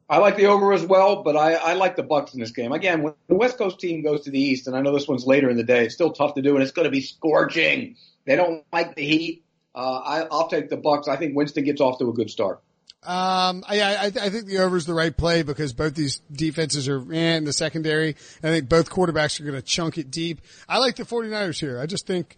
I 0.08 0.18
like 0.18 0.36
the 0.36 0.46
over 0.46 0.72
as 0.72 0.84
well, 0.84 1.24
but 1.24 1.36
I, 1.36 1.54
I 1.54 1.72
like 1.74 1.96
the 1.96 2.04
Bucks 2.04 2.34
in 2.34 2.40
this 2.40 2.52
game. 2.52 2.70
Again, 2.70 3.02
when 3.02 3.14
the 3.26 3.34
West 3.34 3.58
Coast 3.58 3.80
team 3.80 4.02
goes 4.02 4.22
to 4.22 4.30
the 4.30 4.40
East, 4.40 4.68
and 4.68 4.76
I 4.76 4.80
know 4.80 4.94
this 4.94 5.08
one's 5.08 5.26
later 5.26 5.50
in 5.50 5.56
the 5.56 5.64
day, 5.64 5.86
it's 5.86 5.94
still 5.94 6.12
tough 6.12 6.34
to 6.34 6.42
do, 6.42 6.54
and 6.54 6.62
it's 6.62 6.72
going 6.72 6.86
to 6.86 6.90
be 6.90 7.02
scorching. 7.02 7.96
They 8.24 8.36
don't 8.36 8.64
like 8.72 8.94
the 8.94 9.02
heat. 9.02 9.44
Uh, 9.78 9.98
I, 9.98 10.26
I'll 10.28 10.48
take 10.48 10.70
the 10.70 10.76
Bucks. 10.76 11.06
I 11.06 11.14
think 11.14 11.36
Winston 11.36 11.62
gets 11.62 11.80
off 11.80 12.00
to 12.00 12.08
a 12.08 12.12
good 12.12 12.30
start. 12.30 12.60
Um, 13.04 13.62
I, 13.68 13.80
I, 13.80 14.04
I 14.06 14.10
think 14.10 14.46
the 14.46 14.58
over 14.58 14.76
is 14.76 14.86
the 14.86 14.92
right 14.92 15.16
play 15.16 15.42
because 15.44 15.72
both 15.72 15.94
these 15.94 16.18
defenses 16.32 16.88
are 16.88 17.00
eh, 17.12 17.36
in 17.36 17.44
the 17.44 17.52
secondary. 17.52 18.16
I 18.42 18.48
think 18.48 18.68
both 18.68 18.90
quarterbacks 18.90 19.40
are 19.40 19.44
going 19.44 19.54
to 19.54 19.62
chunk 19.62 19.96
it 19.96 20.10
deep. 20.10 20.40
I 20.68 20.78
like 20.78 20.96
the 20.96 21.04
49ers 21.04 21.60
here. 21.60 21.78
I 21.78 21.86
just 21.86 22.08
think 22.08 22.36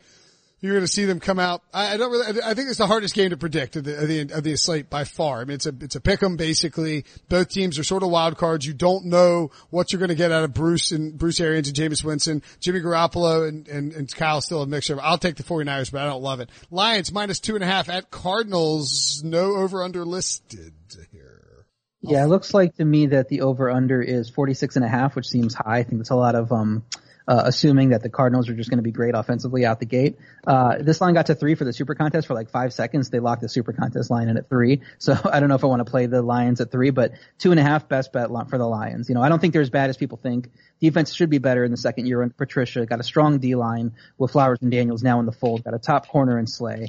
you're 0.61 0.75
going 0.75 0.85
to 0.85 0.93
see 0.93 1.07
them 1.07 1.21
come 1.21 1.39
out. 1.39 1.63
I, 1.73 1.95
I 1.95 1.97
don't 1.97 2.11
really, 2.11 2.43
I 2.43 2.55
think 2.55 2.69
it's 2.69 2.79
the 2.79 2.87
hardest 2.87 3.15
game 3.15 3.31
to 3.31 3.37
predict 3.37 3.77
of 3.77 3.85
the, 3.85 4.03
of 4.03 4.09
the, 4.09 4.21
of 4.35 4.45
the 4.45 4.57
slate 4.57 4.91
by 4.91 5.05
far. 5.05 5.41
I 5.41 5.45
mean, 5.45 5.55
it's 5.55 5.67
a, 5.67 5.75
it's 5.81 5.97
a 5.97 6.01
pick 6.01 6.23
'em 6.23 6.37
basically. 6.37 7.05
Both 7.29 7.49
teams 7.49 7.79
are 7.79 7.85
sort 7.85 8.03
of 8.03 8.11
wild 8.11 8.37
cards. 8.37 8.67
You 8.67 8.75
don't 8.75 9.07
know 9.07 9.51
what 9.71 9.93
you're 9.93 9.99
going 9.99 10.11
to 10.11 10.15
get 10.15 10.33
out 10.33 10.45
of 10.45 10.53
Bruce 10.53 10.93
and 10.93 11.17
Bruce 11.17 11.41
Arians 11.41 11.69
and 11.69 11.77
Jameis 11.77 12.05
Winston, 12.05 12.43
Jimmy 12.61 12.81
Garoppolo 12.81 13.49
and, 13.49 13.67
and, 13.69 13.93
and 13.93 14.15
Kyle 14.15 14.41
still 14.41 14.63
a 14.63 14.67
mixture. 14.67 14.99
I'll 15.01 15.19
take 15.19 15.37
the 15.37 15.43
49ers, 15.43 15.93
but 15.93 16.03
I 16.03 16.07
don't 16.07 16.23
love 16.23 16.41
it. 16.41 16.51
Lions 16.71 17.13
minus 17.13 17.41
two 17.41 17.55
and 17.55 17.65
a 17.65 17.67
half 17.67 17.89
at 17.89 18.11
Cardinals. 18.11 19.23
No 19.25 19.57
over 19.57 19.83
under 19.83 20.05
listed 20.05 20.75
here. 21.11 21.67
Yeah, 22.03 22.25
it 22.25 22.29
looks 22.29 22.55
like 22.55 22.77
to 22.77 22.85
me 22.85 23.09
that 23.09 23.29
the 23.29 23.43
over 23.43 23.71
under 23.71 24.01
is 24.01 24.31
46 24.31 24.77
and 24.77 24.85
a 24.85 24.89
half, 24.89 25.15
which 25.17 25.29
seems 25.29 25.55
high. 25.55 25.79
I 25.79 25.83
think 25.83 25.99
that's 25.99 26.11
a 26.11 26.17
lot 26.17 26.35
of, 26.35 26.51
um, 26.51 26.83
uh, 27.31 27.43
assuming 27.45 27.91
that 27.91 28.03
the 28.03 28.09
Cardinals 28.09 28.49
are 28.49 28.55
just 28.55 28.71
going 28.71 28.79
to 28.79 28.83
be 28.83 28.91
great 28.91 29.15
offensively 29.15 29.65
out 29.65 29.79
the 29.79 29.87
gate. 29.87 30.19
Uh, 30.45 30.79
this 30.81 31.01
line 31.01 31.15
got 31.15 31.27
to 31.27 31.35
three 31.37 31.55
for 31.55 31.63
the 31.63 31.73
super 31.73 31.95
contest 31.95 32.27
for 32.27 32.35
like 32.35 32.51
five 32.51 32.73
seconds. 32.73 33.09
They 33.09 33.21
locked 33.21 33.41
the 33.41 33.49
super 33.49 33.73
contest 33.73 34.11
line 34.11 34.29
in 34.29 34.37
at 34.37 34.49
three. 34.49 34.81
So 34.99 35.17
I 35.33 35.39
don't 35.39 35.49
know 35.49 35.55
if 35.55 35.63
I 35.63 35.69
want 35.69 35.79
to 35.79 35.89
play 35.89 36.07
the 36.07 36.23
Lions 36.23 36.61
at 36.61 36.73
three, 36.73 36.91
but 36.91 37.13
two 37.39 37.53
and 37.53 37.61
a 37.61 37.63
half 37.63 37.89
best 37.89 38.13
bet 38.13 38.31
for 38.51 38.59
the 38.59 38.67
Lions. 38.67 39.09
You 39.09 39.15
know, 39.15 39.23
I 39.23 39.29
don't 39.29 39.39
think 39.39 39.53
they're 39.53 39.63
as 39.63 39.71
bad 39.71 39.91
as 39.91 39.97
people 39.97 40.19
think. 40.19 40.51
Defense 40.81 41.15
should 41.15 41.31
be 41.31 41.39
better 41.39 41.65
in 41.65 41.71
the 41.71 41.77
second 41.77 42.07
year 42.07 42.21
under 42.21 42.35
Patricia. 42.35 42.85
Got 42.85 42.99
a 42.99 43.05
strong 43.05 43.39
D 43.39 43.55
line 43.55 43.93
with 44.19 44.33
Flowers 44.33 44.59
and 44.61 44.73
Daniels 44.73 45.05
now 45.05 45.21
in 45.21 45.27
the 45.27 45.33
fold. 45.33 45.63
Got 45.63 45.75
a 45.75 45.79
top 45.79 46.09
corner 46.09 46.37
in 46.37 46.49
Slay. 46.49 46.89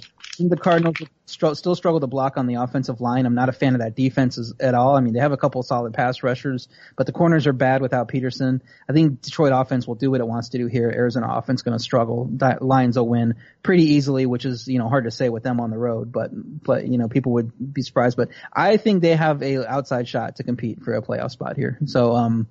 The 0.49 0.57
Cardinals 0.57 0.95
still 1.25 1.75
struggle 1.75 1.99
to 1.99 2.07
block 2.07 2.37
on 2.37 2.45
the 2.45 2.55
offensive 2.55 3.01
line. 3.01 3.25
I'm 3.25 3.35
not 3.35 3.49
a 3.49 3.53
fan 3.53 3.73
of 3.73 3.81
that 3.81 3.95
defense 3.95 4.53
at 4.59 4.73
all. 4.73 4.95
I 4.95 5.01
mean, 5.01 5.13
they 5.13 5.19
have 5.19 5.31
a 5.31 5.37
couple 5.37 5.63
solid 5.63 5.93
pass 5.93 6.23
rushers, 6.23 6.67
but 6.97 7.05
the 7.05 7.11
corners 7.11 7.47
are 7.47 7.53
bad 7.53 7.81
without 7.81 8.07
Peterson. 8.07 8.61
I 8.89 8.93
think 8.93 9.21
Detroit 9.21 9.53
offense 9.53 9.87
will 9.87 9.95
do 9.95 10.11
what 10.11 10.19
it 10.19 10.27
wants 10.27 10.49
to 10.49 10.57
do 10.57 10.67
here. 10.67 10.89
Arizona 10.89 11.27
offense 11.29 11.61
going 11.61 11.77
to 11.77 11.83
struggle. 11.83 12.25
Di- 12.25 12.57
Lions 12.59 12.97
will 12.97 13.07
win 13.07 13.35
pretty 13.63 13.93
easily, 13.93 14.25
which 14.25 14.45
is 14.45 14.67
you 14.67 14.79
know 14.79 14.89
hard 14.89 15.05
to 15.05 15.11
say 15.11 15.29
with 15.29 15.43
them 15.43 15.59
on 15.59 15.69
the 15.69 15.77
road, 15.77 16.11
but 16.11 16.31
but 16.33 16.87
you 16.87 16.97
know 16.97 17.07
people 17.07 17.33
would 17.33 17.73
be 17.73 17.81
surprised. 17.81 18.17
But 18.17 18.29
I 18.51 18.77
think 18.77 19.01
they 19.01 19.15
have 19.15 19.41
a 19.41 19.65
outside 19.65 20.07
shot 20.07 20.37
to 20.37 20.43
compete 20.43 20.83
for 20.83 20.93
a 20.93 21.01
playoff 21.01 21.31
spot 21.31 21.55
here. 21.55 21.77
So 21.85 22.15
um, 22.15 22.47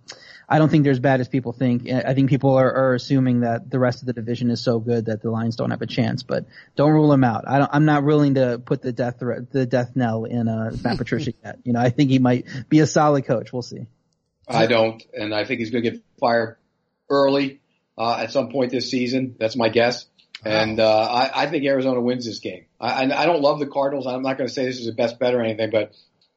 I 0.53 0.59
don't 0.59 0.69
think 0.69 0.83
they're 0.83 0.91
as 0.91 0.99
bad 0.99 1.21
as 1.21 1.29
people 1.29 1.53
think. 1.53 1.89
I 1.89 2.13
think 2.13 2.29
people 2.29 2.57
are, 2.57 2.75
are 2.75 2.95
assuming 2.95 3.41
that 3.41 3.71
the 3.71 3.79
rest 3.79 4.03
of 4.03 4.07
the 4.07 4.13
division 4.13 4.51
is 4.51 4.61
so 4.61 4.81
good 4.81 5.07
that 5.07 5.23
the 5.23 5.31
Lions 5.31 5.55
don't 5.55 5.71
have 5.71 5.81
a 5.81 5.87
chance, 5.87 6.25
but 6.25 6.47
don't 6.75 6.91
rule 6.91 7.09
them 7.09 7.23
out. 7.23 7.45
I 7.47 7.59
don't, 7.59 7.71
I'm 7.73 7.85
not 7.85 8.03
willing 8.03 8.35
to 8.35 8.59
put 8.59 8.83
the 8.83 8.91
death 8.91 9.21
threat, 9.21 9.53
the 9.53 9.65
death 9.65 9.93
knell 9.95 10.25
in 10.25 10.49
uh, 10.49 10.73
Matt 10.83 10.99
Patricia 10.99 11.33
yet. 11.45 11.61
You 11.63 11.73
know, 11.73 11.81
I 11.81 11.91
think 11.91 12.11
he 12.11 12.19
might 12.19 12.47
be 12.69 12.81
a 12.81 12.87
solid 12.89 13.27
coach. 13.27 13.53
We'll 13.53 13.63
see. 13.63 13.87
I 14.49 14.67
don't, 14.67 15.01
and 15.15 15.33
I 15.33 15.45
think 15.45 15.61
he's 15.61 15.71
going 15.71 15.85
to 15.85 15.91
get 15.93 16.03
fired 16.19 16.57
early 17.09 17.61
uh, 17.97 18.17
at 18.17 18.33
some 18.33 18.51
point 18.51 18.73
this 18.73 18.91
season. 18.91 19.37
That's 19.39 19.55
my 19.55 19.69
guess. 19.69 20.07
And 20.45 20.81
uh, 20.81 21.03
I, 21.03 21.45
I 21.45 21.47
think 21.47 21.65
Arizona 21.65 22.01
wins 22.01 22.25
this 22.25 22.41
game. 22.41 22.65
I, 22.81 23.05
I 23.05 23.27
don't 23.27 23.43
love 23.43 23.61
the 23.61 23.67
Cardinals. 23.67 24.09
I'm 24.09 24.23
not 24.23 24.37
going 24.39 24.49
to 24.49 24.53
say 24.53 24.65
this 24.65 24.81
is 24.81 24.87
the 24.87 24.93
best 24.93 25.21
bet 25.21 25.35
or 25.35 25.43
anything, 25.43 25.71
but 25.71 25.93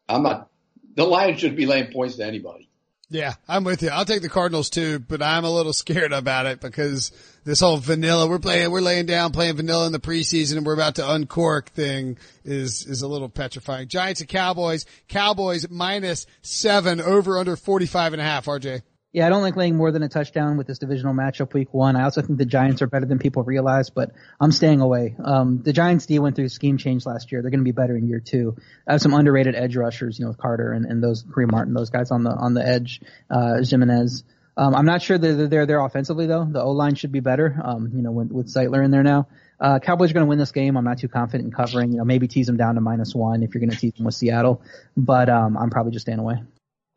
I'm 0.08 0.22
not. 0.22 0.50
The 0.96 1.06
Lions 1.06 1.40
should 1.40 1.56
be 1.56 1.66
laying 1.66 1.92
points 1.92 2.18
to 2.18 2.26
anybody. 2.26 2.70
Yeah, 3.10 3.34
I'm 3.48 3.64
with 3.64 3.84
you. 3.84 3.90
I'll 3.90 4.06
take 4.06 4.22
the 4.22 4.30
Cardinals 4.30 4.70
too, 4.70 5.00
but 5.00 5.22
I'm 5.22 5.44
a 5.44 5.52
little 5.52 5.74
scared 5.74 6.14
about 6.14 6.46
it 6.46 6.62
because 6.62 7.12
this 7.44 7.60
whole 7.60 7.78
vanilla 7.78 8.28
we're 8.28 8.40
playing, 8.40 8.72
we're 8.72 8.82
laying 8.82 9.06
down 9.06 9.32
playing 9.32 9.58
vanilla 9.58 9.86
in 9.86 9.92
the 9.92 10.00
preseason 10.00 10.58
and 10.58 10.66
we're 10.66 10.74
about 10.74 10.96
to 10.96 11.12
uncork 11.12 11.70
thing 11.72 12.18
is, 12.44 12.86
is 12.88 13.02
a 13.02 13.08
little 13.08 13.30
petrifying. 13.30 13.88
Giants 13.88 14.22
and 14.22 14.30
Cowboys, 14.30 14.86
Cowboys 15.10 15.70
minus 15.70 16.26
seven 16.42 17.02
over 17.02 17.38
under 17.38 17.56
45 17.56 18.14
and 18.14 18.22
a 18.22 18.26
half, 18.26 18.46
RJ. 18.46 18.82
Yeah, 19.14 19.28
I 19.28 19.30
don't 19.30 19.44
like 19.44 19.56
laying 19.56 19.78
more 19.78 19.92
than 19.92 20.02
a 20.02 20.10
touchdown 20.10 20.58
with 20.58 20.66
this 20.66 20.80
divisional 20.80 21.14
matchup 21.14 21.54
week 21.54 21.72
one. 21.72 21.96
I 21.96 22.04
also 22.04 22.24
think 22.24 22.40
the 22.40 22.46
Giants 22.46 22.82
are 22.82 22.88
better 22.88 23.06
than 23.06 23.20
people 23.20 23.44
realize, 23.44 23.92
but 23.92 24.10
I'm 24.42 24.52
staying 24.52 24.82
away. 24.82 25.16
Um, 25.24 25.62
the 25.62 25.72
Giants 25.72 26.08
D 26.08 26.18
went 26.18 26.36
through 26.36 26.50
scheme 26.50 26.80
change 26.80 27.06
last 27.06 27.32
year. 27.32 27.44
They're 27.44 27.52
going 27.52 27.60
to 27.60 27.64
be 27.64 27.74
better 27.74 27.96
in 27.96 28.08
year 28.08 28.20
two. 28.20 28.58
I 28.88 28.94
have 28.94 29.02
some 29.02 29.14
underrated 29.14 29.54
edge 29.54 29.76
rushers, 29.76 30.18
you 30.18 30.26
know, 30.26 30.30
with 30.30 30.40
Carter 30.40 30.72
and, 30.72 30.86
and 30.86 31.04
those 31.04 31.24
Kareem 31.24 31.52
Martin, 31.52 31.76
those 31.76 31.92
guys 31.92 32.10
on 32.10 32.24
the, 32.24 32.32
on 32.32 32.56
the 32.56 32.68
edge, 32.68 33.02
uh, 33.30 33.60
Ximines. 33.60 34.24
Um, 34.58 34.74
I'm 34.74 34.88
not 34.88 35.04
sure 35.04 35.20
that 35.20 35.28
they're, 35.28 35.48
they're 35.48 35.66
there 35.68 35.86
offensively 35.86 36.26
though. 36.26 36.46
The 36.46 36.64
O 36.64 36.72
line 36.72 36.96
should 36.96 37.12
be 37.12 37.20
better. 37.20 37.56
Um, 37.64 37.92
you 37.94 38.02
know, 38.02 38.12
with, 38.12 38.32
with 38.32 38.48
Zeitler 38.48 38.84
in 38.84 38.90
there 38.90 39.04
now. 39.04 39.28
Uh, 39.60 39.78
Cowboys 39.78 40.10
are 40.10 40.16
going 40.16 40.26
to 40.26 40.30
win 40.30 40.40
this 40.40 40.52
game. 40.52 40.76
I'm 40.76 40.84
not 40.84 40.98
too 40.98 41.08
confident 41.08 41.46
in 41.46 41.52
covering. 41.52 41.92
You 41.92 42.00
know, 42.00 42.04
maybe 42.04 42.28
tease 42.28 42.48
them 42.48 42.58
down 42.58 42.76
to 42.76 42.82
minus 42.82 43.14
one 43.14 43.44
if 43.44 43.54
you're 43.54 43.62
going 43.62 43.70
to 43.70 43.78
tease 43.78 43.94
them 43.94 44.06
with 44.06 44.16
Seattle, 44.16 44.64
but 44.98 45.30
um, 45.30 45.56
I'm 45.56 45.70
probably 45.70 45.92
just 45.92 46.06
staying 46.06 46.20
away. 46.20 46.42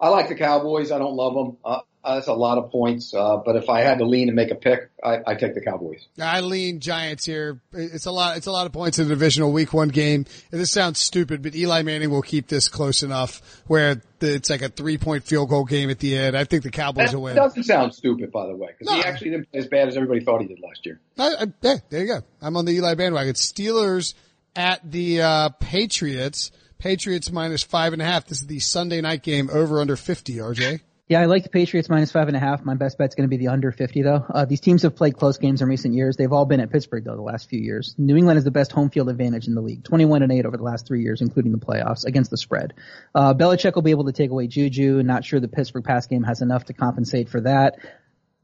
I 0.01 0.09
like 0.09 0.29
the 0.29 0.35
Cowboys. 0.35 0.91
I 0.93 0.99
don't 0.99 1.15
love 1.15 1.35
them. 1.35 1.57
Uh, 1.65 1.81
that's 2.15 2.29
a 2.29 2.33
lot 2.33 2.59
of 2.59 2.71
points. 2.71 3.13
Uh, 3.13 3.39
but 3.39 3.57
if 3.57 3.69
I 3.69 3.81
had 3.81 3.99
to 3.99 4.05
lean 4.05 4.29
and 4.29 4.37
make 4.37 4.51
a 4.51 4.55
pick, 4.55 4.91
I, 5.03 5.19
I 5.27 5.35
take 5.35 5.55
the 5.55 5.61
Cowboys. 5.61 6.07
I 6.21 6.41
lean 6.41 6.81
Giants 6.81 7.25
here. 7.25 7.61
It's 7.73 8.07
a 8.07 8.13
lot. 8.13 8.37
It's 8.37 8.47
a 8.47 8.53
lot 8.53 8.67
of 8.67 8.73
points 8.73 8.99
in 8.99 9.09
the 9.09 9.15
divisional 9.15 9.53
week 9.53 9.73
one 9.73 9.89
game. 9.89 10.25
And 10.53 10.61
this 10.61 10.71
sounds 10.71 10.99
stupid, 10.99 11.43
but 11.43 11.55
Eli 11.55 11.83
Manning 11.83 12.11
will 12.11 12.23
keep 12.23 12.49
this 12.49 12.69
close 12.69 13.03
enough 13.03 13.43
where 13.67 14.03
it's 14.21 14.49
like 14.49 14.63
a 14.63 14.69
three 14.69 14.99
point 14.99 15.25
field 15.25 15.49
goal 15.49 15.65
game 15.65 15.91
at 15.91 15.99
the 15.99 16.17
end. 16.17 16.37
I 16.37 16.45
think 16.45 16.63
the 16.63 16.71
Cowboys 16.71 17.11
that 17.11 17.17
will 17.17 17.25
win. 17.25 17.33
It 17.33 17.41
doesn't 17.41 17.65
sound 17.65 17.95
stupid, 17.95 18.31
by 18.31 18.47
the 18.47 18.57
way, 18.57 18.69
because 18.79 18.95
no. 18.95 19.01
he 19.01 19.05
actually 19.05 19.31
didn't 19.31 19.51
play 19.51 19.61
as 19.61 19.67
bad 19.67 19.89
as 19.89 19.97
everybody 19.97 20.21
thought 20.21 20.41
he 20.41 20.49
did 20.49 20.61
last 20.61 20.87
year. 20.87 21.01
I, 21.19 21.29
I, 21.29 21.47
yeah, 21.63 21.77
there 21.91 22.01
you 22.01 22.07
go. 22.07 22.23
I'm 22.41 22.57
on 22.57 22.65
the 22.65 22.73
Eli 22.73 22.95
bandwagon. 22.95 23.35
Steelers 23.35 24.15
at 24.55 24.91
the 24.91 25.23
uh, 25.23 25.49
Patriots. 25.61 26.51
Patriots 26.79 27.33
minus 27.33 27.63
five 27.63 27.95
and 27.95 28.03
a 28.03 28.05
half. 28.05 28.27
This 28.27 28.43
is 28.43 28.47
the 28.47 28.59
Sunday 28.59 29.01
night 29.01 29.23
game 29.23 29.49
over 29.51 29.81
under 29.81 29.97
50, 29.97 30.37
RJ. 30.37 30.81
Yeah, 31.09 31.21
I 31.21 31.27
like 31.27 31.45
the 31.45 31.51
Patriots 31.51 31.89
minus 31.89 32.11
five 32.11 32.27
and 32.27 32.37
a 32.37 32.41
half. 32.41 32.65
My 32.65 32.75
best 32.75 32.99
bet's 32.99 33.15
going 33.15 33.29
to 33.29 33.31
be 33.31 33.37
the 33.37 33.53
under 33.53 33.71
50 33.71 34.03
though. 34.03 34.27
Uh, 34.29 34.45
these 34.45 34.61
teams 34.61 34.83
have 34.83 34.97
played 34.97 35.17
close 35.17 35.39
games 35.39 35.63
in 35.63 35.69
recent 35.69 35.95
years. 35.95 36.17
They've 36.17 36.33
all 36.33 36.47
been 36.47 36.59
at 36.59 36.71
Pittsburgh 36.71 37.05
though 37.05 37.15
the 37.15 37.23
last 37.23 37.49
few 37.49 37.61
years. 37.61 37.95
New 37.97 38.17
England 38.17 38.39
has 38.39 38.45
the 38.45 38.51
best 38.51 38.73
home 38.73 38.91
field 38.91 39.09
advantage 39.09 39.47
in 39.47 39.55
the 39.55 39.61
league. 39.61 39.85
21 39.85 40.25
and 40.25 40.33
8 40.33 40.47
over 40.47 40.57
the 40.57 40.65
last 40.65 40.85
three 40.85 41.03
years, 41.03 41.21
including 41.21 41.53
the 41.53 41.59
playoffs 41.59 42.05
against 42.05 42.33
the 42.33 42.37
spread. 42.37 42.75
Uh, 43.15 43.35
Belichick 43.35 43.77
will 43.77 43.83
be 43.83 43.93
able 43.93 44.07
to 44.07 44.13
take 44.13 44.31
away 44.31 44.49
Juju. 44.49 45.01
Not 45.05 45.25
sure 45.25 45.39
the 45.39 45.47
Pittsburgh 45.47 45.85
pass 45.85 46.09
game 46.09 46.25
has 46.25 46.43
enough 46.43 46.65
to 46.65 46.73
compensate 46.73 47.29
for 47.29 47.41
that. 47.43 47.79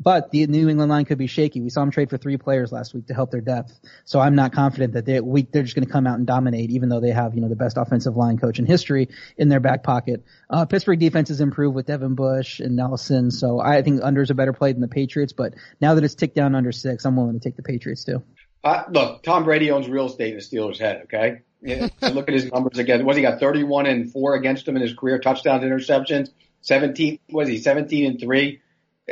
But 0.02 0.30
the 0.30 0.46
New 0.46 0.68
England 0.68 0.90
line 0.90 1.04
could 1.04 1.18
be 1.18 1.28
shaky. 1.28 1.60
We 1.60 1.70
saw 1.70 1.80
them 1.80 1.92
trade 1.92 2.10
for 2.10 2.18
three 2.18 2.36
players 2.36 2.72
last 2.72 2.92
week 2.92 3.06
to 3.06 3.14
help 3.14 3.30
their 3.30 3.40
depth. 3.40 3.78
So 4.04 4.18
I'm 4.18 4.34
not 4.34 4.52
confident 4.52 4.94
that 4.94 5.06
they 5.06 5.20
we, 5.20 5.42
they're 5.42 5.62
just 5.62 5.76
going 5.76 5.86
to 5.86 5.92
come 5.92 6.06
out 6.06 6.18
and 6.18 6.26
dominate, 6.26 6.70
even 6.70 6.88
though 6.88 7.00
they 7.00 7.10
have 7.10 7.34
you 7.34 7.40
know 7.40 7.48
the 7.48 7.56
best 7.56 7.76
offensive 7.76 8.16
line 8.16 8.38
coach 8.38 8.58
in 8.58 8.66
history 8.66 9.08
in 9.36 9.48
their 9.48 9.60
back 9.60 9.84
pocket. 9.84 10.24
Uh, 10.50 10.64
Pittsburgh 10.64 10.98
defense 10.98 11.28
has 11.28 11.40
improved 11.40 11.76
with 11.76 11.86
Devin 11.86 12.14
Bush 12.14 12.58
and 12.58 12.74
Nelson, 12.74 13.30
so 13.30 13.60
I 13.60 13.82
think 13.82 14.00
unders 14.00 14.30
are 14.30 14.34
better 14.34 14.52
played 14.52 14.74
than 14.74 14.82
the 14.82 14.88
Patriots. 14.88 15.32
But 15.32 15.54
now 15.80 15.94
that 15.94 16.02
it's 16.02 16.16
ticked 16.16 16.34
down 16.34 16.54
under 16.54 16.72
six, 16.72 17.04
I'm 17.04 17.16
willing 17.16 17.38
to 17.38 17.40
take 17.40 17.56
the 17.56 17.62
Patriots 17.62 18.04
too. 18.04 18.22
Uh, 18.64 18.84
look, 18.90 19.22
Tom 19.22 19.44
Brady 19.44 19.70
owns 19.70 19.88
real 19.88 20.06
estate 20.06 20.30
in 20.30 20.36
the 20.36 20.42
Steelers' 20.42 20.78
head. 20.78 21.02
Okay, 21.04 21.42
yeah, 21.62 21.88
look 22.12 22.28
at 22.28 22.34
his 22.34 22.50
numbers 22.50 22.78
again. 22.78 23.04
Was 23.04 23.16
he 23.16 23.22
got 23.22 23.38
31 23.38 23.86
and 23.86 24.12
four 24.12 24.34
against 24.34 24.66
him 24.66 24.76
in 24.76 24.82
his 24.82 24.94
career, 24.94 25.18
touchdowns, 25.18 25.62
interceptions. 25.62 26.30
17 26.62 27.18
was 27.30 27.48
he 27.48 27.58
17 27.58 28.06
and 28.06 28.20
three? 28.20 28.60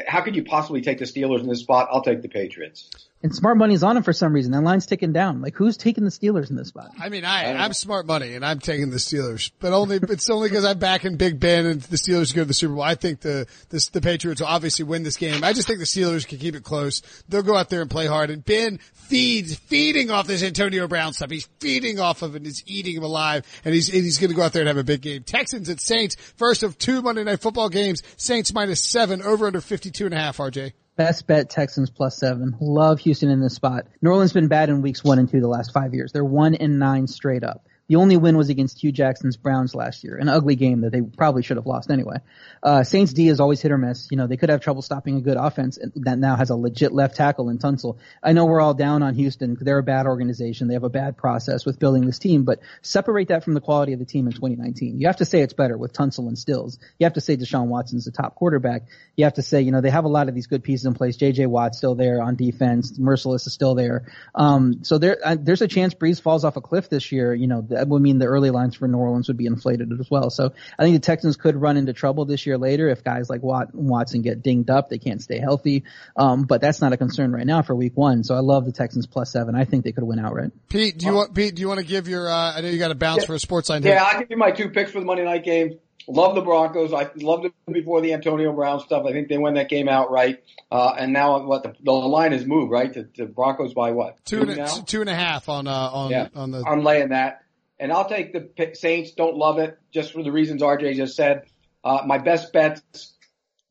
How 0.06 0.20
could 0.20 0.36
you 0.36 0.44
possibly 0.44 0.80
take 0.80 0.98
the 0.98 1.04
Steelers 1.04 1.40
in 1.40 1.48
this 1.48 1.60
spot? 1.60 1.88
I'll 1.90 2.02
take 2.02 2.22
the 2.22 2.28
Patriots. 2.28 2.90
And 3.22 3.34
smart 3.34 3.58
money's 3.58 3.82
on 3.82 3.98
him 3.98 4.02
for 4.02 4.14
some 4.14 4.32
reason. 4.32 4.52
That 4.52 4.62
line's 4.62 4.86
ticking 4.86 5.12
down. 5.12 5.42
Like 5.42 5.54
who's 5.54 5.76
taking 5.76 6.04
the 6.04 6.10
Steelers 6.10 6.48
in 6.48 6.56
this 6.56 6.68
spot? 6.68 6.90
I 6.98 7.10
mean, 7.10 7.24
I, 7.24 7.52
I 7.52 7.64
I'm 7.64 7.74
smart 7.74 8.06
money 8.06 8.34
and 8.34 8.44
I'm 8.44 8.60
taking 8.60 8.88
the 8.88 8.96
Steelers, 8.96 9.50
but 9.60 9.74
only, 9.74 9.96
it's 10.02 10.30
only 10.30 10.48
because 10.48 10.64
I'm 10.64 10.78
backing 10.78 11.16
Big 11.16 11.38
Ben 11.38 11.66
and 11.66 11.82
the 11.82 11.96
Steelers 11.96 12.34
go 12.34 12.42
to 12.42 12.46
the 12.46 12.54
Super 12.54 12.74
Bowl. 12.74 12.82
I 12.82 12.94
think 12.94 13.20
the, 13.20 13.46
the, 13.68 13.90
the 13.92 14.00
Patriots 14.00 14.40
will 14.40 14.48
obviously 14.48 14.86
win 14.86 15.02
this 15.02 15.16
game. 15.16 15.44
I 15.44 15.52
just 15.52 15.68
think 15.68 15.80
the 15.80 15.84
Steelers 15.84 16.26
can 16.26 16.38
keep 16.38 16.54
it 16.54 16.64
close. 16.64 17.02
They'll 17.28 17.42
go 17.42 17.56
out 17.56 17.68
there 17.68 17.82
and 17.82 17.90
play 17.90 18.06
hard 18.06 18.30
and 18.30 18.42
Ben 18.42 18.78
feeds, 18.94 19.54
feeding 19.54 20.10
off 20.10 20.26
this 20.26 20.42
Antonio 20.42 20.88
Brown 20.88 21.12
stuff. 21.12 21.30
He's 21.30 21.48
feeding 21.58 22.00
off 22.00 22.22
of 22.22 22.34
it 22.34 22.38
and 22.38 22.46
he's 22.46 22.62
eating 22.66 22.96
him 22.96 23.02
alive 23.02 23.44
and 23.66 23.74
he's, 23.74 23.88
and 23.92 24.02
he's 24.02 24.16
going 24.16 24.30
to 24.30 24.36
go 24.36 24.42
out 24.42 24.54
there 24.54 24.62
and 24.62 24.68
have 24.68 24.78
a 24.78 24.84
big 24.84 25.02
game. 25.02 25.24
Texans 25.24 25.68
at 25.68 25.80
Saints, 25.80 26.16
first 26.36 26.62
of 26.62 26.78
two 26.78 27.02
Monday 27.02 27.24
night 27.24 27.40
football 27.40 27.68
games. 27.68 28.02
Saints 28.16 28.54
minus 28.54 28.80
seven 28.80 29.20
over 29.20 29.46
under 29.46 29.60
52 29.60 30.06
and 30.06 30.14
a 30.14 30.16
half, 30.16 30.38
RJ. 30.38 30.72
Best 31.00 31.26
bet 31.26 31.48
Texans 31.48 31.88
plus 31.88 32.18
seven. 32.18 32.58
Love 32.60 32.98
Houston 33.00 33.30
in 33.30 33.40
this 33.40 33.54
spot. 33.54 33.86
New 34.02 34.10
Orleans 34.10 34.34
been 34.34 34.48
bad 34.48 34.68
in 34.68 34.82
weeks 34.82 35.02
one 35.02 35.18
and 35.18 35.30
two 35.30 35.40
the 35.40 35.48
last 35.48 35.72
five 35.72 35.94
years. 35.94 36.12
They're 36.12 36.22
one 36.22 36.54
and 36.54 36.78
nine 36.78 37.06
straight 37.06 37.42
up. 37.42 37.64
The 37.90 37.96
only 37.96 38.16
win 38.16 38.36
was 38.36 38.50
against 38.50 38.78
Hue 38.78 38.92
Jackson's 38.92 39.36
Browns 39.36 39.74
last 39.74 40.04
year, 40.04 40.16
an 40.16 40.28
ugly 40.28 40.54
game 40.54 40.82
that 40.82 40.92
they 40.92 41.00
probably 41.02 41.42
should 41.42 41.56
have 41.56 41.66
lost 41.66 41.90
anyway. 41.90 42.18
Uh, 42.62 42.84
Saints 42.84 43.12
D 43.12 43.26
is 43.26 43.40
always 43.40 43.60
hit 43.60 43.72
or 43.72 43.78
miss. 43.78 44.06
You 44.12 44.16
know, 44.16 44.28
they 44.28 44.36
could 44.36 44.48
have 44.48 44.60
trouble 44.60 44.80
stopping 44.80 45.16
a 45.16 45.20
good 45.20 45.36
offense 45.36 45.76
that 45.96 46.16
now 46.16 46.36
has 46.36 46.50
a 46.50 46.54
legit 46.54 46.92
left 46.92 47.16
tackle 47.16 47.48
in 47.48 47.58
Tunsil. 47.58 47.98
I 48.22 48.32
know 48.32 48.44
we're 48.44 48.60
all 48.60 48.74
down 48.74 49.02
on 49.02 49.16
Houston. 49.16 49.56
They're 49.60 49.78
a 49.78 49.82
bad 49.82 50.06
organization. 50.06 50.68
They 50.68 50.74
have 50.74 50.84
a 50.84 50.88
bad 50.88 51.16
process 51.16 51.66
with 51.66 51.80
building 51.80 52.06
this 52.06 52.20
team, 52.20 52.44
but 52.44 52.60
separate 52.80 53.26
that 53.26 53.42
from 53.42 53.54
the 53.54 53.60
quality 53.60 53.92
of 53.92 53.98
the 53.98 54.04
team 54.04 54.28
in 54.28 54.34
2019. 54.34 55.00
You 55.00 55.08
have 55.08 55.16
to 55.16 55.24
say 55.24 55.40
it's 55.40 55.54
better 55.54 55.76
with 55.76 55.92
Tunsil 55.92 56.28
and 56.28 56.38
Stills. 56.38 56.78
You 57.00 57.06
have 57.06 57.14
to 57.14 57.20
say 57.20 57.36
Deshaun 57.36 57.66
Watson's 57.66 58.04
the 58.04 58.12
top 58.12 58.36
quarterback. 58.36 58.82
You 59.16 59.24
have 59.24 59.34
to 59.34 59.42
say, 59.42 59.62
you 59.62 59.72
know, 59.72 59.80
they 59.80 59.90
have 59.90 60.04
a 60.04 60.08
lot 60.08 60.28
of 60.28 60.36
these 60.36 60.46
good 60.46 60.62
pieces 60.62 60.86
in 60.86 60.94
place. 60.94 61.16
JJ 61.16 61.48
Watt's 61.48 61.78
still 61.78 61.96
there 61.96 62.22
on 62.22 62.36
defense. 62.36 62.96
Mercilus 63.00 63.48
is 63.48 63.52
still 63.52 63.74
there. 63.74 64.12
Um, 64.32 64.84
so 64.84 64.98
there, 64.98 65.18
uh, 65.24 65.36
there's 65.40 65.62
a 65.62 65.66
chance 65.66 65.92
Brees 65.92 66.20
falls 66.20 66.44
off 66.44 66.56
a 66.56 66.60
cliff 66.60 66.88
this 66.88 67.10
year. 67.10 67.34
You 67.34 67.48
know, 67.48 67.66
that 67.80 67.88
would 67.88 68.02
mean 68.02 68.18
the 68.18 68.26
early 68.26 68.50
lines 68.50 68.76
for 68.76 68.86
New 68.86 68.98
Orleans 68.98 69.28
would 69.28 69.38
be 69.38 69.46
inflated 69.46 69.90
as 69.98 70.10
well. 70.10 70.28
So 70.28 70.52
I 70.78 70.82
think 70.82 70.94
the 70.94 71.00
Texans 71.00 71.36
could 71.36 71.56
run 71.56 71.78
into 71.78 71.94
trouble 71.94 72.26
this 72.26 72.44
year 72.44 72.58
later 72.58 72.88
if 72.90 73.02
guys 73.02 73.30
like 73.30 73.42
Watt, 73.42 73.74
Watson 73.74 74.20
get 74.20 74.42
dinged 74.42 74.68
up. 74.68 74.90
They 74.90 74.98
can't 74.98 75.22
stay 75.22 75.38
healthy. 75.38 75.84
Um, 76.14 76.42
but 76.42 76.60
that's 76.60 76.82
not 76.82 76.92
a 76.92 76.98
concern 76.98 77.32
right 77.32 77.46
now 77.46 77.62
for 77.62 77.74
week 77.74 77.96
one. 77.96 78.22
So 78.22 78.34
I 78.34 78.40
love 78.40 78.66
the 78.66 78.72
Texans 78.72 79.06
plus 79.06 79.32
seven. 79.32 79.54
I 79.54 79.64
think 79.64 79.84
they 79.84 79.92
could 79.92 80.04
win 80.04 80.18
outright. 80.18 80.50
Pete, 80.68 80.98
do 80.98 81.06
you 81.06 81.14
want, 81.14 81.34
Pete, 81.34 81.54
do 81.54 81.62
you 81.62 81.68
want 81.68 81.80
to 81.80 81.86
give 81.86 82.06
your, 82.06 82.28
uh, 82.28 82.56
I 82.56 82.60
know 82.60 82.68
you 82.68 82.78
got 82.78 82.90
a 82.90 82.94
bounce 82.94 83.22
yeah, 83.22 83.26
for 83.28 83.34
a 83.34 83.40
sports 83.40 83.70
line. 83.70 83.82
Yeah, 83.82 84.04
I'll 84.04 84.20
give 84.20 84.30
you 84.30 84.36
my 84.36 84.50
two 84.50 84.68
picks 84.68 84.92
for 84.92 85.00
the 85.00 85.06
Monday 85.06 85.24
night 85.24 85.44
game. 85.44 85.78
Love 86.08 86.34
the 86.34 86.40
Broncos. 86.40 86.92
I 86.92 87.10
loved 87.16 87.44
them 87.44 87.52
before 87.72 88.00
the 88.00 88.14
Antonio 88.14 88.52
Brown 88.52 88.80
stuff. 88.80 89.04
I 89.06 89.12
think 89.12 89.28
they 89.28 89.38
won 89.38 89.54
that 89.54 89.68
game 89.68 89.88
outright. 89.88 90.42
Uh, 90.70 90.94
and 90.98 91.12
now 91.12 91.44
what 91.44 91.62
the, 91.62 91.74
the 91.82 91.92
line 91.92 92.32
has 92.32 92.44
moved, 92.44 92.72
right? 92.72 92.92
To, 92.94 93.04
to 93.04 93.26
Broncos 93.26 93.74
by 93.74 93.92
what? 93.92 94.24
Two, 94.24 94.44
two 94.44 94.50
and, 94.50 94.60
a, 94.60 94.82
two 94.86 95.00
and 95.02 95.10
a 95.10 95.14
half 95.14 95.48
on, 95.48 95.66
uh, 95.66 95.70
on, 95.70 96.10
yeah. 96.10 96.28
on 96.34 96.50
the. 96.50 96.64
I'm 96.66 96.82
laying 96.82 97.10
that. 97.10 97.42
And 97.80 97.90
I'll 97.90 98.08
take 98.08 98.34
the 98.34 98.70
Saints. 98.74 99.12
Don't 99.12 99.36
love 99.36 99.58
it 99.58 99.78
just 99.90 100.12
for 100.12 100.22
the 100.22 100.30
reasons 100.30 100.60
RJ 100.60 100.96
just 100.96 101.16
said. 101.16 101.46
Uh, 101.82 102.02
my 102.06 102.18
best 102.18 102.52
bets, 102.52 103.14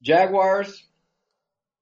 Jaguars. 0.02 0.84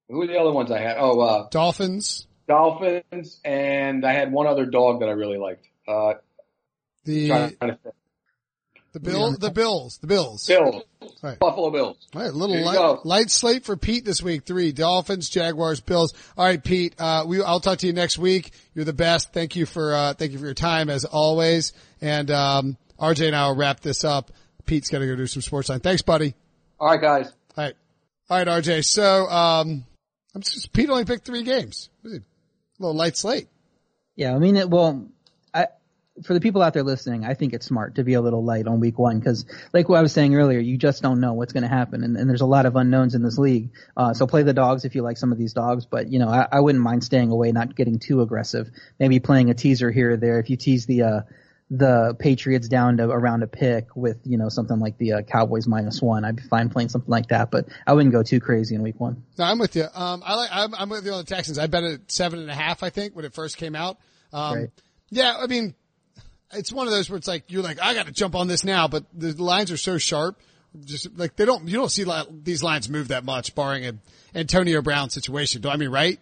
Who 0.09 0.21
are 0.21 0.27
the 0.27 0.37
other 0.37 0.51
ones 0.51 0.69
I 0.69 0.79
had? 0.79 0.97
Oh, 0.99 1.21
uh, 1.21 1.47
Dolphins. 1.49 2.27
Dolphins. 2.47 3.39
And 3.45 4.05
I 4.05 4.11
had 4.11 4.31
one 4.33 4.45
other 4.45 4.65
dog 4.65 4.99
that 4.99 5.07
I 5.07 5.13
really 5.13 5.37
liked. 5.37 5.65
Uh, 5.87 6.15
the, 7.05 7.55
The 8.93 8.99
Bill, 8.99 9.37
the 9.37 9.51
Bills, 9.51 9.99
the 9.99 10.07
Bills. 10.07 10.45
Bills. 10.47 10.83
Right. 11.21 11.37
Buffalo 11.37 11.69
Bills. 11.69 11.97
All 12.15 12.21
right, 12.21 12.33
little 12.33 12.59
light, 12.63 13.05
light 13.05 13.29
slate 13.29 13.63
for 13.63 13.77
Pete 13.77 14.05
this 14.05 14.23
week. 14.23 14.43
Three 14.45 14.71
Dolphins, 14.71 15.29
Jaguars, 15.29 15.79
Bills. 15.81 16.13
All 16.37 16.45
right, 16.45 16.63
Pete. 16.63 16.95
Uh, 16.97 17.23
we 17.27 17.41
I'll 17.41 17.59
talk 17.59 17.79
to 17.79 17.87
you 17.87 17.93
next 17.93 18.17
week. 18.17 18.51
You're 18.73 18.85
the 18.85 18.93
best. 18.93 19.33
Thank 19.33 19.55
you 19.55 19.65
for 19.65 19.93
uh, 19.93 20.13
thank 20.13 20.31
you 20.31 20.39
for 20.39 20.45
your 20.45 20.53
time 20.53 20.89
as 20.89 21.05
always. 21.05 21.73
And 22.01 22.31
um, 22.31 22.77
RJ 22.99 23.27
and 23.27 23.35
I 23.35 23.47
will 23.47 23.55
wrap 23.55 23.79
this 23.79 24.03
up. 24.03 24.31
Pete's 24.65 24.89
got 24.89 24.99
to 24.99 25.07
go 25.07 25.15
do 25.15 25.27
some 25.27 25.41
sports 25.41 25.69
line. 25.69 25.79
Thanks, 25.79 26.01
buddy. 26.01 26.35
All 26.79 26.89
right, 26.89 27.01
guys. 27.01 27.31
All 27.57 27.63
right, 27.63 27.73
all 28.29 28.37
right, 28.37 28.47
RJ. 28.47 28.85
So 28.85 29.27
um, 29.27 29.85
I'm 30.35 30.41
just, 30.41 30.71
Pete 30.73 30.89
only 30.89 31.05
picked 31.05 31.25
three 31.25 31.43
games. 31.43 31.89
What 32.01 32.09
is 32.11 32.17
it? 32.17 32.23
A 32.79 32.83
little 32.83 32.95
light 32.95 33.17
slate. 33.17 33.47
Yeah, 34.15 34.35
I 34.35 34.39
mean, 34.39 34.55
it, 34.55 34.69
well, 34.69 35.07
I, 35.53 35.67
for 36.23 36.33
the 36.33 36.41
people 36.41 36.61
out 36.61 36.73
there 36.73 36.83
listening, 36.83 37.25
I 37.25 37.33
think 37.33 37.53
it's 37.53 37.65
smart 37.65 37.95
to 37.95 38.03
be 38.03 38.13
a 38.13 38.21
little 38.21 38.43
light 38.43 38.67
on 38.67 38.79
week 38.79 38.99
one 38.99 39.17
because, 39.19 39.45
like 39.73 39.89
what 39.89 39.97
I 39.97 40.01
was 40.01 40.11
saying 40.11 40.35
earlier, 40.35 40.59
you 40.59 40.77
just 40.77 41.01
don't 41.01 41.19
know 41.19 41.33
what's 41.33 41.53
going 41.53 41.63
to 41.63 41.69
happen, 41.69 42.03
and, 42.03 42.17
and 42.17 42.29
there's 42.29 42.41
a 42.41 42.47
lot 42.47 42.65
of 42.67 42.75
unknowns 42.75 43.15
in 43.15 43.23
this 43.23 43.37
league. 43.37 43.71
Uh, 43.95 44.13
so 44.13 44.27
play 44.27 44.43
the 44.43 44.53
dogs 44.53 44.85
if 44.85 44.93
you 44.93 45.01
like 45.01 45.17
some 45.17 45.31
of 45.31 45.37
these 45.37 45.53
dogs, 45.53 45.85
but 45.85 46.11
you 46.11 46.19
know, 46.19 46.29
I, 46.29 46.47
I 46.51 46.59
wouldn't 46.59 46.83
mind 46.83 47.03
staying 47.03 47.31
away, 47.31 47.51
not 47.51 47.75
getting 47.75 47.97
too 47.97 48.21
aggressive. 48.21 48.69
Maybe 48.99 49.19
playing 49.19 49.49
a 49.49 49.53
teaser 49.55 49.91
here 49.91 50.11
or 50.11 50.17
there. 50.17 50.39
If 50.39 50.49
you 50.49 50.57
tease 50.57 50.85
the 50.85 51.03
uh, 51.03 51.21
the 51.69 52.15
Patriots 52.17 52.69
down 52.69 52.97
to 52.97 53.09
around 53.09 53.43
a 53.43 53.47
pick 53.47 53.93
with 53.95 54.19
you 54.23 54.37
know 54.37 54.47
something 54.47 54.79
like 54.79 54.97
the 54.97 55.13
uh, 55.13 55.21
Cowboys 55.23 55.67
minus 55.67 56.01
one, 56.01 56.23
I'd 56.23 56.37
be 56.37 56.43
fine 56.43 56.69
playing 56.69 56.89
something 56.89 57.09
like 57.11 57.27
that, 57.27 57.51
but 57.51 57.67
I 57.85 57.93
wouldn't 57.93 58.13
go 58.13 58.23
too 58.23 58.39
crazy 58.39 58.75
in 58.75 58.81
week 58.83 58.99
one. 58.99 59.23
No, 59.37 59.43
I'm 59.45 59.59
with 59.59 59.75
you. 59.75 59.85
Um, 59.93 60.23
I 60.25 60.35
like, 60.35 60.49
I'm, 60.53 60.73
I'm 60.75 60.89
with 60.89 61.05
you 61.05 61.11
on 61.11 61.17
the 61.19 61.23
Texans. 61.25 61.59
I 61.59 61.67
bet 61.67 61.83
it 61.83 62.09
seven 62.09 62.39
and 62.39 62.49
a 62.49 62.55
half, 62.55 62.83
I 62.83 62.89
think, 62.89 63.15
when 63.15 63.25
it 63.25 63.33
first 63.33 63.57
came 63.57 63.75
out. 63.75 63.97
Um, 64.31 64.55
Right. 64.55 64.69
yeah, 65.09 65.35
I 65.37 65.47
mean, 65.47 65.75
it's 66.53 66.71
one 66.71 66.87
of 66.87 66.93
those 66.93 67.09
where 67.09 67.17
it's 67.17 67.27
like, 67.27 67.51
you're 67.51 67.63
like, 67.63 67.81
I 67.81 67.93
got 67.93 68.05
to 68.07 68.13
jump 68.13 68.35
on 68.35 68.47
this 68.47 68.63
now, 68.63 68.87
but 68.87 69.03
the 69.13 69.33
lines 69.33 69.69
are 69.69 69.77
so 69.77 69.97
sharp. 69.97 70.39
Just 70.85 71.17
like 71.17 71.35
they 71.35 71.45
don't, 71.45 71.67
you 71.67 71.75
don't 71.75 71.89
see 71.89 72.05
these 72.43 72.61
lines 72.63 72.87
move 72.87 73.07
that 73.09 73.25
much, 73.25 73.55
barring 73.55 73.85
an 73.85 73.99
Antonio 74.35 74.81
Brown 74.81 75.09
situation. 75.09 75.61
Do 75.61 75.69
I 75.69 75.75
mean 75.77 75.89
right? 75.89 76.19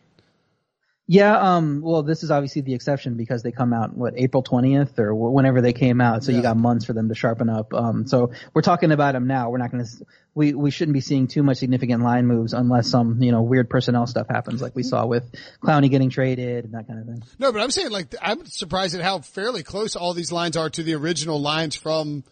Yeah, 1.08 1.38
um, 1.40 1.82
well, 1.84 2.02
this 2.02 2.24
is 2.24 2.32
obviously 2.32 2.64
the 2.64 2.74
exception 2.74 3.14
because 3.16 3.44
they 3.44 3.52
come 3.52 3.74
out 3.74 3.96
what 3.96 4.16
April 4.18 4.42
twentieth 4.42 4.98
or 4.98 5.14
whenever 5.14 5.62
they 5.62 5.72
came 5.74 6.02
out, 6.02 6.24
so 6.24 6.32
Yeah. 6.32 6.38
you 6.38 6.42
got 6.44 6.58
months 6.58 6.84
for 6.86 6.94
them 6.94 7.10
to 7.10 7.16
sharpen 7.16 7.48
up. 7.48 7.76
Um, 7.76 8.08
so 8.08 8.32
we're 8.56 8.64
talking 8.64 8.92
about 8.92 9.14
them 9.14 9.28
now. 9.28 9.52
We're 9.52 9.60
not 9.60 9.72
going 9.72 9.86
to, 9.86 9.92
we 10.34 10.56
we 10.56 10.72
shouldn't 10.72 10.94
be 10.96 11.02
seeing 11.02 11.28
too 11.28 11.44
much 11.44 11.58
significant 11.58 12.02
line 12.02 12.26
moves 12.26 12.54
unless 12.54 12.88
some 12.90 13.22
you 13.22 13.32
know 13.32 13.44
weird 13.44 13.70
personnel 13.70 14.08
stuff 14.08 14.28
happens, 14.28 14.64
like 14.64 14.76
we 14.76 14.82
saw 14.82 15.06
with 15.06 15.24
Clowney 15.62 15.92
getting 15.92 16.10
traded 16.10 16.66
and 16.66 16.74
that 16.74 16.88
kind 16.88 17.00
of 17.00 17.06
thing. 17.06 17.22
No, 17.38 17.52
but 17.52 17.62
I'm 17.62 17.70
saying 17.70 17.92
like, 17.92 18.16
I'm 18.20 18.44
surprised 18.48 18.96
at 18.96 19.02
how 19.02 19.20
fairly 19.20 19.62
close 19.62 19.96
all 19.96 20.16
these 20.16 20.32
lines 20.32 20.58
are 20.58 20.72
to 20.72 20.82
the 20.82 20.96
original 20.96 21.40
lines 21.40 21.76
from 21.76 22.24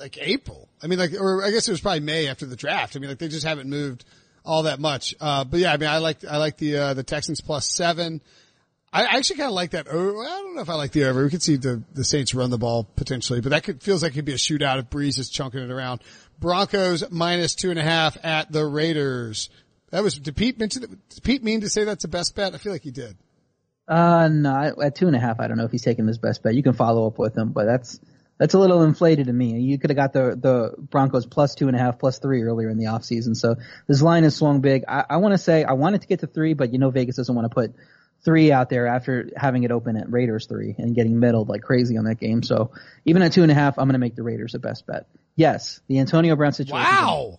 like 0.00 0.18
April. 0.18 0.68
I 0.82 0.88
mean, 0.88 0.98
like, 0.98 1.12
or 1.16 1.44
I 1.44 1.52
guess 1.52 1.68
it 1.68 1.70
was 1.70 1.80
probably 1.80 2.00
May 2.00 2.26
after 2.26 2.46
the 2.46 2.56
draft. 2.56 2.96
I 2.96 2.98
mean, 2.98 3.10
like 3.10 3.18
they 3.18 3.28
just 3.28 3.46
haven't 3.46 3.70
moved 3.70 4.04
all 4.44 4.64
that 4.64 4.80
much. 4.80 5.14
Uh, 5.20 5.44
but 5.44 5.60
yeah, 5.60 5.72
I 5.72 5.76
mean, 5.76 5.88
I 5.88 5.98
like, 5.98 6.24
I 6.24 6.36
like 6.36 6.56
the, 6.56 6.76
uh, 6.76 6.94
the 6.94 7.02
Texans 7.02 7.40
plus 7.40 7.66
seven. 7.66 8.20
I 8.92 9.04
actually 9.16 9.36
kind 9.36 9.48
of 9.48 9.54
like 9.54 9.70
that. 9.70 9.88
I 9.88 9.92
don't 9.92 10.54
know 10.54 10.60
if 10.60 10.68
I 10.68 10.74
like 10.74 10.92
the 10.92 11.04
over. 11.04 11.24
We 11.24 11.30
could 11.30 11.42
see 11.42 11.56
the, 11.56 11.82
the 11.94 12.04
Saints 12.04 12.34
run 12.34 12.50
the 12.50 12.58
ball 12.58 12.84
potentially, 12.84 13.40
but 13.40 13.50
that 13.50 13.64
could, 13.64 13.82
feels 13.82 14.02
like 14.02 14.12
it 14.12 14.16
could 14.16 14.24
be 14.26 14.34
a 14.34 14.36
shootout 14.36 14.78
if 14.78 14.90
Brees 14.90 15.18
is 15.18 15.30
chunking 15.30 15.60
it 15.60 15.70
around. 15.70 16.02
Broncos 16.38 17.10
minus 17.10 17.54
two 17.54 17.70
and 17.70 17.78
a 17.78 17.82
half 17.82 18.22
at 18.22 18.52
the 18.52 18.66
Raiders. 18.66 19.48
That 19.90 20.02
was, 20.02 20.18
did 20.18 20.36
Pete 20.36 20.58
mention, 20.58 20.82
did 20.82 21.22
Pete 21.22 21.42
mean 21.42 21.62
to 21.62 21.70
say 21.70 21.84
that's 21.84 22.02
the 22.02 22.08
best 22.08 22.34
bet? 22.34 22.54
I 22.54 22.58
feel 22.58 22.72
like 22.72 22.82
he 22.82 22.90
did. 22.90 23.16
Uh, 23.88 24.28
no, 24.28 24.74
at 24.82 24.94
two 24.94 25.06
and 25.06 25.16
a 25.16 25.20
half, 25.20 25.40
I 25.40 25.48
don't 25.48 25.56
know 25.56 25.64
if 25.64 25.72
he's 25.72 25.82
taking 25.82 26.06
his 26.06 26.18
best 26.18 26.42
bet. 26.42 26.54
You 26.54 26.62
can 26.62 26.72
follow 26.74 27.06
up 27.06 27.18
with 27.18 27.36
him, 27.36 27.52
but 27.52 27.64
that's 27.64 27.98
that's 28.42 28.54
a 28.54 28.58
little 28.58 28.82
inflated 28.82 29.28
to 29.28 29.32
me. 29.32 29.60
You 29.60 29.78
could 29.78 29.90
have 29.90 29.96
got 29.96 30.12
the 30.12 30.36
the 30.36 30.74
Broncos 30.76 31.26
plus 31.26 31.54
two 31.54 31.68
and 31.68 31.76
a 31.76 31.78
half, 31.78 32.00
plus 32.00 32.18
three 32.18 32.42
earlier 32.42 32.70
in 32.70 32.76
the 32.76 32.86
offseason. 32.86 33.36
So 33.36 33.54
this 33.86 34.02
line 34.02 34.24
has 34.24 34.34
swung 34.34 34.60
big. 34.60 34.82
I, 34.88 35.04
I 35.10 35.16
want 35.18 35.34
to 35.34 35.38
say 35.38 35.62
I 35.62 35.74
wanted 35.74 36.00
to 36.00 36.08
get 36.08 36.20
to 36.20 36.26
three, 36.26 36.54
but 36.54 36.72
you 36.72 36.80
know 36.80 36.90
Vegas 36.90 37.14
doesn't 37.14 37.32
want 37.32 37.48
to 37.48 37.54
put 37.54 37.72
three 38.24 38.50
out 38.50 38.68
there 38.68 38.88
after 38.88 39.30
having 39.36 39.62
it 39.62 39.70
open 39.70 39.96
at 39.96 40.10
Raiders 40.10 40.46
three 40.46 40.74
and 40.76 40.92
getting 40.92 41.20
middled 41.20 41.48
like 41.48 41.62
crazy 41.62 41.96
on 41.96 42.06
that 42.06 42.18
game. 42.18 42.42
So 42.42 42.72
even 43.04 43.22
at 43.22 43.32
two 43.32 43.42
and 43.42 43.52
a 43.52 43.54
half, 43.54 43.78
I'm 43.78 43.86
going 43.86 43.92
to 43.92 44.00
make 44.00 44.16
the 44.16 44.24
Raiders 44.24 44.52
the 44.52 44.58
best 44.58 44.88
bet. 44.88 45.06
Yes, 45.36 45.80
the 45.86 46.00
Antonio 46.00 46.34
Brown 46.34 46.52
situation. 46.52 46.84
Wow. 46.84 47.38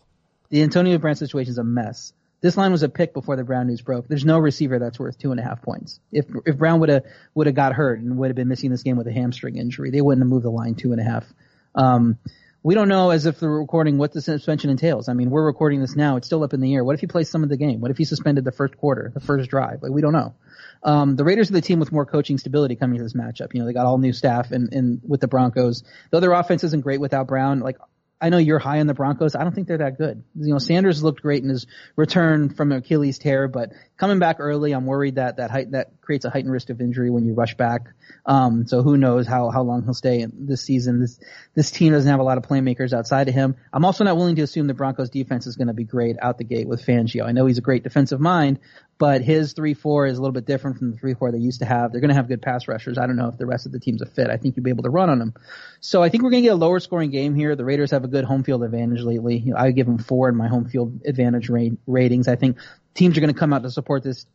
The 0.51 0.63
Antonio 0.63 0.97
Brown 0.99 1.15
situation 1.15 1.51
is 1.51 1.57
a 1.57 1.65
mess. 1.65 2.13
This 2.43 2.57
line 2.57 2.73
was 2.73 2.83
a 2.83 2.89
pick 2.89 3.13
before 3.13 3.37
the 3.37 3.45
Brown 3.45 3.67
news 3.67 3.81
broke. 3.81 4.09
There's 4.09 4.25
no 4.25 4.37
receiver 4.37 4.77
that's 4.77 4.99
worth 4.99 5.17
two 5.17 5.31
and 5.31 5.39
a 5.39 5.43
half 5.43 5.61
points. 5.61 6.01
If 6.11 6.25
if 6.45 6.57
Brown 6.57 6.81
would 6.81 6.89
have 6.89 7.05
would 7.33 7.47
have 7.47 7.55
got 7.55 7.71
hurt 7.71 8.01
and 8.01 8.17
would 8.17 8.27
have 8.27 8.35
been 8.35 8.49
missing 8.49 8.69
this 8.69 8.83
game 8.83 8.97
with 8.97 9.07
a 9.07 9.13
hamstring 9.13 9.55
injury, 9.55 9.91
they 9.91 10.01
wouldn't 10.01 10.21
have 10.21 10.29
moved 10.29 10.43
the 10.43 10.51
line 10.51 10.75
two 10.75 10.91
and 10.91 10.99
a 10.99 11.05
half. 11.05 11.25
Um, 11.73 12.17
we 12.61 12.75
don't 12.75 12.89
know 12.89 13.11
as 13.11 13.25
if 13.25 13.39
the 13.39 13.47
recording 13.47 13.97
what 13.97 14.11
the 14.11 14.21
suspension 14.21 14.69
entails. 14.69 15.07
I 15.07 15.13
mean, 15.13 15.29
we're 15.29 15.45
recording 15.45 15.79
this 15.79 15.95
now; 15.95 16.17
it's 16.17 16.27
still 16.27 16.43
up 16.43 16.53
in 16.53 16.59
the 16.59 16.73
air. 16.75 16.83
What 16.83 16.95
if 16.95 16.99
he 16.99 17.07
plays 17.07 17.29
some 17.29 17.43
of 17.43 17.49
the 17.49 17.55
game? 17.55 17.79
What 17.79 17.91
if 17.91 17.97
he 17.97 18.03
suspended 18.03 18.43
the 18.43 18.51
first 18.51 18.75
quarter, 18.75 19.09
the 19.13 19.21
first 19.21 19.49
drive? 19.49 19.81
Like 19.81 19.93
we 19.93 20.01
don't 20.01 20.11
know. 20.11 20.35
Um, 20.83 21.15
the 21.15 21.23
Raiders 21.23 21.49
are 21.49 21.53
the 21.53 21.61
team 21.61 21.79
with 21.79 21.93
more 21.93 22.05
coaching 22.05 22.37
stability 22.37 22.75
coming 22.75 22.97
to 22.97 23.03
this 23.03 23.13
matchup. 23.13 23.53
You 23.53 23.61
know, 23.61 23.65
they 23.67 23.73
got 23.73 23.85
all 23.85 23.97
new 23.97 24.11
staff 24.11 24.51
and, 24.51 24.73
and 24.73 24.99
with 25.07 25.21
the 25.21 25.29
Broncos. 25.29 25.83
Though 26.11 26.19
their 26.19 26.33
offense 26.33 26.65
isn't 26.65 26.81
great 26.81 26.99
without 26.99 27.25
Brown, 27.25 27.61
like 27.61 27.77
I 28.23 28.29
know 28.29 28.37
you're 28.37 28.57
high 28.57 28.79
on 28.79 28.87
the 28.87 28.93
Broncos. 28.93 29.35
I 29.35 29.43
don't 29.43 29.53
think 29.53 29.67
they're 29.67 29.79
that 29.79 29.97
good. 29.97 30.23
You 30.33 30.53
know, 30.53 30.57
Sanders 30.57 31.03
looked 31.03 31.21
great 31.21 31.43
in 31.43 31.49
his 31.49 31.67
return 31.97 32.47
from 32.47 32.71
Achilles 32.71 33.19
tear, 33.19 33.49
but 33.49 33.73
coming 34.03 34.19
back 34.19 34.35
early, 34.39 34.73
I'm 34.73 34.85
worried 34.85 35.15
that 35.15 35.37
that 35.37 35.49
height, 35.49 35.71
that 35.71 36.01
creates 36.01 36.25
a 36.25 36.29
heightened 36.29 36.51
risk 36.51 36.69
of 36.69 36.81
injury 36.81 37.09
when 37.09 37.23
you 37.23 37.33
rush 37.33 37.55
back. 37.55 37.87
Um, 38.25 38.67
so 38.67 38.83
who 38.83 38.97
knows 38.97 39.25
how 39.25 39.49
how 39.49 39.61
long 39.61 39.81
he'll 39.83 39.93
stay 39.93 40.19
in 40.19 40.45
this 40.45 40.61
season. 40.61 40.99
This 40.99 41.21
this 41.55 41.71
team 41.71 41.93
doesn't 41.93 42.11
have 42.11 42.19
a 42.19 42.23
lot 42.23 42.37
of 42.37 42.43
playmakers 42.43 42.91
outside 42.91 43.29
of 43.29 43.33
him. 43.33 43.55
I'm 43.71 43.85
also 43.85 44.03
not 44.03 44.17
willing 44.17 44.35
to 44.35 44.41
assume 44.41 44.67
the 44.67 44.73
Broncos 44.73 45.09
defense 45.09 45.47
is 45.47 45.55
going 45.55 45.69
to 45.69 45.73
be 45.73 45.85
great 45.85 46.17
out 46.21 46.37
the 46.37 46.43
gate 46.43 46.67
with 46.67 46.85
Fangio. 46.85 47.25
I 47.25 47.31
know 47.31 47.45
he's 47.45 47.59
a 47.59 47.61
great 47.61 47.83
defensive 47.83 48.19
mind, 48.19 48.59
but 48.97 49.21
his 49.21 49.53
3-4 49.53 50.09
is 50.09 50.17
a 50.17 50.21
little 50.21 50.33
bit 50.33 50.45
different 50.45 50.77
from 50.77 50.91
the 50.91 50.97
3-4 50.97 51.31
they 51.31 51.37
used 51.37 51.59
to 51.59 51.65
have. 51.65 51.91
They're 51.91 52.01
going 52.01 52.09
to 52.09 52.15
have 52.15 52.27
good 52.27 52.41
pass 52.41 52.67
rushers. 52.67 52.97
I 52.97 53.07
don't 53.07 53.15
know 53.15 53.29
if 53.29 53.37
the 53.37 53.45
rest 53.45 53.65
of 53.65 53.71
the 53.71 53.79
team's 53.79 54.01
a 54.01 54.05
fit. 54.05 54.29
I 54.29 54.37
think 54.37 54.55
you'll 54.55 54.63
be 54.63 54.69
able 54.69 54.83
to 54.83 54.89
run 54.89 55.09
on 55.09 55.19
them. 55.19 55.33
So 55.79 56.03
I 56.03 56.09
think 56.09 56.23
we're 56.23 56.29
going 56.29 56.43
to 56.43 56.47
get 56.47 56.53
a 56.53 56.57
lower 56.57 56.79
scoring 56.79 57.09
game 57.09 57.35
here. 57.35 57.55
The 57.55 57.65
Raiders 57.65 57.91
have 57.91 58.03
a 58.03 58.07
good 58.07 58.25
home 58.25 58.43
field 58.43 58.63
advantage 58.63 59.01
lately. 59.01 59.37
You 59.37 59.53
know, 59.53 59.59
I 59.59 59.71
give 59.71 59.87
them 59.87 59.97
four 59.97 60.29
in 60.29 60.35
my 60.35 60.47
home 60.47 60.69
field 60.69 61.01
advantage 61.05 61.49
rate, 61.49 61.73
ratings. 61.87 62.27
I 62.27 62.35
think 62.35 62.57
teams 62.93 63.17
are 63.17 63.21
going 63.21 63.33
to 63.33 63.39
come 63.39 63.53
out 63.53 63.63
to 63.63 63.71
support 63.71 64.03
this. 64.03 64.25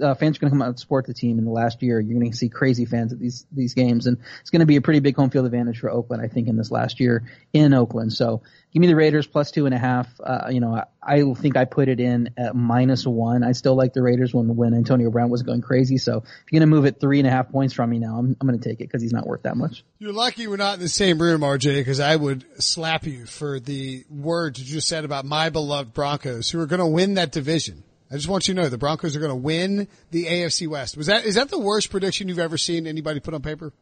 Uh, 0.00 0.14
fans 0.14 0.36
are 0.36 0.40
going 0.40 0.50
to 0.50 0.54
come 0.54 0.62
out 0.62 0.76
to 0.76 0.80
support 0.80 1.06
the 1.06 1.14
team 1.14 1.38
in 1.38 1.44
the 1.44 1.50
last 1.50 1.82
year. 1.82 2.00
You're 2.00 2.18
going 2.18 2.30
to 2.30 2.36
see 2.36 2.48
crazy 2.48 2.84
fans 2.84 3.12
at 3.12 3.18
these 3.18 3.46
these 3.52 3.74
games, 3.74 4.06
and 4.06 4.18
it's 4.40 4.50
going 4.50 4.60
to 4.60 4.66
be 4.66 4.76
a 4.76 4.80
pretty 4.80 5.00
big 5.00 5.16
home 5.16 5.30
field 5.30 5.46
advantage 5.46 5.80
for 5.80 5.90
Oakland. 5.90 6.22
I 6.22 6.28
think 6.28 6.48
in 6.48 6.56
this 6.56 6.70
last 6.70 7.00
year 7.00 7.24
in 7.52 7.74
Oakland. 7.74 8.12
So 8.12 8.42
give 8.72 8.80
me 8.80 8.86
the 8.86 8.96
Raiders 8.96 9.26
plus 9.26 9.50
two 9.50 9.66
and 9.66 9.74
a 9.74 9.78
half. 9.78 10.08
Uh, 10.20 10.48
you 10.50 10.60
know, 10.60 10.74
I, 10.74 10.84
I 11.02 11.34
think 11.34 11.56
I 11.56 11.64
put 11.64 11.88
it 11.88 12.00
in 12.00 12.30
at 12.36 12.56
minus 12.56 13.06
one. 13.06 13.44
I 13.44 13.52
still 13.52 13.76
like 13.76 13.92
the 13.92 14.02
Raiders 14.02 14.32
when 14.32 14.56
when 14.56 14.74
Antonio 14.74 15.10
Brown 15.10 15.30
was 15.30 15.42
going 15.42 15.60
crazy. 15.60 15.98
So 15.98 16.18
if 16.18 16.52
you're 16.52 16.60
going 16.60 16.68
to 16.68 16.74
move 16.74 16.86
it 16.86 17.00
three 17.00 17.18
and 17.18 17.28
a 17.28 17.30
half 17.30 17.50
points 17.50 17.74
from 17.74 17.90
me 17.90 17.98
now, 17.98 18.18
I'm 18.18 18.36
I'm 18.40 18.46
going 18.46 18.58
to 18.58 18.68
take 18.68 18.80
it 18.80 18.84
because 18.84 19.02
he's 19.02 19.12
not 19.12 19.26
worth 19.26 19.42
that 19.42 19.56
much. 19.56 19.84
You're 19.98 20.12
lucky 20.12 20.46
we're 20.46 20.56
not 20.56 20.74
in 20.74 20.80
the 20.80 20.88
same 20.88 21.20
room, 21.20 21.42
RJ, 21.42 21.74
because 21.76 22.00
I 22.00 22.16
would 22.16 22.44
slap 22.62 23.06
you 23.06 23.26
for 23.26 23.60
the 23.60 24.04
words 24.08 24.58
you 24.58 24.66
just 24.66 24.88
said 24.88 25.04
about 25.04 25.24
my 25.24 25.50
beloved 25.50 25.92
Broncos, 25.92 26.50
who 26.50 26.60
are 26.60 26.66
going 26.66 26.80
to 26.80 26.86
win 26.86 27.14
that 27.14 27.32
division. 27.32 27.82
I 28.10 28.14
just 28.14 28.28
want 28.28 28.46
you 28.48 28.54
to 28.54 28.62
know 28.62 28.68
the 28.68 28.78
Broncos 28.78 29.16
are 29.16 29.20
going 29.20 29.30
to 29.30 29.34
win 29.34 29.88
the 30.10 30.26
AFC 30.26 30.68
West. 30.68 30.96
Was 30.96 31.06
that 31.06 31.24
is 31.24 31.34
that 31.34 31.48
the 31.48 31.58
worst 31.58 31.90
prediction 31.90 32.28
you've 32.28 32.38
ever 32.38 32.56
seen 32.56 32.86
anybody 32.86 33.20
put 33.20 33.34
on 33.34 33.42
paper? 33.42 33.72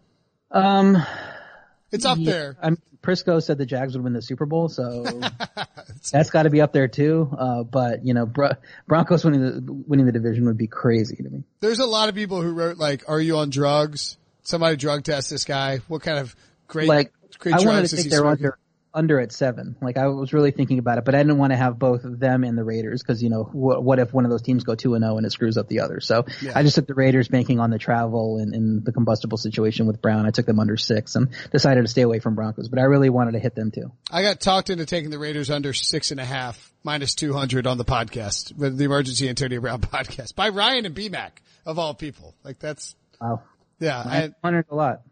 Um, 0.51 0.97
It's 1.91 2.05
up 2.05 2.19
there. 2.19 2.57
I'm, 2.63 2.79
Prisco 3.03 3.43
said 3.43 3.59
the 3.59 3.67
Jags 3.67 3.95
would 3.95 4.03
win 4.03 4.15
the 4.15 4.23
Super 4.23 4.47
Bowl, 4.47 4.69
so 4.69 5.05
that's 6.13 6.31
got 6.31 6.45
to 6.45 6.51
be 6.51 6.61
up 6.63 6.73
there 6.73 6.89
too. 6.89 7.29
Uh, 7.39 7.63
but 7.63 8.05
you 8.05 8.15
know, 8.15 8.25
Bro- 8.25 8.55
Broncos 8.89 9.25
winning 9.25 9.43
the 9.43 9.73
winning 9.73 10.07
the 10.07 10.13
division 10.13 10.47
would 10.47 10.57
be 10.57 10.67
crazy 10.67 11.17
to 11.17 11.29
me. 11.29 11.45
There's 11.61 11.81
a 11.81 11.87
lot 11.87 12.09
of 12.09 12.15
people 12.15 12.41
who 12.41 12.53
wrote 12.53 12.79
like, 12.79 13.09
"Are 13.09 13.21
you 13.21 13.37
on 13.37 13.51
drugs? 13.51 14.17
Somebody 14.43 14.77
drug 14.77 15.05
test 15.05 15.29
this 15.29 15.45
guy. 15.45 15.79
What 15.89 16.03
kind 16.03 16.19
of 16.19 16.35
great 16.67 16.89
like 16.89 17.13
great 17.39 17.55
I 17.55 17.59
wanted 17.59 17.73
drugs 17.73 17.91
to 17.91 17.97
is 17.97 18.03
take 18.03 18.05
he 18.05 18.11
their 18.11 18.21
smoking?" 18.21 18.47
under 18.47 18.59
under 18.95 19.19
at 19.21 19.33
seven. 19.33 19.77
Like 19.83 19.99
I 19.99 20.07
was 20.07 20.33
really 20.33 20.53
thinking 20.53 20.79
about 20.79 20.99
it, 20.99 21.05
but 21.05 21.15
I 21.15 21.19
didn't 21.19 21.39
want 21.39 21.53
to 21.53 21.57
have 21.57 21.79
both 21.79 22.03
them 22.05 22.45
and 22.45 22.57
the 22.57 22.63
Raiders 22.63 23.03
because 23.03 23.23
you 23.23 23.29
know 23.29 23.43
what, 23.53 23.83
what 23.83 23.99
if 23.99 24.15
one 24.15 24.25
of 24.25 24.31
those 24.31 24.43
teams 24.43 24.63
go 24.63 24.77
two 24.77 24.95
and 24.95 25.03
zero 25.03 25.17
and 25.17 25.27
it 25.27 25.33
screws 25.33 25.59
up 25.59 25.69
the 25.69 25.81
other? 25.81 26.01
So 26.01 26.25
Yeah. 26.41 26.53
I 26.55 26.63
just 26.63 26.77
took 26.77 26.87
the 26.87 26.95
Raiders 26.95 27.27
banking 27.29 27.59
on 27.59 27.71
the 27.71 27.79
travel 27.79 28.39
and, 28.39 28.55
and 28.55 28.85
the 28.85 28.93
combustible 28.93 29.37
situation 29.37 29.87
with 29.87 30.01
Brown. 30.01 30.27
I 30.27 30.31
took 30.31 30.47
them 30.47 30.61
under 30.61 30.77
six 30.77 31.17
and 31.17 31.29
decided 31.51 31.83
to 31.83 31.89
stay 31.89 32.03
away 32.03 32.21
from 32.21 32.37
Broncos, 32.37 32.69
but 32.69 32.79
I 32.79 32.85
really 32.85 33.11
wanted 33.11 33.33
to 33.33 33.41
hit 33.41 33.57
them 33.57 33.73
too. 33.73 33.91
I 34.11 34.23
got 34.23 34.41
talked 34.41 34.71
into 34.71 34.87
taking 34.87 35.11
the 35.11 35.19
Raiders 35.19 35.51
under 35.51 35.73
six 35.73 36.13
and 36.13 36.21
a 36.21 36.25
half 36.25 36.73
minus 36.85 37.15
200 37.17 37.67
on 37.67 37.79
the 37.79 37.85
podcast, 37.85 38.57
with 38.57 38.77
the 38.77 38.85
Emergency 38.85 39.29
Antonio 39.29 39.61
Brown 39.61 39.81
podcast 39.81 40.35
by 40.37 40.51
Ryan 40.51 40.87
and 40.87 40.95
BMAC 40.95 41.31
of 41.67 41.79
all 41.79 41.95
people. 41.95 42.35
Like 42.45 42.61
that's, 42.61 42.95
Wow, 43.21 43.43
yeah, 43.81 43.99
I, 43.99 44.17
I 44.25 44.31
wondered 44.43 44.67
a 44.71 44.75
lot. 44.77 45.03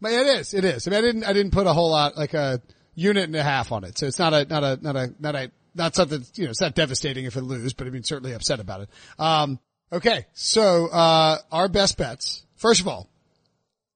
but 0.00 0.12
it 0.12 0.26
is, 0.26 0.54
it 0.54 0.64
is. 0.64 0.86
I 0.86 0.90
mean, 0.92 0.98
I 0.98 1.00
didn't, 1.02 1.24
I 1.24 1.32
didn't 1.34 1.52
put 1.52 1.66
a 1.66 1.72
whole 1.74 1.90
lot, 1.90 2.16
like 2.16 2.32
a 2.34 2.62
unit 2.98 3.24
and 3.24 3.36
a 3.36 3.42
half 3.42 3.70
on 3.70 3.84
it. 3.84 3.96
So 3.96 4.06
it's 4.06 4.18
not 4.18 4.34
a, 4.34 4.44
not 4.44 4.64
a, 4.64 4.78
not 4.82 4.96
a, 4.96 5.14
not 5.20 5.34
a, 5.36 5.50
not 5.74 5.94
something, 5.94 6.24
you 6.34 6.44
know, 6.44 6.50
it's 6.50 6.60
not 6.60 6.74
devastating 6.74 7.24
if 7.24 7.36
it 7.36 7.42
lose, 7.42 7.72
but 7.72 7.86
I 7.86 7.90
mean, 7.90 8.02
certainly 8.02 8.32
upset 8.32 8.58
about 8.58 8.80
it. 8.80 8.88
Um, 9.18 9.60
okay. 9.92 10.26
So, 10.32 10.88
uh, 10.88 11.38
our 11.52 11.68
best 11.68 11.96
bets. 11.96 12.44
First 12.56 12.80
of 12.80 12.88
all, 12.88 13.08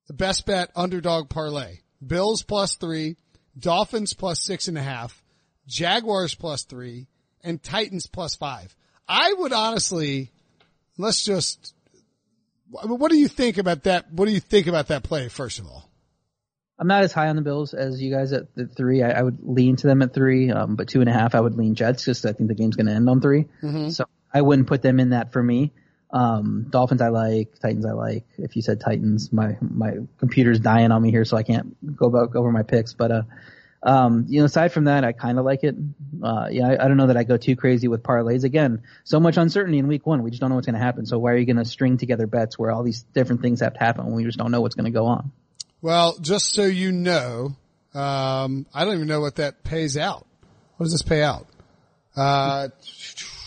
the 0.07 0.13
best 0.13 0.47
bet 0.47 0.71
underdog 0.77 1.29
parlay. 1.29 1.79
Bills 2.05 2.43
plus 2.43 2.77
three, 2.77 3.17
Dolphins 3.59 4.15
plus 4.15 4.41
six 4.41 4.69
and 4.69 4.79
a 4.79 4.83
half, 4.83 5.23
Jaguars 5.67 6.35
plus 6.35 6.63
three, 6.63 7.09
and 7.43 7.61
Titans 7.61 8.07
plus 8.07 8.37
five. 8.37 8.75
I 9.09 9.35
would 9.37 9.53
honestly, 9.53 10.31
let's 10.97 11.25
just, 11.25 11.75
what 12.71 13.11
do 13.11 13.17
you 13.17 13.29
think 13.29 13.59
about 13.59 13.83
that? 13.85 14.13
What 14.13 14.27
do 14.27 14.33
you 14.33 14.41
think 14.41 14.69
about 14.69 14.89
that 14.89 15.03
play, 15.03 15.29
first 15.29 15.59
of 15.59 15.67
all? 15.67 15.82
I'm 16.83 16.89
not 16.89 17.05
as 17.05 17.13
high 17.13 17.29
on 17.29 17.37
the 17.37 17.43
Bills 17.43 17.75
as 17.75 18.03
you 18.03 18.11
guys 18.11 18.33
at 18.33 18.53
the 18.57 18.67
three. 18.67 19.05
I, 19.05 19.21
I 19.21 19.23
would 19.23 19.39
lean 19.41 19.77
to 19.77 19.87
them 19.87 20.03
at 20.03 20.13
three, 20.13 20.51
um, 20.51 20.75
but 20.75 20.89
two 20.89 20.99
and 20.99 21.09
a 21.09 21.13
half, 21.13 21.37
I 21.37 21.41
would 21.41 21.55
lean 21.55 21.77
Jets 21.77 22.05
just 22.05 22.27
I 22.27 22.33
think 22.33 22.49
the 22.49 22.57
game's 22.57 22.75
going 22.75 22.87
to 22.87 22.93
end 22.93 23.09
on 23.09 23.21
3 23.21 23.45
Mm-hmm. 23.63 23.91
So 23.91 24.07
I 24.35 24.41
wouldn't 24.41 24.67
put 24.67 24.83
them 24.83 24.99
in 24.99 25.11
that 25.11 25.33
for 25.33 25.41
me. 25.41 25.71
Um, 26.11 26.67
Dolphins 26.71 27.01
I 27.01 27.11
like, 27.11 27.57
Titans 27.61 27.87
I 27.87 27.93
like. 27.93 28.25
If 28.37 28.57
you 28.57 28.63
said 28.63 28.81
Titans, 28.81 29.33
my, 29.33 29.59
my 29.61 29.99
computer's 30.19 30.59
dying 30.59 30.91
on 30.91 31.01
me 31.01 31.13
here, 31.13 31.25
so 31.25 31.37
I 31.37 31.45
can't 31.45 31.97
go 31.97 32.11
back 32.11 32.35
over 32.35 32.51
my 32.51 32.65
picks, 32.65 32.95
but, 32.95 33.13
uh, 33.13 33.23
um, 33.85 34.27
you 34.29 34.41
know, 34.41 34.47
aside 34.47 34.73
from 34.73 34.87
that, 34.87 35.05
I 35.05 35.13
kind 35.13 35.39
of 35.39 35.45
like 35.45 35.63
it. 35.63 35.77
Uh, 36.21 36.49
yeah, 36.51 36.67
I, 36.67 36.85
I 36.85 36.89
don't 36.89 36.97
know 36.97 37.07
that 37.07 37.17
I 37.17 37.23
go 37.23 37.37
too 37.37 37.55
crazy 37.55 37.87
with 37.87 38.03
parlays. 38.03 38.43
Again, 38.43 38.83
so 39.05 39.21
much 39.21 39.37
uncertainty 39.37 39.79
in 39.79 39.87
week 39.87 40.05
one. 40.05 40.25
We 40.25 40.31
just 40.31 40.41
don't 40.41 40.51
know 40.51 40.57
what's 40.57 40.67
going 40.67 40.79
to 40.79 40.85
happen. 40.85 41.07
So 41.07 41.21
why 41.21 41.31
are 41.31 41.37
you 41.37 41.47
going 41.47 41.57
to 41.59 41.65
string 41.65 41.97
together 41.97 42.27
bets 42.27 42.59
where 42.59 42.73
all 42.73 42.83
these 42.83 43.05
different 43.15 43.41
things 43.41 43.61
have 43.61 43.75
to 43.75 43.79
happen 43.79 44.07
when 44.07 44.15
we 44.17 44.25
just 44.25 44.39
don't 44.39 44.51
know 44.51 44.61
what's 44.61 44.75
going 44.75 44.87
to 44.87 44.91
go 44.91 45.07
on? 45.07 45.31
Well, 45.83 46.17
just 46.21 46.53
so 46.53 46.65
you 46.65 46.93
know, 46.93 47.57
um, 47.93 48.67
I 48.73 48.85
don't 48.85 48.95
even 48.95 49.09
know 49.09 49.21
what 49.21 49.37
that 49.37 49.65
pays 49.65 49.97
out. 49.99 50.27
What 50.77 50.85
does 50.85 50.93
this 50.93 51.03
pay 51.03 51.23
out? 51.23 51.47
Uh, 52.17 52.69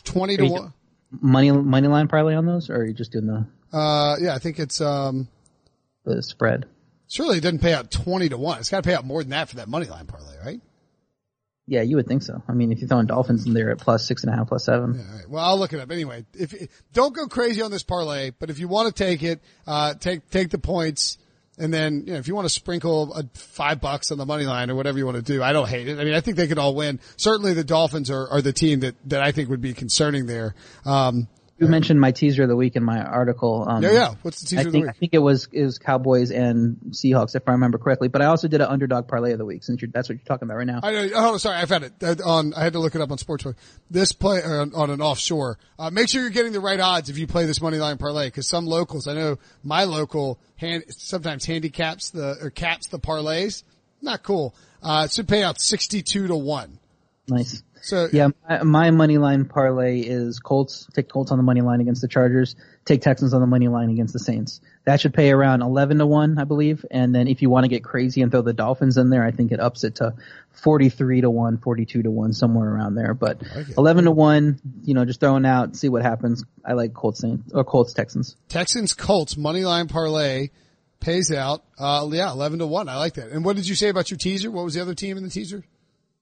20 0.04 0.38
to 0.38 0.46
1. 0.46 0.74
Money, 1.22 1.52
money 1.52 1.88
line 1.88 2.08
parlay 2.08 2.36
on 2.36 2.46
those 2.46 2.70
or 2.70 2.76
are 2.78 2.86
you 2.86 2.94
just 2.94 3.12
doing 3.14 3.26
the, 3.26 3.46
Uh, 3.76 4.18
yeah, 4.20 4.36
I 4.36 4.40
think 4.40 4.60
it's, 4.60 4.82
um, 4.82 5.28
the 6.04 6.22
spread? 6.22 6.66
surely 7.08 7.38
it 7.38 7.42
doesn't 7.42 7.60
pay 7.60 7.74
out 7.74 7.90
20 7.92 8.30
to 8.30 8.38
1. 8.38 8.60
It's 8.60 8.70
got 8.70 8.84
to 8.84 8.88
pay 8.90 8.96
out 8.96 9.06
more 9.06 9.22
than 9.24 9.30
that 9.30 9.48
for 9.50 9.58
that 9.58 9.70
money 9.70 9.86
line 9.86 10.06
parlay, 10.08 10.36
right? 10.44 10.60
Yeah, 11.68 11.82
you 11.82 11.96
would 11.96 12.08
think 12.08 12.22
so. 12.24 12.44
I 12.48 12.54
mean, 12.54 12.72
if 12.72 12.80
you're 12.80 12.88
throwing 12.88 13.08
Dolphins 13.08 13.46
in 13.46 13.54
there 13.54 13.72
at 13.72 13.78
plus 13.80 14.06
six 14.06 14.24
and 14.24 14.34
a 14.34 14.36
half, 14.36 14.48
plus 14.48 14.66
seven. 14.66 15.00
All 15.00 15.16
right. 15.18 15.30
Well, 15.30 15.44
I'll 15.44 15.58
look 15.58 15.74
it 15.74 15.80
up 15.80 15.90
anyway. 15.92 16.26
If 16.34 16.54
don't 16.94 17.14
go 17.16 17.28
crazy 17.28 17.62
on 17.64 17.72
this 17.72 17.82
parlay, 17.84 18.32
but 18.38 18.50
if 18.52 18.60
you 18.60 18.68
want 18.68 18.94
to 18.96 19.04
take 19.04 19.24
it, 19.24 19.42
uh, 19.66 19.96
take 19.96 20.30
take 20.30 20.52
the 20.52 20.60
points, 20.60 21.18
and 21.58 21.74
then 21.74 22.04
you 22.06 22.14
know 22.14 22.20
if 22.20 22.28
you 22.28 22.36
want 22.36 22.46
to 22.46 22.54
sprinkle 22.54 23.14
a 23.14 23.24
five 23.34 23.82
bucks 23.82 24.12
on 24.12 24.18
the 24.18 24.26
money 24.26 24.46
line 24.46 24.70
or 24.70 24.76
whatever 24.76 24.98
you 24.98 25.06
want 25.06 25.18
to 25.18 25.24
do, 25.24 25.42
I 25.42 25.54
don't 25.54 25.70
hate 25.70 25.88
it. 25.88 26.00
I 26.00 26.04
mean, 26.04 26.14
I 26.14 26.22
think 26.22 26.38
they 26.38 26.48
could 26.48 26.60
all 26.60 26.76
win. 26.76 27.00
Certainly, 27.18 27.54
the 27.54 27.64
Dolphins 27.64 28.10
are, 28.12 28.28
are 28.30 28.42
the 28.42 28.54
team 28.54 28.82
that 28.82 28.96
that 29.10 29.22
I 29.22 29.32
think 29.32 29.50
would 29.50 29.62
be 29.62 29.74
concerning 29.74 30.26
there. 30.26 30.56
Um, 30.86 31.28
You 31.58 31.68
mentioned 31.68 32.02
my 32.02 32.12
teaser 32.12 32.44
of 32.44 32.50
the 32.50 32.56
week 32.56 32.76
in 32.76 32.84
my 32.84 33.02
article. 33.02 33.66
Um, 33.66 33.82
yeah, 33.82 33.92
yeah. 33.92 34.14
What's 34.24 34.42
the 34.42 34.48
teaser 34.48 34.60
I 34.60 34.62
of 34.62 34.66
the 34.66 34.72
think 34.72 34.86
week? 34.88 34.96
I 34.96 35.00
think 35.00 35.14
it 35.14 35.20
was 35.20 35.48
it 35.54 35.64
was 35.64 35.80
Cowboys 35.80 36.32
and 36.32 36.78
Seahawks 36.90 37.34
if 37.34 37.48
I 37.48 37.54
remember 37.54 37.78
correctly. 37.78 38.10
But 38.10 38.22
I 38.22 38.26
also 38.26 38.50
did 38.50 38.60
an 38.60 38.68
underdog 38.68 39.08
parlay 39.08 39.32
of 39.32 39.38
the 39.38 39.46
week 39.46 39.64
since 39.64 39.82
you're, 39.82 39.90
that's 39.94 40.10
what 40.10 40.18
you're 40.18 40.26
talking 40.26 40.48
about 40.48 40.58
right 40.58 40.68
now. 40.68 40.82
I 40.84 40.92
know. 40.92 41.16
On, 41.16 41.40
sorry, 41.40 41.56
I 41.58 41.66
found 41.66 41.86
it 41.86 41.94
uh, 42.04 42.16
on. 42.26 42.54
I 42.54 42.64
had 42.64 42.74
to 42.74 42.80
look 42.80 42.94
it 42.94 43.00
up 43.00 43.10
on 43.10 43.18
Sportsbook. 43.18 43.56
This 43.90 44.12
play 44.12 44.44
uh, 44.44 44.50
on, 44.50 44.76
on 44.76 44.90
an 44.90 45.00
offshore. 45.00 45.58
Uh, 45.80 45.90
make 45.92 46.10
sure 46.10 46.22
you're 46.22 46.30
getting 46.30 46.52
the 46.52 46.60
right 46.60 46.80
odds 46.80 47.10
if 47.10 47.18
you 47.18 47.26
play 47.26 47.46
this 47.46 47.62
money 47.62 47.78
line 47.78 47.98
parlay 47.98 48.28
because 48.28 48.50
some 48.50 48.66
locals, 48.66 49.08
I 49.08 49.14
know 49.14 49.38
my 49.64 49.86
local 49.86 50.42
hand 50.58 50.84
sometimes 50.90 51.46
handicaps 51.46 52.10
the 52.10 52.38
or 52.42 52.50
caps 52.50 52.88
the 52.88 53.00
parlays. 53.00 53.64
Not 54.02 54.24
cool. 54.24 54.54
Uh, 54.84 55.04
it 55.06 55.14
should 55.14 55.30
pay 55.30 55.42
out 55.42 55.62
sixty 55.62 56.02
two 56.02 56.28
to 56.28 56.36
one. 56.36 56.80
Nice. 57.30 57.64
So 57.86 58.10
Yeah, 58.12 58.30
my, 58.50 58.64
my 58.64 58.92
money 58.92 59.18
line 59.20 59.46
parlay 59.46 60.00
is 60.00 60.40
Colts. 60.40 60.88
Take 60.94 61.08
Colts 61.08 61.32
on 61.32 61.38
the 61.38 61.44
money 61.44 61.62
line 61.62 61.82
against 61.82 62.02
the 62.02 62.08
Chargers. 62.08 62.56
Take 62.84 63.02
Texans 63.02 63.34
on 63.34 63.42
the 63.42 63.48
money 63.48 63.68
line 63.68 63.90
against 63.92 64.12
the 64.14 64.20
Saints. 64.20 64.60
That 64.86 65.00
should 65.02 65.14
pay 65.14 65.32
around 65.32 65.62
eleven 65.62 66.00
to 66.00 66.06
one, 66.06 66.38
I 66.40 66.44
believe. 66.46 66.84
And 66.90 67.14
then 67.14 67.28
if 67.28 67.42
you 67.42 67.50
want 67.50 67.64
to 67.64 67.68
get 67.68 67.84
crazy 67.84 68.22
and 68.22 68.32
throw 68.32 68.42
the 68.42 68.54
Dolphins 68.54 68.98
in 68.98 69.10
there, 69.10 69.24
I 69.24 69.32
think 69.32 69.52
it 69.52 69.60
ups 69.60 69.84
it 69.84 69.96
to 69.96 70.14
forty-three 70.52 71.22
to 71.22 71.30
one, 71.30 71.58
42 71.58 72.04
to 72.04 72.12
one, 72.12 72.34
somewhere 72.34 72.70
around 72.70 72.96
there. 72.96 73.14
But 73.14 73.42
Okay. 73.56 73.74
eleven 73.78 74.06
to 74.06 74.12
one, 74.12 74.60
you 74.84 74.94
know, 74.94 75.06
just 75.06 75.20
throwing 75.20 75.46
out, 75.46 75.76
see 75.76 75.90
what 75.90 76.02
happens. 76.02 76.44
I 76.66 76.74
like 76.74 76.94
Colts 76.94 77.20
Saints 77.22 77.52
or 77.54 77.64
Colts 77.64 77.94
Texans. 77.94 78.36
Texans 78.50 78.94
Colts 78.94 79.38
money 79.38 79.64
line 79.64 79.88
parlay 79.88 80.50
pays 81.00 81.32
out. 81.32 81.64
Uh, 81.78 82.08
yeah, 82.12 82.32
eleven 82.32 82.60
to 82.60 82.68
one. 82.68 82.90
I 82.90 82.98
like 82.98 83.14
that. 83.16 83.30
And 83.30 83.46
what 83.46 83.56
did 83.56 83.68
you 83.68 83.76
say 83.76 83.90
about 83.90 84.10
your 84.10 84.18
teaser? 84.18 84.50
What 84.50 84.66
was 84.66 84.74
the 84.74 84.82
other 84.82 84.96
team 84.96 85.18
in 85.18 85.24
the 85.24 85.30
teaser? 85.30 85.64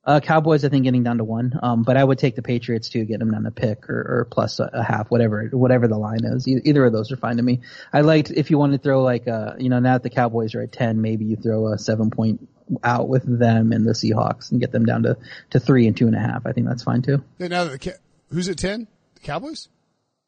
Uh, 0.05 0.19
Cowboys, 0.19 0.65
I 0.65 0.69
think 0.69 0.83
getting 0.83 1.03
down 1.03 1.19
to 1.19 1.23
one. 1.23 1.57
Um, 1.63 1.83
but 1.83 1.95
I 1.95 2.03
would 2.03 2.19
take 2.19 2.35
the 2.35 2.41
Patriots 2.41 2.89
too, 2.89 3.05
get 3.05 3.19
them 3.19 3.31
down 3.31 3.43
to 3.43 3.51
pick 3.51 3.89
or, 3.89 4.19
or 4.19 4.27
plus 4.29 4.59
a, 4.59 4.69
a 4.73 4.83
half, 4.83 5.09
whatever, 5.09 5.45
whatever 5.53 5.87
the 5.87 5.97
line 5.97 6.25
is. 6.25 6.45
E- 6.45 6.59
either 6.65 6.85
of 6.85 6.91
those 6.91 7.11
are 7.13 7.15
fine 7.17 7.37
to 7.37 7.43
me. 7.43 7.61
I 7.93 8.01
liked 8.01 8.29
if 8.29 8.51
you 8.51 8.57
want 8.57 8.73
to 8.73 8.77
throw 8.79 9.01
like 9.01 9.27
uh 9.29 9.53
you 9.57 9.69
know, 9.69 9.79
now 9.79 9.93
that 9.93 10.03
the 10.03 10.09
Cowboys 10.09 10.55
are 10.55 10.61
at 10.61 10.73
10, 10.73 11.01
maybe 11.01 11.23
you 11.23 11.37
throw 11.37 11.71
a 11.71 11.77
seven 11.77 12.09
point 12.09 12.47
out 12.83 13.07
with 13.07 13.23
them 13.23 13.71
and 13.71 13.87
the 13.87 13.91
Seahawks 13.93 14.51
and 14.51 14.59
get 14.59 14.71
them 14.73 14.85
down 14.85 15.03
to, 15.03 15.17
to 15.51 15.59
three 15.59 15.87
and 15.87 15.95
two 15.95 16.07
and 16.07 16.15
a 16.15 16.19
half. 16.19 16.45
I 16.45 16.51
think 16.51 16.67
that's 16.67 16.83
fine 16.83 17.01
too. 17.01 17.23
Yeah, 17.37 17.47
Now 17.47 17.63
that 17.63 17.71
the 17.81 17.91
Ca- 17.91 17.97
who's 18.29 18.49
at 18.49 18.57
ten? 18.57 18.87
The 19.15 19.21
Cowboys. 19.21 19.69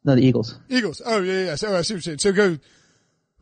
No, 0.04 0.14
the 0.14 0.22
Eagles. 0.22 0.58
Eagles. 0.70 1.02
Oh 1.04 1.20
yeah, 1.20 1.44
yeah. 1.46 1.54
So 1.56 1.76
I 1.76 1.82
see 1.82 1.94
what 1.94 2.06
you're 2.06 2.16
saying. 2.16 2.18
So 2.18 2.32
go. 2.32 2.58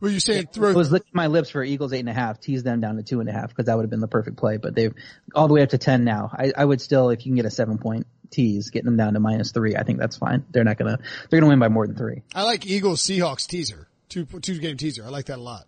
Were 0.01 0.09
you 0.09 0.19
saying 0.19 0.49
throw? 0.51 0.71
I 0.71 0.73
was 0.73 0.91
licking 0.91 1.11
my 1.13 1.27
lips 1.27 1.49
for 1.49 1.63
Eagles 1.63 1.93
eight 1.93 2.01
and 2.01 2.09
a 2.09 2.13
half, 2.13 2.39
tease 2.41 2.63
them 2.63 2.81
down 2.81 2.97
to 2.97 3.03
two 3.03 3.21
and 3.21 3.29
a 3.29 3.31
half 3.31 3.49
because 3.49 3.65
that 3.65 3.77
would 3.77 3.83
have 3.83 3.89
been 3.89 4.01
the 4.01 4.07
perfect 4.07 4.37
play. 4.37 4.57
But 4.57 4.75
they've 4.75 4.93
all 5.33 5.47
the 5.47 5.53
way 5.53 5.61
up 5.61 5.69
to 5.69 5.77
ten 5.77 6.03
now. 6.03 6.31
I, 6.33 6.51
I 6.55 6.65
would 6.65 6.81
still, 6.81 7.09
if 7.09 7.25
you 7.25 7.31
can 7.31 7.35
get 7.37 7.45
a 7.45 7.51
seven 7.51 7.77
point 7.77 8.05
tease, 8.29 8.71
getting 8.71 8.87
them 8.87 8.97
down 8.97 9.13
to 9.13 9.21
minus 9.21 9.51
three, 9.51 9.75
I 9.75 9.83
think 9.83 9.99
that's 9.99 10.17
fine. 10.17 10.45
They're 10.51 10.65
not 10.65 10.77
gonna, 10.77 10.99
they're 11.29 11.39
gonna 11.39 11.49
win 11.49 11.59
by 11.59 11.69
more 11.69 11.87
than 11.87 11.95
three. 11.95 12.23
I 12.33 12.43
like 12.43 12.65
Eagles 12.65 13.01
Seahawks 13.01 13.47
teaser. 13.47 13.87
Two 14.09 14.25
two 14.25 14.59
game 14.59 14.75
teaser. 14.75 15.05
I 15.05 15.09
like 15.09 15.25
that 15.25 15.37
a 15.37 15.41
lot. 15.41 15.65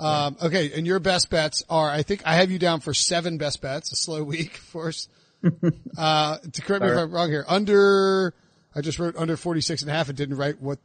Um, 0.00 0.36
okay, 0.42 0.72
and 0.74 0.86
your 0.86 0.98
best 0.98 1.30
bets 1.30 1.62
are 1.68 1.90
I 1.90 2.02
think 2.02 2.22
I 2.26 2.34
have 2.36 2.50
you 2.50 2.58
down 2.58 2.80
for 2.80 2.94
seven 2.94 3.38
best 3.38 3.60
bets, 3.60 3.92
a 3.92 3.96
slow 3.96 4.24
week, 4.24 4.56
of 4.56 4.72
course. 4.72 5.08
uh 5.96 6.38
to 6.38 6.62
correct 6.62 6.84
me 6.84 6.90
if 6.90 6.98
I'm 6.98 7.10
wrong 7.12 7.30
here. 7.30 7.44
Under 7.46 8.34
I 8.74 8.80
just 8.80 8.98
wrote 8.98 9.16
under 9.16 9.36
46 9.36 9.82
and 9.82 9.90
a 9.90 9.94
half 9.94 10.08
and 10.08 10.16
didn't 10.16 10.36
write 10.36 10.60
what 10.60 10.78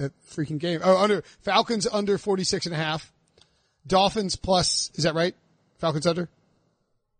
that 0.00 0.12
freaking 0.28 0.58
game. 0.58 0.80
Oh, 0.82 0.96
under 1.02 1.22
Falcons 1.42 1.86
under 1.90 2.18
46 2.18 2.66
and 2.66 2.74
a 2.74 2.78
half. 2.78 3.12
Dolphins 3.86 4.36
plus 4.36 4.90
is 4.94 5.04
that 5.04 5.14
right? 5.14 5.34
Falcons 5.78 6.06
under? 6.06 6.28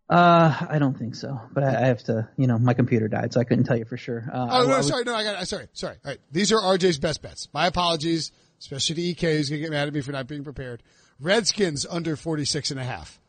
Uh, 0.09 0.67
I 0.69 0.81
don't 0.81 0.99
think 0.99 1.15
so, 1.15 1.41
but 1.53 1.63
I, 1.63 1.69
I 1.85 1.87
have 1.87 2.03
to, 2.05 2.29
you 2.37 2.49
know, 2.49 2.59
my 2.59 2.75
computer 2.75 3.07
died, 3.07 3.33
so 3.33 3.41
I 3.41 3.45
couldn't 3.45 3.65
tell 3.65 3.77
you 3.79 3.85
for 3.85 3.97
sure. 3.97 4.29
Uh, 4.33 4.49
Oh 4.51 4.67
no, 4.67 4.77
was- 4.79 4.89
sorry, 4.89 5.05
no, 5.05 5.15
I 5.15 5.23
got 5.23 5.41
it. 5.41 5.47
Sorry, 5.47 5.69
sorry. 5.73 5.97
All 6.05 6.11
right, 6.11 6.19
these 6.33 6.51
are 6.53 6.61
RJ's 6.61 6.99
best 6.99 7.23
bets. 7.23 7.49
My 7.55 7.67
apologies, 7.69 8.33
especially 8.59 8.97
to 8.97 9.03
EK 9.03 9.37
who's 9.37 9.49
gonna 9.51 9.61
get 9.61 9.71
mad 9.71 9.87
at 9.87 9.95
me 9.95 10.01
for 10.01 10.11
not 10.11 10.27
being 10.27 10.43
prepared. 10.43 10.83
Redskins 11.21 11.87
under 11.89 12.17
46 12.17 12.73
and 12.73 12.81
a 12.81 12.85
half. 12.85 13.21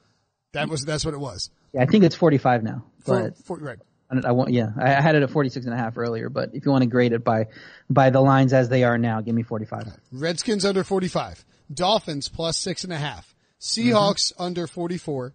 That 0.53 0.69
was 0.69 0.83
that's 0.83 1.05
what 1.05 1.13
it 1.13 1.19
was. 1.19 1.51
yeah, 1.71 1.83
I 1.83 1.85
think 1.85 2.03
it's 2.03 2.15
45 2.15 2.63
now, 2.63 2.83
For, 3.05 3.21
but 3.29 3.37
for, 3.45 3.57
right. 3.57 3.77
I, 4.11 4.29
I 4.29 4.31
want, 4.31 4.51
yeah, 4.51 4.71
I 4.77 5.01
had 5.01 5.15
it 5.15 5.23
at 5.23 5.29
46 5.29 5.65
and 5.65 5.73
a 5.73 5.77
half 5.77 5.97
earlier, 5.97 6.29
but 6.29 6.51
if 6.53 6.65
you 6.65 6.71
want 6.71 6.83
to 6.83 6.89
grade 6.89 7.13
it 7.13 7.23
by, 7.23 7.47
by 7.89 8.09
the 8.09 8.21
lines 8.21 8.53
as 8.53 8.69
they 8.69 8.83
are 8.83 8.97
now, 8.97 9.21
give 9.21 9.33
me 9.33 9.43
45. 9.43 9.87
Redskins 10.11 10.65
under 10.65 10.83
45. 10.83 11.43
Dolphins 11.73 12.27
plus 12.27 12.57
six 12.57 12.83
and 12.83 12.91
a 12.91 12.97
half. 12.97 13.33
Seahawks 13.59 14.33
mm-hmm. 14.33 14.43
under 14.43 14.67
44. 14.67 15.33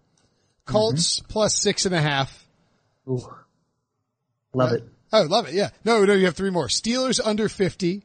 Colts 0.65 1.19
mm-hmm. 1.19 1.27
plus 1.27 1.59
six 1.59 1.85
and 1.85 1.95
a 1.95 2.01
half. 2.01 2.45
Ooh. 3.09 3.35
Love 4.53 4.73
it. 4.73 4.83
Oh, 5.13 5.23
love 5.23 5.47
it. 5.47 5.53
Yeah. 5.53 5.69
No, 5.85 6.03
no, 6.03 6.13
you 6.13 6.25
have 6.25 6.35
three 6.35 6.49
more. 6.49 6.67
Steelers 6.67 7.19
under 7.23 7.47
50. 7.47 8.03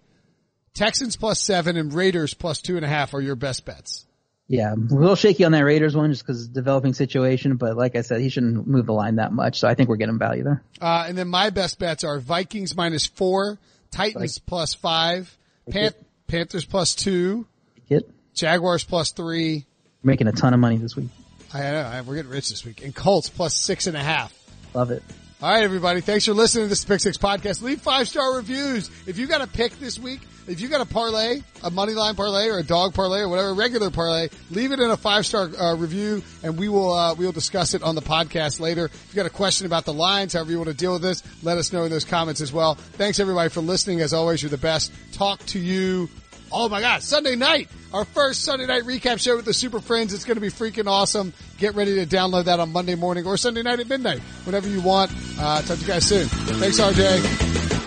Texans 0.74 1.16
plus 1.16 1.40
seven 1.40 1.76
and 1.76 1.92
Raiders 1.92 2.34
plus 2.34 2.62
two 2.62 2.76
and 2.76 2.84
a 2.84 2.88
half 2.88 3.14
are 3.14 3.20
your 3.20 3.36
best 3.36 3.64
bets. 3.64 4.06
Yeah, 4.48 4.74
a 4.74 4.76
little 4.76 5.14
shaky 5.16 5.44
on 5.44 5.52
that 5.52 5.60
Raiders 5.64 5.96
one 5.96 6.10
just 6.10 6.26
because 6.26 6.46
developing 6.48 6.92
situation, 6.92 7.56
but 7.56 7.76
like 7.76 7.96
I 7.96 8.02
said, 8.02 8.20
he 8.20 8.28
shouldn't 8.28 8.66
move 8.66 8.84
the 8.86 8.92
line 8.92 9.16
that 9.16 9.32
much, 9.32 9.58
so 9.60 9.66
I 9.68 9.74
think 9.74 9.88
we're 9.88 9.96
getting 9.96 10.18
value 10.18 10.42
there. 10.42 10.62
Uh, 10.80 11.04
and 11.08 11.16
then 11.16 11.28
my 11.28 11.50
best 11.50 11.78
bets 11.78 12.04
are 12.04 12.18
Vikings 12.18 12.76
minus 12.76 13.06
four, 13.06 13.58
Titans 13.90 14.38
plus 14.38 14.74
five, 14.74 15.34
Pan- 15.70 15.94
Panthers 16.26 16.64
plus 16.66 16.94
two, 16.94 17.46
Get 17.88 18.02
Jaguars 18.34 18.84
plus 18.84 19.12
three. 19.12 19.64
making 20.02 20.26
a 20.26 20.32
ton 20.32 20.52
of 20.52 20.60
money 20.60 20.76
this 20.76 20.96
week. 20.96 21.08
I 21.54 21.60
know, 21.60 22.02
we're 22.06 22.16
getting 22.16 22.30
rich 22.30 22.48
this 22.50 22.64
week. 22.64 22.82
And 22.82 22.94
Colts 22.94 23.28
plus 23.30 23.54
six 23.54 23.86
and 23.86 23.96
a 23.96 24.02
half. 24.02 24.34
Love 24.74 24.90
it. 24.90 25.02
All 25.42 25.50
right, 25.50 25.62
everybody. 25.64 26.00
Thanks 26.00 26.24
for 26.26 26.32
listening 26.34 26.64
to 26.66 26.68
this 26.68 26.84
Pick 26.84 27.00
Six 27.00 27.18
podcast. 27.18 27.62
Leave 27.62 27.80
five 27.80 28.06
star 28.08 28.36
reviews. 28.36 28.90
If 29.06 29.18
you 29.18 29.26
got 29.26 29.40
a 29.40 29.46
pick 29.46 29.78
this 29.80 29.98
week, 29.98 30.20
if 30.46 30.60
you 30.60 30.68
got 30.68 30.80
a 30.80 30.86
parlay, 30.86 31.40
a 31.62 31.70
money 31.70 31.92
line 31.92 32.14
parlay 32.14 32.48
or 32.48 32.58
a 32.58 32.62
dog 32.62 32.94
parlay 32.94 33.20
or 33.20 33.28
whatever, 33.28 33.54
regular 33.54 33.90
parlay, 33.90 34.28
leave 34.50 34.72
it 34.72 34.80
in 34.80 34.90
a 34.90 34.96
five 34.96 35.24
star 35.26 35.50
uh, 35.58 35.76
review 35.76 36.22
and 36.42 36.58
we 36.58 36.68
will, 36.68 36.92
uh, 36.92 37.14
we 37.14 37.24
will 37.24 37.32
discuss 37.32 37.74
it 37.74 37.82
on 37.82 37.94
the 37.94 38.02
podcast 38.02 38.60
later. 38.60 38.86
If 38.86 39.08
you 39.10 39.16
got 39.16 39.26
a 39.26 39.30
question 39.30 39.66
about 39.66 39.84
the 39.84 39.92
lines, 39.92 40.32
however 40.32 40.50
you 40.50 40.58
want 40.58 40.70
to 40.70 40.76
deal 40.76 40.92
with 40.92 41.02
this, 41.02 41.22
let 41.42 41.58
us 41.58 41.72
know 41.72 41.84
in 41.84 41.90
those 41.90 42.04
comments 42.04 42.40
as 42.40 42.52
well. 42.52 42.74
Thanks 42.74 43.20
everybody 43.20 43.50
for 43.50 43.60
listening. 43.60 44.00
As 44.00 44.12
always, 44.12 44.42
you're 44.42 44.50
the 44.50 44.58
best. 44.58 44.92
Talk 45.12 45.44
to 45.46 45.58
you. 45.58 46.08
Oh 46.54 46.68
my 46.68 46.80
God, 46.80 47.02
Sunday 47.02 47.34
night, 47.34 47.70
our 47.94 48.04
first 48.04 48.44
Sunday 48.44 48.66
night 48.66 48.82
recap 48.82 49.18
show 49.18 49.36
with 49.36 49.46
the 49.46 49.54
Super 49.54 49.80
Friends. 49.80 50.12
It's 50.12 50.24
going 50.24 50.34
to 50.34 50.40
be 50.40 50.50
freaking 50.50 50.86
awesome. 50.86 51.32
Get 51.56 51.74
ready 51.74 51.94
to 51.94 52.06
download 52.06 52.44
that 52.44 52.60
on 52.60 52.72
Monday 52.72 52.94
morning 52.94 53.24
or 53.26 53.38
Sunday 53.38 53.62
night 53.62 53.80
at 53.80 53.88
midnight, 53.88 54.20
whenever 54.44 54.68
you 54.68 54.82
want. 54.82 55.10
Uh, 55.38 55.62
talk 55.62 55.76
to 55.78 55.80
you 55.80 55.86
guys 55.86 56.06
soon. 56.06 56.26
Thanks, 56.28 56.78
RJ. 56.78 57.81